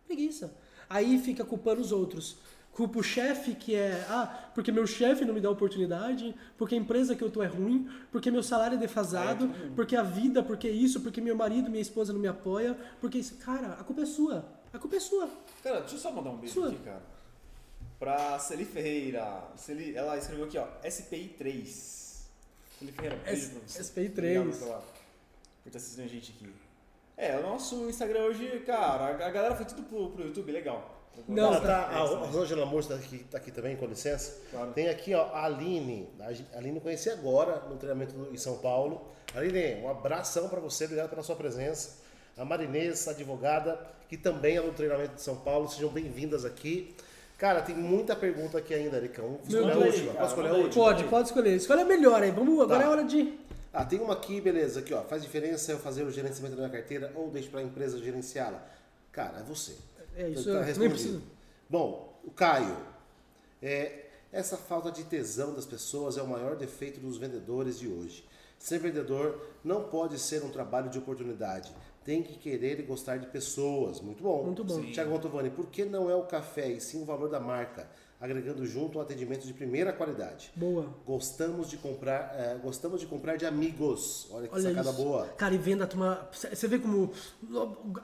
Preguiça. 0.07 0.51
Aí 0.89 1.19
fica 1.19 1.43
culpando 1.43 1.81
os 1.81 1.91
outros. 1.91 2.37
Culpa 2.75 2.99
o 2.99 3.03
chefe 3.03 3.55
que 3.55 3.73
é, 3.73 4.05
ah, 4.09 4.51
porque 4.53 4.69
meu 4.69 4.85
chefe 4.85 5.23
não 5.23 5.33
me 5.33 5.39
dá 5.39 5.49
oportunidade, 5.49 6.35
porque 6.57 6.75
a 6.75 6.77
empresa 6.77 7.15
que 7.15 7.23
eu 7.23 7.31
tô 7.31 7.41
é 7.41 7.47
ruim, 7.47 7.89
porque 8.11 8.29
meu 8.29 8.43
salário 8.43 8.75
é 8.75 8.77
defasado, 8.77 9.45
É, 9.45 9.69
porque 9.77 9.95
a 9.95 10.03
vida, 10.03 10.43
porque 10.43 10.69
isso, 10.69 10.99
porque 10.99 11.21
meu 11.21 11.37
marido, 11.37 11.69
minha 11.69 11.81
esposa 11.81 12.11
não 12.11 12.19
me 12.19 12.27
apoia, 12.27 12.77
porque 12.99 13.17
isso. 13.17 13.37
Cara, 13.37 13.77
a 13.79 13.83
culpa 13.85 14.01
é 14.01 14.05
sua. 14.05 14.45
A 14.73 14.77
culpa 14.77 14.97
é 14.97 14.99
sua. 14.99 15.29
Cara, 15.63 15.79
deixa 15.79 15.95
eu 15.95 15.99
só 15.99 16.11
mandar 16.11 16.31
um 16.31 16.37
beijo 16.37 16.53
Sua. 16.55 16.67
aqui, 16.67 16.77
cara. 16.83 17.01
Pra 17.97 18.37
Celi 18.39 18.65
Ferreira. 18.65 19.43
Celi, 19.55 19.95
ela 19.95 20.17
escreveu 20.17 20.43
aqui, 20.43 20.57
ó, 20.57 20.67
SPI3. 20.83 21.65
Celi 22.77 22.91
Ferreira, 22.91 23.15
beijo 23.23 23.51
pra 23.51 23.59
você. 23.65 23.83
SPI3. 23.83 24.09
Obrigado 24.41 24.83
por 25.63 25.67
estar 25.67 25.77
assistindo 25.79 26.03
a 26.03 26.07
gente 26.07 26.33
aqui. 26.35 26.53
É, 27.15 27.39
o 27.39 27.41
nosso 27.41 27.89
Instagram 27.89 28.23
hoje, 28.25 28.45
cara, 28.65 29.05
a 29.05 29.27
a 29.27 29.29
galera 29.31 29.55
foi 29.55 29.65
tudo 29.65 29.83
pro, 29.83 30.09
pro 30.09 30.25
YouTube, 30.25 30.51
legal. 30.51 30.94
Não, 31.27 31.53
Ela 31.53 31.61
tá, 31.61 31.89
a 31.89 32.03
excelente. 32.03 32.25
Rosângela 32.27 32.65
Moura 32.65 32.85
tá 32.87 32.95
aqui, 32.95 33.17
tá 33.31 33.37
aqui 33.37 33.51
também, 33.51 33.75
com 33.75 33.85
licença. 33.85 34.37
Claro. 34.51 34.71
Tem 34.73 34.89
aqui, 34.89 35.13
ó, 35.13 35.23
a 35.33 35.45
Aline. 35.45 36.07
A 36.53 36.57
Aline 36.57 36.79
conheci 36.79 37.09
agora 37.09 37.63
no 37.69 37.77
treinamento 37.77 38.13
em 38.31 38.37
São 38.37 38.57
Paulo. 38.57 39.01
Aline, 39.33 39.81
um 39.83 39.89
abração 39.89 40.47
para 40.49 40.59
você, 40.59 40.85
obrigado 40.85 41.09
pela 41.09 41.23
sua 41.23 41.35
presença. 41.35 41.97
A 42.37 42.43
Marinês, 42.43 43.07
advogada, 43.07 43.79
que 44.09 44.17
também 44.17 44.57
é 44.57 44.61
no 44.61 44.73
treinamento 44.73 45.15
de 45.15 45.21
São 45.21 45.37
Paulo. 45.37 45.67
Sejam 45.69 45.89
bem-vindas 45.89 46.43
aqui. 46.45 46.93
Cara, 47.37 47.61
tem 47.61 47.75
muita 47.75 48.15
pergunta 48.15 48.57
aqui 48.57 48.73
ainda, 48.73 48.97
Ericão. 48.97 49.39
Escolher 49.47 49.71
a 49.73 49.77
última. 49.77 50.05
Cara, 50.07 50.19
Posso 50.19 50.29
escolher 50.29 50.49
a 50.49 50.53
última? 50.53 50.83
Pode, 50.83 51.03
pode 51.05 51.27
escolher. 51.29 51.55
Escolhe 51.55 51.81
a 51.81 51.85
melhor 51.85 52.21
aí. 52.21 52.31
Vamos, 52.31 52.61
agora 52.61 52.79
Tá. 52.81 52.85
é 52.85 52.89
hora 52.89 53.03
de. 53.03 53.39
Ah, 53.73 53.83
tem 53.83 53.99
uma 53.99 54.13
aqui, 54.13 54.39
beleza. 54.39 54.79
Aqui, 54.79 54.93
ó. 54.93 55.01
Faz 55.03 55.21
diferença 55.21 55.71
eu 55.71 55.79
fazer 55.79 56.03
o 56.03 56.11
gerenciamento 56.11 56.55
da 56.55 56.61
minha 56.67 56.71
carteira 56.77 57.11
ou 57.15 57.29
deixo 57.29 57.49
para 57.49 57.59
a 57.59 57.63
empresa 57.63 57.97
gerenciá-la? 57.99 58.61
Cara, 59.11 59.39
é 59.39 59.43
você. 59.43 59.73
É 60.15 60.29
isso, 60.29 60.43
Tá 60.45 60.49
eu 60.49 60.55
nem 60.55 60.63
respondido. 60.65 60.93
preciso. 60.93 61.21
Bom, 61.69 62.19
o 62.23 62.31
Caio. 62.31 62.77
É, 63.61 64.05
essa 64.31 64.57
falta 64.57 64.91
de 64.91 65.03
tesão 65.05 65.53
das 65.53 65.65
pessoas 65.65 66.17
é 66.17 66.21
o 66.21 66.27
maior 66.27 66.55
defeito 66.55 66.99
dos 66.99 67.17
vendedores 67.17 67.79
de 67.79 67.87
hoje. 67.87 68.25
Ser 68.59 68.79
vendedor 68.79 69.39
não 69.63 69.83
pode 69.83 70.17
ser 70.19 70.43
um 70.43 70.49
trabalho 70.49 70.89
de 70.89 70.97
oportunidade. 70.97 71.71
Tem 72.03 72.21
que 72.21 72.37
querer 72.37 72.79
e 72.79 72.83
gostar 72.83 73.17
de 73.17 73.27
pessoas. 73.27 73.99
Muito 73.99 74.21
bom. 74.23 74.43
Muito 74.43 74.63
bom. 74.63 74.81
Tiago 74.91 75.11
Montovani, 75.11 75.49
por 75.49 75.67
que 75.67 75.83
não 75.85 76.09
é 76.09 76.15
o 76.15 76.23
café 76.23 76.69
e 76.69 76.79
sim 76.79 77.01
o 77.01 77.05
valor 77.05 77.29
da 77.29 77.39
marca? 77.39 77.87
Agregando 78.19 78.65
junto 78.65 78.97
um 78.97 79.01
atendimento 79.01 79.45
de 79.45 79.53
primeira 79.53 79.91
qualidade. 79.93 80.51
Boa. 80.55 80.87
Gostamos 81.05 81.69
de 81.69 81.77
comprar, 81.77 82.33
eh, 82.37 82.57
gostamos 82.63 82.99
de 83.01 83.05
comprar 83.05 83.35
de 83.37 83.45
amigos. 83.45 84.27
Olha 84.31 84.47
que 84.47 84.53
Olha 84.55 84.69
sacada 84.69 84.89
isso. 84.89 85.01
boa. 85.03 85.25
Cara, 85.37 85.53
e 85.53 85.57
venda 85.57 85.85
turma. 85.85 86.27
Você 86.31 86.67
vê 86.67 86.79
como. 86.79 87.11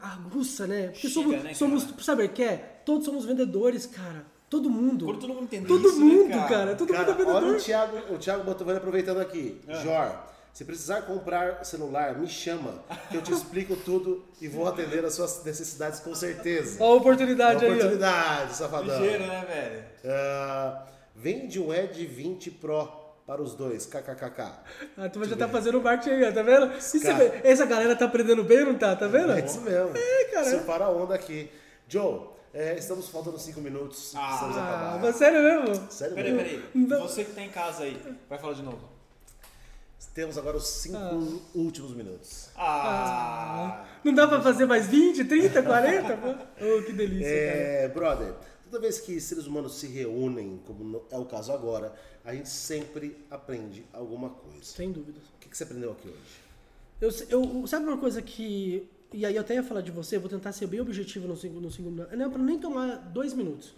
Aguça, 0.02 0.68
né? 0.68 0.88
Porque 0.88 1.10
Chega, 1.10 1.14
somos. 1.14 1.44
né, 1.44 1.54
somos 1.54 1.84
cara? 1.86 2.04
sabe 2.04 2.26
o 2.26 2.30
que 2.30 2.44
é? 2.44 2.58
Todos 2.86 3.06
somos 3.06 3.26
vendedores, 3.26 3.86
cara. 3.86 4.26
Todo 4.50 4.70
mundo. 4.70 5.06
Todo 5.06 5.28
mundo 5.30 5.44
entender 5.44 5.68
Todo 5.68 5.88
isso, 5.88 6.00
mundo, 6.02 6.28
né, 6.28 6.48
cara. 6.50 6.76
Todo 6.76 6.92
Cara, 6.92 7.12
mundo 7.14 7.22
é 7.22 7.26
olha 7.26 7.34
vendedor. 7.40 7.56
o 7.56 7.64
Thiago, 7.64 8.14
o 8.14 8.18
Thiago 8.18 8.44
Botovani 8.44 8.78
aproveitando 8.80 9.22
aqui. 9.22 9.62
Ah. 9.68 9.74
Jor, 9.76 10.31
se 10.54 10.66
precisar 10.66 11.04
comprar 11.04 11.64
celular, 11.64 12.18
me 12.18 12.28
chama, 12.28 12.84
que 13.10 13.16
eu 13.18 13.22
te 13.22 13.32
explico 13.32 13.76
tudo 13.76 14.24
e 14.42 14.48
vou 14.48 14.68
atender 14.68 15.04
as 15.06 15.14
suas 15.14 15.44
necessidades 15.44 16.00
com 16.02 16.14
certeza. 16.14 16.84
Olha 16.84 16.94
a 16.94 16.96
oportunidade 16.98 17.66
aí, 17.66 17.72
ó. 17.72 17.76
Oportunidade, 17.76 18.56
safadão. 18.56 19.00
Ligeiro, 19.00 19.26
né, 19.28 19.46
velho? 19.48 19.84
Ah, 20.14 20.86
vende 21.16 21.60
um 21.60 21.74
Ed 21.74 22.06
20 22.06 22.52
Pro 22.52 23.00
para 23.26 23.42
os 23.42 23.56
dois, 23.56 23.86
kkkk. 23.86 24.42
A 24.98 25.08
turma 25.10 25.28
já 25.28 25.38
tá 25.38 25.48
fazendo 25.48 25.80
o 25.80 25.82
marketing 25.84 26.16
aí, 26.16 26.30
ó, 26.30 26.32
tá 26.34 26.44
vendo? 26.44 26.68
Cara. 27.02 27.42
essa 27.44 27.66
galera 27.66 27.96
tá 27.96 28.06
aprendendo 28.06 28.44
bem, 28.44 28.66
não 28.66 28.78
tá? 28.78 28.94
Tá 28.96 29.08
vendo? 29.08 29.32
É 29.32 29.40
isso 29.46 29.62
mesmo. 29.62 29.92
É, 29.96 30.24
cara. 30.26 30.48
Isso 30.48 30.66
para 30.66 30.86
a 30.86 30.90
onda 30.90 31.16
aqui. 31.16 31.50
Joe, 31.88 32.28
é, 32.54 32.76
estamos 32.78 33.08
faltando 33.08 33.40
5 33.40 33.62
minutos. 33.62 34.14
Ah, 34.16 34.28
Precisamos 34.28 34.58
Ah, 34.58 34.70
acabar. 34.70 35.00
mas 35.00 35.16
sério 35.16 35.42
mesmo? 35.42 35.92
Sério 35.92 36.16
Peraí, 36.16 36.34
mesmo? 36.34 36.50
peraí. 36.50 36.70
Não. 36.74 37.02
Você 37.04 37.24
que 37.24 37.32
tá 37.32 37.42
em 37.42 37.50
casa 37.50 37.84
aí, 37.84 37.98
vai 38.30 38.38
falar 38.38 38.54
de 38.54 38.64
novo. 38.64 38.91
Temos 40.14 40.38
agora 40.38 40.58
os 40.58 40.68
5 40.68 40.98
últimos 41.56 41.94
minutos. 41.94 42.50
Ah, 42.56 43.86
Não 44.04 44.14
dá 44.14 44.28
pra 44.28 44.42
fazer 44.42 44.66
mais 44.66 44.88
20, 44.88 45.24
30, 45.26 45.64
40? 45.64 46.18
pô? 46.18 46.30
Oh, 46.60 46.84
que 46.84 46.92
delícia, 46.92 47.28
cara. 47.28 47.60
É, 47.60 47.88
brother, 47.88 48.34
toda 48.66 48.82
vez 48.82 49.00
que 49.00 49.20
seres 49.22 49.46
humanos 49.46 49.76
se 49.76 49.88
reúnem, 49.88 50.62
como 50.66 51.04
é 51.10 51.18
o 51.18 51.26
caso 51.26 51.52
agora, 51.52 51.94
a 52.26 52.34
gente 52.34 52.50
sempre 52.50 53.18
aprende 53.30 53.86
alguma 53.94 54.30
coisa. 54.30 54.64
Sem 54.64 54.92
dúvidas. 54.92 55.24
O 55.24 55.40
que, 55.40 55.50
que 55.50 55.58
você 55.58 55.64
aprendeu 55.64 55.92
aqui 55.92 56.08
hoje? 56.10 57.28
Eu, 57.30 57.40
eu, 57.40 57.68
sabe 57.68 57.86
uma 57.86 57.98
coisa 57.98 58.22
que. 58.22 58.88
E 59.14 59.26
aí 59.26 59.36
eu 59.36 59.42
até 59.42 59.56
ia 59.56 59.64
falar 59.64 59.82
de 59.82 59.92
você, 59.92 60.16
eu 60.16 60.22
vou 60.22 60.30
tentar 60.30 60.52
ser 60.52 60.68
bem 60.68 60.80
objetivo 60.80 61.28
no 61.28 61.36
segundo. 61.36 61.64
No 61.64 61.72
segundo 61.72 62.08
não 62.16 62.26
é 62.26 62.30
pra 62.30 62.42
nem 62.42 62.60
tomar 62.60 62.96
dois 62.96 63.34
minutos. 63.34 63.74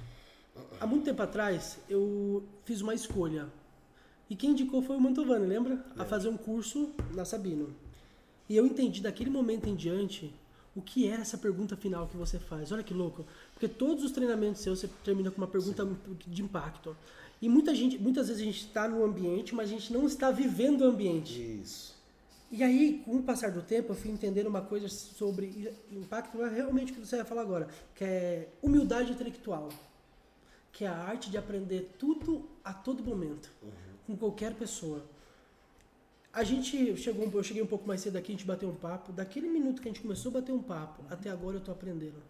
Há 0.79 0.85
muito 0.85 1.05
tempo 1.05 1.21
atrás, 1.21 1.79
eu 1.89 2.43
fiz 2.65 2.81
uma 2.81 2.93
escolha. 2.93 3.47
E 4.33 4.35
quem 4.35 4.49
indicou 4.49 4.81
foi 4.81 4.95
o 4.95 4.99
Mantovani, 4.99 5.45
lembra? 5.45 5.85
A 5.95 6.03
fazer 6.03 6.27
um 6.27 6.35
curso 6.35 6.89
na 7.13 7.23
Sabino. 7.23 7.69
E 8.49 8.57
eu 8.57 8.65
entendi 8.65 8.99
daquele 8.99 9.29
momento 9.29 9.69
em 9.69 9.75
diante 9.75 10.33
o 10.75 10.81
que 10.81 11.07
era 11.07 11.21
essa 11.21 11.37
pergunta 11.37 11.77
final 11.77 12.07
que 12.07 12.17
você 12.17 12.39
faz. 12.39 12.71
Olha 12.71 12.81
que 12.81 12.95
louco. 12.95 13.27
Porque 13.53 13.67
todos 13.67 14.03
os 14.03 14.11
treinamentos 14.11 14.63
seus 14.63 14.79
você 14.79 14.89
termina 15.03 15.29
com 15.29 15.37
uma 15.37 15.45
pergunta 15.45 15.87
de 16.25 16.41
impacto. 16.41 16.97
E 17.39 17.47
muita 17.47 17.75
gente, 17.75 17.99
muitas 17.99 18.27
vezes 18.27 18.41
a 18.41 18.45
gente 18.45 18.65
está 18.65 18.87
no 18.87 19.05
ambiente, 19.05 19.53
mas 19.53 19.69
a 19.69 19.73
gente 19.73 19.93
não 19.93 20.07
está 20.07 20.31
vivendo 20.31 20.81
o 20.81 20.85
ambiente. 20.85 21.39
Isso. 21.61 21.95
E 22.51 22.63
aí, 22.63 23.03
com 23.05 23.17
o 23.17 23.21
passar 23.21 23.51
do 23.51 23.61
tempo, 23.61 23.91
eu 23.91 23.95
fui 23.95 24.09
entendendo 24.09 24.47
uma 24.47 24.61
coisa 24.61 24.89
sobre 24.89 25.71
impacto, 25.91 26.41
é 26.41 26.49
realmente 26.49 26.91
o 26.91 26.95
que 26.95 27.01
você 27.01 27.17
vai 27.17 27.25
falar 27.25 27.43
agora, 27.43 27.67
que 27.93 28.03
é 28.03 28.49
humildade 28.63 29.11
intelectual, 29.11 29.69
que 30.71 30.85
é 30.85 30.87
a 30.87 30.97
arte 30.97 31.29
de 31.29 31.37
aprender 31.37 31.91
tudo 31.99 32.49
a 32.63 32.73
todo 32.73 33.03
momento, 33.03 33.51
com 34.05 34.15
qualquer 34.15 34.53
pessoa. 34.53 35.03
A 36.31 36.43
gente 36.43 36.97
chegou, 36.97 37.29
eu 37.31 37.43
cheguei 37.43 37.61
um 37.61 37.67
pouco 37.67 37.87
mais 37.87 38.01
cedo 38.01 38.17
aqui, 38.17 38.31
a 38.31 38.35
gente 38.35 38.45
bateu 38.45 38.67
um 38.67 38.75
papo. 38.75 39.11
Daquele 39.11 39.47
minuto 39.47 39.81
que 39.81 39.87
a 39.87 39.91
gente 39.91 40.01
começou 40.01 40.29
a 40.31 40.33
bater 40.41 40.51
um 40.51 40.63
papo, 40.63 41.03
até 41.09 41.29
agora 41.29 41.57
eu 41.57 41.61
tô 41.61 41.71
aprendendo. 41.71 42.21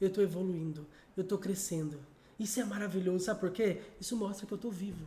Eu 0.00 0.10
tô 0.10 0.20
evoluindo, 0.20 0.86
eu 1.16 1.24
tô 1.24 1.36
crescendo. 1.36 1.98
Isso 2.38 2.60
é 2.60 2.64
maravilhoso, 2.64 3.24
sabe 3.24 3.40
por 3.40 3.50
quê? 3.50 3.80
Isso 4.00 4.16
mostra 4.16 4.46
que 4.46 4.52
eu 4.52 4.58
tô 4.58 4.70
vivo. 4.70 5.04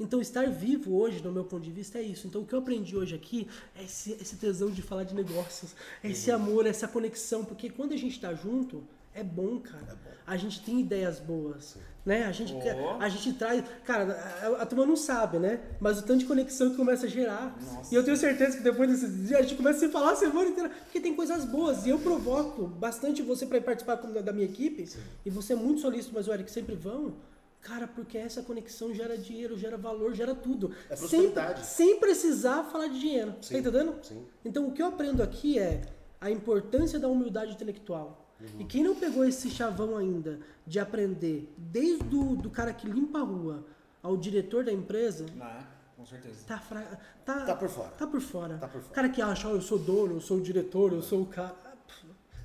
Então, 0.00 0.20
estar 0.20 0.48
vivo 0.48 0.96
hoje, 0.96 1.20
do 1.20 1.32
meu 1.32 1.44
ponto 1.44 1.62
de 1.62 1.72
vista, 1.72 1.98
é 1.98 2.02
isso. 2.02 2.26
Então, 2.26 2.42
o 2.42 2.46
que 2.46 2.54
eu 2.54 2.60
aprendi 2.60 2.96
hoje 2.96 3.14
aqui 3.14 3.48
é 3.76 3.82
esse, 3.82 4.12
esse 4.12 4.36
tesão 4.36 4.70
de 4.70 4.80
falar 4.80 5.02
de 5.02 5.14
negócios, 5.14 5.74
é 6.02 6.10
esse 6.10 6.30
amor, 6.30 6.66
essa 6.66 6.86
conexão, 6.86 7.44
porque 7.44 7.68
quando 7.68 7.92
a 7.92 7.96
gente 7.96 8.12
está 8.12 8.32
junto, 8.32 8.82
é 9.18 9.24
bom, 9.24 9.58
cara. 9.60 9.96
A 10.26 10.36
gente 10.36 10.62
tem 10.62 10.80
ideias 10.80 11.18
boas, 11.20 11.76
né? 12.04 12.24
A 12.24 12.32
gente, 12.32 12.52
Ó. 12.54 12.98
a 13.00 13.08
gente 13.08 13.32
traz... 13.32 13.64
Cara, 13.84 14.12
a, 14.42 14.62
a 14.62 14.66
turma 14.66 14.84
não 14.84 14.96
sabe, 14.96 15.38
né? 15.38 15.60
Mas 15.80 15.98
o 15.98 16.02
tanto 16.02 16.18
de 16.20 16.26
conexão 16.26 16.70
que 16.70 16.76
começa 16.76 17.06
a 17.06 17.08
gerar. 17.08 17.56
Nossa. 17.60 17.92
E 17.92 17.96
eu 17.96 18.04
tenho 18.04 18.16
certeza 18.16 18.58
que 18.58 18.62
depois 18.62 18.90
desses 18.90 19.26
dias 19.26 19.40
a 19.40 19.42
gente 19.42 19.54
começa 19.54 19.78
a 19.78 19.80
se 19.88 19.92
falar 19.92 20.12
a 20.12 20.16
semana 20.16 20.50
inteira, 20.50 20.68
porque 20.68 21.00
tem 21.00 21.14
coisas 21.14 21.44
boas. 21.46 21.86
E 21.86 21.90
eu 21.90 21.98
provoco 21.98 22.66
bastante 22.66 23.22
você 23.22 23.46
para 23.46 23.60
participar 23.60 23.96
da 23.96 24.32
minha 24.32 24.46
equipe. 24.46 24.86
E 25.24 25.30
você 25.30 25.54
é 25.54 25.56
muito 25.56 25.80
solícito, 25.80 26.12
mas 26.14 26.28
o 26.28 26.32
Eric 26.32 26.50
sempre 26.50 26.74
vão. 26.74 27.14
Cara, 27.62 27.88
porque 27.88 28.16
essa 28.18 28.42
conexão 28.42 28.94
gera 28.94 29.16
dinheiro, 29.16 29.56
gera 29.58 29.76
valor, 29.78 30.14
gera 30.14 30.34
tudo. 30.34 30.72
É 30.90 30.94
sem, 30.94 31.32
sem 31.62 31.98
precisar 31.98 32.64
falar 32.64 32.88
de 32.88 33.00
dinheiro. 33.00 33.34
Sim, 33.40 33.54
Tá 33.54 33.58
entendendo? 33.60 33.94
sim. 34.02 34.24
Então 34.44 34.68
o 34.68 34.72
que 34.72 34.80
eu 34.82 34.86
aprendo 34.86 35.22
aqui 35.22 35.58
é 35.58 35.80
a 36.20 36.30
importância 36.30 36.98
da 36.98 37.08
humildade 37.08 37.52
intelectual. 37.52 38.27
Uhum. 38.40 38.60
E 38.60 38.64
quem 38.64 38.82
não 38.82 38.94
pegou 38.94 39.24
esse 39.24 39.50
chavão 39.50 39.96
ainda 39.96 40.38
de 40.66 40.78
aprender, 40.78 41.52
desde 41.56 42.04
do, 42.04 42.36
do 42.36 42.50
cara 42.50 42.72
que 42.72 42.88
limpa 42.88 43.18
a 43.18 43.22
rua 43.22 43.64
ao 44.02 44.16
diretor 44.16 44.64
da 44.64 44.72
empresa, 44.72 45.26
não 45.34 45.46
é? 45.46 45.66
Com 45.96 46.06
certeza. 46.06 46.44
tá, 46.46 46.58
fra... 46.60 46.82
tá, 47.24 47.44
Tá 47.44 47.56
por 47.56 47.68
fora. 47.68 47.88
Tá 47.90 48.06
por 48.06 48.20
fora. 48.20 48.58
Tá 48.58 48.68
por 48.68 48.80
fora. 48.80 48.92
O 48.92 48.94
cara 48.94 49.08
que 49.08 49.20
acha, 49.20 49.48
ó, 49.48 49.50
eu 49.52 49.60
sou 49.60 49.78
dono, 49.78 50.14
eu 50.14 50.20
sou 50.20 50.38
o 50.38 50.40
diretor, 50.40 50.92
eu 50.92 51.02
sou 51.02 51.22
o 51.22 51.26
cara. 51.26 51.54
Ah, 51.64 51.72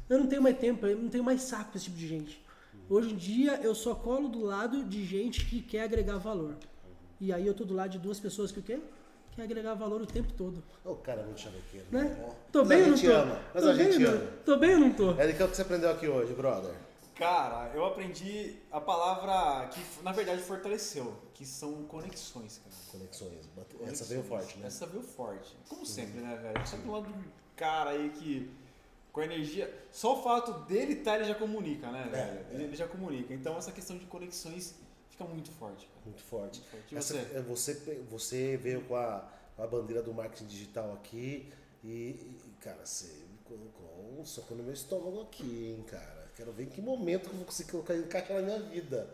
Eu 0.09 0.17
não 0.19 0.27
tenho 0.27 0.41
mais 0.41 0.57
tempo, 0.57 0.85
eu 0.87 0.97
não 0.97 1.09
tenho 1.09 1.23
mais 1.23 1.43
saco 1.43 1.69
pra 1.71 1.77
esse 1.77 1.85
tipo 1.85 1.97
de 1.97 2.07
gente. 2.07 2.43
Hoje 2.89 3.13
em 3.13 3.15
dia 3.15 3.59
eu 3.61 3.73
só 3.75 3.93
colo 3.95 4.27
do 4.27 4.41
lado 4.43 4.83
de 4.83 5.05
gente 5.05 5.45
que 5.45 5.61
quer 5.61 5.83
agregar 5.83 6.17
valor. 6.17 6.55
E 7.21 7.31
aí 7.31 7.45
eu 7.45 7.53
tô 7.53 7.63
do 7.63 7.73
lado 7.73 7.91
de 7.91 7.99
duas 7.99 8.19
pessoas 8.19 8.51
que 8.51 8.59
o 8.59 8.63
quê? 8.63 8.79
Quer 9.35 9.43
agregar 9.43 9.73
valor 9.73 10.01
o 10.01 10.05
tempo 10.05 10.31
todo. 10.33 10.63
O 10.85 10.95
cara 10.95 11.21
é 11.21 11.25
muito 11.25 11.39
chavequeiro. 11.41 11.87
Né? 11.91 12.17
Ó. 12.23 12.31
Tô 12.51 12.59
Mas 12.59 12.67
bem 12.69 12.81
ou 12.83 12.87
não 12.89 12.95
gente 12.97 13.09
tô? 13.09 13.15
ama. 13.17 13.41
Mas 13.53 13.63
tô 13.63 13.69
a 13.69 13.73
bem 13.73 13.91
gente 13.91 14.05
ou 14.05 14.11
não? 14.11 14.17
ama. 14.21 14.31
Tô 14.45 14.57
bem 14.57 14.73
ou 14.75 14.79
não 14.79 14.93
tô? 14.93 15.11
Eric, 15.21 15.43
o 15.43 15.47
que 15.49 15.55
você 15.55 15.61
aprendeu 15.63 15.89
aqui 15.91 16.07
hoje, 16.07 16.33
brother? 16.33 16.73
Cara, 17.15 17.71
eu 17.73 17.85
aprendi 17.85 18.55
a 18.71 18.81
palavra 18.81 19.67
que 19.69 19.79
na 20.03 20.11
verdade 20.11 20.41
fortaleceu, 20.41 21.15
que 21.33 21.45
são 21.45 21.83
conexões, 21.83 22.57
cara. 22.59 22.75
Conexões. 22.91 23.45
Bate- 23.55 23.75
Essa 23.75 23.79
Conexões. 23.83 24.09
veio 24.09 24.23
forte, 24.23 24.57
né? 24.59 24.67
Essa 24.67 24.85
veio 24.85 25.03
forte. 25.03 25.55
Como 25.69 25.85
sempre, 25.85 26.19
né, 26.21 26.35
velho? 26.41 26.67
Sempre 26.67 26.85
do 26.85 26.91
lado 26.91 27.05
do 27.07 27.23
cara 27.55 27.91
aí 27.91 28.09
que 28.09 28.51
com 29.11 29.19
a 29.21 29.25
energia. 29.25 29.71
Só 29.91 30.19
o 30.19 30.23
fato 30.23 30.51
dele 30.65 30.93
estar, 30.93 31.15
ele 31.17 31.25
já 31.25 31.35
comunica, 31.35 31.91
né, 31.91 32.07
velho? 32.11 32.15
é. 32.23 32.45
Ele, 32.55 32.63
ele 32.65 32.75
já 32.75 32.87
comunica. 32.87 33.31
Então 33.33 33.55
essa 33.57 33.71
questão 33.71 33.95
de 33.97 34.05
conexões 34.05 34.73
fica 35.13 35.23
muito 35.25 35.51
forte, 35.51 35.85
cara. 35.87 35.99
Muito 36.05 36.21
forte. 36.21 36.59
Muito 36.59 36.71
forte. 36.71 36.95
Essa- 36.95 37.13
você? 37.13 37.37
é, 37.37 37.41
você, 37.41 37.73
você 38.09 38.57
veio 38.57 38.81
com 38.83 38.95
a, 38.95 39.27
a 39.57 39.67
bandeira 39.67 40.01
do 40.01 40.13
marketing 40.13 40.45
digital 40.45 40.91
aqui 40.93 41.51
e, 41.83 41.89
e, 41.89 42.39
cara, 42.59 42.85
você 42.85 43.07
me 43.07 43.37
colocou 43.45 44.17
um 44.19 44.25
soco 44.25 44.53
no 44.55 44.63
meu 44.63 44.73
estômago 44.73 45.21
aqui, 45.21 45.75
hein, 45.77 45.83
cara. 45.87 46.23
Quero 46.35 46.51
ver 46.51 46.63
em 46.63 46.69
que 46.69 46.81
momento 46.81 47.29
que 47.29 47.35
eu 47.35 47.37
vou 47.37 47.45
conseguir 47.45 47.71
colocar 47.71 47.95
encaixar 47.95 48.37
na 48.37 48.41
minha 48.41 48.59
vida. 48.59 49.07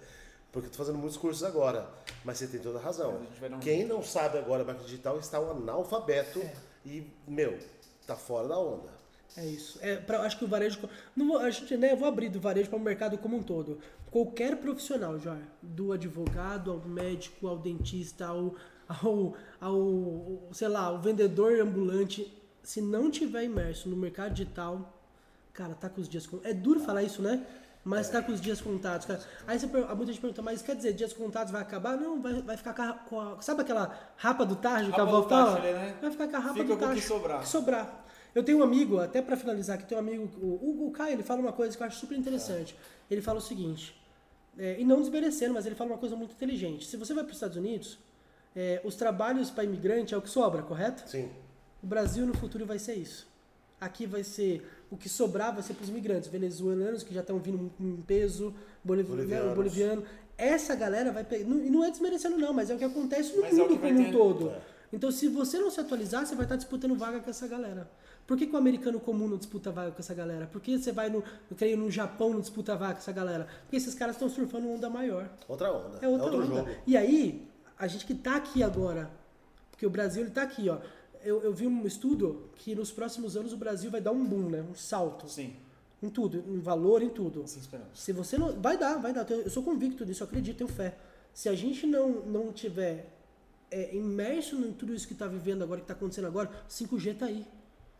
Porque 0.51 0.67
eu 0.67 0.71
tô 0.71 0.77
fazendo 0.77 0.97
muitos 0.97 1.17
cursos 1.17 1.43
agora. 1.43 1.87
Mas 2.23 2.37
você 2.37 2.47
tem 2.47 2.59
toda 2.59 2.79
a 2.79 2.81
razão. 2.81 3.21
A 3.51 3.55
um 3.55 3.59
Quem 3.59 3.85
não 3.85 4.01
sabe 4.01 4.37
agora 4.37 4.63
marketing 4.63 4.85
digital 4.87 5.19
está 5.19 5.39
um 5.39 5.51
analfabeto 5.51 6.39
É. 6.39 6.53
e, 6.85 7.05
meu, 7.27 7.59
tá 8.07 8.15
fora 8.15 8.47
da 8.47 8.57
onda. 8.57 8.89
É 9.37 9.45
isso. 9.45 9.77
É, 9.81 9.97
pra, 9.97 10.21
acho 10.21 10.39
que 10.39 10.45
o 10.45 10.47
varejo. 10.47 10.79
Não 11.15 11.27
vou, 11.27 11.37
a 11.37 11.49
gente, 11.51 11.77
né, 11.77 11.91
eu 11.91 11.97
vou 11.97 12.07
abrir 12.07 12.29
do 12.29 12.39
varejo 12.39 12.67
para 12.69 12.77
o 12.77 12.81
mercado 12.81 13.15
como 13.19 13.37
um 13.37 13.43
todo. 13.43 13.79
Qualquer 14.11 14.57
profissional, 14.57 15.19
já, 15.19 15.37
do 15.61 15.91
advogado 15.91 16.71
ao 16.71 16.79
médico, 16.79 17.47
ao 17.47 17.57
dentista, 17.57 18.25
ao, 18.25 18.55
ao, 18.87 19.35
ao 19.61 20.49
sei 20.51 20.67
lá, 20.67 20.81
ao 20.81 20.99
vendedor 20.99 21.59
ambulante, 21.59 22.31
se 22.63 22.81
não 22.81 23.11
tiver 23.11 23.43
imerso 23.43 23.87
no 23.87 23.95
mercado 23.95 24.33
digital, 24.33 25.01
cara, 25.53 25.75
tá 25.75 25.89
com 25.89 26.01
os 26.01 26.09
dias 26.09 26.25
contados. 26.25 26.51
É 26.51 26.53
duro 26.53 26.79
falar 26.79 27.03
isso, 27.03 27.21
né? 27.21 27.45
Mas 27.83 28.09
tá 28.09 28.21
com 28.21 28.31
os 28.31 28.41
dias 28.41 28.59
contados, 28.59 29.05
cara. 29.05 29.21
Aí 29.47 29.57
você, 29.57 29.65
muita 29.65 30.05
gente 30.07 30.19
pergunta, 30.19 30.41
mas 30.41 30.61
quer 30.61 30.75
dizer, 30.75 30.91
dias 30.93 31.13
contados 31.13 31.51
vai 31.51 31.61
acabar? 31.61 31.95
Não, 31.95 32.21
vai, 32.21 32.41
vai 32.41 32.57
ficar 32.57 33.05
com 33.05 33.19
a, 33.19 33.41
Sabe 33.41 33.61
aquela 33.61 33.97
rapa 34.17 34.45
do 34.45 34.55
tarde 34.55 34.91
que 34.91 34.97
tacho 34.97 35.29
fala? 35.29 35.55
ali, 35.57 35.71
né? 35.71 35.97
Vai 36.01 36.11
ficar 36.11 36.27
com 36.27 36.35
a 36.35 36.39
rapa 36.39 36.53
Fica 36.55 36.65
do 36.67 36.73
o 36.73 36.77
que 36.77 36.83
tacho. 36.85 37.07
sobrar. 37.07 37.39
Que 37.41 37.47
sobrar. 37.47 38.05
Eu 38.35 38.43
tenho 38.43 38.59
um 38.59 38.63
amigo, 38.63 38.99
até 38.99 39.21
pra 39.21 39.35
finalizar 39.37 39.77
aqui, 39.77 39.85
tem 39.87 39.97
um 39.97 40.01
amigo, 40.01 40.29
o, 40.39 40.87
o 40.87 40.91
Caio, 40.91 41.13
ele 41.13 41.23
fala 41.23 41.39
uma 41.41 41.53
coisa 41.53 41.75
que 41.75 41.81
eu 41.81 41.87
acho 41.87 41.99
super 41.99 42.17
interessante. 42.17 42.75
Ele 43.09 43.21
fala 43.21 43.39
o 43.39 43.41
seguinte, 43.41 43.98
é, 44.59 44.75
e 44.77 44.83
não 44.83 44.99
desmerecendo, 44.99 45.53
mas 45.53 45.65
ele 45.65 45.73
fala 45.73 45.91
uma 45.91 45.97
coisa 45.97 46.15
muito 46.15 46.33
inteligente. 46.33 46.85
Se 46.85 46.97
você 46.97 47.13
vai 47.13 47.23
para 47.23 47.31
os 47.31 47.37
Estados 47.37 47.55
Unidos, 47.55 47.97
é, 48.53 48.81
os 48.83 48.95
trabalhos 48.95 49.49
para 49.49 49.63
imigrante 49.63 50.13
é 50.13 50.17
o 50.17 50.21
que 50.21 50.29
sobra, 50.29 50.61
correto? 50.61 51.09
Sim. 51.09 51.29
O 51.81 51.87
Brasil 51.87 52.25
no 52.25 52.33
futuro 52.33 52.65
vai 52.65 52.77
ser 52.77 52.95
isso. 52.95 53.25
Aqui 53.79 54.05
vai 54.05 54.23
ser 54.23 54.69
o 54.91 54.97
que 54.97 55.07
sobrar 55.07 55.53
vai 55.53 55.63
ser 55.63 55.73
para 55.73 55.83
os 55.83 55.89
imigrantes 55.89 56.27
venezuelanos 56.27 57.03
que 57.03 57.13
já 57.13 57.21
estão 57.21 57.39
vindo 57.39 57.71
em 57.79 58.01
peso, 58.01 58.53
boliviano. 58.83 59.55
boliviano. 59.55 60.03
Essa 60.37 60.75
galera 60.75 61.11
vai 61.11 61.23
pegar. 61.23 61.43
E 61.45 61.69
não 61.69 61.85
é 61.85 61.89
desmerecendo, 61.89 62.37
não, 62.37 62.51
mas 62.51 62.69
é 62.69 62.75
o 62.75 62.77
que 62.77 62.83
acontece 62.83 63.33
no 63.35 63.41
Mas 63.41 63.57
é 63.57 63.63
o 63.63 63.69
mundo 63.69 63.79
vai 63.79 63.93
como 63.93 64.07
um 64.07 64.11
todo. 64.11 64.49
É. 64.49 64.61
Então, 64.91 65.11
se 65.11 65.27
você 65.29 65.57
não 65.59 65.69
se 65.69 65.79
atualizar, 65.79 66.25
você 66.25 66.35
vai 66.35 66.45
estar 66.45 66.57
disputando 66.57 66.95
vaga 66.95 67.19
com 67.21 67.29
essa 67.29 67.47
galera. 67.47 67.89
Por 68.29 68.37
que, 68.37 68.45
que 68.45 68.53
o 68.53 68.57
americano 68.57 68.99
comum 68.99 69.27
não 69.27 69.37
disputa 69.37 69.71
vaga 69.71 69.89
com 69.89 69.97
essa 69.97 70.13
galera? 70.13 70.45
Por 70.45 70.61
que 70.61 70.77
você 70.77 70.91
vai 70.91 71.09
no, 71.09 71.23
eu 71.49 71.57
creio, 71.57 71.75
no 71.75 71.89
Japão 71.89 72.31
não 72.31 72.39
disputa 72.39 72.75
vaga 72.75 72.93
com 72.93 72.99
essa 72.99 73.11
galera? 73.11 73.47
Porque 73.63 73.75
esses 73.75 73.95
caras 73.95 74.17
estão 74.17 74.29
surfando 74.29 74.67
uma 74.67 74.75
onda 74.75 74.87
maior. 74.87 75.27
Outra 75.47 75.73
onda. 75.73 75.97
É 75.99 76.07
outra 76.07 76.25
outro 76.27 76.43
onda. 76.43 76.55
jogo. 76.57 76.69
E 76.85 76.95
aí, 76.95 77.47
a 77.75 77.87
gente 77.87 78.05
que 78.05 78.13
tá 78.13 78.35
aqui 78.35 78.61
agora, 78.61 79.09
porque 79.71 79.83
o 79.83 79.89
Brasil 79.89 80.21
ele 80.21 80.29
tá 80.29 80.43
aqui, 80.43 80.69
ó. 80.69 80.77
Eu, 81.23 81.41
eu 81.41 81.51
vi 81.51 81.65
um 81.65 81.87
estudo 81.87 82.51
que 82.57 82.75
nos 82.75 82.91
próximos 82.91 83.35
anos 83.35 83.51
o 83.51 83.57
Brasil 83.57 83.89
vai 83.89 83.99
dar 83.99 84.11
um 84.11 84.23
boom, 84.23 84.47
né? 84.47 84.61
Um 84.61 84.75
salto. 84.75 85.27
Sim, 85.27 85.55
Em 85.99 86.07
tudo, 86.07 86.43
em 86.47 86.59
valor, 86.59 87.01
em 87.01 87.09
tudo. 87.09 87.41
assim 87.41 87.59
esperamos. 87.59 87.99
Se 87.99 88.13
você 88.13 88.37
não. 88.37 88.53
Vai 88.61 88.77
dar, 88.77 88.99
vai 88.99 89.11
dar. 89.11 89.27
Eu 89.27 89.49
sou 89.49 89.63
convicto 89.63 90.05
disso, 90.05 90.21
eu 90.21 90.27
acredito, 90.27 90.57
tenho 90.57 90.69
fé. 90.69 90.95
Se 91.33 91.49
a 91.49 91.55
gente 91.55 91.87
não, 91.87 92.11
não 92.27 92.53
tiver 92.53 93.11
é, 93.71 93.95
imerso 93.95 94.55
em 94.55 94.71
tudo 94.71 94.93
isso 94.93 95.07
que 95.07 95.13
está 95.13 95.25
vivendo 95.25 95.63
agora, 95.63 95.79
que 95.79 95.85
está 95.85 95.95
acontecendo 95.95 96.27
agora, 96.27 96.51
5G 96.69 97.17
tá 97.17 97.25
aí. 97.25 97.43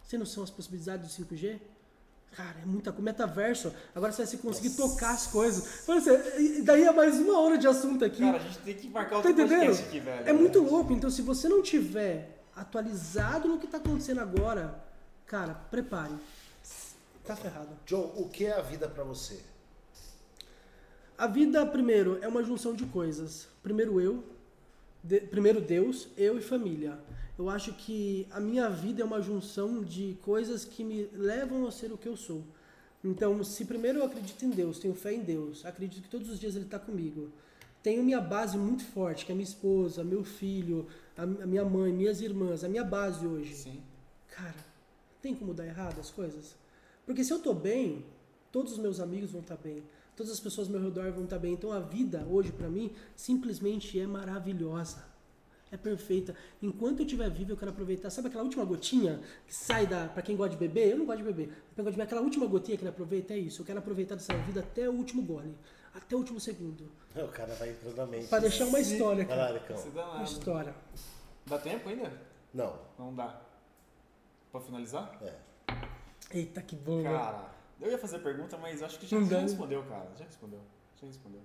Você 0.10 0.18
não 0.18 0.26
são 0.26 0.44
as 0.44 0.50
possibilidades 0.50 1.16
do 1.16 1.24
5G? 1.24 1.60
Cara, 2.32 2.58
é 2.64 2.66
muita 2.66 2.92
coisa. 2.92 3.04
Metaverso, 3.06 3.72
agora 3.94 4.12
você 4.12 4.24
vai 4.24 4.26
se 4.28 4.38
conseguir 4.38 4.72
tocar 4.72 5.12
as 5.12 5.28
coisas. 5.28 5.84
Você- 5.86 6.40
e 6.40 6.62
daí 6.64 6.84
é 6.84 6.92
mais 6.92 7.20
uma 7.20 7.40
hora 7.40 7.60
de 7.60 7.68
assunto 7.68 8.04
aqui. 8.04 8.22
Cara, 8.22 8.38
a 8.38 8.40
gente 8.40 8.58
tem 8.60 8.74
que 8.76 8.88
marcar 8.90 9.10
Tá 9.12 9.16
outro 9.18 9.32
entendendo? 9.32 9.60
podcast 9.60 9.84
aqui, 9.88 10.00
velho. 10.00 10.28
É 10.28 10.34
muito 10.34 10.60
louco. 10.64 10.92
Então, 10.94 11.12
se 11.12 11.22
você 11.22 11.48
não 11.48 11.62
tiver 11.62 12.40
atualizado 12.56 13.48
no 13.48 13.60
que 13.60 13.66
está 13.66 13.78
acontecendo 13.78 14.20
agora, 14.20 14.84
cara, 15.28 15.54
prepare. 15.54 16.14
Tá 17.24 17.36
ferrado. 17.36 17.70
John, 17.86 18.12
o 18.18 18.28
que 18.28 18.46
é 18.48 18.54
a 18.58 18.62
vida 18.62 18.88
pra 18.90 19.04
você? 19.04 19.40
A 21.20 21.28
vida, 21.28 21.64
primeiro, 21.68 22.18
é 22.24 22.28
uma 22.28 22.44
junção 22.44 22.74
de 22.74 22.86
coisas. 22.88 23.48
Primeiro 23.62 24.02
eu, 24.02 24.24
de- 25.04 25.22
primeiro 25.22 25.62
Deus, 25.62 26.08
eu 26.18 26.36
e 26.40 26.42
família. 26.42 26.98
Eu 27.40 27.50
acho 27.50 27.72
que 27.72 28.28
a 28.32 28.40
minha 28.42 28.70
vida 28.70 29.02
é 29.02 29.06
uma 29.06 29.22
junção 29.22 29.82
de 29.82 30.18
coisas 30.22 30.66
que 30.66 30.84
me 30.84 31.06
levam 31.14 31.66
a 31.66 31.72
ser 31.72 31.90
o 31.90 31.98
que 31.98 32.10
eu 32.10 32.18
sou. 32.18 32.44
Então, 33.02 33.42
se 33.46 33.64
primeiro 33.64 34.00
eu 34.00 34.04
acredito 34.04 34.44
em 34.44 34.50
Deus, 34.50 34.78
tenho 34.78 34.94
fé 34.94 35.14
em 35.14 35.22
Deus, 35.22 35.66
acredito 35.66 36.04
que 36.04 36.10
todos 36.10 36.30
os 36.30 36.38
dias 36.38 36.58
Ele 36.58 36.66
está 36.66 36.78
comigo. 36.78 37.32
Tenho 37.82 38.04
minha 38.04 38.20
base 38.20 38.58
muito 38.58 38.84
forte, 38.84 39.26
que 39.26 39.32
é 39.32 39.36
minha 39.36 39.48
esposa, 39.48 40.04
meu 40.04 40.22
filho, 40.22 40.86
a 41.16 41.26
minha 41.26 41.64
mãe, 41.64 41.94
minhas 41.94 42.20
irmãs, 42.20 42.66
a 42.66 42.68
minha 42.68 42.84
base 42.84 43.26
hoje. 43.26 43.56
Sim. 43.56 43.82
Cara, 44.28 44.66
tem 45.22 45.34
como 45.34 45.54
dar 45.54 45.66
errado 45.66 45.98
as 45.98 46.12
coisas? 46.12 46.58
Porque 47.06 47.24
se 47.24 47.32
eu 47.32 47.40
tô 47.40 47.54
bem, 47.54 48.06
todos 48.52 48.74
os 48.74 48.78
meus 48.80 49.00
amigos 49.00 49.32
vão 49.32 49.40
estar 49.40 49.56
bem, 49.56 49.82
todas 50.14 50.34
as 50.34 50.42
pessoas 50.42 50.68
ao 50.68 50.74
meu 50.74 50.84
redor 50.84 51.10
vão 51.14 51.24
estar 51.24 51.40
bem. 51.40 51.54
Então 51.54 51.72
a 51.72 51.80
vida 51.80 52.28
hoje 52.30 52.52
pra 52.52 52.68
mim 52.68 52.92
simplesmente 53.16 53.98
é 53.98 54.06
maravilhosa. 54.06 55.09
É 55.72 55.78
perfeita. 55.78 56.36
Enquanto 56.62 57.00
eu 57.00 57.06
estiver 57.06 57.30
vivo, 57.30 57.52
eu 57.52 57.58
quero 57.58 57.72
aproveitar. 57.72 58.10
Sabe 58.10 58.28
aquela 58.28 58.44
última 58.44 58.66
gotinha 58.66 59.22
que 59.46 59.54
sai 59.54 59.86
da. 59.86 60.08
Pra 60.08 60.22
quem 60.24 60.36
gosta 60.36 60.52
de 60.52 60.58
beber? 60.58 60.92
Eu 60.92 60.98
não 60.98 61.06
gosto 61.06 61.20
de 61.20 61.24
beber. 61.24 61.48
Pra 61.48 61.84
quem 61.84 61.86
de 61.86 61.92
beber, 61.92 62.04
aquela 62.04 62.22
última 62.22 62.48
gotinha 62.48 62.76
que 62.78 62.84
ele 62.84 62.90
aproveita, 62.90 63.34
é 63.34 63.38
isso. 63.38 63.62
Eu 63.62 63.66
quero 63.66 63.80
aproveitar 63.80 64.16
dessa 64.16 64.36
vida 64.38 64.62
até 64.62 64.90
o 64.90 64.94
último 64.94 65.22
gole. 65.22 65.56
Até 65.94 66.16
o 66.16 66.20
último 66.20 66.40
segundo. 66.40 66.92
O 67.16 67.28
cara 67.28 67.54
vai 67.56 67.70
entrando 67.70 67.96
na 67.96 68.06
mente. 68.06 68.28
Pra 68.28 68.40
deixar 68.40 68.66
uma 68.66 68.80
história, 68.80 69.26
Vai 69.26 69.38
lá, 69.38 69.60
cara. 69.60 69.78
Você 69.78 69.90
dá 69.90 70.12
Uma 70.12 70.24
história. 70.24 70.76
Dá 71.46 71.58
tempo 71.60 71.90
ainda? 71.90 72.12
Não. 72.54 72.80
Não 72.98 73.14
dá. 73.14 73.42
Pra 74.52 74.62
finalizar? 74.62 75.18
É. 75.22 75.36
Eita, 76.32 76.62
que 76.62 76.76
bom, 76.76 77.02
né? 77.02 77.12
Cara, 77.12 77.50
eu 77.80 77.92
ia 77.92 77.98
fazer 77.98 78.20
pergunta, 78.20 78.58
mas 78.58 78.82
acho 78.84 79.00
que 79.00 79.08
já, 79.08 79.20
já 79.22 79.28
dá. 79.28 79.40
respondeu, 79.40 79.84
cara. 79.84 80.10
Já 80.18 80.26
respondeu. 80.26 80.60
Já 81.00 81.08
respondeu. 81.08 81.42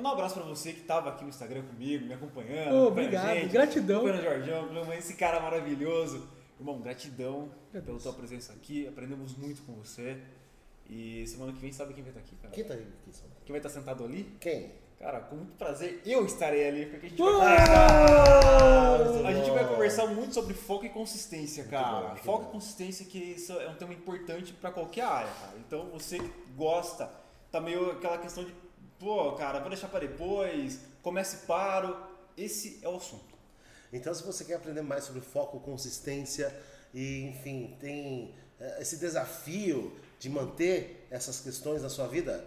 Mandar 0.00 0.10
um 0.10 0.12
abraço 0.14 0.34
pra 0.34 0.44
você 0.44 0.72
que 0.72 0.80
tava 0.80 1.10
aqui 1.10 1.24
no 1.24 1.28
Instagram 1.28 1.62
comigo, 1.62 2.06
me 2.06 2.14
acompanhando. 2.14 2.72
Ô, 2.72 2.86
acompanhando 2.86 2.86
obrigado, 2.86 3.28
a 3.28 3.34
gente, 3.34 3.52
gratidão. 3.52 4.06
Acompanhando 4.06 4.42
o 4.42 4.46
Jorgão, 4.46 4.94
esse 4.94 5.14
cara 5.14 5.40
maravilhoso. 5.40 6.26
Irmão, 6.58 6.80
gratidão 6.80 7.50
pela 7.70 7.98
tua 7.98 8.12
presença 8.14 8.54
aqui. 8.54 8.88
Aprendemos 8.88 9.36
muito 9.36 9.60
com 9.62 9.74
você. 9.74 10.18
E 10.88 11.26
semana 11.26 11.52
que 11.52 11.58
vem 11.58 11.70
sabe 11.70 11.92
quem 11.92 12.02
vai 12.02 12.12
estar 12.12 12.20
aqui, 12.20 12.34
cara? 12.36 12.54
Quem 12.54 12.64
tá 12.64 12.74
aí? 12.74 12.86
Quem 13.44 13.52
vai 13.52 13.58
estar 13.58 13.68
sentado 13.68 14.02
ali? 14.02 14.24
Quem? 14.40 14.72
Cara, 14.98 15.20
com 15.20 15.36
muito 15.36 15.52
prazer, 15.56 16.00
eu 16.04 16.24
estarei 16.24 16.66
ali, 16.66 16.86
porque 16.86 17.06
a 17.06 17.08
gente 17.08 17.22
vai 17.22 17.32
conversar. 17.32 18.98
Muito 18.98 19.26
A 19.26 19.32
gente 19.32 19.50
vai 19.50 19.68
conversar 19.68 20.06
muito 20.06 20.34
sobre 20.34 20.54
foco 20.54 20.86
e 20.86 20.88
consistência, 20.88 21.64
cara. 21.64 22.08
bom, 22.08 22.16
foco 22.16 22.42
bom. 22.44 22.48
e 22.48 22.52
consistência, 22.52 23.06
que 23.06 23.18
isso 23.18 23.52
é 23.52 23.68
um 23.68 23.74
tema 23.74 23.94
importante 23.94 24.52
pra 24.54 24.70
qualquer 24.70 25.04
área, 25.04 25.32
cara. 25.40 25.58
Então 25.58 25.90
você 25.90 26.18
que 26.18 26.30
gosta, 26.56 27.10
tá 27.50 27.60
meio 27.60 27.92
aquela 27.92 28.18
questão 28.18 28.44
de, 28.44 28.54
pô, 29.00 29.32
cara, 29.32 29.58
vou 29.58 29.70
deixar 29.70 29.88
pra 29.88 29.98
depois, 29.98 30.78
comece 31.02 31.36
e 31.36 31.46
paro. 31.46 31.96
Esse 32.36 32.78
é 32.82 32.88
o 32.88 32.96
assunto. 32.96 33.34
Então, 33.92 34.14
se 34.14 34.22
você 34.22 34.44
quer 34.44 34.54
aprender 34.54 34.82
mais 34.82 35.04
sobre 35.04 35.20
foco, 35.20 35.58
consistência 35.58 36.54
e, 36.94 37.22
enfim, 37.22 37.76
tem 37.80 38.34
eh, 38.60 38.78
esse 38.80 38.98
desafio 38.98 39.98
de 40.18 40.28
manter 40.28 41.06
essas 41.10 41.40
questões 41.40 41.82
na 41.82 41.88
sua 41.88 42.06
vida, 42.06 42.46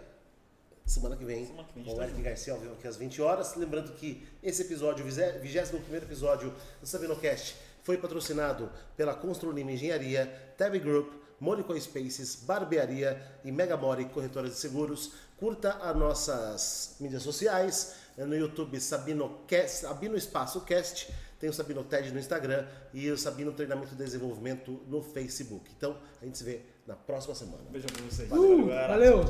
semana 0.86 1.16
que 1.16 1.24
vem, 1.24 1.46
Semana 1.46 1.68
que 1.68 1.74
vem 1.74 1.84
com 1.84 2.00
o 2.00 2.02
Eric. 2.02 2.22
Garcia 2.22 2.52
ao 2.52 2.60
vivo 2.60 2.74
aqui 2.74 2.86
às 2.86 2.96
20 2.96 3.20
horas. 3.20 3.56
Lembrando 3.56 3.92
que 3.92 4.26
esse 4.42 4.62
episódio, 4.62 5.04
o 5.04 5.08
21 5.08 5.96
episódio 5.96 6.54
do 6.80 6.86
SabinoCast, 6.86 7.56
foi 7.82 7.98
patrocinado 7.98 8.70
pela 8.96 9.14
Construlima 9.14 9.72
Engenharia, 9.72 10.54
Tab 10.56 10.74
Group, 10.78 11.12
Monaco 11.38 11.78
Spaces, 11.78 12.36
Barbearia 12.36 13.20
e 13.44 13.52
Megamori 13.52 14.06
Corretoras 14.06 14.52
de 14.52 14.56
Seguros. 14.56 15.12
Curta 15.36 15.72
as 15.82 15.96
nossas 15.96 16.96
mídias 17.00 17.22
sociais, 17.22 17.96
eh, 18.16 18.24
no 18.24 18.36
YouTube 18.36 18.80
Sabino, 18.80 19.40
Cast, 19.46 19.80
Sabino 19.80 20.16
Espaço 20.16 20.60
Cast, 20.62 21.12
tem 21.40 21.50
o 21.50 21.52
Sabino 21.52 21.84
TED 21.84 22.12
no 22.12 22.18
Instagram 22.18 22.66
e 22.92 23.10
o 23.10 23.18
Sabino 23.18 23.52
Treinamento 23.52 23.94
e 23.94 23.96
Desenvolvimento 23.96 24.80
no 24.86 25.02
Facebook. 25.02 25.70
Então, 25.76 25.98
a 26.22 26.24
gente 26.24 26.38
se 26.38 26.44
vê 26.44 26.62
na 26.86 26.94
próxima 26.94 27.34
semana. 27.34 27.64
Beijo 27.70 27.86
pra 27.86 28.02
vocês. 28.04 28.30
Uh, 28.30 28.66
galera. 28.66 28.88
valeu! 28.88 29.24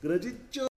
Grande 0.00 0.32
tchau! 0.50 0.67